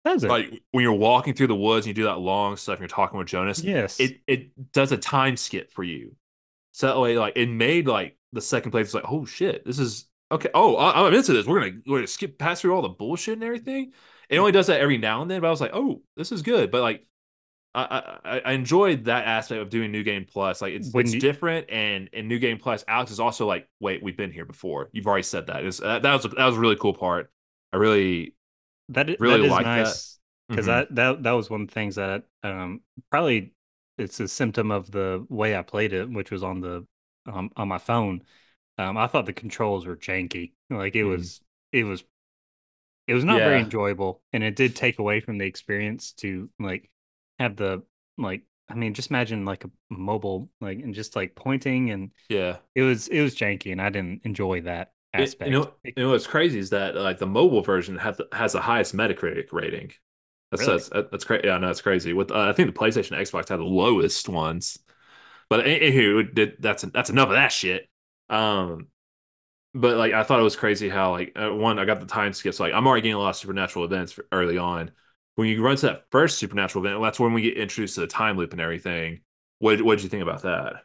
Does 0.05 0.23
it? 0.23 0.29
like 0.29 0.61
when 0.71 0.83
you're 0.83 0.93
walking 0.93 1.33
through 1.33 1.47
the 1.47 1.55
woods 1.55 1.85
and 1.85 1.95
you 1.97 2.03
do 2.03 2.07
that 2.07 2.19
long 2.19 2.57
stuff 2.57 2.75
and 2.75 2.81
you're 2.81 2.89
talking 2.89 3.17
with 3.17 3.27
Jonas, 3.27 3.63
yes. 3.63 3.99
it 3.99 4.19
it 4.27 4.71
does 4.73 4.91
a 4.91 4.97
time 4.97 5.37
skip 5.37 5.71
for 5.71 5.83
you. 5.83 6.15
So 6.73 6.87
that 6.87 6.99
way, 6.99 7.17
like 7.17 7.33
it 7.37 7.47
made 7.47 7.87
like 7.87 8.17
the 8.33 8.41
second 8.41 8.71
place 8.71 8.93
like, 8.93 9.05
oh 9.07 9.25
shit, 9.25 9.65
this 9.65 9.79
is 9.79 10.07
okay. 10.31 10.49
Oh, 10.53 10.75
I, 10.75 11.07
I'm 11.07 11.13
into 11.13 11.33
this. 11.33 11.45
We're 11.45 11.61
gonna 11.61 11.81
we're 11.87 11.97
gonna 11.99 12.07
skip 12.07 12.37
past 12.37 12.61
through 12.61 12.75
all 12.75 12.81
the 12.81 12.89
bullshit 12.89 13.35
and 13.35 13.43
everything. 13.43 13.93
It 14.29 14.37
only 14.37 14.51
does 14.51 14.67
that 14.67 14.79
every 14.81 14.97
now 14.97 15.21
and 15.21 15.29
then, 15.31 15.41
but 15.41 15.47
I 15.47 15.51
was 15.51 15.61
like, 15.61 15.71
oh, 15.73 16.01
this 16.15 16.31
is 16.31 16.41
good. 16.43 16.71
But 16.71 16.81
like, 16.81 17.05
I 17.75 18.19
I, 18.25 18.39
I 18.45 18.51
enjoyed 18.53 19.05
that 19.05 19.25
aspect 19.27 19.61
of 19.61 19.69
doing 19.69 19.91
New 19.91 20.03
Game 20.03 20.25
Plus. 20.31 20.61
Like 20.61 20.73
it's 20.73 20.93
it's 20.93 21.13
you- 21.13 21.19
different, 21.19 21.69
and 21.69 22.09
in 22.13 22.27
New 22.27 22.39
Game 22.39 22.57
Plus, 22.59 22.83
Alex 22.87 23.11
is 23.11 23.19
also 23.19 23.47
like, 23.47 23.67
wait, 23.79 24.03
we've 24.03 24.17
been 24.17 24.31
here 24.31 24.45
before. 24.45 24.89
You've 24.93 25.07
already 25.07 25.23
said 25.23 25.47
that. 25.47 25.65
It's, 25.65 25.79
that 25.79 26.03
that 26.03 26.13
was 26.13 26.23
that 26.23 26.45
was 26.45 26.57
a 26.57 26.59
really 26.59 26.75
cool 26.77 26.93
part. 26.93 27.31
I 27.73 27.77
really 27.77 28.35
that, 28.89 29.19
really 29.19 29.41
that 29.41 29.45
is 29.45 29.51
like 29.51 29.65
that. 29.73 29.85
nice. 29.85 30.19
because 30.49 30.65
mhm. 30.65 30.67
that 30.67 30.95
that 30.95 31.23
that 31.23 31.31
was 31.31 31.49
one 31.49 31.61
of 31.61 31.67
the 31.67 31.73
things 31.73 31.95
that 31.95 32.23
um 32.43 32.81
probably 33.11 33.53
it's 33.97 34.19
a 34.19 34.27
symptom 34.27 34.71
of 34.71 34.89
the 34.91 35.25
way 35.29 35.55
I 35.55 35.61
played 35.61 35.93
it, 35.93 36.09
which 36.09 36.31
was 36.31 36.43
on 36.43 36.61
the 36.61 36.85
um, 37.27 37.51
on 37.55 37.67
my 37.67 37.77
phone. 37.77 38.23
Um, 38.77 38.97
I 38.97 39.07
thought 39.07 39.25
the 39.25 39.33
controls 39.33 39.85
were 39.85 39.97
janky. 39.97 40.53
Like 40.69 40.95
it 40.95 41.03
Mhm. 41.03 41.09
was 41.09 41.41
it 41.71 41.83
was 41.83 42.03
it 43.09 43.13
was 43.13 43.23
not 43.23 43.39
very 43.39 43.59
enjoyable, 43.59 44.21
and 44.31 44.43
it 44.43 44.55
did 44.55 44.75
take 44.75 44.99
away 44.99 45.19
from 45.19 45.37
the 45.37 45.45
experience 45.45 46.13
to 46.13 46.49
like 46.59 46.89
have 47.39 47.55
the 47.55 47.83
like. 48.17 48.43
I 48.71 48.75
mean, 48.75 48.93
just 48.93 49.09
imagine 49.09 49.45
like 49.45 49.65
a 49.65 49.71
mobile 49.89 50.49
like 50.61 50.77
and 50.77 50.93
just 50.93 51.15
like 51.15 51.33
pointing, 51.33 51.89
and 51.89 52.11
yeah. 52.29 52.57
it 52.75 52.83
was 52.83 53.07
it 53.07 53.21
was 53.21 53.35
janky, 53.35 53.71
and 53.71 53.81
I 53.81 53.89
didn't 53.89 54.21
enjoy 54.25 54.61
that 54.61 54.91
It- 55.13 55.21
aspect. 55.21 55.49
you 55.49 55.59
know, 55.59 55.73
you 55.83 55.93
know 55.97 56.09
what's 56.11 56.27
crazy 56.27 56.59
is 56.59 56.69
that 56.69 56.95
like 56.95 57.17
the 57.17 57.25
mobile 57.25 57.63
version 57.63 57.97
has 57.97 58.17
the, 58.17 58.27
has 58.31 58.53
the 58.53 58.61
highest 58.61 58.95
Metacritic 58.95 59.51
rating. 59.51 59.91
That's 60.51 60.61
Really? 60.67 60.73
that's, 60.91 61.09
that's 61.11 61.23
crazy. 61.25 61.47
Yeah, 61.47 61.57
no, 61.57 61.69
it's 61.69 61.81
crazy. 61.81 62.13
With 62.13 62.31
uh, 62.31 62.41
I 62.49 62.53
think 62.53 62.73
the 62.73 62.79
PlayStation, 62.79 63.17
and 63.17 63.25
Xbox 63.25 63.49
had 63.49 63.59
the 63.59 63.63
lowest 63.63 64.29
ones. 64.29 64.77
But 65.49 65.65
anywho, 65.65 66.33
did 66.33 66.57
that's 66.59 66.83
that's 66.83 67.09
enough 67.09 67.29
of 67.29 67.35
that 67.35 67.51
shit. 67.51 67.87
Um, 68.29 68.87
but 69.73 69.97
like 69.97 70.13
I 70.13 70.23
thought 70.23 70.39
it 70.39 70.43
was 70.43 70.55
crazy 70.55 70.89
how 70.89 71.11
like 71.11 71.33
uh, 71.35 71.53
one 71.53 71.79
I 71.79 71.85
got 71.85 71.99
the 71.99 72.05
time 72.05 72.33
skips. 72.33 72.59
Like 72.59 72.73
I'm 72.73 72.87
already 72.87 73.01
getting 73.03 73.15
a 73.15 73.19
lot 73.19 73.29
of 73.31 73.35
supernatural 73.37 73.85
events 73.85 74.19
early 74.31 74.57
on. 74.57 74.91
When 75.35 75.47
you 75.47 75.63
run 75.63 75.77
to 75.77 75.85
that 75.87 76.05
first 76.11 76.37
supernatural 76.39 76.85
event, 76.85 77.01
that's 77.01 77.19
when 77.19 77.33
we 77.33 77.41
get 77.41 77.57
introduced 77.57 77.95
to 77.95 78.01
the 78.01 78.07
time 78.07 78.37
loop 78.37 78.51
and 78.51 78.61
everything. 78.61 79.21
What 79.59 79.81
what 79.81 79.95
did 79.97 80.03
you 80.03 80.09
think 80.09 80.23
about 80.23 80.43
that? 80.43 80.83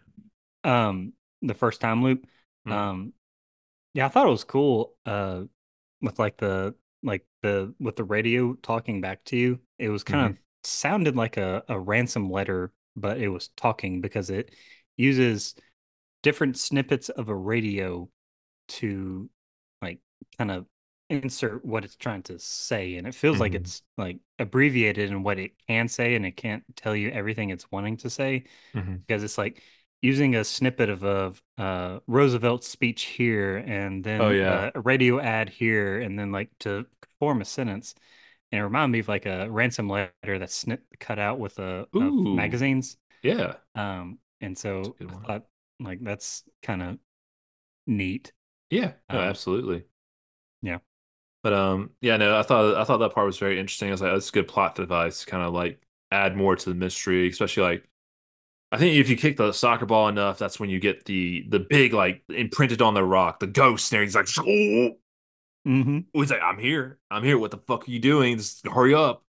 um 0.64 1.12
the 1.43 1.55
first 1.55 1.80
time 1.80 2.02
loop 2.02 2.27
Mhm. 2.65 2.74
um 2.74 3.12
yeah 3.94 4.06
i 4.06 4.09
thought 4.09 4.27
it 4.27 4.31
was 4.31 4.44
cool 4.44 4.94
uh 5.06 5.43
with 6.02 6.19
like 6.19 6.39
the 6.39 6.74
like 7.02 7.24
the 7.43 7.74
with 7.81 7.97
the 7.97 8.05
radio 8.05 8.55
talking 8.56 9.01
back 9.01 9.24
to 9.24 9.36
you 9.36 9.61
it 9.78 9.89
was 9.90 10.05
kind 10.05 10.32
of 10.32 10.39
sounded 10.65 11.16
like 11.16 11.36
a, 11.39 11.65
a 11.69 11.78
ransom 11.78 12.31
letter 12.31 12.73
but 12.97 13.19
it 13.19 13.28
was 13.28 13.48
talking 13.56 14.01
because 14.01 14.31
it 14.31 14.55
uses 14.97 15.55
different 16.23 16.59
snippets 16.59 17.09
of 17.11 17.28
a 17.28 17.36
radio 17.36 18.09
to 18.69 19.28
like 19.82 20.01
kind 20.39 20.51
of 20.51 20.66
insert 21.11 21.65
what 21.65 21.85
it's 21.85 21.97
trying 21.97 22.23
to 22.23 22.39
say 22.39 22.97
and 22.97 23.07
it 23.07 23.15
feels 23.15 23.39
like 23.41 23.53
Mhm. 23.53 23.57
it's 23.57 23.82
like 23.99 24.19
abbreviated 24.39 25.11
in 25.11 25.23
what 25.23 25.39
it 25.39 25.53
can 25.69 25.86
say 25.89 26.15
and 26.15 26.24
it 26.27 26.32
can't 26.36 26.65
tell 26.77 26.97
you 26.97 27.11
everything 27.11 27.51
it's 27.51 27.70
wanting 27.70 27.97
to 27.99 28.11
say 28.11 28.45
because 29.07 29.23
it's 29.23 29.39
like 29.39 29.62
using 30.03 30.35
a 30.36 30.45
snippet 30.45 30.89
of 30.91 31.05
a 31.05 31.35
uh, 31.62 32.01
Roosevelt's 32.07 32.69
speech 32.69 33.05
here 33.05 33.59
and 33.59 34.05
then 34.05 34.20
Oh, 34.20 34.31
yeah. 34.31 34.51
uh, 34.51 34.70
a 34.74 34.81
radio 34.81 35.20
ad 35.20 35.49
here 35.49 36.01
and 36.01 36.19
then 36.19 36.32
like 36.32 36.51
to 36.61 36.86
form 37.20 37.41
a 37.41 37.45
sentence. 37.45 37.95
And 38.53 38.61
it 38.61 38.65
reminded 38.65 38.93
me 38.93 38.99
of 39.01 39.09
like 39.09 39.27
a 39.27 39.51
ransom 39.51 39.89
letter 39.89 40.39
that's 40.39 40.55
snip 40.55 40.85
cut 41.01 41.19
out 41.19 41.39
with 41.39 41.59
a 41.59 41.86
of 41.95 42.15
magazines. 42.35 42.97
Yeah. 43.23 43.55
Um, 43.74 44.19
and 44.41 44.57
so 44.57 44.97
I 45.01 45.15
thought 45.27 45.47
like 45.81 46.01
that's 46.03 46.45
kind 46.62 46.82
of 46.82 46.99
neat. 47.86 48.32
Yeah, 48.74 48.94
no, 49.09 49.20
Um, 49.20 49.28
absolutely. 49.28 49.84
yeah. 50.62 50.78
But 51.42 51.52
um, 51.55 51.90
yeah, 52.01 52.16
no, 52.16 52.38
I 52.38 52.42
thought 52.42 52.76
I 52.76 52.84
thought 52.84 52.98
that 52.98 53.14
part 53.14 53.26
was 53.26 53.38
very 53.38 53.60
interesting. 53.60 53.88
I 53.88 53.92
was 53.92 54.02
like, 54.02 54.12
that's 54.12 54.30
a 54.30 54.32
good 54.32 54.48
plot 54.48 54.74
device, 54.76 55.20
to 55.20 55.26
kind 55.26 55.44
of 55.44 55.52
like 55.55 55.80
add 56.10 56.36
more 56.36 56.56
to 56.56 56.70
the 56.70 56.74
mystery, 56.74 57.28
especially 57.28 57.64
like 57.64 57.88
I 58.72 58.78
think 58.78 58.96
if 58.96 59.09
you 59.10 59.16
kick 59.16 59.36
the 59.38 59.52
soccer 59.52 59.86
ball 59.86 60.09
enough, 60.09 60.38
that's 60.38 60.60
when 60.60 60.70
you 60.70 60.80
get 60.80 61.05
the 61.06 61.46
the 61.51 61.60
big 61.60 61.94
like 61.94 62.24
imprinted 62.30 62.82
on 62.82 62.94
the 62.94 63.05
rock, 63.05 63.40
the 63.40 63.46
ghost 63.48 63.90
there. 63.90 64.02
He's 64.02 64.16
like, 64.16 64.28
oh, 64.38 64.96
Mm-hmm. 65.66 66.01
he's 66.12 66.30
like, 66.30 66.42
I'm 66.42 66.59
here, 66.59 66.98
I'm 67.10 67.24
here. 67.24 67.38
What 67.38 67.51
the 67.51 67.59
fuck 67.59 67.88
are 67.88 67.90
you 67.90 67.98
doing? 67.98 68.36
Just 68.38 68.66
hurry 68.66 68.94
up, 68.94 69.24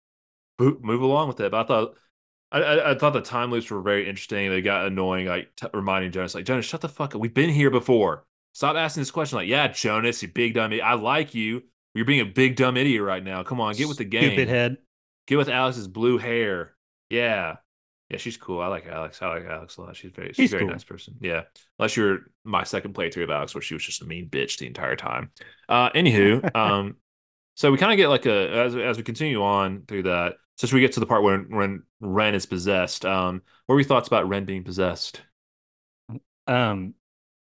Mo- 0.59 0.79
move 0.81 1.01
along 1.03 1.29
with 1.29 1.39
it. 1.41 1.51
But 1.51 1.65
I 1.65 1.67
thought. 1.67 1.97
I, 2.51 2.59
I, 2.61 2.91
I 2.91 2.95
thought 2.95 3.13
the 3.13 3.21
time 3.21 3.51
loops 3.51 3.71
were 3.71 3.81
very 3.81 4.09
interesting. 4.09 4.49
They 4.49 4.61
got 4.61 4.85
annoying, 4.87 5.27
like 5.27 5.55
t- 5.55 5.67
reminding 5.73 6.11
Jonas, 6.11 6.35
like 6.35 6.45
Jonas, 6.45 6.65
shut 6.65 6.81
the 6.81 6.89
fuck 6.89 7.15
up. 7.15 7.21
We've 7.21 7.33
been 7.33 7.49
here 7.49 7.71
before. 7.71 8.25
Stop 8.53 8.75
asking 8.75 9.01
this 9.01 9.11
question. 9.11 9.37
Like, 9.37 9.47
yeah, 9.47 9.67
Jonas, 9.67 10.21
you 10.21 10.27
big 10.27 10.53
dumb. 10.53 10.71
Idiot. 10.71 10.85
I 10.85 10.93
like 10.93 11.33
you. 11.35 11.63
You're 11.93 12.05
being 12.05 12.21
a 12.21 12.25
big 12.25 12.55
dumb 12.55 12.77
idiot 12.77 13.01
right 13.01 13.23
now. 13.23 13.43
Come 13.43 13.59
on, 13.59 13.75
get 13.75 13.87
with 13.87 13.97
the 13.97 14.05
game. 14.05 14.31
Stupid 14.31 14.47
head. 14.47 14.77
Get 15.27 15.37
with 15.37 15.49
Alex's 15.49 15.87
blue 15.87 16.17
hair. 16.17 16.75
Yeah. 17.09 17.57
Yeah, 18.09 18.17
she's 18.17 18.35
cool. 18.35 18.61
I 18.61 18.67
like 18.67 18.87
Alex. 18.87 19.21
I 19.21 19.27
like 19.27 19.45
Alex 19.45 19.77
a 19.77 19.81
lot. 19.81 19.95
She's 19.95 20.11
very 20.11 20.33
she's, 20.33 20.51
very 20.51 20.63
cool. 20.63 20.71
nice 20.71 20.83
person. 20.83 21.15
Yeah. 21.21 21.43
Unless 21.79 21.95
you're 21.95 22.19
my 22.43 22.63
second 22.63 22.93
playthrough 22.93 23.23
of 23.23 23.29
Alex 23.29 23.55
where 23.55 23.61
she 23.61 23.73
was 23.73 23.83
just 23.83 24.01
a 24.01 24.05
mean 24.05 24.29
bitch 24.29 24.57
the 24.57 24.67
entire 24.67 24.97
time. 24.97 25.31
Uh 25.69 25.89
anywho, 25.91 26.53
um 26.55 26.97
so 27.55 27.71
we 27.71 27.77
kind 27.77 27.91
of 27.91 27.97
get 27.97 28.09
like 28.09 28.25
a 28.25 28.49
as 28.49 28.75
as 28.75 28.97
we 28.97 29.03
continue 29.03 29.41
on 29.43 29.83
through 29.87 30.03
that, 30.03 30.35
since 30.57 30.73
we 30.73 30.81
get 30.81 30.93
to 30.93 30.99
the 30.99 31.05
part 31.05 31.23
when 31.23 31.47
when 31.49 31.83
Ren 31.99 32.35
is 32.35 32.45
possessed, 32.45 33.05
um, 33.05 33.41
what 33.65 33.75
were 33.75 33.79
your 33.79 33.87
thoughts 33.87 34.07
about 34.07 34.27
Ren 34.27 34.45
being 34.45 34.63
possessed? 34.63 35.21
Um, 36.47 36.95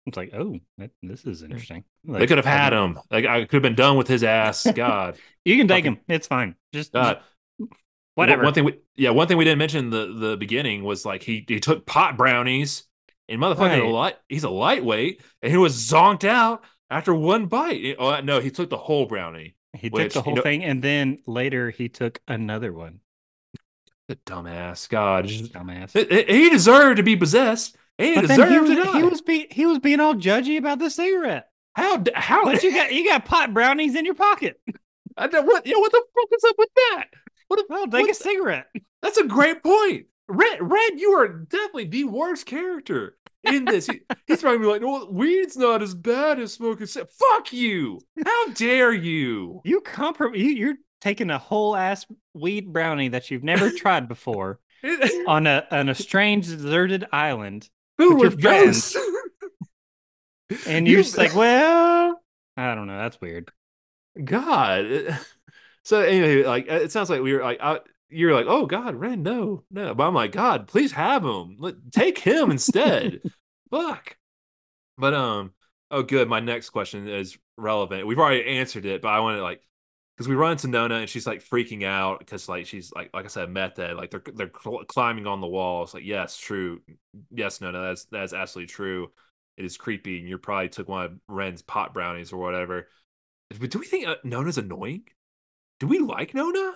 it's 0.09 0.17
like, 0.17 0.31
oh, 0.33 0.59
that, 0.77 0.91
this 1.01 1.23
is 1.25 1.41
interesting. 1.43 1.83
they 2.03 2.27
could 2.27 2.37
have 2.37 2.45
had 2.45 2.73
I- 2.73 2.83
him. 2.85 2.99
Like 3.09 3.25
I 3.25 3.41
could 3.45 3.53
have 3.53 3.61
been 3.63 3.75
done 3.75 3.97
with 3.97 4.07
his 4.07 4.23
ass. 4.23 4.67
God. 4.75 5.17
You 5.45 5.55
can 5.57 5.67
take 5.67 5.85
Fucking- 5.85 5.95
him. 5.97 6.03
It's 6.09 6.27
fine. 6.27 6.55
Just 6.73 6.91
God. 6.93 7.21
whatever. 8.15 8.43
One 8.43 8.53
thing 8.53 8.65
we 8.65 8.79
yeah, 8.95 9.11
one 9.11 9.27
thing 9.27 9.37
we 9.37 9.45
didn't 9.45 9.59
mention 9.59 9.85
in 9.85 9.89
the 9.89 10.13
the 10.29 10.37
beginning 10.37 10.83
was 10.83 11.05
like 11.05 11.23
he 11.23 11.45
he 11.47 11.59
took 11.59 11.85
pot 11.85 12.17
brownies 12.17 12.83
and 13.27 13.41
motherfucker 13.41 13.59
Right. 13.69 13.81
a 13.83 13.87
light 13.87 14.17
he's 14.27 14.43
a 14.43 14.49
lightweight 14.49 15.21
and 15.41 15.51
he 15.51 15.57
was 15.57 15.75
zonked 15.75 16.23
out 16.25 16.63
after 16.89 17.13
one 17.15 17.45
bite. 17.45 17.95
Oh 17.99 18.19
no, 18.21 18.39
he 18.39 18.51
took 18.51 18.69
the 18.69 18.77
whole 18.77 19.05
brownie. 19.05 19.55
he 19.73 19.89
took 19.89 19.93
which, 19.99 20.13
the 20.13 20.19
you 20.19 20.23
whole 20.23 20.35
know- 20.35 20.41
thing, 20.41 20.63
and 20.63 20.83
then 20.83 21.19
later 21.27 21.69
he 21.69 21.87
took 21.89 22.19
another 22.27 22.73
one. 22.73 22.99
The 24.07 24.15
dumbass. 24.25 24.89
God. 24.89 25.27
just- 25.27 25.53
Dumbass. 25.53 25.91
He- 25.93 26.23
he 26.33 26.43
he 26.43 26.49
deserved 26.49 26.97
to 26.97 27.03
be 27.03 27.15
possessed. 27.15 27.75
And 27.99 28.07
he 28.07 28.15
But 28.15 28.27
deserved 28.27 28.51
he 28.51 28.59
was, 28.59 28.69
to 28.69 28.75
die. 28.83 28.97
he 28.97 29.03
was 29.03 29.21
being 29.21 29.47
he 29.51 29.65
was 29.65 29.79
being 29.79 29.99
all 29.99 30.15
judgy 30.15 30.57
about 30.57 30.79
the 30.79 30.89
cigarette. 30.89 31.49
how 31.73 32.01
how 32.15 32.43
But 32.45 32.63
you 32.63 32.71
got 32.73 32.93
you 32.93 33.05
got 33.05 33.25
pot 33.25 33.53
brownies 33.53 33.95
in 33.95 34.05
your 34.05 34.15
pocket. 34.15 34.59
I 35.17 35.27
don't- 35.27 35.45
what 35.45 35.65
what 35.67 35.91
the 35.91 36.03
fuck 36.15 36.29
is 36.35 36.43
up 36.45 36.55
with 36.57 36.69
that? 36.75 37.05
What, 37.49 37.59
a, 37.59 37.65
Well, 37.69 37.87
take 37.87 38.09
a 38.09 38.13
cigarette. 38.13 38.67
That's 39.01 39.17
a 39.17 39.25
great 39.25 39.61
point. 39.63 40.05
Red, 40.27 40.59
Red, 40.61 40.99
you 40.99 41.11
are 41.13 41.27
definitely 41.27 41.85
the 41.85 42.03
worst 42.05 42.45
character 42.45 43.17
in 43.43 43.65
this. 43.65 43.87
He- 43.87 44.01
he's 44.27 44.41
probably 44.41 44.67
like, 44.67 44.81
"Well, 44.81 45.11
weed's 45.11 45.57
not 45.57 45.81
as 45.81 45.95
bad 45.95 46.39
as 46.39 46.53
smoking." 46.53 46.85
ci-" 46.87 47.01
Fuck 47.19 47.51
you! 47.51 47.99
How 48.23 48.47
dare 48.53 48.93
you? 48.93 49.59
You 49.65 49.81
comprom 49.81 50.37
you, 50.37 50.45
you're 50.45 50.75
taking 51.01 51.31
a 51.31 51.37
whole 51.39 51.75
ass 51.75 52.05
weed 52.35 52.71
brownie 52.71 53.07
that 53.09 53.31
you've 53.31 53.43
never 53.43 53.71
tried 53.83 54.07
before 54.07 54.59
on 55.27 55.47
a 55.47 55.65
on 55.71 55.89
a 55.89 55.95
strange 55.95 56.45
deserted 56.47 57.05
island, 57.11 57.67
Who 57.99 58.15
with 58.15 58.39
your 58.39 58.65
with 58.65 58.95
and 60.65 60.87
You- 60.87 60.93
you're 60.93 61.03
just 61.03 61.17
like, 61.17 61.35
well, 61.35 62.21
I 62.57 62.75
don't 62.75 62.87
know. 62.87 62.97
That's 62.97 63.19
weird. 63.21 63.51
God. 64.23 64.85
Eh, 64.85 65.03
eh. 65.09 65.17
So 65.83 66.01
anyway, 66.01 66.43
like 66.43 66.67
eh, 66.69 66.77
it 66.77 66.91
sounds 66.91 67.09
like 67.09 67.21
we 67.21 67.33
were 67.33 67.41
like, 67.43 67.59
I, 67.61 67.79
you're 68.09 68.33
like, 68.33 68.47
oh 68.47 68.65
God, 68.65 68.95
Red, 68.95 69.19
no, 69.19 69.63
no. 69.71 69.95
But 69.95 70.07
I'm 70.07 70.13
like, 70.15 70.31
God, 70.33 70.67
please 70.67 70.91
have 70.93 71.23
him. 71.25 71.57
Let, 71.59 71.75
take 71.91 72.19
him 72.19 72.51
instead. 72.51 73.21
Fuck. 73.71 74.17
But 74.97 75.13
um, 75.13 75.53
oh 75.91 76.03
good. 76.03 76.29
My 76.29 76.39
next 76.41 76.71
question 76.71 77.07
is 77.07 77.37
relevant. 77.57 78.07
We've 78.07 78.19
already 78.19 78.45
answered 78.45 78.85
it, 78.85 79.01
but 79.01 79.09
I 79.09 79.19
want 79.21 79.37
to 79.37 79.43
like 79.43 79.61
because 80.19 80.27
we 80.27 80.35
run 80.35 80.51
into 80.51 80.67
Nona 80.67 80.95
and 80.95 81.09
she's 81.09 81.25
like 81.25 81.41
freaking 81.41 81.85
out 81.85 82.19
because 82.19 82.49
like 82.49 82.65
she's 82.65 82.91
like 82.91 83.09
like 83.13 83.23
I 83.23 83.29
said, 83.29 83.49
method. 83.49 83.95
Like 83.95 84.11
they're 84.11 84.21
they're 84.35 84.51
cl- 84.53 84.83
climbing 84.83 85.25
on 85.27 85.39
the 85.39 85.47
wall. 85.47 85.83
It's 85.83 85.93
like 85.93 86.03
yes, 86.03 86.35
true. 86.35 86.81
Yes, 87.31 87.61
Nona, 87.61 87.81
that's 87.83 88.03
that's 88.03 88.33
absolutely 88.33 88.67
true. 88.67 89.13
It 89.55 89.63
is 89.63 89.77
creepy, 89.77 90.19
and 90.19 90.27
you 90.27 90.37
probably 90.37 90.67
took 90.67 90.89
one 90.89 91.05
of 91.05 91.13
Ren's 91.29 91.61
pot 91.61 91.93
brownies 91.93 92.33
or 92.33 92.37
whatever. 92.37 92.89
But 93.61 93.69
do 93.69 93.79
we 93.79 93.85
think 93.85 94.09
uh, 94.09 94.15
Nona's 94.25 94.57
annoying? 94.57 95.03
Do 95.79 95.87
we 95.87 95.99
like 95.99 96.33
Nona? 96.33 96.73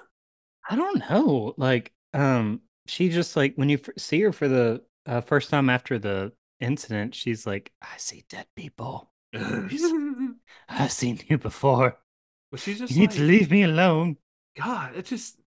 I 0.69 0.77
don't 0.77 0.99
know. 1.09 1.53
Like, 1.57 1.91
um, 2.13 2.61
she 2.87 3.09
just 3.09 3.35
like 3.35 3.55
when 3.57 3.67
you 3.67 3.77
f- 3.85 3.93
see 3.97 4.21
her 4.21 4.31
for 4.31 4.47
the 4.47 4.83
uh, 5.05 5.19
first 5.19 5.49
time 5.49 5.69
after 5.69 5.99
the 5.99 6.31
incident, 6.61 7.13
she's 7.13 7.45
like, 7.45 7.73
"I 7.81 7.97
see 7.97 8.23
dead 8.29 8.45
people. 8.55 9.11
I've 9.33 10.93
seen 10.93 11.19
you 11.27 11.37
before. 11.37 11.97
She's 12.59 12.79
just 12.79 12.93
You 12.93 13.01
need 13.01 13.11
to 13.11 13.21
leave 13.23 13.51
me 13.51 13.63
alone." 13.63 14.17
God, 14.55 14.95
it 14.95 15.05
just 15.05 15.37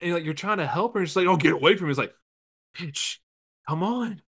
and 0.00 0.12
like 0.14 0.24
you're 0.24 0.34
trying 0.34 0.58
to 0.58 0.66
help 0.66 0.94
her, 0.94 1.00
and 1.00 1.08
she's 1.08 1.16
like, 1.16 1.26
"Oh, 1.26 1.36
get 1.36 1.52
away 1.52 1.76
from 1.76 1.86
me!" 1.86 1.90
It's 1.92 1.98
like, 1.98 2.14
bitch, 2.76 3.18
come 3.68 3.82
on, 3.82 4.22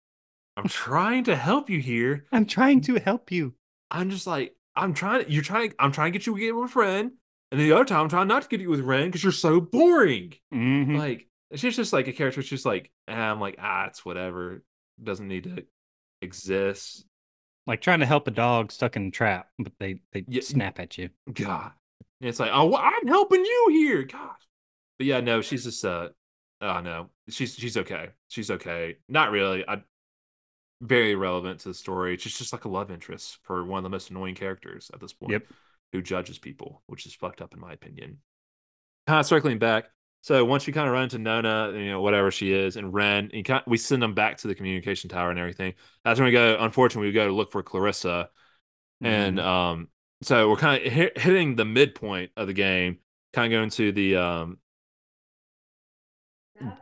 I'm 0.57 0.69
trying 0.69 1.25
to 1.25 1.37
help 1.37 1.71
you 1.71 1.81
here. 1.81 2.27
I'm 2.33 2.47
trying 2.47 2.81
to 2.83 2.99
help 2.99 3.31
you. 3.31 3.55
I'm 3.91 4.11
just 4.11 4.27
like, 4.27 4.55
I'm 4.77 4.95
trying. 4.95 5.27
You're 5.29 5.43
trying. 5.43 5.75
I'm 5.79 5.93
trying 5.93 6.13
to 6.13 6.19
get 6.19 6.27
you 6.27 6.35
to 6.35 6.41
get 6.41 6.57
with 6.57 6.77
Ren, 6.77 7.13
and 7.53 7.61
the 7.61 7.73
other 7.73 7.85
time 7.85 8.03
I'm 8.03 8.09
trying 8.09 8.29
not 8.29 8.43
to 8.43 8.49
get 8.49 8.61
you 8.61 8.71
with 8.71 8.81
Ren 8.81 9.07
because 9.07 9.23
you're 9.23 9.33
so 9.33 9.61
boring. 9.61 10.35
Mhm. 10.53 10.97
Like 10.99 11.29
she's 11.55 11.77
just 11.77 11.93
like 11.93 12.09
a 12.09 12.13
character. 12.13 12.43
She's 12.43 12.51
just 12.51 12.67
like 12.67 12.91
ah, 13.09 13.13
I'm 13.13 13.41
like 13.41 13.57
ah, 13.59 13.87
it's 13.87 14.05
whatever. 14.05 14.63
Doesn't 15.03 15.29
need 15.29 15.45
to 15.45 15.65
exist. 16.21 17.05
Like 17.67 17.81
trying 17.81 18.01
to 18.01 18.07
help 18.07 18.27
a 18.27 18.31
dog 18.33 18.73
stuck 18.73 18.97
in 18.97 19.07
a 19.07 19.11
trap, 19.11 19.49
but 19.59 19.73
they 19.79 20.01
they 20.13 20.25
Yeah. 20.29 20.41
snap 20.43 20.81
at 20.81 20.99
you. 20.99 21.11
God. 21.33 21.73
And 22.21 22.29
it's 22.29 22.41
like, 22.41 22.51
oh, 22.53 22.75
I'm 22.77 23.07
helping 23.07 23.45
you 23.45 23.67
here. 23.71 24.03
God. 24.05 24.37
But 24.99 25.07
yeah, 25.07 25.21
no, 25.21 25.41
she's 25.41 25.65
just 25.65 25.85
uh 25.85 26.09
oh 26.61 26.81
no. 26.81 27.11
She's 27.29 27.55
she's 27.55 27.77
okay. 27.77 28.09
She's 28.29 28.51
okay. 28.51 28.97
Not 29.09 29.31
really. 29.31 29.65
I 29.69 29.83
very 30.83 31.15
relevant 31.15 31.61
to 31.61 31.69
the 31.69 31.75
story. 31.75 32.17
She's 32.17 32.37
just 32.39 32.53
like 32.53 32.65
a 32.65 32.69
love 32.69 32.91
interest 32.91 33.39
for 33.43 33.65
one 33.65 33.79
of 33.79 33.83
the 33.85 33.91
most 33.91 34.11
annoying 34.11 34.35
characters 34.35 34.91
at 34.95 35.01
this 35.01 35.13
point. 35.13 35.33
Yep. 35.33 35.45
Who 35.93 36.03
judges 36.03 36.39
people, 36.39 36.83
which 36.87 37.05
is 37.07 37.15
fucked 37.15 37.43
up 37.43 37.53
in 37.53 37.61
my 37.61 37.73
opinion. 37.73 38.19
Kind 39.07 39.21
of 39.21 39.27
circling 39.27 39.59
back. 39.59 39.87
So 40.23 40.45
once 40.45 40.67
you 40.67 40.73
kind 40.73 40.87
of 40.87 40.93
run 40.93 41.05
into 41.05 41.19
Nona, 41.19 41.73
you 41.75 41.91
know, 41.91 42.01
whatever 42.03 42.31
she 42.31 42.53
is, 42.53 42.77
and 42.77 42.93
Ren, 42.93 43.31
and 43.33 43.45
kind 43.45 43.63
we 43.67 43.79
send 43.79 44.03
them 44.03 44.15
back 44.15 44.37
to 44.39 44.49
the 44.49 44.55
communication 44.55 45.09
tower 45.09 45.31
and 45.31 45.39
everything. 45.39 45.75
That's 46.05 46.21
when 46.21 46.27
we 46.27 46.33
go, 46.33 46.57
unfortunately, 46.61 47.09
we 47.09 47.13
go 47.15 47.27
to 47.27 47.33
look 47.33 47.53
for 47.53 47.63
Clarissa 47.63 48.31
and 49.03 49.39
Mhm. 49.39 49.45
um 49.45 49.89
so 50.23 50.51
we're 50.51 50.57
kind 50.57 50.85
of 50.87 50.93
hit, 50.93 51.19
hitting 51.19 51.57
the 51.57 51.65
midpoint 51.65 52.33
of 52.37 52.47
the 52.47 52.53
game 52.55 52.99
kind 53.33 53.53
of 53.53 53.57
going 53.57 53.71
to 53.71 53.93
the 53.93 54.17
um 54.17 54.59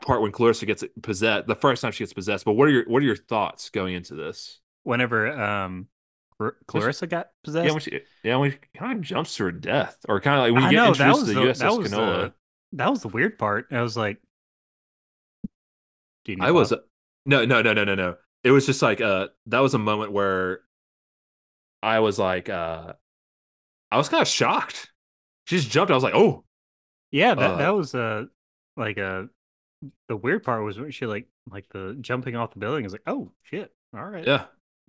part 0.01 0.21
when 0.23 0.33
Clarissa 0.33 0.67
gets 0.67 0.85
possessed 1.03 1.47
the 1.47 1.55
first 1.55 1.83
time 1.83 1.93
she 1.93 2.03
gets 2.03 2.13
possessed 2.13 2.45
but 2.45 2.53
what 2.53 2.67
are 2.69 2.71
your 2.71 2.85
what 2.87 3.03
are 3.03 3.07
your 3.07 3.17
thoughts 3.17 3.71
going 3.71 3.95
into 3.95 4.15
this 4.15 4.61
whenever 4.83 5.31
um 5.41 5.87
Clarissa 6.67 7.07
got 7.07 7.29
possessed. 7.45 7.67
yeah 7.67 7.73
when 7.73 7.81
she 7.81 8.01
yeah 8.23 8.37
when 8.37 8.51
she 8.53 8.59
kind 8.77 8.99
of 8.99 9.05
jumps 9.05 9.37
to 9.37 9.45
her 9.45 9.53
death 9.53 9.97
or 10.09 10.21
kind 10.21 10.37
of 10.37 10.43
like 10.43 10.53
when 10.53 10.63
you 10.63 10.69
I 10.69 10.71
get 10.71 10.77
know 10.77 10.89
introduced 10.89 11.21
to 11.21 11.27
the, 11.27 11.35
the 11.35 11.41
USS 11.47 11.79
Kanaloa 11.79 12.21
the, 12.23 12.33
that 12.73 12.91
was 12.91 13.03
the 13.03 13.09
weird 13.09 13.39
part. 13.39 13.67
I 13.71 13.83
was 13.83 13.97
like, 13.97 14.19
"Do 16.25 16.33
you 16.33 16.39
I 16.41 16.51
was 16.51 16.73
no 17.27 17.45
no 17.45 17.63
no 17.63 17.73
no 17.73 17.85
no 17.85 17.95
no 17.95 18.17
it 18.45 18.51
was 18.51 18.67
just 18.67 18.83
like 18.83 19.01
uh 19.01 19.29
that 19.47 19.61
was 19.61 19.75
a 19.75 19.79
moment 19.79 20.13
where 20.13 20.61
I 21.83 22.01
was 22.01 22.19
like 22.19 22.49
uh 22.49 22.95
I 23.91 23.97
was 23.97 24.09
kind 24.09 24.23
of 24.23 24.29
shocked 24.29 24.91
she 25.47 25.57
just 25.57 25.71
jumped 25.71 25.91
I 25.91 25.95
was 25.95 26.05
like 26.05 26.15
oh 26.15 26.45
yeah, 27.11 27.35
that 27.35 27.43
uh, 27.53 27.57
that 27.59 27.71
was 27.71 27.95
uh 27.95 28.25
like 28.77 28.99
uh 28.99 29.25
the 30.09 30.17
weird 30.17 30.45
part 30.45 30.65
was 30.65 30.79
when 30.79 30.91
she 30.91 31.07
like 31.07 31.29
like 31.51 31.69
the 31.71 31.97
jumping 32.01 32.37
off 32.37 32.53
the 32.53 32.59
building 32.61 32.85
is 32.85 32.93
like, 32.93 33.03
oh 33.07 33.33
shit, 33.45 33.73
all 33.95 34.05
right, 34.05 34.27
yeah 34.27 34.47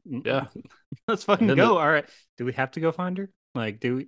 Mm, 0.09 0.25
yeah. 0.25 0.47
let's 1.07 1.23
fucking 1.25 1.47
go. 1.55 1.55
the- 1.55 1.63
all 1.79 1.89
right, 1.89 2.05
do 2.37 2.45
we 2.45 2.53
have 2.53 2.71
to 2.71 2.79
go 2.79 2.91
find 2.91 3.17
her? 3.17 3.29
Like, 3.55 3.79
do 3.79 3.97
we? 3.97 4.07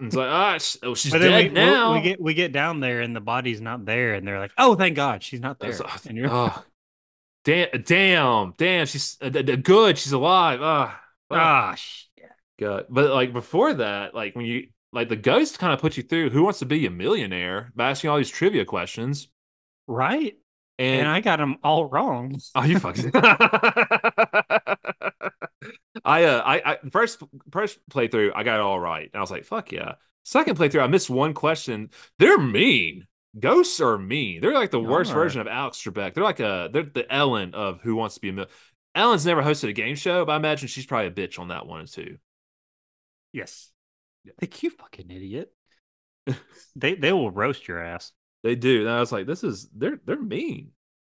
It's 0.00 0.14
like 0.14 0.28
ah 0.30 0.58
oh 0.82 0.94
she's 0.94 1.12
but 1.12 1.18
dead 1.18 1.48
we, 1.48 1.54
now 1.54 1.94
we 1.94 2.02
get 2.02 2.20
we 2.20 2.34
get 2.34 2.52
down 2.52 2.80
there 2.80 3.00
and 3.00 3.16
the 3.16 3.20
body's 3.20 3.60
not 3.60 3.84
there, 3.84 4.14
and 4.14 4.26
they're 4.26 4.38
like, 4.38 4.52
oh, 4.58 4.74
thank 4.74 4.96
God, 4.96 5.22
she's 5.22 5.40
not 5.40 5.58
there. 5.58 5.72
That's- 5.72 6.06
And 6.06 6.16
you're, 6.16 6.28
oh, 6.30 6.64
damn, 7.44 7.82
damn, 7.82 8.54
damn. 8.56 8.86
She's 8.86 9.16
uh, 9.20 9.28
good. 9.30 9.98
She's 9.98 10.12
alive. 10.12 10.60
Ah, 10.62 11.00
ah, 11.30 11.74
shit. 11.74 12.04
God. 12.58 12.86
But 12.88 13.10
like 13.10 13.32
before 13.32 13.74
that, 13.74 14.14
like 14.14 14.36
when 14.36 14.44
you 14.44 14.68
like 14.92 15.08
the 15.08 15.16
ghost 15.16 15.58
kind 15.58 15.72
of 15.72 15.80
put 15.80 15.96
you 15.96 16.02
through 16.02 16.30
Who 16.30 16.44
Wants 16.44 16.58
to 16.60 16.66
Be 16.66 16.86
a 16.86 16.90
Millionaire 16.90 17.72
by 17.74 17.90
asking 17.90 18.10
all 18.10 18.18
these 18.18 18.30
trivia 18.30 18.64
questions, 18.64 19.28
right? 19.86 20.36
and, 20.78 21.00
And, 21.00 21.08
I 21.08 21.20
got 21.20 21.38
them 21.38 21.56
all 21.62 21.86
wrong. 21.86 22.38
oh, 22.54 22.62
you 22.62 22.78
fucking. 22.78 23.10
I 26.04 26.24
uh 26.24 26.42
I, 26.44 26.72
I 26.72 26.78
first 26.90 27.22
first 27.50 27.78
playthrough 27.90 28.32
I 28.34 28.42
got 28.42 28.56
it 28.56 28.60
all 28.60 28.80
right 28.80 29.10
and 29.12 29.18
I 29.18 29.20
was 29.20 29.30
like 29.30 29.44
fuck 29.44 29.72
yeah. 29.72 29.94
Second 30.24 30.58
playthrough 30.58 30.82
I 30.82 30.86
missed 30.88 31.10
one 31.10 31.34
question. 31.34 31.90
They're 32.18 32.38
mean. 32.38 33.06
Ghosts 33.38 33.80
are 33.80 33.98
mean. 33.98 34.40
They're 34.40 34.54
like 34.54 34.70
the 34.70 34.80
worst 34.80 35.12
version 35.12 35.40
of 35.40 35.46
Alex 35.46 35.78
Trebek. 35.78 36.14
They're 36.14 36.24
like 36.24 36.40
a 36.40 36.70
they're 36.72 36.82
the 36.82 37.10
Ellen 37.12 37.54
of 37.54 37.80
Who 37.82 37.94
Wants 37.94 38.14
to 38.16 38.20
Be 38.20 38.30
a. 38.30 38.46
Ellen's 38.94 39.26
never 39.26 39.42
hosted 39.42 39.68
a 39.68 39.72
game 39.72 39.96
show, 39.96 40.24
but 40.24 40.32
I 40.32 40.36
imagine 40.36 40.66
she's 40.68 40.86
probably 40.86 41.08
a 41.08 41.10
bitch 41.10 41.38
on 41.38 41.48
that 41.48 41.66
one 41.66 41.86
too. 41.86 42.16
Yes. 43.32 43.70
Like 44.40 44.62
you 44.62 44.70
fucking 44.70 45.10
idiot. 45.10 45.52
they 46.76 46.94
they 46.94 47.12
will 47.12 47.30
roast 47.30 47.68
your 47.68 47.82
ass. 47.82 48.12
They 48.42 48.54
do. 48.54 48.80
And 48.80 48.90
I 48.90 49.00
was 49.00 49.12
like, 49.12 49.26
this 49.26 49.44
is 49.44 49.68
they're 49.74 50.00
they're 50.04 50.20
mean. 50.20 50.72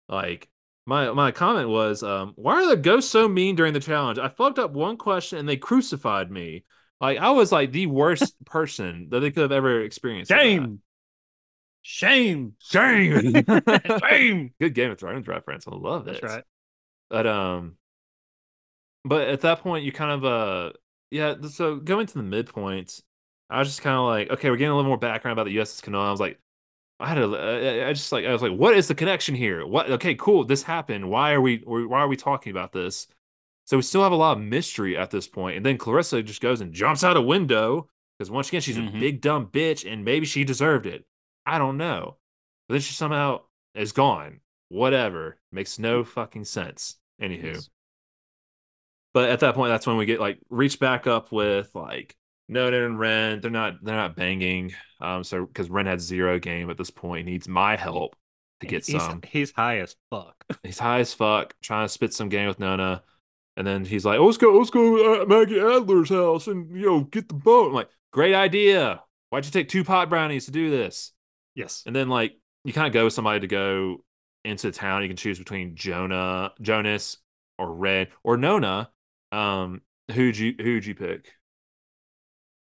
Like 0.09 0.49
my 0.87 1.11
my 1.13 1.31
comment 1.31 1.69
was, 1.69 2.03
um, 2.03 2.33
why 2.37 2.63
are 2.63 2.69
the 2.69 2.77
ghosts 2.77 3.11
so 3.11 3.29
mean 3.29 3.57
during 3.57 3.73
the 3.73 3.81
challenge? 3.81 4.19
I 4.19 4.29
fucked 4.29 4.59
up 4.59 4.73
one 4.73 4.97
question 4.97 5.39
and 5.39 5.49
they 5.49 5.57
crucified 5.57 6.31
me. 6.31 6.65
Like 7.01 7.19
I 7.19 7.31
was 7.31 7.51
like 7.53 7.73
the 7.73 7.87
worst 7.87 8.35
person 8.45 9.09
that 9.11 9.21
they 9.21 9.31
could 9.31 9.43
have 9.43 9.53
ever 9.53 9.83
experienced. 9.83 10.31
Shame. 10.31 10.81
Shame. 11.83 12.55
Shame. 12.61 13.45
Shame. 14.09 14.55
Good 14.61 14.75
Game 14.75 14.91
of 14.91 14.99
Thrones 14.99 15.29
reference. 15.29 15.67
I 15.69 15.75
love 15.75 16.09
it. 16.09 16.21
That's 16.21 16.35
right. 16.35 16.45
But 17.11 17.27
um, 17.27 17.77
but 19.05 19.29
at 19.29 19.43
that 19.43 19.61
point, 19.61 19.85
you 19.85 19.93
kind 19.93 20.13
of 20.13 20.25
uh, 20.25 20.73
yeah. 21.11 21.35
So 21.51 21.77
going 21.77 22.07
to 22.07 22.15
the 22.15 22.23
midpoint, 22.23 23.01
I 23.51 23.59
was 23.59 23.69
just 23.69 23.83
kind 23.83 23.97
of 23.97 24.05
like, 24.05 24.31
okay, 24.31 24.51
we're 24.51 24.57
getting 24.57 24.73
a 24.73 24.77
little 24.77 24.89
more 24.89 24.99
background 24.99 25.39
about 25.39 25.47
the 25.47 25.57
USS 25.57 25.83
Kanaloa. 25.83 26.09
I 26.09 26.11
was 26.11 26.21
like, 26.21 26.41
I 27.01 27.09
had 27.09 27.19
a, 27.19 27.87
I 27.89 27.93
just 27.93 28.13
like, 28.13 28.25
I 28.25 28.33
was 28.33 28.41
like, 28.43 28.53
what 28.53 28.77
is 28.77 28.87
the 28.89 28.95
connection 28.95 29.35
here? 29.35 29.67
What? 29.67 29.91
Okay, 29.91 30.15
cool. 30.15 30.45
This 30.45 30.63
happened. 30.63 31.11
Why 31.11 31.33
are 31.33 31.41
we? 31.41 31.59
Why 31.65 32.01
are 32.01 32.09
we 32.09 32.17
talking 32.17 32.51
about 32.51 32.73
this? 32.73 33.09
So 33.67 33.77
we 33.77 33.83
still 33.83 34.03
have 34.03 34.13
a 34.13 34.17
lot 34.17 34.37
of 34.37 34.43
mystery 34.43 34.97
at 34.97 35.11
this 35.11 35.27
point. 35.27 35.57
And 35.57 35.65
then 35.67 35.79
Clarissa 35.79 36.23
just 36.23 36.41
goes 36.41 36.61
and 36.61 36.73
jumps 36.73 37.03
out 37.03 37.17
a 37.17 37.21
window 37.23 37.89
because 38.19 38.31
once 38.31 38.49
again, 38.49 38.61
she's 38.61 38.77
Mhm. 38.77 38.97
a 38.97 39.01
big 39.01 39.21
dumb 39.21 39.47
bitch, 39.47 39.91
and 39.91 40.05
maybe 40.05 40.27
she 40.27 40.45
deserved 40.45 40.87
it. 40.87 41.05
I 41.47 41.59
don't 41.59 41.77
know. 41.79 42.19
But 42.69 42.75
then 42.75 42.81
she 42.83 42.93
somehow 42.93 43.43
is 43.75 43.93
gone. 43.93 44.41
Whatever. 44.69 45.39
Makes 45.51 45.79
no 45.79 46.05
fucking 46.05 46.45
sense. 46.45 46.97
Anywho. 47.21 47.55
Yes. 47.55 47.71
But 49.13 49.31
at 49.31 49.41
that 49.41 49.55
point, 49.55 49.71
that's 49.71 49.87
when 49.87 49.97
we 49.97 50.07
get 50.07 50.21
like 50.21 50.39
reach 50.51 50.79
back 50.79 51.07
up 51.07 51.33
with 51.33 51.75
like 51.75 52.17
Nona 52.49 52.85
and 52.85 52.99
Ren. 52.99 53.41
They're 53.41 53.51
not 53.51 53.83
they're 53.83 53.97
not 53.97 54.17
banging. 54.17 54.73
Um, 55.01 55.25
so 55.25 55.47
because 55.47 55.71
Ren 55.71 55.87
had 55.87 56.01
zero 56.01 56.39
game 56.39 56.71
at 56.71 56.79
this 56.79 56.91
point, 56.91 57.27
he 57.27 57.33
needs 57.33 57.49
my 57.49 57.77
help 57.77 58.17
to 58.61 58.67
get 58.67 58.87
he's, 58.87 59.03
some. 59.03 59.21
He's 59.27 59.53
high 59.53 59.79
as 59.79 59.97
fuck. 60.11 60.45
He's 60.63 60.79
high 60.79 61.01
as 61.01 61.15
fuck, 61.15 61.55
trying 61.63 61.87
to 61.87 61.89
spit 61.93 62.13
some 62.15 62.29
game 62.29 62.49
with 62.49 62.61
Nona. 62.61 63.03
And 63.57 63.67
then 63.67 63.85
he's 63.85 64.05
like, 64.05 64.19
oh, 64.19 64.27
let's 64.27 64.37
go, 64.37 64.59
let's 64.59 64.71
go 64.71 65.25
to 65.25 65.27
Maggie 65.27 65.61
Adler's 65.61 66.09
house 66.09 66.49
and 66.49 66.77
you 66.77 66.87
know 66.87 67.01
get 67.03 67.29
the 67.29 67.35
boat. 67.35 67.69
I'm 67.69 67.75
like, 67.75 67.89
great 68.13 68.35
idea. 68.35 69.01
Why'd 69.31 69.45
you 69.45 69.53
take 69.53 69.69
two 69.69 69.85
pot 69.85 70.11
brownies 70.11 70.47
to 70.47 70.51
do 70.51 70.71
this? 70.71 71.13
Yes. 71.55 71.83
And 71.87 71.95
then 71.95 72.09
like 72.09 72.37
you 72.65 72.73
kind 72.73 72.87
of 72.87 72.93
go 72.93 73.05
with 73.05 73.13
somebody 73.13 73.41
to 73.41 73.47
go 73.47 73.99
into 74.45 74.73
town. 74.73 75.03
You 75.03 75.09
can 75.09 75.17
choose 75.17 75.39
between 75.39 75.77
Jonah, 75.77 76.53
Jonas, 76.61 77.19
or 77.59 77.73
Red, 77.73 78.09
or 78.23 78.37
Nona. 78.37 78.91
Um, 79.31 79.83
who'd 80.13 80.37
you 80.37 80.55
who'd 80.59 80.85
you 80.85 80.95
pick? 80.95 81.33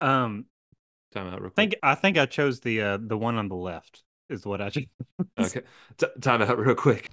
Um, 0.04 0.46
Time 1.14 1.28
out 1.28 1.40
real 1.42 1.48
I 1.48 1.50
quick. 1.50 1.56
think 1.56 1.76
I 1.84 1.96
think 1.96 2.18
I 2.18 2.26
chose 2.26 2.60
the 2.60 2.82
uh 2.82 2.98
the 3.00 3.18
one 3.18 3.36
on 3.36 3.48
the 3.48 3.56
left 3.56 4.04
is 4.30 4.46
what 4.46 4.62
I 4.62 4.70
chose. 4.70 4.86
Okay, 5.40 5.62
T- 5.98 6.08
time 6.22 6.42
out 6.42 6.58
real 6.58 6.76
quick. 6.76 7.10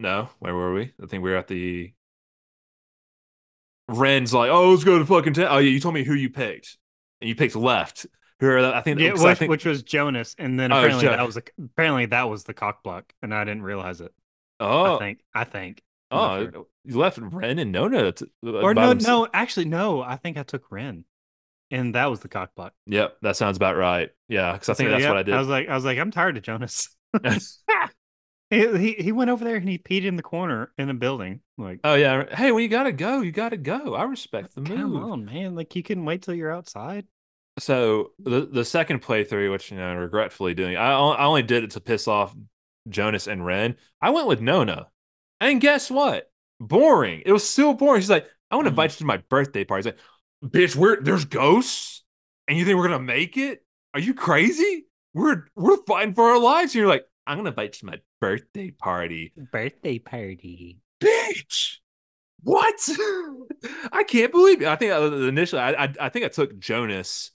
No, 0.00 0.30
where 0.38 0.54
were 0.54 0.72
we? 0.74 0.92
I 1.02 1.06
think 1.06 1.22
we 1.22 1.30
were 1.30 1.36
at 1.36 1.48
the. 1.48 1.92
Ren's 3.88 4.34
like, 4.34 4.50
oh, 4.50 4.70
let's 4.70 4.84
go 4.84 4.98
to 4.98 5.06
fucking 5.06 5.32
town. 5.34 5.48
Oh 5.50 5.58
yeah, 5.58 5.70
you 5.70 5.80
told 5.80 5.94
me 5.94 6.04
who 6.04 6.14
you 6.14 6.28
picked, 6.30 6.76
and 7.20 7.28
you 7.28 7.34
picked 7.34 7.56
left. 7.56 8.06
Who 8.40 8.48
are 8.48 8.62
the- 8.62 8.74
I 8.74 8.80
think? 8.82 9.00
Yeah, 9.00 9.10
'cause 9.10 9.24
I 9.24 9.30
which, 9.30 9.38
think- 9.38 9.50
which 9.50 9.64
was 9.64 9.82
Jonas, 9.82 10.34
and 10.38 10.58
then 10.60 10.72
Oh, 10.72 10.78
apparently 10.78 11.08
that 11.08 11.24
was 11.26 11.36
a, 11.38 11.42
apparently 11.62 12.06
that 12.06 12.28
was 12.28 12.44
the 12.44 12.54
cock 12.54 12.82
block, 12.82 13.12
and 13.22 13.34
I 13.34 13.44
didn't 13.44 13.62
realize 13.62 14.00
it. 14.00 14.12
oh, 14.60 14.96
I 14.96 14.98
think 14.98 15.20
I 15.34 15.44
think. 15.44 15.82
I'm 16.10 16.18
oh, 16.18 16.50
sure. 16.50 16.66
you 16.84 16.98
left 16.98 17.18
Ren 17.18 17.58
and 17.58 17.72
Nona. 17.72 18.12
To, 18.12 18.28
or 18.44 18.72
no, 18.74 18.92
no, 18.94 19.28
actually 19.32 19.66
no. 19.66 20.00
I 20.02 20.16
think 20.16 20.36
I 20.38 20.42
took 20.42 20.70
Ren, 20.70 21.04
and 21.70 21.94
that 21.94 22.06
was 22.06 22.20
the 22.20 22.28
cock 22.28 22.54
block. 22.54 22.72
Yep, 22.86 23.18
that 23.22 23.36
sounds 23.36 23.56
about 23.56 23.76
right. 23.76 24.10
Yeah, 24.28 24.52
because 24.52 24.68
I 24.68 24.74
think 24.74 24.88
So, 24.88 24.90
that's 24.92 25.02
yeah, 25.02 25.08
what 25.10 25.18
I 25.18 25.22
did. 25.22 25.34
I 25.34 25.38
was 25.38 25.48
like, 25.48 25.68
I 25.68 25.74
was 25.74 25.84
like, 25.84 25.98
I'm 25.98 26.10
tired 26.10 26.36
of 26.36 26.42
Jonas. 26.42 26.88
he, 28.50 28.94
he 28.98 29.12
went 29.12 29.30
over 29.30 29.44
there 29.44 29.56
and 29.56 29.68
he 29.68 29.78
peed 29.78 30.04
in 30.04 30.16
the 30.16 30.22
corner 30.22 30.72
in 30.78 30.88
a 30.90 30.94
building. 30.94 31.40
Like, 31.56 31.80
oh 31.84 31.94
yeah. 31.94 32.34
Hey, 32.34 32.52
when 32.52 32.62
you 32.62 32.68
gotta 32.68 32.92
go, 32.92 33.20
you 33.20 33.32
gotta 33.32 33.56
go. 33.56 33.94
I 33.94 34.04
respect 34.04 34.54
the 34.54 34.62
move. 34.62 34.78
come 34.78 34.96
on, 34.96 35.24
man! 35.24 35.54
Like 35.54 35.74
you 35.76 35.82
can 35.82 36.04
wait 36.04 36.22
till 36.22 36.34
you're 36.34 36.52
outside. 36.52 37.06
So 37.58 38.12
the 38.18 38.46
the 38.46 38.64
second 38.64 39.02
playthrough, 39.02 39.50
which 39.50 39.70
you 39.70 39.76
know, 39.76 39.94
regretfully 39.96 40.54
doing, 40.54 40.76
I 40.76 40.92
I 40.92 41.24
only 41.24 41.42
did 41.42 41.64
it 41.64 41.72
to 41.72 41.80
piss 41.80 42.06
off 42.08 42.34
Jonas 42.88 43.26
and 43.26 43.44
Ren. 43.44 43.76
I 44.00 44.10
went 44.10 44.28
with 44.28 44.40
Nona, 44.40 44.88
and 45.40 45.60
guess 45.60 45.90
what? 45.90 46.30
Boring. 46.60 47.22
It 47.26 47.32
was 47.32 47.48
still 47.48 47.74
boring. 47.74 48.00
She's 48.00 48.10
like, 48.10 48.26
I 48.50 48.56
want 48.56 48.66
to 48.66 48.70
Mhm. 48.70 48.72
invite 48.72 48.92
you 48.92 48.98
to 48.98 49.04
my 49.06 49.18
birthday 49.28 49.64
party. 49.64 49.80
He's 49.80 49.86
like, 49.94 49.98
bitch, 50.44 50.76
we're 50.76 51.00
there's 51.02 51.24
ghosts, 51.24 52.02
and 52.46 52.58
you 52.58 52.64
think 52.64 52.76
we're 52.76 52.88
gonna 52.88 53.02
make 53.02 53.36
it? 53.36 53.64
Are 53.94 54.00
you 54.00 54.14
crazy? 54.14 54.86
We're 55.14 55.44
we're 55.56 55.82
fighting 55.86 56.14
for 56.14 56.24
our 56.24 56.38
lives. 56.38 56.74
And 56.74 56.80
you're 56.80 56.88
like, 56.88 57.04
I'm 57.26 57.38
gonna 57.38 57.50
invite 57.50 57.76
you 57.76 57.80
to 57.80 57.86
my 57.86 57.98
birthday 58.20 58.70
party, 58.70 59.32
Birthday 59.52 59.98
party. 59.98 60.78
bitch. 61.00 61.76
What? 62.42 62.88
I 63.92 64.04
can't 64.04 64.30
believe 64.30 64.62
it. 64.62 64.68
I 64.68 64.76
think 64.76 64.92
uh, 64.92 65.12
initially, 65.26 65.60
I, 65.60 65.84
I 65.84 65.94
I 66.00 66.08
think 66.08 66.24
I 66.24 66.28
took 66.28 66.58
Jonas 66.58 67.32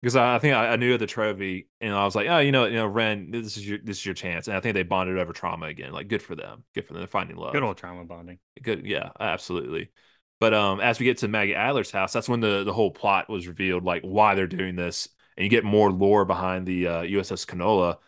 because 0.00 0.16
I, 0.16 0.36
I 0.36 0.38
think 0.38 0.54
I, 0.54 0.68
I 0.68 0.76
knew 0.76 0.96
the 0.96 1.06
trophy, 1.06 1.68
and 1.80 1.92
I 1.92 2.04
was 2.04 2.14
like, 2.14 2.28
oh, 2.28 2.38
you 2.38 2.52
know, 2.52 2.64
you 2.66 2.74
know, 2.76 2.86
Ren, 2.86 3.30
this 3.30 3.56
is 3.56 3.68
your 3.68 3.78
this 3.82 3.98
is 3.98 4.06
your 4.06 4.14
chance, 4.14 4.48
and 4.48 4.56
I 4.56 4.60
think 4.60 4.74
they 4.74 4.82
bonded 4.82 5.18
over 5.18 5.32
trauma 5.32 5.66
again. 5.66 5.92
Like, 5.92 6.08
good 6.08 6.22
for 6.22 6.34
them. 6.34 6.64
Good 6.74 6.86
for 6.86 6.94
them. 6.94 7.00
They're 7.00 7.08
finding 7.08 7.36
love. 7.36 7.52
Good 7.52 7.62
old 7.62 7.76
trauma 7.76 8.04
bonding. 8.04 8.38
Good, 8.62 8.86
yeah, 8.86 9.10
absolutely. 9.20 9.90
But 10.38 10.52
um, 10.52 10.80
as 10.80 10.98
we 10.98 11.04
get 11.06 11.18
to 11.18 11.28
Maggie 11.28 11.54
Adler's 11.54 11.90
house, 11.90 12.12
that's 12.12 12.28
when 12.28 12.40
the 12.40 12.62
the 12.64 12.72
whole 12.72 12.90
plot 12.90 13.28
was 13.30 13.46
revealed, 13.46 13.84
like 13.84 14.02
why 14.02 14.34
they're 14.34 14.46
doing 14.46 14.76
this, 14.76 15.08
and 15.36 15.44
you 15.44 15.50
get 15.50 15.64
more 15.64 15.90
lore 15.90 16.24
behind 16.24 16.66
the 16.66 16.86
uh, 16.86 17.02
USS 17.02 17.46
Canola. 17.46 17.98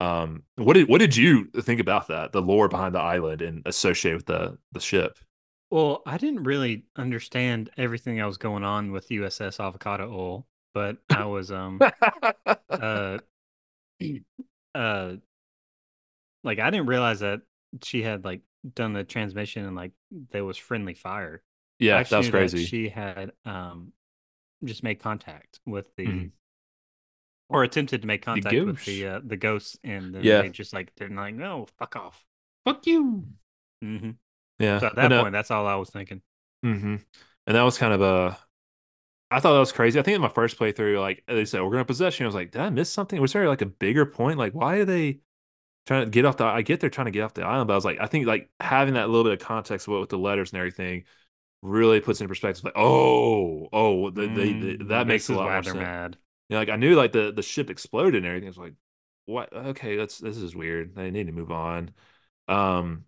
Um, 0.00 0.42
what 0.56 0.74
did 0.74 0.88
what 0.88 0.98
did 0.98 1.16
you 1.16 1.46
think 1.46 1.80
about 1.80 2.08
that? 2.08 2.32
The 2.32 2.42
lore 2.42 2.68
behind 2.68 2.94
the 2.94 3.00
island 3.00 3.42
and 3.42 3.62
associated 3.66 4.18
with 4.18 4.26
the 4.26 4.58
the 4.72 4.80
ship. 4.80 5.18
Well, 5.70 6.02
I 6.04 6.18
didn't 6.18 6.44
really 6.44 6.84
understand 6.96 7.70
everything 7.76 8.16
that 8.16 8.26
was 8.26 8.38
going 8.38 8.64
on 8.64 8.92
with 8.92 9.08
USS 9.08 9.60
Avocado 9.64 10.12
Oil, 10.12 10.46
but 10.74 10.98
I 11.08 11.24
was 11.26 11.50
um 11.50 11.80
uh 12.68 13.18
uh 14.74 15.12
like 16.42 16.58
I 16.58 16.70
didn't 16.70 16.86
realize 16.86 17.20
that 17.20 17.40
she 17.82 18.02
had 18.02 18.24
like 18.24 18.40
done 18.74 18.92
the 18.92 19.04
transmission 19.04 19.64
and 19.64 19.76
like 19.76 19.92
there 20.30 20.44
was 20.44 20.56
friendly 20.56 20.94
fire. 20.94 21.42
I 21.88 21.88
yeah, 21.88 22.02
that 22.04 22.16
was 22.18 22.28
knew 22.28 22.30
crazy. 22.30 22.66
she 22.68 22.88
had 22.88 23.32
um 23.44 23.92
just 24.64 24.82
made 24.82 25.00
contact 25.00 25.60
with 25.66 25.94
the 25.96 26.06
Mhm. 26.08 26.32
or 27.48 27.64
attempted 27.64 28.00
to 28.02 28.06
make 28.06 28.22
contact 28.22 28.64
with 28.64 28.84
the 28.84 29.06
uh, 29.06 29.20
the 29.24 29.36
ghosts 29.36 29.76
and 29.82 30.14
then 30.14 30.22
Yeah. 30.24 30.38
they 30.38 30.48
just 30.48 30.72
like 30.72 30.94
didn't 30.96 31.16
like 31.16 31.34
no 31.34 31.66
fuck 31.78 31.96
off. 31.96 32.24
Fuck 32.64 32.86
you. 32.86 33.26
hmm 33.82 34.10
Yeah. 34.58 34.78
So 34.78 34.86
at 34.86 34.96
that 34.96 35.04
and, 35.04 35.12
uh, 35.12 35.24
point, 35.24 35.32
that's 35.32 35.50
all 35.50 35.66
I 35.66 35.76
was 35.76 35.90
thinking. 35.90 36.22
hmm 36.62 36.96
And 37.46 37.56
that 37.56 37.62
was 37.62 37.78
kind 37.78 37.92
of 37.92 38.00
a. 38.02 38.38
I 39.30 39.40
thought 39.40 39.54
that 39.54 39.60
was 39.60 39.72
crazy. 39.72 39.98
I 39.98 40.02
think 40.02 40.16
in 40.16 40.22
my 40.22 40.28
first 40.28 40.58
playthrough, 40.58 41.00
like 41.00 41.24
they 41.28 41.44
said, 41.44 41.62
we're 41.62 41.70
gonna 41.72 41.84
possess 41.84 42.18
you. 42.20 42.26
I 42.26 42.28
was 42.28 42.34
like, 42.34 42.52
did 42.52 42.62
I 42.62 42.70
miss 42.70 42.90
something? 42.92 43.20
Was 43.20 43.32
there 43.34 43.48
like 43.48 43.62
a 43.62 43.66
bigger 43.66 44.06
point? 44.06 44.38
Like, 44.38 44.54
why 44.54 44.76
are 44.78 44.84
they 44.84 45.20
trying 45.86 46.04
to 46.06 46.10
get 46.10 46.24
off 46.26 46.36
the? 46.38 46.44
I 46.46 46.62
get 46.62 46.80
they're 46.80 46.90
trying 46.90 47.06
to 47.06 47.12
get 47.12 47.22
off 47.22 47.34
the 47.34 47.44
island, 47.44 47.68
but 47.68 47.74
I 47.74 47.76
was 47.76 47.84
like, 47.86 48.00
I 48.00 48.06
think 48.06 48.26
like 48.26 48.50
having 48.60 48.94
that 48.94 49.08
little 49.10 49.24
bit 49.24 49.34
of 49.40 49.46
context 49.46 49.88
with, 49.88 50.00
with 50.00 50.10
the 50.10 50.18
letters 50.18 50.52
and 50.52 50.58
everything 50.60 51.04
really 51.62 52.00
puts 52.00 52.20
into 52.20 52.28
perspective. 52.28 52.64
Like, 52.64 52.74
oh, 52.76 53.68
oh, 53.72 54.10
they- 54.10 54.26
Mm, 54.28 54.88
that 54.88 55.06
makes 55.06 55.28
a 55.28 55.34
lot 55.34 55.46
why 55.46 55.52
more 55.54 55.62
they're 55.62 55.72
sense. 55.74 55.82
mad. 55.82 56.16
Yeah, 56.48 56.58
like 56.58 56.68
I 56.70 56.76
knew 56.76 56.94
like 56.96 57.12
the 57.12 57.30
the 57.32 57.42
ship 57.42 57.70
exploded 57.70 58.14
and 58.16 58.26
everything. 58.26 58.48
I 58.48 58.50
was 58.50 58.58
like, 58.58 58.74
what? 59.26 59.52
Okay, 59.52 59.96
that's 59.96 60.18
this 60.18 60.36
is 60.36 60.56
weird. 60.56 60.94
They 60.96 61.10
need 61.10 61.26
to 61.26 61.32
move 61.32 61.52
on. 61.52 61.92
Um, 62.48 63.04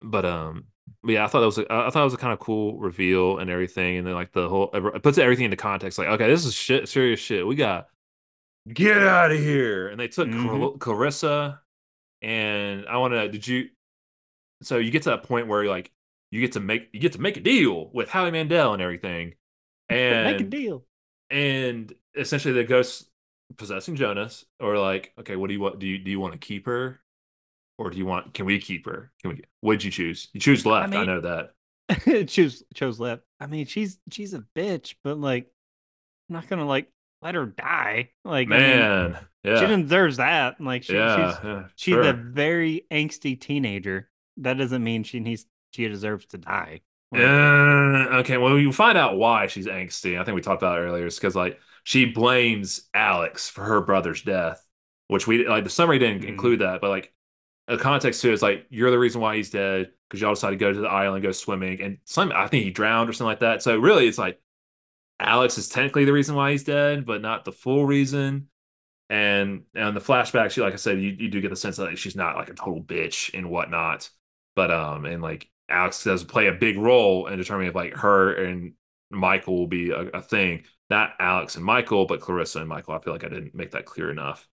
but 0.00 0.24
um, 0.24 0.64
but 1.02 1.12
yeah, 1.12 1.24
I 1.24 1.26
thought 1.28 1.40
that 1.40 1.46
was 1.46 1.58
a, 1.58 1.66
I 1.70 1.90
thought 1.90 2.00
it 2.00 2.04
was 2.04 2.14
a 2.14 2.18
kind 2.18 2.32
of 2.32 2.38
cool 2.38 2.78
reveal 2.78 3.38
and 3.38 3.50
everything, 3.50 3.98
and 3.98 4.06
then 4.06 4.14
like 4.14 4.32
the 4.32 4.48
whole 4.48 4.70
it 4.72 5.02
puts 5.02 5.18
everything 5.18 5.44
into 5.44 5.56
context. 5.56 5.98
Like, 5.98 6.08
okay, 6.08 6.28
this 6.28 6.46
is 6.46 6.54
shit, 6.54 6.88
serious 6.88 7.20
shit. 7.20 7.46
We 7.46 7.56
got 7.56 7.88
get 8.72 9.02
out 9.02 9.30
of 9.32 9.38
here. 9.38 9.88
And 9.88 9.98
they 10.00 10.08
took 10.08 10.30
Clar- 10.30 10.38
Mhm. 10.40 10.78
Clarissa, 10.78 11.60
and 12.22 12.86
I 12.86 12.96
want 12.98 13.12
to. 13.14 13.28
Did 13.28 13.46
you? 13.46 13.68
So 14.62 14.78
you 14.78 14.90
get 14.90 15.02
to 15.02 15.10
that 15.10 15.24
point 15.24 15.46
where 15.46 15.64
like 15.66 15.90
you 16.30 16.40
get 16.40 16.52
to 16.52 16.60
make 16.60 16.88
you 16.92 17.00
get 17.00 17.12
to 17.14 17.20
make 17.20 17.36
a 17.36 17.40
deal 17.40 17.90
with 17.92 18.08
Howie 18.08 18.30
Mandel 18.30 18.72
and 18.74 18.82
everything, 18.82 19.34
and 19.88 20.24
Make 20.32 20.40
a 20.40 20.44
deal. 20.50 20.84
and 21.30 21.92
essentially 22.16 22.54
the 22.54 22.64
ghost 22.64 23.08
possessing 23.56 23.96
Jonas, 23.96 24.44
or 24.60 24.78
like, 24.78 25.12
okay, 25.20 25.36
what 25.36 25.48
do 25.48 25.54
you 25.54 25.60
want? 25.60 25.78
Do 25.78 25.86
you 25.86 25.98
do 25.98 26.10
you 26.10 26.20
want 26.20 26.32
to 26.32 26.38
keep 26.38 26.66
her, 26.66 27.00
or 27.78 27.90
do 27.90 27.98
you 27.98 28.06
want? 28.06 28.34
Can 28.34 28.46
we 28.46 28.58
keep 28.58 28.86
her? 28.86 29.10
Can 29.22 29.40
we? 29.62 29.70
Did 29.76 29.84
you 29.84 29.90
choose? 29.90 30.28
You 30.32 30.40
choose 30.40 30.66
left. 30.66 30.92
I, 30.94 30.96
mean- 30.96 31.06
know 31.06 31.20
that. 31.22 31.52
choose 32.28 32.62
chose 32.74 33.00
left. 33.00 33.22
I 33.40 33.46
mean, 33.46 33.64
she's 33.66 33.98
she's 34.10 34.34
a 34.34 34.44
bitch, 34.54 34.94
but 35.02 35.18
like, 35.18 35.46
I'm 36.28 36.34
not 36.34 36.48
gonna 36.48 36.66
like 36.66 36.88
let 37.22 37.34
her 37.34 37.46
die. 37.46 38.10
Like, 38.24 38.48
I 38.48 38.50
mean, 38.50 38.60
Man, 38.60 39.18
yeah, 39.42 39.60
she 39.60 39.82
deserves 39.82 40.18
that. 40.18 40.60
Like, 40.60 40.82
she, 40.82 40.92
yeah, 40.94 41.32
she's 41.32 41.44
yeah, 41.44 41.64
she's 41.76 41.92
sure. 41.94 42.02
a 42.02 42.12
very 42.12 42.84
angsty 42.92 43.40
teenager. 43.40 44.10
That 44.36 44.58
doesn't 44.58 44.84
mean 44.84 45.02
she 45.02 45.18
needs 45.20 45.46
she 45.72 45.88
deserves 45.88 46.26
to 46.26 46.38
die. 46.38 46.80
Uh, 47.14 48.18
okay, 48.20 48.36
well, 48.36 48.58
you 48.58 48.72
find 48.72 48.98
out 48.98 49.16
why 49.16 49.46
she's 49.46 49.66
angsty. 49.66 50.20
I 50.20 50.24
think 50.24 50.34
we 50.34 50.42
talked 50.42 50.62
about 50.62 50.78
it 50.78 50.82
earlier. 50.82 51.06
It's 51.06 51.16
because 51.16 51.34
like 51.34 51.58
she 51.84 52.04
blames 52.04 52.82
Alex 52.92 53.48
for 53.48 53.64
her 53.64 53.80
brother's 53.80 54.22
death, 54.22 54.64
which 55.08 55.26
we 55.26 55.46
like 55.48 55.64
the 55.64 55.70
summary 55.70 55.98
didn't 55.98 56.22
Mhm. 56.22 56.28
include 56.28 56.60
that, 56.60 56.80
but 56.80 56.90
like 56.90 57.12
the 57.66 57.78
context 57.78 58.22
too 58.22 58.32
is 58.32 58.42
like 58.42 58.66
you're 58.70 58.90
the 58.90 58.98
reason 58.98 59.20
why 59.20 59.36
he's 59.36 59.50
dead 59.50 59.92
because 60.08 60.20
y'all 60.20 60.34
decided 60.34 60.58
to 60.58 60.64
go 60.64 60.72
to 60.72 60.80
the 60.80 60.88
island, 60.88 61.16
and 61.16 61.24
go 61.24 61.32
swimming, 61.32 61.82
and 61.82 61.98
some 62.04 62.32
I 62.34 62.48
think 62.48 62.64
he 62.64 62.70
drowned 62.70 63.10
or 63.10 63.12
something 63.14 63.28
like 63.30 63.40
that. 63.40 63.62
So 63.62 63.78
really, 63.78 64.08
it's 64.08 64.18
like 64.18 64.40
Alex 65.20 65.58
is 65.58 65.68
technically 65.68 66.04
the 66.04 66.12
reason 66.12 66.34
why 66.34 66.52
he's 66.52 66.64
dead, 66.64 67.04
but 67.06 67.20
not 67.22 67.44
the 67.44 67.52
full 67.52 67.84
reason. 67.86 68.48
And 69.10 69.64
and 69.74 69.96
the 69.96 70.00
flashbacks, 70.00 70.56
you 70.56 70.62
like 70.64 70.74
I 70.74 70.76
said, 70.76 71.00
you, 71.00 71.10
you 71.10 71.28
do 71.28 71.40
get 71.40 71.50
the 71.50 71.56
sense 71.56 71.76
that 71.78 71.84
like, 71.86 71.98
she's 71.98 72.16
not 72.16 72.36
like 72.36 72.50
a 72.50 72.54
total 72.54 72.82
bitch 72.82 73.32
and 73.36 73.50
whatnot. 73.50 74.10
But 74.56 74.70
um, 74.70 75.04
and 75.06 75.22
like 75.22 75.50
Alex 75.68 76.02
does 76.04 76.24
play 76.24 76.46
a 76.46 76.52
big 76.52 76.78
role 76.78 77.26
in 77.26 77.38
determining 77.38 77.68
if 77.68 77.74
like 77.74 77.94
her 77.94 78.32
and 78.32 78.72
Michael 79.10 79.56
will 79.58 79.66
be 79.66 79.90
a, 79.90 80.00
a 80.08 80.22
thing. 80.22 80.64
Not 80.90 81.12
Alex 81.20 81.56
and 81.56 81.64
Michael, 81.64 82.06
but 82.06 82.20
Clarissa 82.20 82.60
and 82.60 82.68
Michael. 82.68 82.94
I 82.94 82.98
feel 83.00 83.12
like 83.12 83.24
I 83.24 83.28
didn't 83.28 83.54
make 83.54 83.72
that 83.72 83.84
clear 83.84 84.10
enough. 84.10 84.48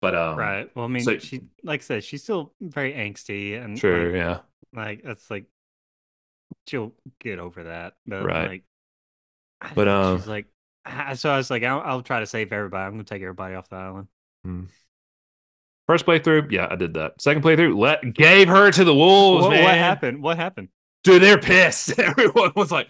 But 0.00 0.14
um, 0.14 0.38
right. 0.38 0.70
Well, 0.74 0.84
I 0.84 0.88
mean, 0.88 1.02
so- 1.02 1.18
she 1.18 1.42
like 1.62 1.80
I 1.80 1.84
said, 1.84 2.04
she's 2.04 2.22
still 2.22 2.54
very 2.60 2.92
angsty 2.94 3.62
and 3.62 3.78
sure, 3.78 4.06
like, 4.06 4.16
yeah, 4.16 4.38
like 4.72 5.02
that's 5.02 5.30
like 5.30 5.46
she'll 6.66 6.92
get 7.18 7.38
over 7.38 7.64
that. 7.64 7.94
But 8.06 8.24
Right. 8.24 8.48
like, 8.48 9.74
But, 9.74 9.88
uh, 9.88 10.16
she's 10.18 10.26
like, 10.26 10.46
so 11.16 11.30
I 11.30 11.36
was 11.36 11.50
like, 11.50 11.62
I'll, 11.64 11.80
I'll 11.80 12.02
try 12.02 12.20
to 12.20 12.26
save 12.26 12.52
everybody. 12.52 12.84
I'm 12.86 12.92
gonna 12.92 13.04
take 13.04 13.22
everybody 13.22 13.54
off 13.54 13.68
the 13.68 13.76
island. 13.76 14.08
First 15.90 16.06
playthrough, 16.06 16.52
yeah, 16.52 16.68
I 16.70 16.76
did 16.76 16.94
that. 16.94 17.20
Second 17.20 17.42
playthrough, 17.42 17.76
let 17.76 18.14
gave 18.14 18.46
her 18.46 18.70
to 18.70 18.84
the 18.84 18.94
wolves, 18.94 19.42
What, 19.42 19.50
man. 19.50 19.64
what 19.64 19.74
happened? 19.74 20.22
What 20.22 20.36
happened? 20.36 20.68
Dude, 21.02 21.20
they're 21.20 21.36
pissed. 21.36 21.90
Everyone 21.98 22.52
was 22.54 22.70
like, 22.70 22.86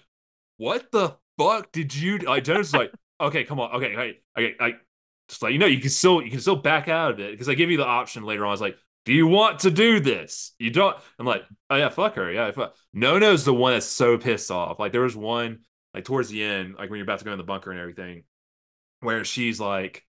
"What 0.58 0.92
the 0.92 1.16
fuck 1.38 1.72
did 1.72 1.94
you?" 1.94 2.18
do?" 2.18 2.26
Like 2.26 2.44
Jonas 2.44 2.66
was 2.66 2.74
like, 2.74 2.92
"Okay, 3.22 3.44
come 3.44 3.58
on, 3.58 3.72
okay, 3.76 3.94
okay, 3.96 4.18
okay." 4.38 4.54
I 4.60 4.74
just 5.30 5.40
like 5.40 5.54
you 5.54 5.58
know 5.58 5.64
you 5.64 5.80
can 5.80 5.88
still 5.88 6.20
you 6.20 6.30
can 6.30 6.40
still 6.40 6.56
back 6.56 6.88
out 6.88 7.12
of 7.12 7.20
it 7.20 7.30
because 7.30 7.48
I 7.48 7.54
give 7.54 7.70
you 7.70 7.78
the 7.78 7.86
option 7.86 8.22
later 8.22 8.44
on. 8.44 8.48
I 8.48 8.52
was 8.52 8.60
like, 8.60 8.76
"Do 9.06 9.14
you 9.14 9.26
want 9.26 9.60
to 9.60 9.70
do 9.70 10.00
this?" 10.00 10.52
You 10.58 10.68
don't. 10.70 10.94
I'm 11.18 11.24
like, 11.24 11.44
"Oh 11.70 11.76
yeah, 11.76 11.88
fuck 11.88 12.16
her, 12.16 12.30
yeah." 12.30 12.50
Fuck. 12.50 12.76
No, 12.92 13.18
no's 13.18 13.46
the 13.46 13.54
one 13.54 13.72
that's 13.72 13.86
so 13.86 14.18
pissed 14.18 14.50
off. 14.50 14.78
Like 14.78 14.92
there 14.92 15.00
was 15.00 15.16
one 15.16 15.60
like 15.94 16.04
towards 16.04 16.28
the 16.28 16.44
end, 16.44 16.74
like 16.74 16.90
when 16.90 16.98
you're 16.98 17.04
about 17.04 17.20
to 17.20 17.24
go 17.24 17.32
in 17.32 17.38
the 17.38 17.44
bunker 17.44 17.70
and 17.70 17.80
everything, 17.80 18.24
where 19.00 19.24
she's 19.24 19.58
like, 19.58 20.04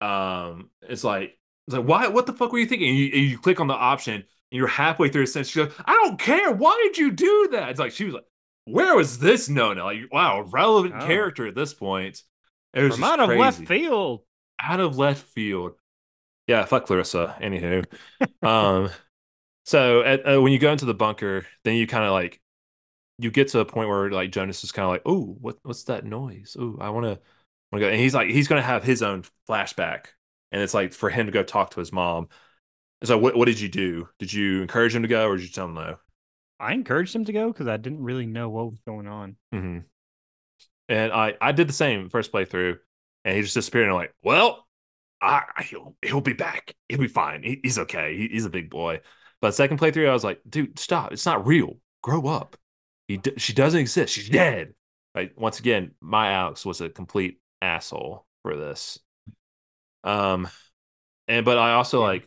um, 0.00 0.70
it's 0.80 1.04
like, 1.04 1.36
it's 1.72 1.78
like, 1.78 1.86
why? 1.88 2.08
What 2.08 2.26
the 2.26 2.32
fuck 2.32 2.52
were 2.52 2.58
you 2.58 2.66
thinking? 2.66 2.88
And 2.90 2.98
you, 2.98 3.04
and 3.06 3.22
you 3.30 3.38
click 3.38 3.60
on 3.60 3.66
the 3.66 3.74
option, 3.74 4.14
and 4.14 4.24
you're 4.52 4.66
halfway 4.66 5.08
through 5.08 5.22
a 5.22 5.26
sentence. 5.26 5.48
She 5.50 5.64
goes, 5.64 5.72
"I 5.84 5.92
don't 5.92 6.18
care. 6.18 6.52
Why 6.52 6.78
did 6.84 6.98
you 6.98 7.10
do 7.10 7.48
that?" 7.52 7.70
It's 7.70 7.80
like 7.80 7.92
she 7.92 8.04
was 8.04 8.14
like, 8.14 8.24
"Where 8.64 8.96
was 8.96 9.18
this 9.18 9.48
Nona?" 9.48 9.84
Like, 9.84 10.00
wow, 10.12 10.42
relevant 10.42 10.94
Oh. 10.98 11.06
character 11.06 11.46
at 11.46 11.54
this 11.54 11.74
point. 11.74 12.22
It 12.74 12.82
was 12.82 13.00
out 13.00 13.20
of 13.20 13.30
left 13.30 13.66
field. 13.66 14.22
Out 14.62 14.80
of 14.80 14.96
left 14.98 15.22
field. 15.28 15.72
Yeah, 16.46 16.64
fuck 16.64 16.86
Clarissa. 16.86 17.36
Anywho, 17.40 17.84
um, 18.42 18.90
so 19.64 20.02
at, 20.02 20.26
uh, 20.26 20.40
when 20.40 20.52
you 20.52 20.58
go 20.58 20.72
into 20.72 20.84
the 20.84 20.94
bunker, 20.94 21.46
then 21.64 21.76
you 21.76 21.86
kind 21.86 22.04
of 22.04 22.12
like 22.12 22.40
you 23.18 23.30
get 23.30 23.48
to 23.48 23.60
a 23.60 23.64
point 23.64 23.88
where 23.88 24.10
like 24.10 24.32
Jonas 24.32 24.64
is 24.64 24.72
kind 24.72 24.84
of 24.84 24.90
like, 24.90 25.02
"Oh, 25.06 25.36
what 25.40 25.58
what's 25.62 25.84
that 25.84 26.04
noise? 26.04 26.56
Oh, 26.58 26.76
I 26.80 26.90
want 26.90 27.04
to 27.06 27.20
want 27.70 27.74
to 27.74 27.80
go." 27.80 27.88
And 27.88 28.00
he's 28.00 28.14
like, 28.14 28.30
he's 28.30 28.48
gonna 28.48 28.62
have 28.62 28.82
his 28.82 29.02
own 29.02 29.24
flashback, 29.48 30.06
and 30.52 30.62
it's 30.62 30.74
like 30.74 30.92
for 30.92 31.10
him 31.10 31.26
to 31.26 31.32
go 31.32 31.42
talk 31.42 31.70
to 31.72 31.80
his 31.80 31.92
mom. 31.92 32.28
So 33.04 33.18
what 33.18 33.36
what 33.36 33.46
did 33.46 33.60
you 33.60 33.68
do? 33.68 34.08
Did 34.18 34.32
you 34.32 34.62
encourage 34.62 34.94
him 34.94 35.02
to 35.02 35.08
go, 35.08 35.28
or 35.28 35.36
did 35.36 35.44
you 35.44 35.50
tell 35.50 35.66
him 35.66 35.74
no? 35.74 35.96
I 36.58 36.74
encouraged 36.74 37.14
him 37.14 37.24
to 37.24 37.32
go 37.32 37.48
because 37.52 37.66
I 37.68 37.76
didn't 37.78 38.02
really 38.02 38.26
know 38.26 38.48
what 38.50 38.70
was 38.70 38.80
going 38.86 39.06
on. 39.06 39.36
hmm 39.52 39.78
And 40.88 41.12
I 41.12 41.34
I 41.40 41.52
did 41.52 41.68
the 41.68 41.72
same 41.72 42.08
first 42.08 42.32
playthrough, 42.32 42.78
and 43.24 43.36
he 43.36 43.42
just 43.42 43.54
disappeared. 43.54 43.84
And 43.84 43.92
I'm 43.92 43.96
like, 43.98 44.14
well, 44.22 44.66
I, 45.20 45.44
I- 45.56 45.62
he'll 45.64 45.96
he'll 46.02 46.20
be 46.20 46.32
back. 46.32 46.74
He'll 46.88 46.98
be 47.00 47.08
fine. 47.08 47.42
He, 47.42 47.60
he's 47.62 47.78
okay. 47.80 48.16
He, 48.16 48.28
he's 48.28 48.44
a 48.46 48.50
big 48.50 48.70
boy. 48.70 49.00
But 49.40 49.54
second 49.54 49.78
playthrough, 49.78 50.08
I 50.08 50.12
was 50.12 50.24
like, 50.24 50.40
dude, 50.48 50.78
stop. 50.78 51.12
It's 51.12 51.26
not 51.26 51.46
real. 51.46 51.76
Grow 52.02 52.26
up. 52.26 52.56
He 53.08 53.16
d- 53.18 53.34
she 53.38 53.52
doesn't 53.52 53.80
exist. 53.80 54.14
She's 54.14 54.28
dead. 54.28 54.74
Like 55.14 55.34
Once 55.36 55.58
again, 55.60 55.92
my 56.00 56.32
Alex 56.32 56.64
was 56.66 56.80
a 56.80 56.88
complete 56.90 57.40
asshole 57.62 58.26
for 58.42 58.56
this. 58.56 58.98
Um, 60.04 60.48
and 61.28 61.44
but 61.44 61.58
I 61.58 61.74
also 61.74 62.02
like 62.02 62.26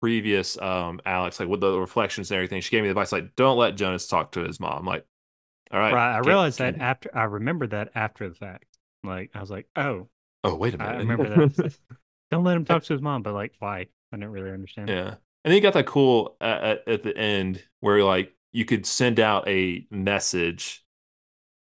previous 0.00 0.60
um 0.60 1.00
Alex, 1.04 1.40
like 1.40 1.48
with 1.48 1.60
the 1.60 1.78
reflections 1.78 2.30
and 2.30 2.36
everything. 2.36 2.60
She 2.60 2.70
gave 2.70 2.82
me 2.82 2.88
the 2.88 2.92
advice 2.92 3.12
like, 3.12 3.34
don't 3.36 3.58
let 3.58 3.76
Jonas 3.76 4.06
talk 4.06 4.32
to 4.32 4.40
his 4.44 4.60
mom. 4.60 4.84
Like, 4.86 5.04
all 5.72 5.78
right. 5.80 5.92
Right. 5.92 6.14
I 6.16 6.18
realized 6.18 6.58
that 6.58 6.74
can't- 6.74 6.82
after 6.82 7.10
I 7.16 7.24
remembered 7.24 7.70
that 7.70 7.90
after 7.94 8.28
the 8.28 8.34
fact. 8.34 8.64
Like 9.04 9.30
I 9.34 9.40
was 9.40 9.50
like, 9.50 9.66
oh, 9.76 10.08
Oh, 10.44 10.54
wait 10.54 10.74
a 10.74 10.78
minute. 10.78 10.98
remember 10.98 11.48
that. 11.48 11.76
don't 12.30 12.44
let 12.44 12.56
him 12.56 12.64
talk 12.66 12.84
to 12.84 12.92
his 12.92 13.02
mom. 13.02 13.22
But 13.22 13.34
like, 13.34 13.54
why? 13.58 13.86
I 14.12 14.16
didn't 14.16 14.30
really 14.30 14.50
understand. 14.50 14.88
yeah. 14.88 15.08
And 15.44 15.52
then 15.52 15.54
you 15.54 15.60
got 15.60 15.74
that 15.74 15.86
cool 15.86 16.36
at, 16.40 16.86
at 16.88 17.02
the 17.02 17.16
end 17.16 17.62
where 17.80 18.02
like 18.04 18.34
you 18.52 18.64
could 18.64 18.86
send 18.86 19.20
out 19.20 19.46
a 19.48 19.86
message 19.90 20.84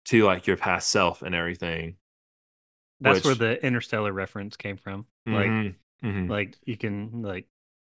to 0.05 0.23
like 0.25 0.47
your 0.47 0.57
past 0.57 0.89
self 0.89 1.21
and 1.21 1.35
everything. 1.35 1.95
That's 3.01 3.25
where 3.25 3.35
the 3.35 3.63
interstellar 3.65 4.13
reference 4.13 4.57
came 4.57 4.77
from. 4.77 5.05
Like, 5.25 5.47
Mhm, 5.47 5.75
mhm. 6.03 6.29
like 6.29 6.57
you 6.65 6.77
can 6.77 7.21
like, 7.21 7.47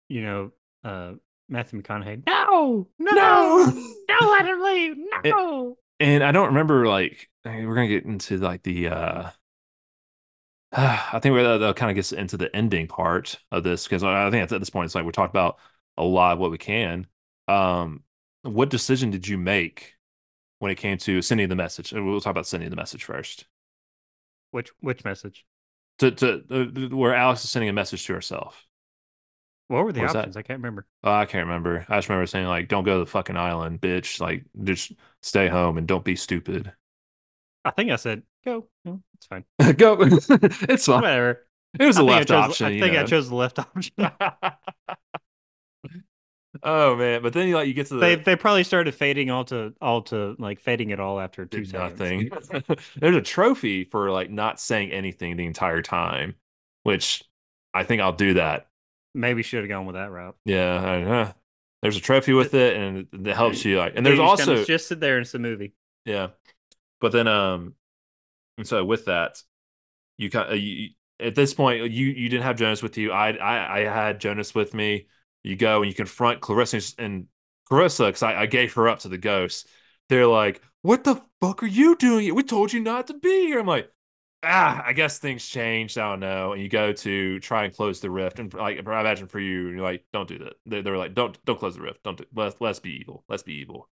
you 0.09 0.23
know, 0.23 0.53
uh 0.85 1.15
Matthew 1.49 1.81
McConaughey. 1.83 2.27
No, 2.27 2.89
no, 2.99 3.13
No! 3.13 3.73
don't 4.09 4.31
let 4.33 4.47
him 4.47 4.63
leave. 4.63 4.97
No. 5.25 5.79
and 6.01 6.23
I 6.23 6.33
don't 6.33 6.49
remember 6.49 6.87
like 6.87 7.29
I 7.45 7.57
mean, 7.57 7.69
we're 7.69 7.75
gonna 7.75 7.89
get 7.89 8.05
into 8.05 8.37
like 8.39 8.63
the 8.63 8.89
uh 8.89 9.31
I 10.73 11.19
think 11.23 11.35
that, 11.37 11.59
that 11.59 11.77
kind 11.77 11.91
of 11.91 11.95
gets 11.95 12.13
into 12.13 12.37
the 12.37 12.55
ending 12.55 12.87
part 12.89 13.39
of 13.51 13.65
this 13.65 13.85
because 13.85 14.05
I 14.05 14.31
think 14.31 14.51
at 14.51 14.59
this 14.61 14.71
point 14.71 14.87
it's 14.87 14.95
like 14.95 15.05
we 15.05 15.13
talked 15.13 15.33
about 15.33 15.59
a 15.97 16.05
lot 16.05 16.33
of 16.35 16.39
what 16.39 16.51
we 16.51 16.59
can. 16.59 17.07
Um, 17.49 18.03
what 18.43 18.69
decision 18.71 19.11
did 19.11 19.27
you 19.27 19.39
make 19.39 19.95
when 20.59 20.71
it 20.71 20.77
came 20.77 20.99
to 20.99 21.23
sending 21.23 21.49
the 21.49 21.57
message? 21.57 21.93
And 21.93 22.07
we'll 22.07 22.21
talk 22.21 22.33
about 22.33 22.47
sending 22.47 22.69
the 22.71 22.77
message 22.77 23.05
first. 23.05 23.47
Which 24.51 24.71
which 24.81 25.05
message? 25.05 25.45
To 25.99 26.11
to 26.11 26.43
uh, 26.51 26.97
where 26.97 27.15
Alex 27.15 27.45
is 27.45 27.51
sending 27.51 27.69
a 27.69 27.73
message 27.73 28.07
to 28.07 28.15
herself. 28.15 28.65
What 29.69 29.85
were 29.85 29.93
the 29.93 30.01
What 30.01 30.17
options? 30.17 30.37
I 30.37 30.43
can't 30.43 30.59
remember. 30.59 30.87
Oh, 31.05 31.13
I 31.13 31.27
can't 31.27 31.47
remember. 31.47 31.85
I 31.89 31.99
just 31.99 32.09
remember 32.09 32.27
saying 32.27 32.47
like, 32.47 32.69
"Don't 32.69 32.85
go 32.85 32.95
to 32.99 33.05
the 33.05 33.11
fucking 33.11 33.37
island, 33.37 33.81
bitch. 33.81 34.21
Like, 34.21 34.45
just 34.65 34.93
stay 35.23 35.49
home 35.49 35.77
and 35.77 35.87
don't 35.87 36.05
be 36.05 36.17
stupid. 36.17 36.73
I 37.65 37.71
think 37.73 37.91
I 37.91 37.97
said 37.97 38.23
go. 38.45 38.69
No, 38.85 39.03
it's 39.15 39.27
fine. 39.27 39.45
go. 39.77 39.97
it's 40.01 40.87
fine. 40.87 41.03
Whatever. 41.03 41.45
It 41.79 41.85
was 41.85 41.99
I 41.99 42.01
I 42.01 42.05
left 42.05 42.29
chose- 42.29 42.51
option. 42.51 42.67
I 42.67 42.81
think 42.81 42.97
I 42.97 43.05
chose 43.05 43.29
the 43.29 43.35
left 43.35 43.59
option. 43.59 43.93
oh 46.63 46.97
man, 46.97 47.23
but 47.23 47.33
then 47.33 47.49
you 47.49 47.55
like 47.55 47.69
you 47.69 47.75
get 47.75 47.87
to 47.89 47.95
the 47.95 48.01
they 48.01 48.15
they 48.17 48.37
probably 48.37 48.65
started 48.65 48.95
fading 48.95 49.31
all 49.31 49.45
to 49.47 49.75
all 49.81 50.03
to 50.03 50.37
like 50.39 50.61
fading 50.61 50.91
it 50.91 51.01
all 51.01 51.21
after 51.21 51.47
two 51.47 51.65
nothing. 51.73 52.31
There's 52.97 53.17
a 53.17 53.23
trophy 53.23 53.85
for 53.85 54.11
like 54.11 54.31
not 54.31 54.61
saying 54.61 54.93
anything 54.93 55.37
the 55.37 55.47
entire 55.47 55.83
time, 55.83 56.35
which 56.83 57.25
I 57.75 57.85
think 57.85 58.03
I'll 58.03 58.13
do 58.13 58.35
that. 58.35 58.69
Maybe 59.15 59.43
should 59.43 59.61
have 59.61 59.69
gone 59.69 59.87
with 59.87 59.95
that 59.97 60.11
route. 60.11 60.37
Yeah, 60.45 60.81
I, 60.81 61.03
uh, 61.03 61.33
there's 61.83 61.97
a 61.97 62.01
trophy 62.01 62.33
with 62.33 62.55
it, 62.55 62.77
and 62.77 63.27
it 63.27 63.35
helps 63.35 63.65
you 63.65 63.79
like. 63.79 63.95
And 63.97 64.05
there's 64.05 64.19
you 64.19 64.25
just 64.25 64.39
kinda 64.39 64.53
also 64.55 64.65
just 64.65 64.89
sit 64.89 65.01
there 65.01 65.17
and 65.17 65.25
it's 65.25 65.35
a 65.35 65.39
movie. 65.39 65.73
Yeah, 66.05 66.29
but 67.01 67.13
then 67.13 67.29
um, 67.29 67.75
and 68.57 68.67
so 68.67 68.85
with 68.85 69.07
that, 69.07 69.43
you 70.17 70.31
kind 70.31 70.53
of 70.53 70.59
you, 70.59 70.91
at 71.21 71.35
this 71.35 71.55
point 71.55 71.91
you 71.91 72.07
you 72.07 72.29
didn't 72.29 72.45
have 72.45 72.57
Jonas 72.57 72.83
with 72.83 72.99
you. 72.99 73.13
I 73.13 73.31
I 73.33 73.79
I 73.79 73.81
had 73.85 74.21
Jonas 74.21 74.55
with 74.55 74.75
me. 74.75 75.07
You 75.43 75.57
go 75.57 75.83
and 75.83 75.91
you 75.91 75.95
confront 75.95 76.41
Clarissa 76.41 76.81
and 76.99 77.27
Clarissa 77.67 78.07
because 78.07 78.23
I, 78.23 78.43
I 78.43 78.47
gave 78.47 78.73
her 78.75 78.89
up 78.89 79.01
to 79.01 79.09
the 79.09 79.19
ghosts. 79.19 79.69
They're 80.09 80.27
like, 80.27 80.63
"What 80.83 81.05
the 81.05 81.23
fuck 81.41 81.63
are 81.63 81.67
you 81.67 81.97
doing? 81.97 82.35
We 82.35 82.43
told 82.43 82.73
you 82.73 82.81
not 82.81 83.07
to 83.09 83.15
be 83.15 83.47
here." 83.47 83.61
I'm 83.61 83.67
like, 83.67 83.91
ah, 84.43 84.83
I 84.85 84.93
guess 84.93 85.19
things 85.19 85.47
changed. 85.47 85.99
I 85.99 86.11
don't 86.11 86.21
know. 86.21 86.53
And 86.53 86.63
you 86.63 86.69
go 86.69 86.93
to 86.93 87.41
try 87.41 87.65
and 87.65 87.75
close 87.75 88.01
the 88.01 88.11
rift, 88.11 88.39
and 88.39 88.53
like 88.55 88.77
I 88.87 89.01
imagine 89.01 89.29
for 89.29 89.41
you, 89.41 89.69
you're 89.69 89.83
like, 89.83 90.05
"Don't 90.13 90.29
do 90.29 90.39
that." 90.39 90.55
They 90.67 90.83
they're 90.83 90.99
like, 90.99 91.15
"Don't 91.15 91.43
don't 91.45 91.59
close 91.59 91.77
the 91.77 91.83
rift. 91.83 92.03
Don't 92.05 92.19
do, 92.19 92.25
let's 92.35 92.61
let's 92.61 92.81
be 92.81 92.99
evil. 93.01 93.25
Let's 93.29 93.43
be 93.43 93.55
evil." 93.55 93.89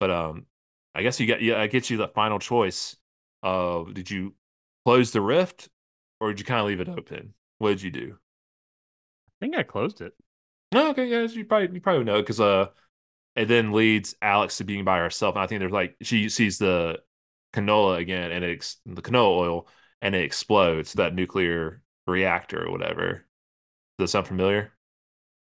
But 0.00 0.10
um, 0.10 0.46
I 0.94 1.02
guess 1.02 1.20
you 1.20 1.26
get 1.26 1.42
yeah, 1.42 1.60
I 1.60 1.66
get 1.66 1.90
you 1.90 1.96
the 1.96 2.08
final 2.08 2.38
choice 2.38 2.96
of 3.42 3.94
did 3.94 4.10
you 4.10 4.34
close 4.84 5.12
the 5.12 5.20
rift 5.20 5.68
or 6.20 6.30
did 6.30 6.40
you 6.40 6.44
kind 6.46 6.60
of 6.60 6.66
leave 6.66 6.80
it 6.80 6.88
open? 6.88 7.34
What 7.58 7.70
did 7.70 7.82
you 7.82 7.90
do? 7.90 8.18
I 9.28 9.44
think 9.44 9.56
I 9.56 9.62
closed 9.62 10.00
it. 10.00 10.14
Oh, 10.74 10.90
okay, 10.90 11.06
yeah, 11.06 11.22
you 11.22 11.44
probably 11.44 11.74
you 11.74 11.80
probably 11.80 12.04
know 12.04 12.20
because 12.20 12.40
uh, 12.40 12.68
it 13.36 13.46
then 13.46 13.72
leads 13.72 14.14
Alex 14.22 14.58
to 14.58 14.64
being 14.64 14.84
by 14.84 14.98
herself, 14.98 15.36
and 15.36 15.42
I 15.44 15.48
think 15.48 15.60
there's 15.60 15.72
like 15.72 15.96
she 16.02 16.28
sees 16.28 16.58
the 16.58 17.00
canola 17.54 17.98
again, 17.98 18.32
and 18.32 18.44
it's 18.44 18.76
ex- 18.86 18.96
the 18.96 19.02
canola 19.02 19.38
oil, 19.38 19.68
and 20.02 20.14
it 20.14 20.24
explodes 20.24 20.94
that 20.94 21.14
nuclear 21.14 21.82
reactor 22.06 22.66
or 22.66 22.72
whatever. 22.72 23.26
Does 23.98 24.06
that 24.06 24.08
sound 24.08 24.28
familiar? 24.28 24.72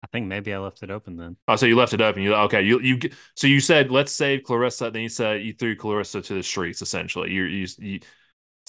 I 0.04 0.06
think 0.08 0.26
maybe 0.28 0.54
I 0.54 0.58
left 0.58 0.82
it 0.82 0.90
open 0.90 1.16
then. 1.16 1.36
Oh, 1.48 1.56
so 1.56 1.66
you 1.66 1.76
left 1.76 1.94
it 1.94 2.00
open. 2.00 2.22
You 2.22 2.34
okay? 2.34 2.62
You 2.62 2.80
you 2.80 3.00
so 3.36 3.46
you 3.48 3.60
said 3.60 3.90
let's 3.90 4.12
save 4.12 4.44
Clarissa. 4.44 4.90
Then 4.90 5.02
you 5.02 5.08
said 5.08 5.42
you 5.42 5.52
threw 5.54 5.76
Clarissa 5.76 6.22
to 6.22 6.34
the 6.34 6.42
streets. 6.42 6.82
Essentially, 6.82 7.32
you 7.32 7.44
you 7.44 7.66
you 7.78 8.00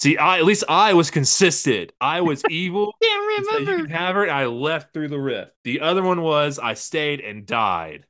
See, 0.00 0.16
I 0.16 0.38
at 0.38 0.46
least 0.46 0.64
I 0.66 0.94
was 0.94 1.10
consistent. 1.10 1.92
I 2.00 2.20
was 2.22 2.42
evil. 2.48 2.94
Can't 3.02 3.38
and 3.38 3.66
said, 3.66 3.78
you 3.78 3.84
can 3.84 3.90
have 3.90 4.14
her. 4.14 4.22
And 4.22 4.32
I 4.32 4.46
left 4.46 4.94
through 4.94 5.08
the 5.08 5.20
rift. 5.20 5.52
The 5.64 5.80
other 5.80 6.02
one 6.02 6.22
was 6.22 6.58
I 6.58 6.72
stayed 6.72 7.20
and 7.20 7.44
died. 7.44 8.06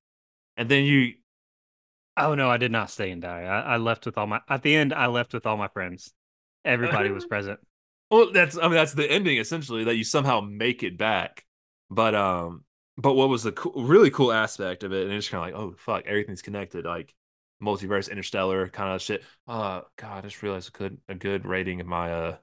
And 0.57 0.69
then 0.69 0.85
you 0.85 1.15
Oh 2.17 2.35
no, 2.35 2.49
I 2.49 2.59
did 2.59 2.71
not 2.71 2.91
stay 2.91 3.11
and 3.11 3.21
die. 3.21 3.43
I, 3.43 3.75
I 3.75 3.77
left 3.79 4.07
with 4.07 4.19
all 4.19 4.29
my 4.29 4.41
at 4.49 4.63
the 4.63 4.75
end. 4.75 4.95
I 4.95 5.07
left 5.07 5.35
with 5.35 5.47
all 5.47 5.57
my 5.57 5.69
friends. 5.69 6.13
Everybody 6.65 7.11
was 7.11 7.27
present. 7.27 7.59
Well, 8.11 8.31
that's 8.33 8.57
I 8.57 8.63
mean 8.63 8.73
that's 8.73 8.95
the 8.95 9.11
ending 9.11 9.39
essentially 9.39 9.85
that 9.85 9.97
you 9.97 10.05
somehow 10.05 10.41
make 10.41 10.85
it 10.85 10.97
back. 10.97 11.45
But 11.91 12.15
um, 12.15 12.65
but 12.99 13.15
what 13.15 13.29
was 13.29 13.43
the 13.43 13.53
cool, 13.53 13.83
really 13.83 14.11
cool 14.11 14.33
aspect 14.33 14.85
of 14.85 14.93
it, 14.93 15.07
and 15.07 15.13
it's 15.13 15.29
kind 15.29 15.53
of 15.53 15.59
like, 15.59 15.61
oh 15.61 15.75
fuck, 15.77 16.07
everything's 16.07 16.43
connected, 16.43 16.85
like 16.85 17.15
multiverse, 17.63 18.11
interstellar 18.11 18.69
kind 18.69 18.95
of 18.95 19.03
shit. 19.03 19.23
Uh, 19.47 19.83
God, 19.97 20.19
I 20.19 20.21
just 20.23 20.43
realized 20.43 20.69
a 20.69 20.79
good 20.79 20.99
a 21.09 21.15
good 21.15 21.47
rating 21.47 21.81
of 21.81 21.87
my 21.87 22.13
uh 22.13 22.37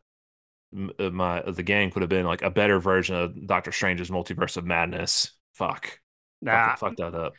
of 0.99 1.14
my 1.14 1.41
of 1.41 1.56
the 1.56 1.64
game 1.64 1.91
could 1.91 2.02
have 2.02 2.10
been 2.10 2.26
like 2.26 2.41
a 2.41 2.49
better 2.49 2.80
version 2.80 3.15
of 3.15 3.48
Doctor 3.48 3.72
Strange's 3.72 4.10
Multiverse 4.10 4.57
of 4.57 4.65
Madness. 4.65 5.31
Fuck, 5.53 5.99
Nah. 6.41 6.76
fuck, 6.76 6.80
fuck 6.80 6.95
that 6.98 7.15
up. 7.15 7.34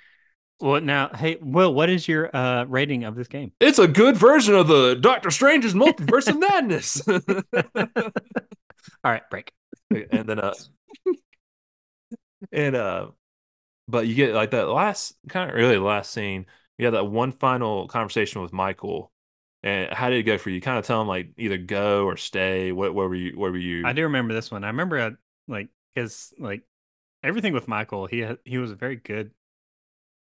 Well, 0.60 0.80
now, 0.80 1.09
hey, 1.14 1.36
Wil, 1.40 1.72
what 1.72 1.88
is 1.88 2.09
your 2.09 2.34
uh 2.34 2.64
rating 2.64 3.05
of 3.05 3.14
this 3.14 3.28
game? 3.28 3.52
It's 3.60 3.78
a 3.78 3.86
good 3.86 4.16
version 4.16 4.55
of 4.56 4.66
the 4.66 4.94
Doctor 4.96 5.30
Strange's 5.30 5.74
Multiverse 5.74 6.28
of 6.28 6.38
Madness. 6.38 7.00
All 9.05 9.12
right, 9.12 9.22
break. 9.30 9.52
and 9.90 10.28
then 10.28 10.40
uh 10.40 10.55
and 12.52 12.74
uh 12.76 13.09
but 13.86 14.06
you 14.06 14.14
get 14.14 14.34
like 14.34 14.50
that 14.50 14.68
last 14.68 15.14
kind 15.28 15.50
of 15.50 15.56
really 15.56 15.74
the 15.76 15.80
last 15.80 16.12
scene 16.12 16.46
you 16.78 16.86
have 16.86 16.94
that 16.94 17.05
one 17.06 17.32
final 17.32 17.88
conversation 17.88 18.42
with 18.42 18.52
michael 18.52 19.12
and 19.62 19.92
how 19.92 20.09
did 20.10 20.18
it 20.20 20.22
go 20.24 20.38
for 20.38 20.50
you 20.50 20.60
kind 20.60 20.78
of 20.78 20.86
tell 20.86 21.00
him 21.02 21.09
like 21.09 21.30
either 21.38 21.59
go 21.59 22.05
or 22.06 22.16
stay 22.16 22.72
what 22.72 22.94
where 22.94 23.09
were 23.09 23.14
you 23.14 23.38
where 23.38 23.50
were 23.50 23.59
you 23.59 23.84
I 23.84 23.92
do 23.92 24.02
remember 24.02 24.34
this 24.34 24.50
one. 24.50 24.64
I 24.64 24.68
remember 24.68 24.98
uh, 24.98 25.10
like 25.46 25.68
because 25.94 26.32
like 26.38 26.62
everything 27.22 27.52
with 27.55 27.68
Michael, 27.68 28.06
he 28.06 28.26
he 28.44 28.59
was 28.59 28.70
a 28.72 28.76
very 28.76 28.96
good. 28.96 29.32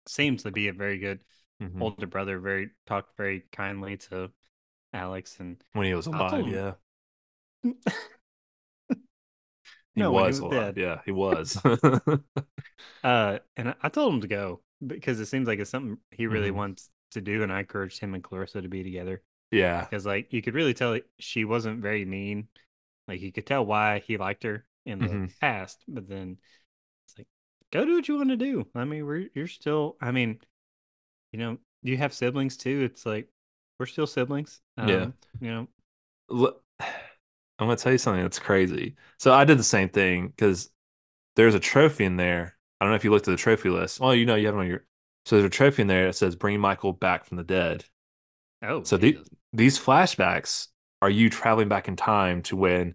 Seems 0.08 0.44
to 0.44 0.52
be 0.52 0.70
a 0.70 0.74
very 0.74 1.00
good 1.00 1.26
Mhm. 1.60 1.82
older 1.82 2.08
brother. 2.08 2.40
Very 2.40 2.72
talked 2.88 3.18
very 3.18 3.42
kindly 3.54 3.98
to 3.98 4.32
Alex 4.94 5.40
and 5.40 5.64
when 5.74 5.86
he 5.86 5.94
was 5.94 6.08
I 6.12 6.18
alive 6.18 6.48
yeah 6.48 6.74
he 9.96 9.98
No, 10.02 10.14
when 10.14 10.26
he 10.26 10.32
was, 10.32 10.32
was 10.32 10.40
alive 10.42 10.46
dead. 10.46 10.78
yeah 10.78 11.02
he 11.06 11.12
was 11.12 11.62
uh 13.04 13.40
and 13.58 13.70
I, 13.70 13.76
I 13.84 13.90
told 13.90 14.14
him 14.14 14.22
to 14.22 14.28
go 14.28 14.62
because 14.88 15.20
it 15.20 15.28
seems 15.28 15.48
like 15.48 15.60
it's 15.60 15.70
something 15.70 15.98
he 16.12 16.28
really 16.28 16.52
Mhm. 16.52 16.52
wants 16.52 16.90
to 17.12 17.22
do, 17.22 17.44
and 17.44 17.52
I 17.52 17.60
encouraged 17.62 18.00
him 18.00 18.14
and 18.14 18.24
Clarissa 18.24 18.62
to 18.62 18.68
be 18.70 18.84
together. 18.84 19.22
yeah 19.52 19.88
because 19.90 20.06
like 20.06 20.34
you 20.34 20.42
could 20.42 20.56
really 20.56 20.74
tell 20.74 21.00
she 21.20 21.46
wasn't 21.46 21.82
very 21.82 22.06
mean 22.06 22.48
like 23.08 23.22
you 23.22 23.32
could 23.32 23.46
tell 23.48 23.66
why 23.66 24.00
he 24.00 24.18
liked 24.18 24.44
her 24.44 24.66
in 24.86 25.02
the 25.02 25.10
Mhm. 25.10 25.30
past 25.42 25.84
but 25.88 26.08
then 26.10 26.38
it's 27.06 27.18
like 27.18 27.28
go 27.72 27.86
do 27.86 27.96
what 27.96 28.08
you 28.08 28.18
want 28.18 28.30
to 28.30 28.38
do 28.38 28.68
i 28.76 28.86
mean 28.86 29.06
we're 29.06 29.30
you're 29.36 29.48
still 29.48 29.98
i 30.02 30.12
mean 30.12 30.40
you 31.32 31.40
know 31.40 31.58
you 31.84 31.98
have 31.98 32.14
siblings 32.14 32.58
too 32.58 32.84
it's 32.84 33.06
like 33.06 33.28
we're 33.80 33.86
still 33.86 34.08
siblings 34.08 34.62
Yeah. 34.82 35.08
um, 35.08 35.14
you 35.42 35.52
know 35.52 35.68
I'm 37.60 37.68
gonna 37.68 37.76
tell 37.78 37.92
you 37.92 37.98
something 37.98 38.24
that's 38.24 38.40
crazy. 38.40 38.96
So 39.18 39.34
I 39.34 39.46
did 39.46 39.60
the 39.60 39.64
same 39.64 39.90
thing 39.90 40.28
because 40.30 40.70
there's 41.36 41.56
a 41.56 41.60
trophy 41.62 42.06
in 42.06 42.18
there. 42.18 42.55
I 42.86 42.88
don't 42.88 42.92
know 42.92 42.98
if 42.98 43.04
you 43.04 43.10
looked 43.10 43.28
at 43.28 43.32
the 43.32 43.38
trophy 43.38 43.70
list. 43.70 44.00
Well, 44.00 44.14
you 44.14 44.28
know 44.28 44.36
you 44.36 44.46
have 44.46 44.56
it 44.56 44.60
on 44.60 44.68
your. 44.68 44.86
So 45.26 45.38
there's 45.38 45.48
a 45.48 45.50
trophy 45.50 45.82
in 45.82 45.88
there 45.88 46.06
that 46.06 46.14
says 46.14 46.36
"Bring 46.36 46.60
Michael 46.60 46.94
back 46.94 47.26
from 47.26 47.38
the 47.38 47.44
dead." 47.44 47.86
oh 48.62 48.84
So 48.84 48.98
the- 48.98 49.18
These 49.54 49.80
flashbacks 49.80 50.68
are 51.02 51.10
you 51.10 51.32
traveling 51.32 51.68
back 51.68 51.88
in 51.88 51.96
time 51.96 52.44
to 52.44 52.56
when 52.56 52.94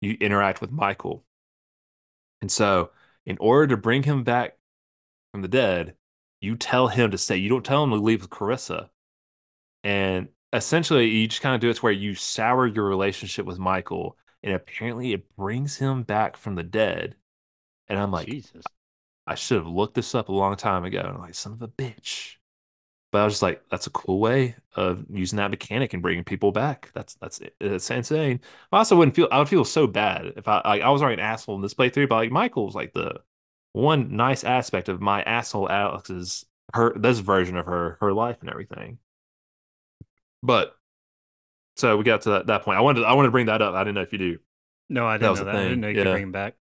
you 0.00 0.16
interact 0.20 0.60
with 0.60 0.72
Michael. 0.72 1.24
And 2.40 2.50
so, 2.50 2.90
in 3.26 3.36
order 3.38 3.68
to 3.68 3.76
bring 3.76 4.02
him 4.02 4.24
back 4.24 4.56
from 5.30 5.42
the 5.42 5.48
dead, 5.48 5.94
you 6.40 6.56
tell 6.56 6.88
him 6.88 7.12
to 7.12 7.18
stay. 7.18 7.36
You 7.36 7.48
don't 7.48 7.64
tell 7.64 7.84
him 7.84 7.90
to 7.90 7.96
leave 7.96 8.22
with 8.22 8.30
Clarissa. 8.30 8.90
And 9.84 10.30
essentially, 10.52 11.06
you 11.06 11.28
just 11.28 11.42
kind 11.42 11.54
of 11.54 11.60
do 11.60 11.70
it 11.70 11.74
to 11.74 11.80
where 11.82 11.92
you 11.92 12.16
sour 12.16 12.66
your 12.66 12.88
relationship 12.88 13.46
with 13.46 13.60
Michael, 13.60 14.16
and 14.42 14.52
apparently, 14.52 15.12
it 15.12 15.36
brings 15.36 15.76
him 15.76 16.02
back 16.02 16.36
from 16.36 16.56
the 16.56 16.64
dead. 16.64 17.14
And 17.88 18.00
I'm 18.00 18.10
like, 18.10 18.26
jesus 18.26 18.64
I 19.28 19.34
should 19.36 19.58
have 19.58 19.66
looked 19.68 19.94
this 19.94 20.14
up 20.14 20.28
a 20.28 20.32
long 20.32 20.56
time 20.56 20.84
ago. 20.84 21.00
And 21.00 21.08
I'm 21.10 21.20
like, 21.20 21.34
son 21.34 21.52
of 21.52 21.62
a 21.62 21.68
bitch. 21.68 22.36
But 23.12 23.20
I 23.22 23.24
was 23.24 23.34
just 23.34 23.42
like, 23.42 23.62
that's 23.70 23.86
a 23.86 23.90
cool 23.90 24.20
way 24.20 24.56
of 24.74 25.06
using 25.10 25.38
that 25.38 25.50
mechanic 25.50 25.94
and 25.94 26.02
bringing 26.02 26.24
people 26.24 26.52
back. 26.52 26.90
That's 26.94 27.14
that's 27.16 27.40
it's 27.60 27.90
insane. 27.90 28.40
I 28.72 28.78
also 28.78 28.96
wouldn't 28.96 29.16
feel 29.16 29.28
I 29.32 29.38
would 29.38 29.48
feel 29.48 29.64
so 29.64 29.86
bad 29.86 30.34
if 30.36 30.46
I 30.48 30.62
like 30.64 30.82
I 30.82 30.90
was 30.90 31.02
already 31.02 31.22
an 31.22 31.26
asshole 31.28 31.56
in 31.56 31.62
this 31.62 31.74
playthrough, 31.74 32.08
but 32.08 32.16
like 32.16 32.30
Michael's 32.32 32.74
like 32.74 32.92
the 32.94 33.22
one 33.72 34.16
nice 34.16 34.44
aspect 34.44 34.88
of 34.90 35.00
my 35.00 35.22
asshole 35.22 35.70
Alex's 35.70 36.46
her 36.74 36.92
this 36.98 37.20
version 37.20 37.56
of 37.56 37.66
her 37.66 37.98
her 38.00 38.12
life 38.12 38.38
and 38.42 38.50
everything. 38.50 38.98
But 40.42 40.76
so 41.76 41.96
we 41.96 42.04
got 42.04 42.22
to 42.22 42.30
that, 42.30 42.46
that 42.48 42.62
point. 42.62 42.78
I 42.78 42.80
wanted 42.82 43.04
I 43.04 43.12
wanted 43.14 43.28
to 43.28 43.32
bring 43.32 43.46
that 43.46 43.62
up. 43.62 43.74
I 43.74 43.80
didn't 43.84 43.94
know 43.96 44.02
if 44.02 44.12
you 44.12 44.18
do. 44.18 44.38
no 44.88 45.06
i 45.06 45.18
didn't 45.18 45.30
was 45.30 45.40
know 45.40 45.44
that 45.44 45.56
i 45.56 45.62
didn't 45.64 45.80
know 45.80 45.88
you 45.88 45.96
could 45.96 46.10
bring 46.10 46.22
him 46.24 46.32
back 46.32 46.54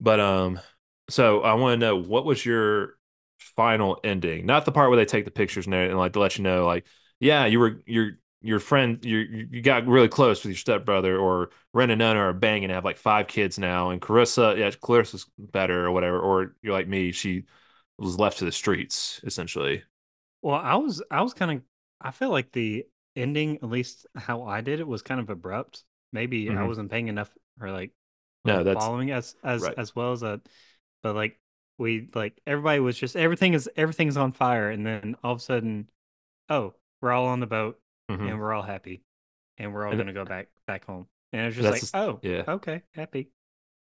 But 0.00 0.20
um, 0.20 0.60
so 1.08 1.42
I 1.42 1.54
want 1.54 1.80
to 1.80 1.86
know 1.86 1.96
what 1.96 2.24
was 2.24 2.44
your 2.44 2.96
final 3.38 3.98
ending? 4.04 4.46
Not 4.46 4.64
the 4.64 4.72
part 4.72 4.90
where 4.90 4.96
they 4.96 5.04
take 5.04 5.24
the 5.24 5.30
pictures 5.30 5.66
and, 5.66 5.74
and 5.74 5.98
like 5.98 6.12
to 6.14 6.20
let 6.20 6.36
you 6.38 6.44
know, 6.44 6.66
like, 6.66 6.86
yeah, 7.20 7.46
you 7.46 7.60
were 7.60 7.82
your 7.86 8.18
your 8.42 8.60
friend, 8.60 9.04
you 9.04 9.46
you 9.50 9.62
got 9.62 9.86
really 9.86 10.08
close 10.08 10.42
with 10.42 10.50
your 10.50 10.58
stepbrother, 10.58 11.16
or 11.18 11.50
Ren 11.72 11.90
and 11.90 11.98
Nona 11.98 12.20
are 12.20 12.32
banging, 12.32 12.64
and 12.64 12.72
have 12.72 12.84
like 12.84 12.98
five 12.98 13.26
kids 13.28 13.58
now, 13.58 13.90
and 13.90 14.00
Carissa, 14.00 14.56
yeah, 14.58 14.70
Clarissa's 14.70 15.26
better 15.38 15.86
or 15.86 15.90
whatever, 15.90 16.20
or 16.20 16.54
you're 16.62 16.72
like 16.72 16.88
me, 16.88 17.12
she 17.12 17.44
was 17.98 18.18
left 18.18 18.38
to 18.38 18.44
the 18.44 18.52
streets 18.52 19.20
essentially. 19.24 19.82
Well, 20.42 20.54
I 20.56 20.76
was 20.76 21.02
I 21.10 21.22
was 21.22 21.34
kind 21.34 21.50
of 21.50 21.62
I 22.00 22.10
feel 22.10 22.30
like 22.30 22.52
the 22.52 22.84
ending, 23.16 23.56
at 23.56 23.64
least 23.64 24.06
how 24.14 24.42
I 24.42 24.60
did 24.60 24.80
it, 24.80 24.86
was 24.86 25.02
kind 25.02 25.20
of 25.20 25.30
abrupt. 25.30 25.84
Maybe 26.12 26.50
I 26.50 26.52
Mhm. 26.52 26.68
wasn't 26.68 26.90
paying 26.90 27.08
enough 27.08 27.30
or 27.60 27.70
like 27.72 27.92
No, 28.44 28.62
that's- 28.62 28.84
following 28.84 29.10
as 29.10 29.34
as 29.42 29.62
right. 29.62 29.78
as 29.78 29.96
well 29.96 30.12
as 30.12 30.22
a 30.22 30.40
but 31.02 31.14
like 31.14 31.38
we 31.78 32.08
like 32.14 32.40
everybody 32.46 32.80
was 32.80 32.96
just 32.98 33.16
everything 33.16 33.54
is 33.54 33.68
everything's 33.76 34.16
on 34.16 34.32
fire 34.32 34.70
and 34.70 34.86
then 34.86 35.16
all 35.22 35.32
of 35.32 35.38
a 35.38 35.42
sudden 35.42 35.88
oh 36.48 36.74
we're 37.02 37.12
all 37.12 37.26
on 37.26 37.40
the 37.40 37.46
boat 37.46 37.78
Mhm. 38.10 38.30
and 38.30 38.40
we're 38.40 38.52
all 38.52 38.62
happy 38.62 39.02
and 39.58 39.74
we're 39.74 39.84
all 39.84 39.90
And- 39.92 40.00
gonna 40.00 40.12
go 40.12 40.24
back 40.24 40.48
back 40.66 40.84
home 40.86 41.06
and 41.32 41.46
it's 41.46 41.56
just 41.56 41.92
like 41.92 42.02
oh 42.02 42.18
yeah. 42.22 42.44
okay 42.48 42.82
happy 42.94 43.30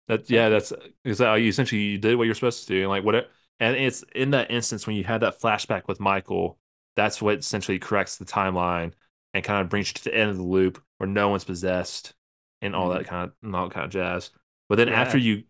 That 0.08 0.28
yeah, 0.28 0.48
that's 0.48 0.72
is 1.04 1.18
that 1.18 1.34
you 1.36 1.48
essentially 1.48 1.80
you 1.82 1.98
did 1.98 2.16
what 2.16 2.24
you're 2.24 2.34
supposed 2.34 2.66
to 2.66 2.74
do, 2.74 2.80
and 2.80 2.88
like 2.88 3.04
what 3.04 3.14
it, 3.14 3.30
and 3.60 3.76
it's 3.76 4.02
in 4.14 4.30
that 4.30 4.50
instance 4.50 4.86
when 4.86 4.96
you 4.96 5.04
had 5.04 5.20
that 5.20 5.38
flashback 5.40 5.86
with 5.86 6.00
Michael, 6.00 6.58
that's 6.96 7.20
what 7.22 7.38
essentially 7.38 7.78
corrects 7.78 8.16
the 8.16 8.24
timeline 8.24 8.92
and 9.34 9.44
kind 9.44 9.60
of 9.60 9.68
brings 9.68 9.88
you 9.88 9.94
to 9.94 10.04
the 10.04 10.14
end 10.14 10.30
of 10.30 10.36
the 10.36 10.42
loop 10.42 10.82
where 10.96 11.06
no 11.08 11.28
one's 11.28 11.44
possessed 11.44 12.14
and 12.62 12.74
all 12.74 12.88
that 12.88 13.06
kind 13.06 13.28
of 13.28 13.34
and 13.42 13.54
all 13.54 13.68
that 13.68 13.74
kind 13.74 13.84
of 13.84 13.90
jazz. 13.92 14.30
But 14.70 14.76
then 14.76 14.88
Yeah. 14.88 15.00
after 15.00 15.18
you, 15.18 15.44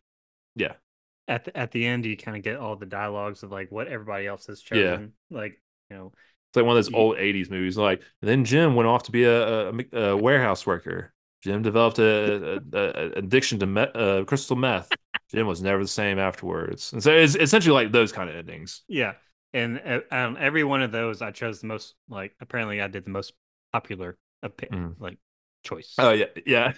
at 1.29 1.45
the, 1.45 1.57
at 1.57 1.71
the 1.71 1.87
end 1.87 2.05
you 2.07 2.17
kind 2.17 2.37
of 2.37 2.43
get 2.43 2.57
all 2.57 2.75
the 2.77 2.87
dialogues 2.87 3.43
of 3.43 3.53
like 3.53 3.71
what 3.71 3.87
everybody 3.89 4.27
else 4.27 4.47
has 4.47 4.61
chosen. 4.61 5.13
Yeah. 5.31 5.39
like 5.39 5.61
you 5.91 5.97
know 5.97 6.13
it's 6.51 6.57
like 6.57 6.65
one 6.65 6.77
of 6.77 6.85
those 6.85 6.93
old 6.95 7.17
'80s 7.19 7.51
movies. 7.51 7.77
Like 7.77 8.03
then 8.23 8.45
Jim 8.45 8.75
went 8.75 8.89
off 8.89 9.05
to 9.05 9.13
be 9.13 9.25
a, 9.25 9.69
a, 9.71 9.73
a 9.93 10.17
warehouse 10.17 10.67
worker. 10.67 11.13
Jim 11.43 11.63
developed 11.63 11.99
a, 12.01 12.61
a, 12.73 12.79
a 12.79 13.11
addiction 13.13 13.59
to 13.61 13.67
me, 13.67 13.83
uh, 13.95 14.25
crystal 14.25 14.57
meth. 14.57 14.89
Jim 15.31 15.47
was 15.47 15.63
never 15.63 15.83
the 15.83 15.89
same 15.89 16.19
afterwards, 16.19 16.93
and 16.93 17.03
so 17.03 17.13
it's 17.13 17.37
essentially 17.37 17.75
like 17.75 17.93
those 17.93 18.11
kind 18.13 18.29
of 18.31 18.35
endings. 18.35 18.83
Yeah, 18.89 19.13
and 19.53 19.81
uh, 19.85 20.01
um, 20.11 20.37
every 20.41 20.65
one 20.65 20.83
of 20.83 20.91
those 20.91 21.21
I 21.23 21.31
chose 21.31 21.61
the 21.61 21.67
most 21.67 21.95
like. 22.09 22.35
Apparently, 22.41 22.81
I 22.81 22.89
did 22.89 23.05
the 23.05 23.11
most 23.11 23.35
popular 23.73 24.17
opi- 24.45 24.71
Mm. 24.71 24.95
like 24.99 25.19
choice. 25.65 25.95
Oh 25.99 26.11
yeah, 26.13 26.25
yeah. 26.47 26.73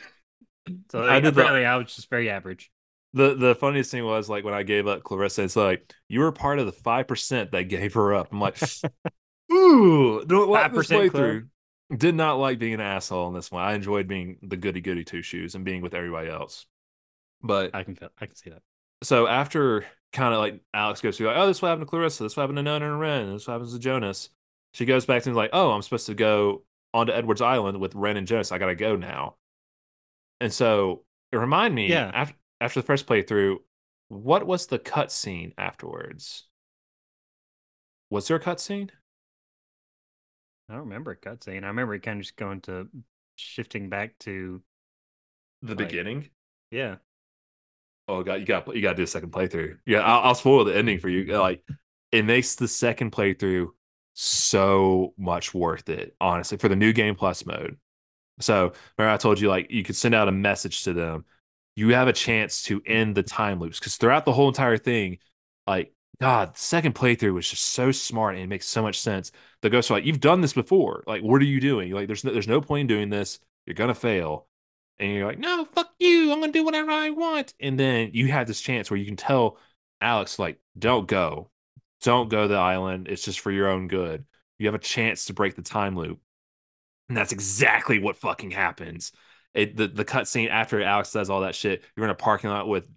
so 0.90 1.02
I 1.02 1.06
like, 1.14 1.22
did 1.22 1.34
the- 1.34 1.40
apparently 1.40 1.64
I 1.64 1.76
was 1.76 1.94
just 1.94 2.10
very 2.10 2.28
average. 2.28 2.70
The 3.12 3.34
the 3.34 3.54
funniest 3.56 3.90
thing 3.90 4.04
was 4.04 4.28
like 4.28 4.44
when 4.44 4.54
I 4.54 4.62
gave 4.62 4.86
up 4.86 5.02
Clarissa, 5.02 5.42
it's 5.42 5.56
like 5.56 5.92
you 6.08 6.20
were 6.20 6.30
part 6.32 6.58
of 6.60 6.66
the 6.66 6.72
five 6.72 7.08
percent 7.08 7.50
that 7.52 7.64
gave 7.64 7.94
her 7.94 8.14
up. 8.14 8.28
I'm 8.32 8.40
like, 8.40 8.56
ooh, 9.52 10.24
don't 10.26 10.50
like 10.50 10.70
this 10.72 10.86
5% 10.86 11.06
club. 11.06 11.12
playthrough. 11.12 11.48
Did 11.96 12.14
not 12.14 12.34
like 12.38 12.58
being 12.60 12.74
an 12.74 12.80
asshole 12.80 13.28
in 13.28 13.34
this 13.34 13.50
one. 13.50 13.64
I 13.64 13.74
enjoyed 13.74 14.06
being 14.06 14.38
the 14.42 14.56
goody 14.56 14.80
goody 14.80 15.04
two 15.04 15.22
shoes 15.22 15.54
and 15.56 15.64
being 15.64 15.82
with 15.82 15.94
everybody 15.94 16.28
else. 16.30 16.66
But 17.42 17.74
I 17.74 17.84
can 17.84 17.96
feel, 17.96 18.10
I 18.20 18.26
can 18.26 18.36
see 18.36 18.50
that. 18.50 18.62
so 19.02 19.26
after 19.26 19.86
kind 20.12 20.34
of 20.34 20.40
like 20.40 20.60
Alex 20.74 21.00
goes 21.00 21.16
through 21.16 21.28
like, 21.28 21.36
oh, 21.38 21.46
this 21.46 21.62
what 21.62 21.68
happened 21.68 21.86
to 21.86 21.90
Clarissa, 21.90 22.22
this 22.24 22.36
what 22.36 22.42
happened 22.44 22.58
to 22.58 22.62
Nona 22.62 22.90
and 22.92 23.00
Ren, 23.00 23.32
this 23.32 23.46
what 23.48 23.54
happens 23.54 23.72
to 23.74 23.78
Jonas. 23.80 24.30
She 24.74 24.84
goes 24.86 25.06
back 25.06 25.22
to 25.24 25.32
like, 25.34 25.50
oh, 25.52 25.72
I'm 25.72 25.82
supposed 25.82 26.06
to 26.06 26.14
go 26.14 26.64
onto 26.94 27.12
Edwards 27.12 27.40
Island 27.40 27.80
with 27.80 27.94
Ren 27.94 28.16
and 28.16 28.26
Jonas. 28.26 28.52
I 28.52 28.58
gotta 28.58 28.74
go 28.76 28.96
now. 28.96 29.36
And 30.40 30.52
so 30.52 31.04
it 31.32 31.36
reminded 31.36 31.74
me 31.76 31.88
Yeah. 31.90 32.10
after 32.12 32.34
after 32.60 32.80
the 32.80 32.86
first 32.86 33.06
playthrough, 33.06 33.58
what 34.08 34.46
was 34.46 34.66
the 34.66 34.78
cutscene 34.78 35.52
afterwards? 35.56 36.46
Was 38.10 38.26
there 38.28 38.36
a 38.36 38.40
cutscene? 38.40 38.90
I 40.68 40.74
don't 40.74 40.82
remember 40.82 41.12
a 41.12 41.16
cutscene. 41.16 41.64
I 41.64 41.68
remember 41.68 41.94
it 41.94 42.02
kind 42.02 42.18
of 42.18 42.24
just 42.24 42.36
going 42.36 42.60
to 42.62 42.88
shifting 43.36 43.88
back 43.88 44.18
to 44.20 44.62
The 45.62 45.74
Like- 45.74 45.78
beginning. 45.88 46.28
Yeah. 46.70 46.96
Oh 48.08 48.22
god, 48.24 48.40
you 48.40 48.46
got 48.46 48.74
you 48.74 48.82
got 48.82 48.90
to 48.90 48.96
do 48.96 49.02
a 49.04 49.06
second 49.06 49.30
playthrough. 49.30 49.78
Yeah, 49.86 50.00
I'll, 50.00 50.20
I'll 50.28 50.34
spoil 50.34 50.64
the 50.64 50.76
ending 50.76 50.98
for 50.98 51.08
you. 51.08 51.24
Like, 51.38 51.62
it 52.10 52.24
makes 52.24 52.56
the 52.56 52.66
second 52.66 53.12
playthrough 53.12 53.68
so 54.14 55.14
much 55.16 55.54
worth 55.54 55.88
it. 55.88 56.16
Honestly, 56.20 56.58
for 56.58 56.68
the 56.68 56.74
new 56.76 56.92
game 56.92 57.14
plus 57.14 57.46
mode. 57.46 57.76
So 58.40 58.72
remember, 58.98 59.14
I 59.14 59.16
told 59.16 59.38
you 59.40 59.48
like 59.48 59.70
you 59.70 59.84
could 59.84 59.94
send 59.94 60.14
out 60.16 60.26
a 60.28 60.32
message 60.32 60.82
to 60.84 60.92
them. 60.92 61.24
You 61.76 61.90
have 61.90 62.08
a 62.08 62.12
chance 62.12 62.62
to 62.64 62.82
end 62.84 63.14
the 63.14 63.22
time 63.22 63.60
loops 63.60 63.78
because 63.78 63.96
throughout 63.96 64.24
the 64.24 64.32
whole 64.32 64.48
entire 64.48 64.78
thing, 64.78 65.18
like 65.66 65.92
God, 66.20 66.56
second 66.56 66.94
playthrough 66.94 67.34
was 67.34 67.48
just 67.48 67.64
so 67.64 67.92
smart 67.92 68.34
and 68.34 68.44
it 68.44 68.48
makes 68.48 68.66
so 68.66 68.82
much 68.82 69.00
sense. 69.00 69.32
The 69.62 69.70
ghosts 69.70 69.90
are 69.90 69.94
like, 69.94 70.04
"You've 70.04 70.20
done 70.20 70.40
this 70.40 70.52
before. 70.52 71.04
Like, 71.06 71.22
what 71.22 71.40
are 71.40 71.46
you 71.46 71.60
doing? 71.60 71.92
Like, 71.92 72.06
there's 72.06 72.24
no, 72.24 72.32
there's 72.32 72.48
no 72.48 72.60
point 72.60 72.82
in 72.82 72.86
doing 72.88 73.10
this. 73.10 73.38
You're 73.66 73.74
gonna 73.74 73.94
fail." 73.94 74.46
and 75.00 75.14
you're 75.14 75.26
like, 75.26 75.38
no, 75.38 75.64
fuck 75.64 75.90
you. 75.98 76.30
I'm 76.30 76.40
gonna 76.40 76.52
do 76.52 76.64
whatever 76.64 76.90
I 76.90 77.10
want. 77.10 77.54
And 77.58 77.80
then 77.80 78.10
you 78.12 78.28
have 78.28 78.46
this 78.46 78.60
chance 78.60 78.90
where 78.90 78.98
you 78.98 79.06
can 79.06 79.16
tell 79.16 79.58
Alex, 80.00 80.38
like, 80.38 80.58
don't 80.78 81.08
go. 81.08 81.50
Don't 82.02 82.28
go 82.28 82.42
to 82.42 82.48
the 82.48 82.56
island. 82.56 83.08
It's 83.08 83.24
just 83.24 83.40
for 83.40 83.50
your 83.50 83.68
own 83.68 83.88
good. 83.88 84.24
You 84.58 84.66
have 84.66 84.74
a 84.74 84.78
chance 84.78 85.24
to 85.26 85.32
break 85.34 85.56
the 85.56 85.62
time 85.62 85.96
loop. 85.96 86.20
And 87.08 87.16
that's 87.16 87.32
exactly 87.32 87.98
what 87.98 88.16
fucking 88.16 88.50
happens. 88.50 89.12
It 89.54 89.76
the, 89.76 89.88
the 89.88 90.04
cutscene 90.04 90.50
after 90.50 90.82
Alex 90.82 91.08
says 91.08 91.30
all 91.30 91.40
that 91.40 91.54
shit, 91.54 91.82
you're 91.96 92.04
in 92.04 92.10
a 92.10 92.14
parking 92.14 92.50
lot 92.50 92.68
with 92.68 92.88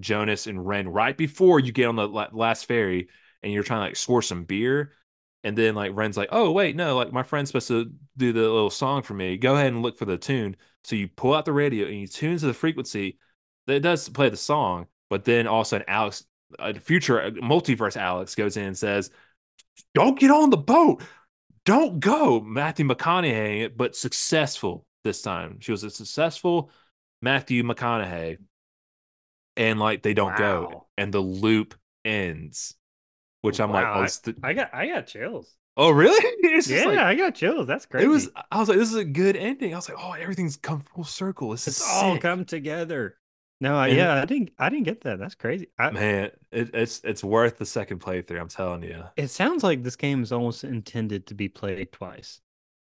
Jonas 0.00 0.46
and 0.46 0.64
Ren 0.66 0.88
right 0.88 1.16
before 1.16 1.60
you 1.60 1.72
get 1.72 1.86
on 1.86 1.96
the 1.96 2.06
last 2.06 2.66
ferry 2.66 3.08
and 3.42 3.52
you're 3.52 3.62
trying 3.62 3.80
to 3.80 3.86
like 3.86 3.96
score 3.96 4.22
some 4.22 4.44
beer. 4.44 4.92
And 5.44 5.58
then 5.58 5.74
like 5.74 5.92
Ren's 5.94 6.16
like, 6.16 6.28
oh 6.32 6.52
wait, 6.52 6.76
no, 6.76 6.96
like 6.96 7.12
my 7.12 7.22
friend's 7.22 7.50
supposed 7.50 7.68
to 7.68 7.90
do 8.16 8.32
the 8.32 8.40
little 8.40 8.70
song 8.70 9.02
for 9.02 9.14
me. 9.14 9.36
Go 9.36 9.54
ahead 9.54 9.72
and 9.72 9.82
look 9.82 9.98
for 9.98 10.04
the 10.04 10.18
tune. 10.18 10.56
So 10.84 10.96
you 10.96 11.08
pull 11.08 11.34
out 11.34 11.44
the 11.44 11.52
radio 11.52 11.86
and 11.86 11.98
you 11.98 12.06
tune 12.06 12.38
to 12.38 12.46
the 12.46 12.54
frequency 12.54 13.18
that 13.66 13.82
does 13.82 14.08
play 14.08 14.28
the 14.28 14.36
song, 14.36 14.86
but 15.08 15.24
then 15.24 15.46
all 15.46 15.60
of 15.60 15.66
a 15.66 15.68
sudden 15.68 15.88
Alex, 15.88 16.24
a 16.58 16.78
future 16.78 17.22
uh, 17.22 17.30
multiverse 17.30 17.96
Alex 17.96 18.34
goes 18.34 18.56
in 18.56 18.64
and 18.64 18.78
says, 18.78 19.10
Don't 19.94 20.18
get 20.18 20.30
on 20.30 20.50
the 20.50 20.56
boat. 20.56 21.02
Don't 21.64 22.00
go. 22.00 22.40
Matthew 22.40 22.86
McConaughey, 22.86 23.76
but 23.76 23.96
successful 23.96 24.84
this 25.04 25.22
time. 25.22 25.58
She 25.60 25.72
was 25.72 25.84
a 25.84 25.90
successful 25.90 26.70
Matthew 27.20 27.62
McConaughey. 27.62 28.38
And 29.56 29.78
like 29.78 30.02
they 30.02 30.14
don't 30.14 30.36
go. 30.36 30.86
And 30.96 31.12
the 31.12 31.20
loop 31.20 31.74
ends. 32.04 32.74
Which 33.42 33.60
I'm 33.60 33.70
like, 33.72 33.84
oh, 33.86 34.06
the- 34.24 34.36
I 34.42 34.52
got 34.54 34.72
I 34.72 34.86
got 34.86 35.06
chills. 35.06 35.56
oh 35.76 35.90
really? 35.90 36.24
Yeah, 36.66 36.84
like- 36.84 36.98
I 36.98 37.14
got 37.14 37.34
chills. 37.34 37.66
That's 37.66 37.86
crazy. 37.86 38.06
it 38.06 38.08
was 38.08 38.30
I 38.50 38.58
was 38.60 38.68
like, 38.68 38.78
this 38.78 38.88
is 38.88 38.94
a 38.96 39.04
good 39.04 39.36
ending. 39.36 39.74
I 39.74 39.76
was 39.76 39.88
like, 39.88 39.98
oh, 40.00 40.12
everything's 40.12 40.56
come 40.56 40.80
full 40.94 41.04
circle. 41.04 41.50
This 41.50 41.66
it's 41.68 41.80
is 41.80 41.86
all 41.86 42.12
sick. 42.14 42.22
come 42.22 42.44
together. 42.44 43.18
No, 43.60 43.76
I, 43.76 43.88
And- 43.88 43.96
yeah, 43.96 44.22
I 44.22 44.24
didn't 44.24 44.50
I 44.58 44.68
didn't 44.70 44.84
get 44.84 45.02
that. 45.02 45.18
That's 45.18 45.34
crazy. 45.34 45.68
I, 45.78 45.90
Man, 45.90 46.30
it, 46.50 46.70
it's 46.74 47.00
it's 47.04 47.22
worth 47.22 47.58
the 47.58 47.66
second 47.66 48.00
playthrough. 48.00 48.40
I'm 48.40 48.48
telling 48.48 48.82
you, 48.84 49.04
it 49.16 49.28
sounds 49.28 49.62
like 49.62 49.82
this 49.82 49.96
game 49.96 50.22
is 50.22 50.32
almost 50.32 50.64
intended 50.64 51.26
to 51.26 51.34
be 51.34 51.48
played 51.48 51.92
twice. 51.92 52.40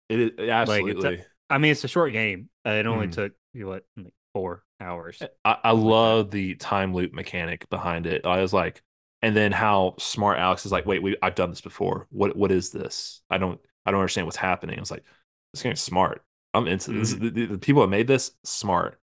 it 0.09 0.19
is 0.21 0.31
Like, 0.39 0.49
absolutely. 0.51 1.25
I 1.51 1.59
mean, 1.59 1.73
it's 1.73 1.85
a 1.85 1.89
short 1.89 2.13
game. 2.13 2.49
Uh, 2.67 2.71
it 2.71 2.87
only 2.87 3.09
Mhm. 3.09 3.13
took 3.13 3.33
you 3.53 3.67
what 3.67 3.85
like 3.97 4.13
four 4.33 4.65
hours. 4.81 5.21
I, 5.45 5.57
I 5.65 5.71
love 5.73 6.31
the 6.31 6.55
time 6.55 6.95
loop 6.95 7.13
mechanic 7.13 7.69
behind 7.69 8.07
it. 8.07 8.25
I 8.25 8.41
was 8.41 8.53
like, 8.53 8.83
and 9.23 9.37
then 9.37 9.53
how 9.53 9.97
smart 9.99 10.39
Alex 10.39 10.65
is 10.65 10.73
like, 10.73 10.87
wait, 10.87 11.03
we 11.03 11.17
I've 11.23 11.35
done 11.35 11.51
this 11.51 11.61
before. 11.61 12.07
What 12.11 12.37
what 12.37 12.51
is 12.53 12.71
this? 12.71 13.21
I 13.31 13.39
don't 13.39 13.61
I 13.85 13.91
don't 13.91 14.01
understand 14.01 14.27
what's 14.27 14.37
happening. 14.37 14.79
I 14.79 14.81
was 14.81 14.91
like, 14.91 15.05
this 15.53 15.63
game's 15.63 15.81
smart. 15.81 16.25
I'm 16.55 16.67
into 16.69 16.93
this. 16.93 17.15
Mhm. 17.15 17.21
The, 17.21 17.31
the, 17.31 17.47
the 17.47 17.59
people 17.59 17.83
that 17.83 17.89
made 17.89 18.07
this 18.07 18.33
smart, 18.45 19.01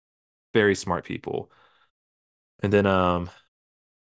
very 0.53 0.75
smart 0.75 1.05
people. 1.05 1.51
And 2.63 2.73
then 2.73 2.85
um, 2.85 3.29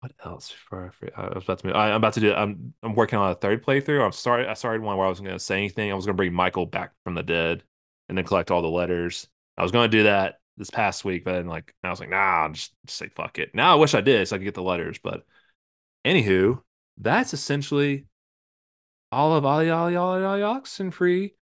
what 0.01 0.13
else? 0.25 0.51
Before 0.53 0.87
I, 0.87 0.91
forget- 0.91 1.19
I 1.19 1.35
was 1.35 1.45
about 1.45 1.59
to. 1.61 1.67
move- 1.67 1.77
I, 1.77 1.91
I'm 1.91 1.97
about 1.97 2.15
to 2.15 2.21
do. 2.21 2.33
I'm 2.33 2.75
I'm 2.83 2.95
working 2.95 3.19
on 3.19 3.31
a 3.31 3.35
third 3.35 3.65
playthrough. 3.65 4.05
I'm 4.05 4.13
sorry. 4.13 4.47
I 4.47 4.55
started 4.55 4.83
one 4.83 4.97
where 4.97 5.07
I 5.07 5.11
wasn't 5.11 5.27
going 5.27 5.39
to 5.39 5.45
say 5.45 5.57
anything. 5.59 5.91
I 5.91 5.95
was 5.95 6.07
going 6.07 6.15
to 6.15 6.17
bring 6.17 6.33
Michael 6.33 6.67
back 6.67 6.93
from 7.05 7.15
the 7.15 7.23
dead, 7.23 7.65
and 8.09 8.17
then 8.17 8.25
collect 8.25 8.51
all 8.51 8.63
the 8.63 8.69
letters. 8.69 9.29
I 9.57 9.63
was 9.63 9.73
going 9.73 9.91
to 9.91 9.97
do 9.97 10.05
that 10.05 10.41
this 10.57 10.71
past 10.71 11.05
week, 11.05 11.25
but 11.25 11.35
then 11.35 11.47
like 11.47 11.75
I 11.83 11.91
was 11.91 12.01
like, 12.01 12.11
nah, 12.11 12.45
I'll 12.45 12.53
just, 12.53 12.73
just 12.87 12.99
say 12.99 13.09
fuck 13.09 13.39
it. 13.39 13.55
Now 13.55 13.73
I 13.73 13.77
wish 13.77 13.95
I 13.95 14.01
did 14.01 14.27
so 14.27 14.37
I 14.37 14.39
could 14.39 14.45
get 14.45 14.55
the 14.55 14.63
letters, 14.63 14.99
but 15.03 15.25
anywho, 16.05 16.61
that's 16.97 17.33
essentially 17.33 18.07
all 19.13 19.35
of 19.35 19.45
Ollie 19.45 19.71
Ollie 19.71 19.97
Ollie 19.97 20.25
Ollie 20.25 20.41
Oxenfree. 20.41 21.33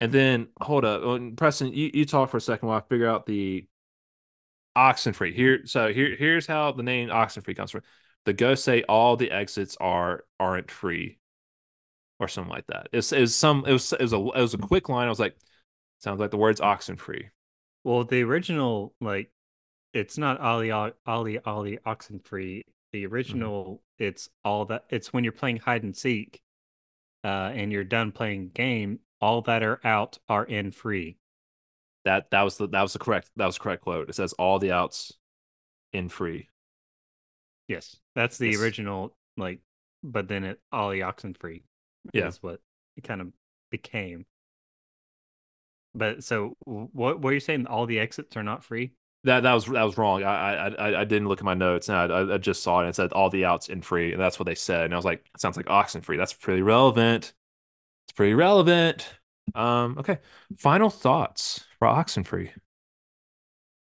And 0.00 0.10
then 0.10 0.48
hold 0.60 0.84
up, 0.84 1.02
oh, 1.04 1.30
Preston, 1.36 1.72
you, 1.72 1.90
you 1.94 2.04
talk 2.04 2.30
for 2.30 2.38
a 2.38 2.40
second 2.40 2.68
while 2.68 2.78
I 2.78 2.88
figure 2.88 3.08
out 3.08 3.24
the 3.24 3.66
Oxenfree. 4.76 5.34
Here, 5.34 5.66
so 5.66 5.92
here 5.92 6.16
here's 6.16 6.46
how 6.46 6.72
the 6.72 6.82
name 6.82 7.08
Oxenfree 7.08 7.56
comes 7.56 7.70
from. 7.70 7.82
The 8.24 8.32
ghosts 8.32 8.64
say 8.64 8.82
all 8.82 9.16
the 9.16 9.30
exits 9.30 9.76
are 9.80 10.24
aren't 10.40 10.70
free, 10.70 11.18
or 12.18 12.28
something 12.28 12.52
like 12.52 12.66
that. 12.68 12.88
It's 12.92 13.12
it 13.12 13.20
was 13.20 13.36
some 13.36 13.64
it 13.66 13.72
was 13.72 13.92
it 13.92 14.00
was 14.00 14.12
a 14.12 14.16
it 14.16 14.40
was 14.40 14.54
a 14.54 14.58
quick 14.58 14.88
line. 14.88 15.06
I 15.06 15.10
was 15.10 15.20
like, 15.20 15.36
sounds 16.02 16.20
like 16.20 16.30
the 16.30 16.36
words 16.36 16.60
Oxenfree. 16.60 17.30
Well, 17.84 18.04
the 18.04 18.22
original 18.22 18.94
like 19.00 19.30
it's 19.94 20.16
not 20.18 20.40
Ali 20.40 20.70
Ali 20.70 20.92
Ali, 21.06 21.38
Ali 21.44 21.78
Oxenfree. 21.86 22.64
The 22.92 23.06
original 23.06 23.82
it's 23.98 24.28
all 24.44 24.64
that 24.66 24.84
it's 24.90 25.12
when 25.12 25.24
you're 25.24 25.32
playing 25.32 25.58
hide 25.58 25.82
and 25.82 25.96
seek, 25.96 26.40
uh, 27.24 27.50
and 27.54 27.72
you're 27.72 27.84
done 27.84 28.12
playing 28.12 28.50
game. 28.50 29.00
All 29.20 29.42
that 29.42 29.62
are 29.62 29.80
out 29.84 30.18
are 30.28 30.44
in 30.44 30.72
free. 30.72 31.16
That 32.04 32.30
that 32.30 32.42
was 32.42 32.56
the 32.56 32.68
that 32.68 32.82
was 32.82 32.92
the 32.92 32.98
correct 32.98 33.30
that 33.36 33.46
was 33.46 33.54
the 33.56 33.60
correct 33.62 33.82
quote. 33.82 34.08
It 34.10 34.14
says 34.14 34.32
all 34.34 34.58
the 34.58 34.72
outs 34.72 35.12
in 35.92 36.08
free. 36.08 36.48
Yes, 37.68 37.96
that's 38.14 38.38
the 38.38 38.50
Yes. 38.50 38.60
original. 38.60 39.16
Like, 39.36 39.60
but 40.02 40.28
then 40.28 40.44
it 40.44 40.60
Ali 40.72 40.98
Oxenfree. 41.00 41.62
Yeah. 42.12 42.26
is 42.26 42.42
what 42.42 42.60
it 42.96 43.04
kind 43.04 43.20
of 43.20 43.32
became. 43.70 44.26
But 45.94 46.24
so, 46.24 46.56
what 46.64 47.22
were 47.22 47.32
you 47.32 47.40
saying? 47.40 47.66
All 47.66 47.86
the 47.86 47.98
exits 47.98 48.36
are 48.36 48.42
not 48.42 48.64
free. 48.64 48.92
That 49.24 49.44
that 49.44 49.52
was 49.52 49.66
that 49.66 49.82
was 49.82 49.98
wrong. 49.98 50.24
I 50.24 50.54
I 50.54 50.68
I, 50.68 51.00
I 51.02 51.04
didn't 51.04 51.28
look 51.28 51.38
at 51.38 51.44
my 51.44 51.54
notes 51.54 51.88
and 51.88 51.96
I, 51.96 52.34
I 52.34 52.38
just 52.38 52.62
saw 52.62 52.78
it 52.78 52.82
and 52.82 52.90
it 52.90 52.96
said 52.96 53.12
all 53.12 53.30
the 53.30 53.44
outs 53.44 53.68
in 53.68 53.82
free 53.82 54.12
and 54.12 54.20
that's 54.20 54.38
what 54.38 54.46
they 54.46 54.54
said 54.54 54.86
and 54.86 54.94
I 54.94 54.96
was 54.96 55.04
like, 55.04 55.24
it 55.34 55.40
sounds 55.40 55.56
like 55.56 55.70
oxen 55.70 56.00
free. 56.00 56.16
That's 56.16 56.32
pretty 56.32 56.62
relevant. 56.62 57.32
It's 58.06 58.12
pretty 58.12 58.34
relevant. 58.34 59.08
Um. 59.54 59.96
Okay. 59.98 60.18
Final 60.56 60.90
thoughts 60.90 61.64
for 61.78 61.88
Oxenfree. 61.88 62.50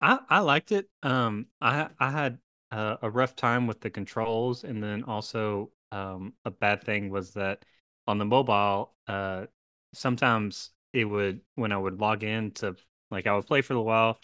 I 0.00 0.18
I 0.28 0.38
liked 0.40 0.72
it. 0.72 0.88
Um, 1.02 1.46
I 1.60 1.88
I 1.98 2.10
had 2.10 2.38
uh, 2.70 2.96
a 3.02 3.10
rough 3.10 3.36
time 3.36 3.66
with 3.66 3.80
the 3.80 3.90
controls, 3.90 4.64
and 4.64 4.82
then 4.82 5.04
also 5.04 5.70
um 5.92 6.34
a 6.44 6.50
bad 6.50 6.84
thing 6.84 7.10
was 7.10 7.32
that 7.34 7.64
on 8.06 8.18
the 8.18 8.24
mobile, 8.24 8.94
uh, 9.06 9.46
sometimes 9.92 10.70
it 10.92 11.04
would 11.04 11.40
when 11.54 11.72
I 11.72 11.78
would 11.78 12.00
log 12.00 12.22
in 12.24 12.50
to 12.52 12.76
like 13.10 13.26
I 13.26 13.34
would 13.34 13.46
play 13.46 13.62
for 13.62 13.74
a 13.74 13.82
while, 13.82 14.18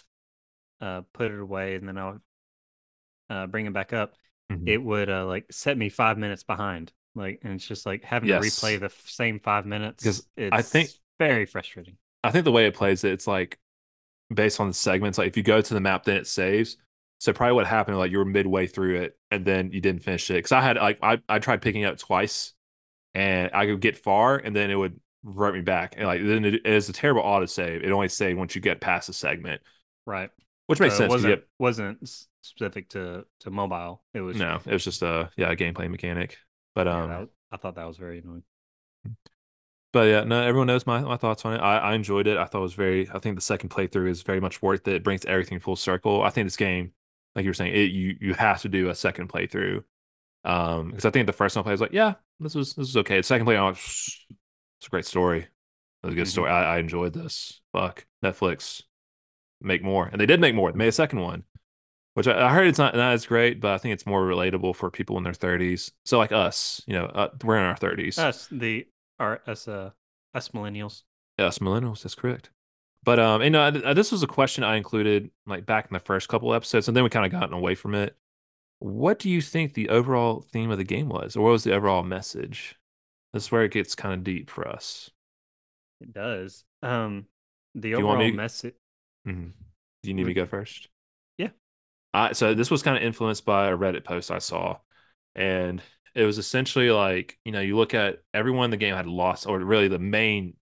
uh, 0.80 1.02
put 1.12 1.30
it 1.30 1.40
away, 1.40 1.76
and 1.76 1.88
then 1.88 1.98
I 1.98 2.10
would 2.10 2.20
uh 3.28 3.47
bring 3.47 3.66
it 3.66 3.72
back 3.72 3.93
up. 3.93 4.14
Mhm. 4.51 4.68
It 4.68 4.78
would 4.78 5.10
uh 5.10 5.26
like 5.26 5.47
set 5.51 5.76
me 5.76 5.88
five 5.88 6.18
minutes 6.18 6.44
behind. 6.44 6.93
Like, 7.14 7.40
and 7.43 7.55
it's 7.55 7.66
just 7.66 7.86
like 7.86 8.05
having 8.05 8.28
to 8.28 8.34
replay 8.34 8.78
the 8.78 8.86
f- 8.86 9.02
same 9.06 9.40
five 9.40 9.64
minutes. 9.64 10.02
Because 10.05 10.26
I 10.36 10.62
think- 10.62 10.90
very 11.18 11.47
frustrating. 11.47 11.97
I 12.22 12.30
think 12.30 12.44
the 12.44 12.52
way 12.52 12.66
it 12.66 12.74
plays 12.74 13.05
it, 13.05 13.12
it's 13.12 13.26
like 13.26 13.59
based 14.32 14.60
on 14.60 14.68
the 14.68 14.74
segments. 14.74 15.16
Like 15.18 15.28
if 15.28 15.36
you 15.36 15.43
go 15.43 15.60
to 15.60 15.74
the 15.74 15.80
map, 15.80 16.05
then 16.05 16.16
it 16.18 16.26
saves. 16.26 16.76
So 17.18 17.32
probably 17.32 17.55
what 17.55 17.66
happened, 17.66 17.97
like 17.97 18.10
you 18.10 18.18
were 18.18 18.26
midway 18.26 18.66
through 18.66 18.97
it 19.01 19.18
and 19.30 19.44
then 19.47 19.72
you 19.72 19.80
didn't 19.80 20.02
finish 20.02 20.30
it. 20.30 20.34
Because 20.34 20.52
I 20.52 20.60
had 20.60 20.76
like 20.76 20.98
I, 21.02 21.22
I 21.28 21.38
tried 21.38 21.62
picking 21.62 21.82
it 21.82 21.86
up 21.86 21.98
twice, 21.98 22.52
and 23.14 23.51
I 23.55 23.66
could 23.66 23.80
get 23.80 23.97
far, 23.97 24.36
and 24.36 24.55
then 24.55 24.70
it 24.70 24.74
would 24.76 25.01
revert 25.27 25.55
me 25.55 25.61
back. 25.61 25.94
And 25.97 26.07
like 26.07 26.23
then 26.24 26.44
it, 26.44 26.55
it 26.55 26.66
is 26.66 26.89
a 26.89 26.93
terrible 26.93 27.23
auto 27.23 27.47
save. 27.47 27.82
It 27.82 27.90
only 27.90 28.09
saved 28.09 28.39
once 28.39 28.55
you 28.55 28.61
get 28.61 28.81
past 28.81 29.09
a 29.09 29.12
segment, 29.12 29.61
Right. 30.07 30.31
which 30.69 30.81
makes 30.81 30.97
So 30.97 31.05
it 31.05 31.11
sense. 31.11 31.11
you 31.11 31.15
wasn't 31.28 31.40
get- 31.40 31.48
wasn't 31.59 32.09
specific 32.43 32.89
to 32.90 33.27
to 33.40 33.51
mobile. 33.51 34.03
It 34.15 34.20
was 34.20 34.36
no, 34.36 34.61
it 34.65 34.73
was 34.73 34.85
just 34.85 35.03
a 35.03 35.31
yeah 35.36 35.51
a 35.51 35.57
gameplay 35.57 35.90
mechanic. 35.90 36.39
But 36.74 36.86
yeah, 36.86 37.03
um, 37.03 37.11
was- 37.11 37.28
I 37.53 37.57
thought 37.59 37.74
that 37.74 37.86
was 37.86 37.97
very 37.97 38.20
annoying. 38.20 38.44
But 39.93 40.09
yeah, 40.09 40.24
no, 40.24 40.43
everyone 40.43 40.66
knows 40.66 40.86
my, 40.86 41.01
my 41.01 41.16
thoughts 41.16 41.44
on 41.47 41.55
it. 41.55 41.59
I, 41.59 41.78
I 41.78 41.94
enjoyed 41.94 42.27
it. 42.27 42.36
I 42.36 42.44
thought 42.44 42.59
it 42.59 42.62
was 42.62 42.74
very. 42.74 43.09
I 43.15 43.19
think 43.19 43.36
the 43.36 43.40
second 43.40 43.70
playthrough 43.70 44.09
is 44.11 44.23
very 44.23 44.40
much 44.40 44.61
worth 44.61 44.86
it. 44.89 44.94
It 44.97 45.05
brings 45.05 45.24
everything 45.24 45.59
full 45.59 45.77
circle. 45.77 46.23
I 46.23 46.28
think 46.31 46.47
this 46.47 46.57
game, 46.57 46.93
like 47.35 47.44
you 47.44 47.51
were 47.51 47.55
saying, 47.55 47.73
it 47.74 47.90
you 47.93 48.16
you 48.20 48.35
have 48.35 48.61
to 48.62 48.69
do 48.69 48.90
a 48.90 48.94
second 48.94 49.28
playthrough. 49.31 49.85
Um, 50.44 50.89
because 50.90 51.07
I 51.07 51.11
think 51.11 51.27
the 51.27 51.32
first 51.32 51.57
one 51.57 51.62
I 51.62 51.65
played 51.65 51.73
was 51.73 51.81
like, 51.81 51.93
yeah, 51.93 52.15
this 52.40 52.55
was 52.55 52.74
this 52.74 52.89
was 52.89 52.97
okay. 52.98 53.16
The 53.19 53.23
second 53.23 53.47
play, 53.47 53.57
I'm 53.57 53.73
like, 53.73 53.78
it's 54.78 54.86
a 54.86 54.90
great 54.90 55.07
story. 55.07 55.40
It 55.40 55.48
was 56.07 56.12
a 56.12 56.16
good 56.16 56.27
Mhm. 56.27 56.31
story. 56.31 56.51
I, 56.51 56.77
I 56.77 56.78
enjoyed 56.78 57.12
this. 57.15 57.61
Fuck 57.73 58.07
Netflix, 58.24 58.82
make 59.61 59.82
more, 59.82 60.07
and 60.07 60.20
they 60.20 60.27
did 60.27 60.40
make 60.40 60.55
more. 60.55 60.70
They 60.73 60.78
made 60.78 60.89
a 60.89 60.93
second 60.93 61.20
one, 61.20 61.44
which 62.15 62.27
I, 62.28 62.47
I 62.48 62.53
heard 62.53 62.66
it's 62.66 62.78
not 62.78 62.94
not 62.94 63.12
as 63.12 63.27
great, 63.27 63.61
but 63.61 63.73
I 63.73 63.78
think 63.78 63.94
it's 63.94 64.07
more 64.07 64.23
relatable 64.23 64.77
for 64.77 64.90
people 64.90 65.16
in 65.19 65.24
their 65.24 65.32
30s. 65.32 65.93
So 66.05 66.19
like 66.19 66.32
us, 66.32 66.82
you 66.86 66.94
know, 66.94 67.07
uh, 67.07 67.31
we're 67.43 67.57
in 67.59 67.65
our 67.65 67.77
30s. 67.77 68.19
Us 68.19 68.48
the 68.51 68.86
our 69.19 69.40
us 69.47 69.66
uh 69.69 69.90
us 70.35 70.48
millennials. 70.51 71.03
Yes, 71.39 71.59
millennials. 71.59 72.03
That's 72.03 72.15
correct. 72.15 72.51
But 73.03 73.19
um, 73.20 73.40
and 73.40 73.55
uh, 73.55 73.70
th- 73.70 73.94
this 73.97 74.11
was 74.12 74.23
a 74.23 74.27
question 74.27 74.65
I 74.65 74.77
included 74.77 75.31
like 75.47 75.65
back 75.65 75.86
in 75.89 75.94
the 75.94 76.01
first 76.01 76.28
couple 76.28 76.53
episodes, 76.53 76.89
and 76.89 76.97
then 76.97 77.05
we 77.05 77.11
kind 77.11 77.24
of 77.27 77.32
gotten 77.32 77.55
away 77.55 77.74
from 77.74 77.94
it. 77.94 78.16
What 78.81 79.19
do 79.19 79.31
you 79.31 79.40
think 79.40 79.73
the 79.74 79.89
overall 79.89 80.43
theme 80.43 80.70
of 80.70 80.77
the 80.78 80.85
game 80.85 81.09
was, 81.09 81.35
or 81.36 81.43
what 81.44 81.51
was 81.51 81.65
the 81.65 81.73
overall 81.74 82.03
message? 82.03 82.77
This 83.36 83.44
is 83.44 83.52
where 83.52 83.64
it 83.64 83.72
gets 83.72 83.94
kind 83.94 84.14
of 84.14 84.24
deep 84.24 84.48
for 84.48 84.66
us. 84.66 85.10
It 86.00 86.14
does. 86.14 86.64
Um, 86.82 87.26
the 87.74 87.94
want 87.96 88.20
overall 88.20 88.32
message. 88.32 88.74
Mhm. 89.26 89.52
Do 90.02 90.08
you 90.08 90.14
need 90.14 90.24
me 90.24 90.32
to 90.32 90.40
go 90.40 90.46
first? 90.46 90.88
Yeah. 91.36 91.50
I 92.14 92.32
so 92.32 92.54
this 92.54 92.70
was 92.70 92.82
kind 92.82 92.96
of 92.96 93.02
influenced 93.02 93.44
by 93.44 93.68
a 93.68 93.76
Reddit 93.76 94.04
post 94.04 94.30
I 94.30 94.38
saw, 94.38 94.78
and 95.34 95.82
it 96.14 96.24
was 96.24 96.38
essentially 96.38 96.90
like 96.90 97.38
you 97.44 97.52
know 97.52 97.60
you 97.60 97.76
look 97.76 97.92
at 97.92 98.22
everyone 98.32 98.66
in 98.66 98.70
the 98.70 98.78
game 98.78 98.94
had 98.94 99.06
lost, 99.06 99.46
or 99.46 99.58
really 99.58 99.88
the 99.88 99.98
main 99.98 100.56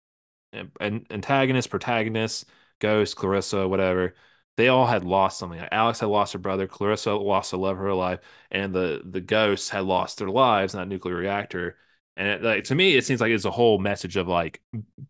an- 0.54 0.72
an- 0.80 1.06
antagonist, 1.10 1.68
protagonist, 1.70 2.46
Ghost, 2.78 3.16
Clarissa, 3.16 3.68
whatever. 3.68 4.14
They 4.56 4.68
all 4.68 4.86
had 4.86 5.04
lost 5.04 5.38
something. 5.38 5.60
Like 5.60 5.68
Alex 5.72 6.00
had 6.00 6.08
lost 6.08 6.32
her 6.34 6.38
brother, 6.38 6.66
Clarissa 6.66 7.12
lost 7.14 7.50
the 7.50 7.58
love 7.58 7.76
of 7.76 7.82
her 7.84 7.94
life, 7.94 8.20
and 8.50 8.74
the 8.74 9.02
the 9.04 9.20
ghosts 9.20 9.68
had 9.70 9.84
lost 9.84 10.18
their 10.18 10.30
lives 10.30 10.74
in 10.74 10.80
that 10.80 10.88
nuclear 10.88 11.16
reactor. 11.16 11.76
And 12.16 12.28
it, 12.28 12.42
like 12.42 12.64
to 12.64 12.74
me, 12.74 12.96
it 12.96 13.04
seems 13.04 13.20
like 13.20 13.30
it's 13.30 13.44
a 13.44 13.50
whole 13.50 13.78
message 13.78 14.16
of 14.16 14.28
like 14.28 14.60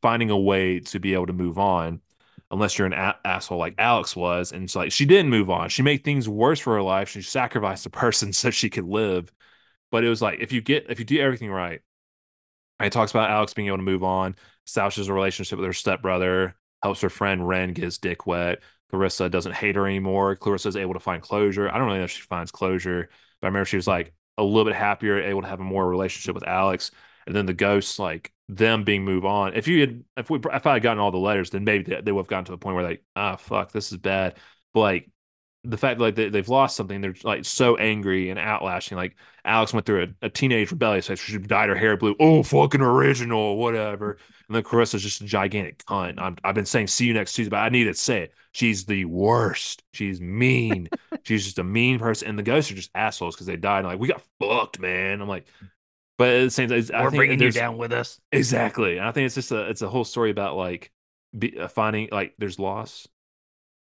finding 0.01 0.31
a 0.31 0.39
way 0.39 0.81
to 0.81 1.01
be 1.01 1.15
able 1.15 1.27
to 1.27 1.33
move 1.33 1.59
on 1.59 2.01
unless 2.51 2.79
you're 2.79 2.87
an 2.87 2.93
a- 2.93 3.19
asshole 3.25 3.59
like 3.59 3.75
Alex 3.79 4.15
was. 4.15 4.53
And 4.53 4.65
it's 4.65 4.77
like 4.77 4.93
she 4.93 5.07
didn't 5.07 5.31
move 5.31 5.51
on. 5.51 5.69
She 5.69 5.83
made 5.83 6.05
things 6.05 6.29
worse 6.29 6.61
for 6.61 6.75
her 6.75 6.83
life. 6.83 7.09
She 7.09 7.23
sacrificed 7.23 7.87
a 7.87 7.91
person 7.91 8.33
so 8.33 8.51
she 8.51 8.71
could 8.71 8.85
live. 8.87 9.33
But 9.91 10.05
it 10.05 10.09
was 10.09 10.23
like 10.23 10.41
if 10.41 10.53
you 10.53 10.61
get 10.61 10.87
if 10.91 10.99
you 10.99 11.05
do 11.05 11.21
everything 11.21 11.51
right, 11.51 11.81
it 12.83 12.93
talks 12.93 13.11
about 13.13 13.31
Alex 13.31 13.55
being 13.55 13.69
able 13.69 13.79
to 13.79 13.83
move 13.83 14.03
on, 14.03 14.37
establishes 14.67 15.09
a 15.09 15.15
relationship 15.15 15.59
with 15.59 15.67
her 15.67 15.73
stepbrother, 15.73 16.57
helps 16.83 17.01
her 17.01 17.11
friend 17.11 17.47
Ren 17.47 17.73
get 17.73 17.85
his 17.85 17.99
dick 17.99 18.27
wet. 18.27 18.61
Clarissa 18.91 19.29
doesn't 19.31 19.53
hate 19.55 19.77
her 19.77 19.87
anymore. 19.87 20.37
Clarissa's 20.37 20.77
able 20.77 20.95
to 20.95 21.01
find 21.01 21.23
closure. 21.23 21.69
I 21.71 21.79
don't 21.79 21.87
really 21.87 21.99
know 21.99 22.05
if 22.05 22.11
she 22.11 22.23
finds 22.23 22.51
closure, 22.51 23.09
but 23.41 23.47
I 23.47 23.49
remember 23.49 23.65
she 23.65 23.77
was 23.77 23.87
like 23.87 24.13
a 24.39 24.43
little 24.43 24.65
bit 24.65 24.75
happier, 24.75 25.19
able 25.23 25.43
to 25.43 25.49
have 25.49 25.61
a 25.61 25.65
more 25.65 25.89
relationship 25.89 26.35
with 26.35 26.47
Alex. 26.47 26.91
And 27.27 27.37
then 27.37 27.47
the 27.47 27.55
ghosts, 27.55 27.99
like 27.99 28.33
them 28.49 28.85
being 28.85 29.05
move 29.05 29.25
on. 29.25 29.55
If 29.55 29.69
you 29.69 29.81
had, 29.81 30.05
if 30.17 30.31
we, 30.31 30.41
if 30.53 30.67
I 30.67 30.75
had 30.75 30.83
gotten 30.83 30.99
all 30.99 31.11
the 31.11 31.19
letters, 31.19 31.51
then 31.51 31.65
maybe 31.65 31.85
they, 31.85 32.01
they 32.01 32.13
would 32.13 32.23
have 32.23 32.29
gotten 32.29 32.47
to 32.47 32.53
a 32.53 32.59
point 32.59 32.75
where 32.77 32.85
like, 32.85 33.05
ah, 33.15 33.37
fuck, 33.37 33.73
this 33.73 33.93
is 33.93 33.99
bad. 33.99 34.37
But 34.75 34.81
like 34.81 35.11
the 35.65 35.77
fact 35.77 35.99
that 35.99 36.05
like 36.05 36.15
they, 36.17 36.29
they've 36.29 36.49
lost 36.49 36.77
something, 36.77 37.01
they're 37.01 37.15
like 37.23 37.45
so 37.45 37.77
angry 37.77 38.31
and 38.31 38.39
outlashing. 38.39 38.97
Like 38.97 39.17
Alex 39.45 39.73
went 39.73 39.87
through 39.87 40.03
a, 40.05 40.27
a 40.27 40.29
teenage 40.29 40.71
rebellion, 40.71 41.03
so 41.03 41.15
she 41.15 41.39
dyed 41.39 41.69
her 41.69 41.77
hair 41.77 41.97
blue. 41.97 42.17
Oh, 42.19 42.43
fucking 42.43 42.81
original, 42.81 43.57
whatever. 43.57 44.19
And 44.49 44.57
then 44.57 44.65
Clarissa's 44.65 45.03
just 45.03 45.21
a 45.21 45.25
gigantic 45.25 45.85
cunt. 45.85 46.21
I'm, 46.21 46.37
I've 46.43 46.55
been 46.55 46.67
saying 46.67 46.89
see 46.89 47.07
you 47.07 47.15
next 47.15 47.35
Tuesday, 47.35 47.51
but 47.51 47.59
I 47.59 47.69
need 47.69 47.85
to 47.85 47.95
say 47.95 48.23
it. 48.23 48.35
She's 48.53 48.85
the 48.85 49.05
worst. 49.05 49.83
She's 49.93 50.21
mean. 50.21 50.89
She's 51.23 51.45
just 51.45 51.59
a 51.59 51.65
mean 51.65 51.99
person. 51.99 52.29
And 52.29 52.39
the 52.39 52.43
ghosts 52.43 52.71
are 52.71 52.75
just 52.75 52.91
assholes 52.95 53.35
because 53.35 53.47
they 53.47 53.57
died. 53.57 53.79
And 53.79 53.89
like, 53.89 54.01
we 54.01 54.09
got 54.09 54.23
fucked, 54.41 54.81
man. 54.81 55.21
I'm 55.21 55.29
like, 55.29 55.47
but 56.19 56.29
at 56.29 56.45
the 56.45 56.51
same 56.51 56.69
time, 56.69 56.79
We're 56.79 57.11
think 57.11 57.15
bringing 57.15 57.41
you 57.41 57.51
down 57.51 57.79
with 57.79 57.93
us. 57.93 58.21
Exactly. 58.31 58.99
And 58.99 59.07
I 59.07 59.13
think 59.13 59.27
it's 59.27 59.35
just 59.35 59.53
a 59.53 59.69
it's 59.69 59.83
a 59.83 59.89
whole 59.89 60.05
story 60.05 60.31
about 60.31 60.57
like 60.57 60.91
be, 61.37 61.59
uh, 61.59 61.69
finding 61.69 62.09
like 62.13 62.35
there's 62.39 62.59
loss, 62.59 63.09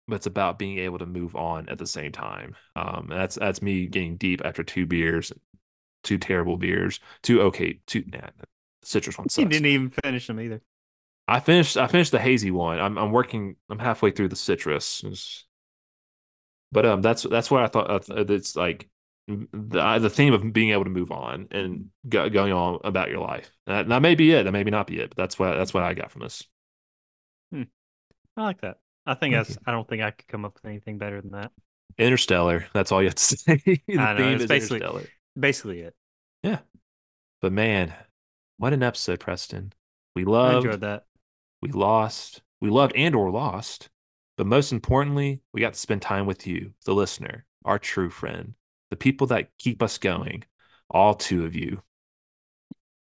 but 0.09 0.17
it's 0.17 0.27
about 0.27 0.59
being 0.59 0.79
able 0.79 0.99
to 0.99 1.07
move 1.07 1.35
on 1.37 1.69
at 1.69 1.79
the 1.79 1.87
same 1.87 2.13
time. 2.13 2.55
Um, 2.77 3.07
that's 3.11 3.37
that's 3.37 3.63
me 3.63 3.87
getting 3.87 4.17
deep 4.17 4.43
after 4.45 4.63
two 4.63 4.87
beers, 4.87 5.33
two 6.03 6.19
terrible 6.19 6.57
beers, 6.57 7.01
two 7.23 7.43
okay, 7.43 7.81
two 7.87 8.05
nah, 8.07 8.31
citrus 8.83 9.19
ones. 9.19 9.37
You 9.39 9.47
didn't 9.47 9.67
even 9.67 9.91
finish 9.91 10.27
them 10.27 10.41
either. 10.41 10.63
I 11.27 11.41
finished 11.41 11.77
I 11.77 11.87
finished 11.87 12.13
the 12.13 12.19
hazy 12.21 12.51
one. 12.51 12.79
I'm 12.81 12.99
I'm 12.99 13.13
working. 13.13 13.57
I'm 13.71 13.79
halfway 13.79 14.11
through 14.11 14.29
the 14.29 14.37
citrus. 14.37 15.03
It's- 15.05 15.45
But 16.73 16.87
um, 16.87 17.03
that's 17.03 17.23
that's 17.23 17.51
what 17.51 17.63
I 17.63 17.69
thought. 17.69 17.91
uh, 18.11 18.25
It's 18.29 18.57
like 18.57 18.89
the 19.29 19.99
the 20.01 20.11
theme 20.11 20.35
of 20.35 20.53
being 20.53 20.71
able 20.71 20.85
to 20.85 20.91
move 20.91 21.13
on 21.13 21.49
and 21.51 21.91
go, 22.09 22.29
going 22.29 22.53
on 22.53 22.81
about 22.85 23.11
your 23.11 23.21
life. 23.21 23.51
That, 23.67 23.89
that 23.89 24.03
may 24.03 24.15
be 24.15 24.33
it. 24.33 24.45
That 24.45 24.53
maybe 24.53 24.71
not 24.71 24.87
be 24.87 24.99
it. 25.01 25.11
But 25.11 25.17
that's 25.17 25.39
what 25.39 25.55
that's 25.57 25.73
what 25.73 25.83
I 25.85 25.95
got 25.95 26.11
from 26.11 26.23
this. 26.23 26.43
I 28.37 28.43
like 28.43 28.61
that. 28.61 28.79
I 29.07 29.15
think 29.15 29.35
Thank 29.35 29.47
that's. 29.49 29.59
I 29.67 29.73
don't 29.73 29.87
think 29.89 30.03
I 30.03 30.11
could 30.11 30.27
come 30.29 30.45
up 30.45 30.55
with 30.55 30.65
anything 30.65 30.99
better 30.99 31.21
than 31.21 31.33
that. 31.33 31.53
Interstellar. 31.99 32.67
That's 32.75 32.91
all 32.93 33.03
you 33.03 33.09
have 33.09 33.15
to 33.15 33.23
say. 33.37 33.57
the 33.65 33.99
I 33.99 34.13
know, 34.13 34.17
theme 34.19 34.35
it's 34.35 34.43
is 34.45 34.49
basically- 34.49 34.77
Interstellar. 34.79 35.07
Basically, 35.39 35.81
it. 35.81 35.95
Yeah, 36.43 36.59
but 37.43 37.53
man, 37.53 37.93
what 38.59 38.73
an 38.73 38.83
episode, 38.83 39.21
Preston. 39.21 39.73
We 40.15 40.23
I 40.25 40.29
loved. 40.29 40.67
enjoyed 40.67 40.81
that. 40.83 41.05
we 41.61 41.71
lost 41.71 42.43
we 42.61 42.71
loved 42.71 42.93
and 42.97 43.15
or 43.15 43.31
lost 43.31 43.89
but 44.37 44.47
most 44.47 44.73
importantly 44.73 45.41
we 45.53 45.61
got 45.61 45.73
to 45.75 45.79
spend 45.79 46.01
time 46.03 46.25
with 46.27 46.47
you 46.47 46.73
the 46.85 46.95
listener 46.95 47.45
our 47.65 47.79
true 47.79 48.09
friend 48.11 48.55
the 48.91 48.97
people 48.97 49.27
that 49.27 49.51
keep 49.59 49.83
us 49.83 49.99
going 49.99 50.45
all 50.89 51.15
two 51.15 51.45
of 51.45 51.55
you 51.55 51.83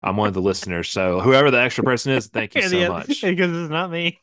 i'm 0.03 0.15
one 0.17 0.27
of 0.29 0.33
the 0.33 0.41
listeners 0.41 0.89
so 0.89 1.19
whoever 1.19 1.51
the 1.51 1.59
extra 1.59 1.83
person 1.83 2.11
is 2.13 2.27
thank 2.27 2.55
you 2.55 2.61
so 2.69 2.87
much 2.87 3.07
Because 3.21 3.55
it's 3.55 3.69
not 3.69 3.91
me. 3.91 4.19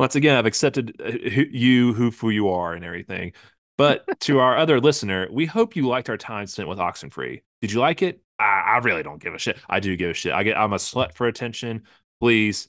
Once 0.00 0.16
again 0.16 0.36
i've 0.36 0.46
accepted 0.46 1.00
uh, 1.04 1.10
who, 1.10 1.44
you 1.50 1.92
who 1.94 2.10
who 2.10 2.30
you 2.30 2.48
are 2.48 2.72
and 2.72 2.84
everything 2.84 3.32
but 3.80 4.04
to 4.20 4.40
our 4.40 4.58
other 4.58 4.78
listener 4.78 5.26
we 5.30 5.46
hope 5.46 5.74
you 5.74 5.88
liked 5.88 6.10
our 6.10 6.18
time 6.18 6.46
spent 6.46 6.68
with 6.68 6.78
oxenfree. 6.78 7.40
Did 7.62 7.72
you 7.72 7.80
like 7.80 8.02
it? 8.02 8.20
I, 8.38 8.74
I 8.74 8.78
really 8.78 9.02
don't 9.02 9.22
give 9.22 9.32
a 9.32 9.38
shit. 9.38 9.58
I 9.70 9.80
do 9.80 9.96
give 9.96 10.10
a 10.10 10.12
shit. 10.12 10.34
I 10.34 10.42
get 10.42 10.58
i'm 10.58 10.74
a 10.74 10.76
slut 10.76 11.14
for 11.14 11.26
attention. 11.26 11.84
Please 12.20 12.68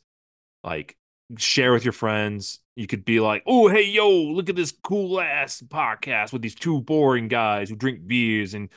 like 0.64 0.96
share 1.38 1.74
with 1.74 1.84
your 1.84 1.92
friends. 1.92 2.60
You 2.78 2.88
could 2.88 3.04
be 3.04 3.20
like 3.20 3.44
oh 3.46 3.68
hey 3.68 3.90
yo 3.90 4.10
look 4.10 4.48
at 4.48 4.56
this 4.56 4.72
cool 4.84 5.20
ass 5.20 5.62
podcast 5.68 6.32
with 6.32 6.42
these 6.42 6.56
two 6.56 6.80
boring 6.80 7.28
guys 7.28 7.70
who 7.70 7.76
drink 7.76 8.08
beers 8.08 8.54
and 8.54 8.70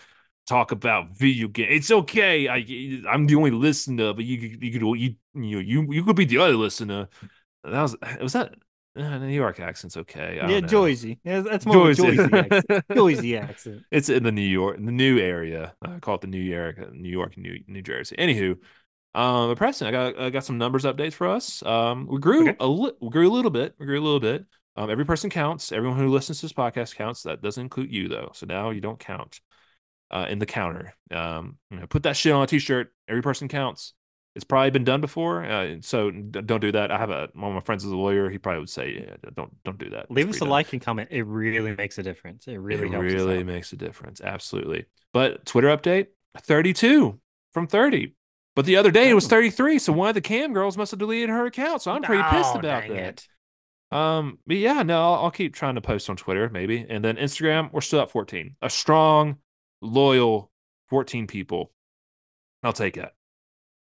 talk 0.48 0.72
about 0.72 1.16
video 1.16 1.47
game 1.47 1.68
it's 1.70 1.93
okay. 1.93 2.48
I 2.48 2.56
i'm 3.09 3.26
the 3.26 3.36
only 3.36 3.52
listener 3.52 4.12
but 4.12 4.24
you 4.24 4.39
could 4.39 4.60
you 4.60 4.72
could 4.72 4.82
you 4.98 5.14
you 5.35 5.59
you, 5.60 5.93
you 5.93 6.02
could 6.02 6.16
be 6.16 6.24
the 6.24 6.39
other 6.39 6.56
listener 6.56 7.09
that 7.65 7.82
was 7.82 7.97
was 8.20 8.32
that 8.35 8.55
uh, 8.97 9.19
New 9.19 9.28
York 9.35 9.59
accent's 9.61 9.97
okay. 9.97 10.39
I 10.41 10.49
Yeah, 10.49 10.61
know. 10.61 10.69
Joyzy. 10.69 11.19
Yeah, 11.24 11.41
That's 11.41 11.66
more 11.66 11.91
of 11.91 11.99
a 11.99 12.03
Joyzy. 12.03 12.62
Joyzy 12.91 13.36
accent. 13.36 13.51
Accent. 13.51 13.82
It's 13.91 14.09
in 14.09 14.23
the 14.23 14.32
New 14.32 14.43
York, 14.43 14.77
the 14.77 14.93
new 14.93 15.19
area. 15.19 15.74
I 15.82 15.99
call 15.99 16.16
it 16.16 16.20
the 16.20 16.27
New 16.28 16.41
York, 16.41 16.93
New 16.93 17.09
York, 17.09 17.36
New 17.36 17.59
New 17.66 17.82
Jersey. 17.82 18.15
Anywho, 18.16 18.53
um, 19.15 19.49
but 19.51 19.57
Preston, 19.59 19.89
I 19.89 19.91
got 19.91 20.19
I 20.19 20.31
got 20.31 20.45
some 20.45 20.59
numbers 20.59 20.85
updates 20.85 21.15
for 21.15 21.27
us. 21.28 21.62
Um, 21.65 22.07
we 22.09 22.19
grew 22.20 22.43
Okay. 22.49 22.57
a 22.61 22.66
li- 22.66 22.93
we 23.01 23.11
grew 23.11 23.28
a 23.28 23.32
little 23.35 23.51
bit. 23.51 23.74
We 23.78 23.86
grew 23.86 23.99
a 24.01 24.03
little 24.05 24.20
bit. 24.20 24.45
Um, 24.77 24.91
every 24.91 25.05
person 25.05 25.31
counts. 25.31 25.70
Everyone 25.73 25.99
who 25.99 26.09
listens 26.09 26.41
to 26.41 26.47
this 26.47 26.53
podcast 26.53 26.97
counts. 26.97 27.23
That 27.24 27.43
doesn't 27.43 27.62
include 27.62 27.93
you 27.93 28.09
though. 28.09 28.31
So 28.35 28.47
now 28.47 28.70
you 28.70 28.81
don't 28.81 28.99
count. 28.99 29.41
Uh, 30.11 30.27
in 30.28 30.39
the 30.39 30.47
counter. 30.47 30.95
Um, 31.11 31.59
you 31.70 31.81
know, 31.81 31.86
put 31.89 32.05
that 32.05 32.16
shit 32.16 32.31
on 32.32 32.43
a 32.43 32.47
t-shirt. 32.47 32.93
Every 33.09 33.23
person 33.23 33.49
counts. 33.49 33.95
It's 34.35 34.44
probably 34.44 34.70
been 34.70 34.85
done 34.85 35.01
before. 35.01 35.44
Uh, 35.44 35.77
so 35.81 36.11
don't 36.11 36.61
do 36.61 36.73
that. 36.73 36.90
I 36.90 36.98
have 36.98 37.11
a 37.11 37.28
one 37.35 37.51
of 37.51 37.55
my 37.55 37.61
friends 37.61 37.85
is 37.85 37.93
a 37.93 37.97
lawyer. 37.97 38.28
He 38.31 38.39
probably 38.39 38.61
would 38.61 38.69
say, 38.70 39.06
yeah, 39.06 39.31
don't 39.35 39.52
don't 39.65 39.78
do 39.78 39.90
that. 39.90 40.11
Leave 40.11 40.28
It's 40.28 40.39
us 40.39 40.40
a 40.43 40.44
like 40.44 40.73
and 40.73 40.82
comment. 40.82 41.09
It 41.12 41.23
really 41.23 41.74
makes 41.77 41.98
a 41.98 42.02
difference. 42.02 42.48
It 42.48 42.56
really 42.56 42.86
it 42.86 42.93
helps. 42.93 43.12
really 43.12 43.44
makes 43.44 43.73
a 43.73 43.77
difference. 43.77 44.20
Absolutely. 44.20 44.86
But 45.12 45.47
Twitter 45.47 45.69
update 45.69 46.09
32 46.40 47.20
from 47.52 47.69
30. 47.69 48.15
But 48.56 48.65
the 48.66 48.77
other 48.77 48.90
day 48.90 49.09
it 49.09 49.15
was 49.15 49.27
Oh. 49.27 49.28
33. 49.28 49.78
So 49.78 49.93
one 49.93 50.09
of 50.09 50.15
the 50.16 50.20
cam 50.20 50.52
girls 50.52 50.77
must 50.77 50.90
have 50.90 50.98
deleted 50.98 51.28
her 51.31 51.47
account. 51.47 51.82
So 51.82 51.93
I'm 51.93 52.02
pretty 52.02 52.23
pissed 52.24 52.55
Oh, 52.55 52.59
about 52.59 52.82
dang 52.82 52.94
that. 52.94 53.24
it. 53.93 53.97
Um, 53.97 54.39
but 54.47 54.56
yeah, 54.56 54.82
no, 54.82 55.01
I'll, 55.01 55.15
I'll 55.24 55.31
keep 55.31 55.55
trying 55.55 55.77
to 55.77 55.81
post 55.81 56.11
on 56.11 56.16
Twitter, 56.16 56.48
maybe. 56.48 56.85
And 56.89 57.05
then 57.05 57.16
Instagram, 57.16 57.70
we're 57.73 57.81
still 57.81 58.01
at 58.01 58.11
14. 58.11 58.56
A 58.62 58.69
strong, 58.70 59.36
loyal 59.81 60.51
14 60.89 61.28
people. 61.28 61.70
I'll 62.65 62.73
take 62.73 62.94
that. 62.94 63.12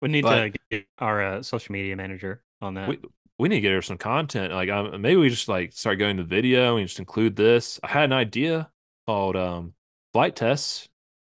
We 0.00 0.08
need 0.08 0.22
But- 0.22 0.52
to 0.52 0.58
get 0.70 0.86
our 0.98 1.22
uh, 1.22 1.42
social 1.42 1.72
media 1.72 1.94
manager 1.96 2.42
on 2.60 2.74
that. 2.74 2.88
We 2.88 2.98
we 3.38 3.48
need 3.48 3.56
to 3.56 3.60
get 3.62 3.72
her 3.72 3.82
some 3.82 3.98
content. 3.98 4.52
Like 4.52 4.68
um, 4.68 5.00
maybe 5.00 5.16
we 5.16 5.30
just 5.30 5.48
like 5.48 5.72
start 5.72 5.98
going 5.98 6.16
to 6.18 6.24
video 6.24 6.76
and 6.76 6.86
just 6.86 6.98
include 6.98 7.36
this. 7.36 7.80
I 7.82 7.88
had 7.88 8.04
an 8.04 8.12
idea 8.12 8.70
called 9.06 9.36
um 9.36 9.74
flight 10.12 10.36
tests. 10.36 10.88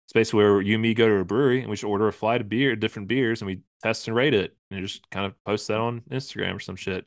It's 0.06 0.12
basically 0.12 0.38
where 0.44 0.60
you 0.60 0.74
and 0.74 0.82
me 0.82 0.92
go 0.92 1.08
to 1.08 1.14
a 1.16 1.24
brewery 1.24 1.60
and 1.62 1.70
we 1.70 1.76
should 1.76 1.88
order 1.88 2.06
a 2.08 2.12
flight 2.12 2.42
of 2.42 2.48
beer, 2.50 2.76
different 2.76 3.08
beers, 3.08 3.40
and 3.40 3.46
we 3.46 3.60
test 3.82 4.06
and 4.06 4.14
rate 4.16 4.34
it, 4.34 4.54
and 4.70 4.86
just 4.86 5.08
kind 5.10 5.24
of 5.24 5.34
post 5.44 5.68
that 5.68 5.78
on 5.78 6.02
Instagram 6.10 6.56
or 6.56 6.60
some 6.60 6.76
shit. 6.76 7.06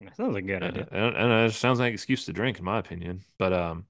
That 0.00 0.16
sounds 0.16 0.34
like 0.34 0.44
a 0.44 0.46
good 0.48 0.62
Uh, 0.64 0.66
idea. 0.66 0.88
I 0.90 0.96
don't 0.96 1.14
know, 1.14 1.46
it 1.46 1.52
sounds 1.52 1.78
like 1.78 1.88
an 1.90 1.94
excuse 1.94 2.24
to 2.24 2.32
drink, 2.32 2.58
in 2.58 2.64
my 2.64 2.78
opinion. 2.78 3.20
But 3.38 3.52
um, 3.52 3.86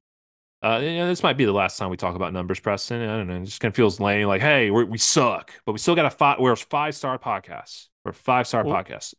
uh, 0.62 0.78
you 0.82 0.96
know, 0.96 1.08
this 1.08 1.22
might 1.22 1.36
be 1.36 1.44
the 1.44 1.52
last 1.52 1.76
time 1.78 1.90
we 1.90 1.96
talk 1.96 2.14
about 2.14 2.32
numbers, 2.32 2.60
Preston. 2.60 3.02
I 3.02 3.16
don't 3.16 3.26
know. 3.26 3.36
It 3.36 3.44
just 3.44 3.60
kind 3.60 3.70
of 3.72 3.76
feels 3.76 3.98
lame. 4.00 4.28
Like, 4.28 4.40
hey, 4.40 4.70
we're, 4.70 4.84
we 4.84 4.98
suck, 4.98 5.52
but 5.66 5.72
we 5.72 5.78
still 5.78 5.94
got 5.96 6.06
a 6.06 6.10
five. 6.10 6.38
We're 6.38 6.52
a 6.52 6.56
five 6.56 6.94
star 6.94 7.18
podcast. 7.18 7.88
We're 8.04 8.12
a 8.12 8.14
five 8.14 8.46
star 8.46 8.64
Well- 8.64 8.76
podcast. 8.76 9.14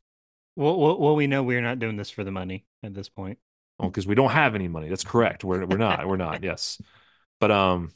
Well, 0.56 0.80
well, 0.80 1.00
well, 1.00 1.16
we 1.16 1.26
know 1.26 1.42
we're 1.42 1.62
not 1.62 1.80
doing 1.80 1.98
this 1.98 2.12
for 2.12 2.24
the 2.24 2.32
money 2.32 2.66
at 2.84 2.94
this 2.94 3.10
point. 3.10 3.40
Well, 3.80 3.90
because 3.90 4.06
we 4.06 4.14
don't 4.14 4.30
have 4.30 4.54
any 4.54 4.68
money. 4.68 4.88
That's 4.88 5.04
correct. 5.04 5.44
We're 5.44 5.66
we're 5.66 5.78
not. 5.78 6.08
We're 6.08 6.16
not. 6.16 6.44
Yes. 6.44 6.80
But 7.40 7.50
um, 7.50 7.92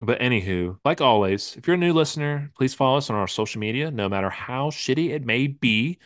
but 0.00 0.20
anywho, 0.20 0.78
like 0.84 1.00
always, 1.00 1.56
if 1.56 1.66
you're 1.66 1.74
a 1.74 1.78
new 1.78 1.92
listener, 1.92 2.52
please 2.56 2.74
follow 2.74 2.98
us 2.98 3.10
on 3.10 3.16
our 3.16 3.26
social 3.26 3.58
media, 3.60 3.90
no 3.90 4.08
matter 4.08 4.30
how 4.30 4.70
shitty 4.70 5.10
it 5.10 5.24
may 5.24 5.48
be. 5.48 5.98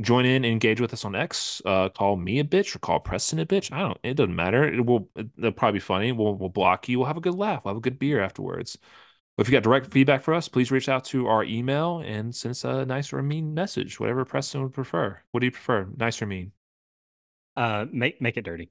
Join 0.00 0.24
in 0.24 0.44
and 0.44 0.46
engage 0.46 0.80
with 0.80 0.92
us 0.92 1.04
on 1.04 1.14
X. 1.14 1.60
Uh, 1.64 1.88
call 1.88 2.16
me 2.16 2.38
a 2.38 2.44
bitch 2.44 2.74
or 2.74 2.78
call 2.78 3.00
Preston 3.00 3.38
a 3.38 3.46
bitch. 3.46 3.72
I 3.72 3.80
don't. 3.80 3.98
It 4.02 4.14
doesn't 4.14 4.34
matter. 4.34 4.64
It 4.64 4.84
will. 4.84 5.08
It'll 5.16 5.52
probably 5.52 5.78
be 5.78 5.80
funny. 5.80 6.12
We'll 6.12 6.34
we'll 6.34 6.48
block 6.48 6.88
you. 6.88 6.98
We'll 6.98 7.08
have 7.08 7.16
a 7.16 7.20
good 7.20 7.34
laugh. 7.34 7.64
We'll 7.64 7.74
have 7.74 7.78
a 7.78 7.82
good 7.82 7.98
beer 7.98 8.22
afterwards. 8.22 8.78
But 9.36 9.46
if 9.46 9.52
you 9.52 9.56
got 9.56 9.62
direct 9.62 9.92
feedback 9.92 10.22
for 10.22 10.34
us, 10.34 10.48
please 10.48 10.70
reach 10.70 10.88
out 10.88 11.04
to 11.06 11.26
our 11.28 11.44
email 11.44 12.00
and 12.00 12.34
send 12.34 12.50
us 12.50 12.64
a 12.64 12.84
nice 12.84 13.12
or 13.12 13.18
a 13.18 13.22
mean 13.22 13.54
message, 13.54 13.98
whatever 13.98 14.24
Preston 14.24 14.62
would 14.62 14.74
prefer. 14.74 15.18
What 15.30 15.40
do 15.40 15.46
you 15.46 15.50
prefer, 15.52 15.88
nice 15.96 16.20
or 16.20 16.26
mean? 16.26 16.52
Uh, 17.56 17.86
make 17.90 18.20
make 18.20 18.36
it 18.36 18.44
dirty. 18.44 18.70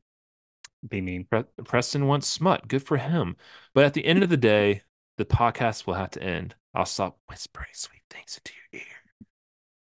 Be 0.87 1.01
mean. 1.01 1.25
Pre- 1.25 1.43
Preston 1.65 2.07
wants 2.07 2.27
smut. 2.27 2.67
Good 2.67 2.83
for 2.83 2.97
him. 2.97 3.35
But 3.73 3.85
at 3.85 3.93
the 3.93 4.05
end 4.05 4.23
of 4.23 4.29
the 4.29 4.37
day, 4.37 4.83
the 5.17 5.25
podcast 5.25 5.87
will 5.87 5.95
have 5.95 6.11
to 6.11 6.23
end. 6.23 6.55
I'll 6.73 6.85
stop 6.85 7.19
whispering 7.27 7.67
sweet 7.73 8.03
things 8.09 8.37
into 8.37 8.53
your 8.71 8.81
ear. 8.81 8.95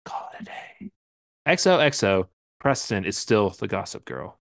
Call 0.04 0.30
it 0.34 0.42
a 0.42 0.44
day. 0.44 0.90
XOXO, 1.48 2.28
Preston 2.60 3.06
is 3.06 3.16
still 3.16 3.48
the 3.48 3.66
gossip 3.66 4.04
girl. 4.04 4.37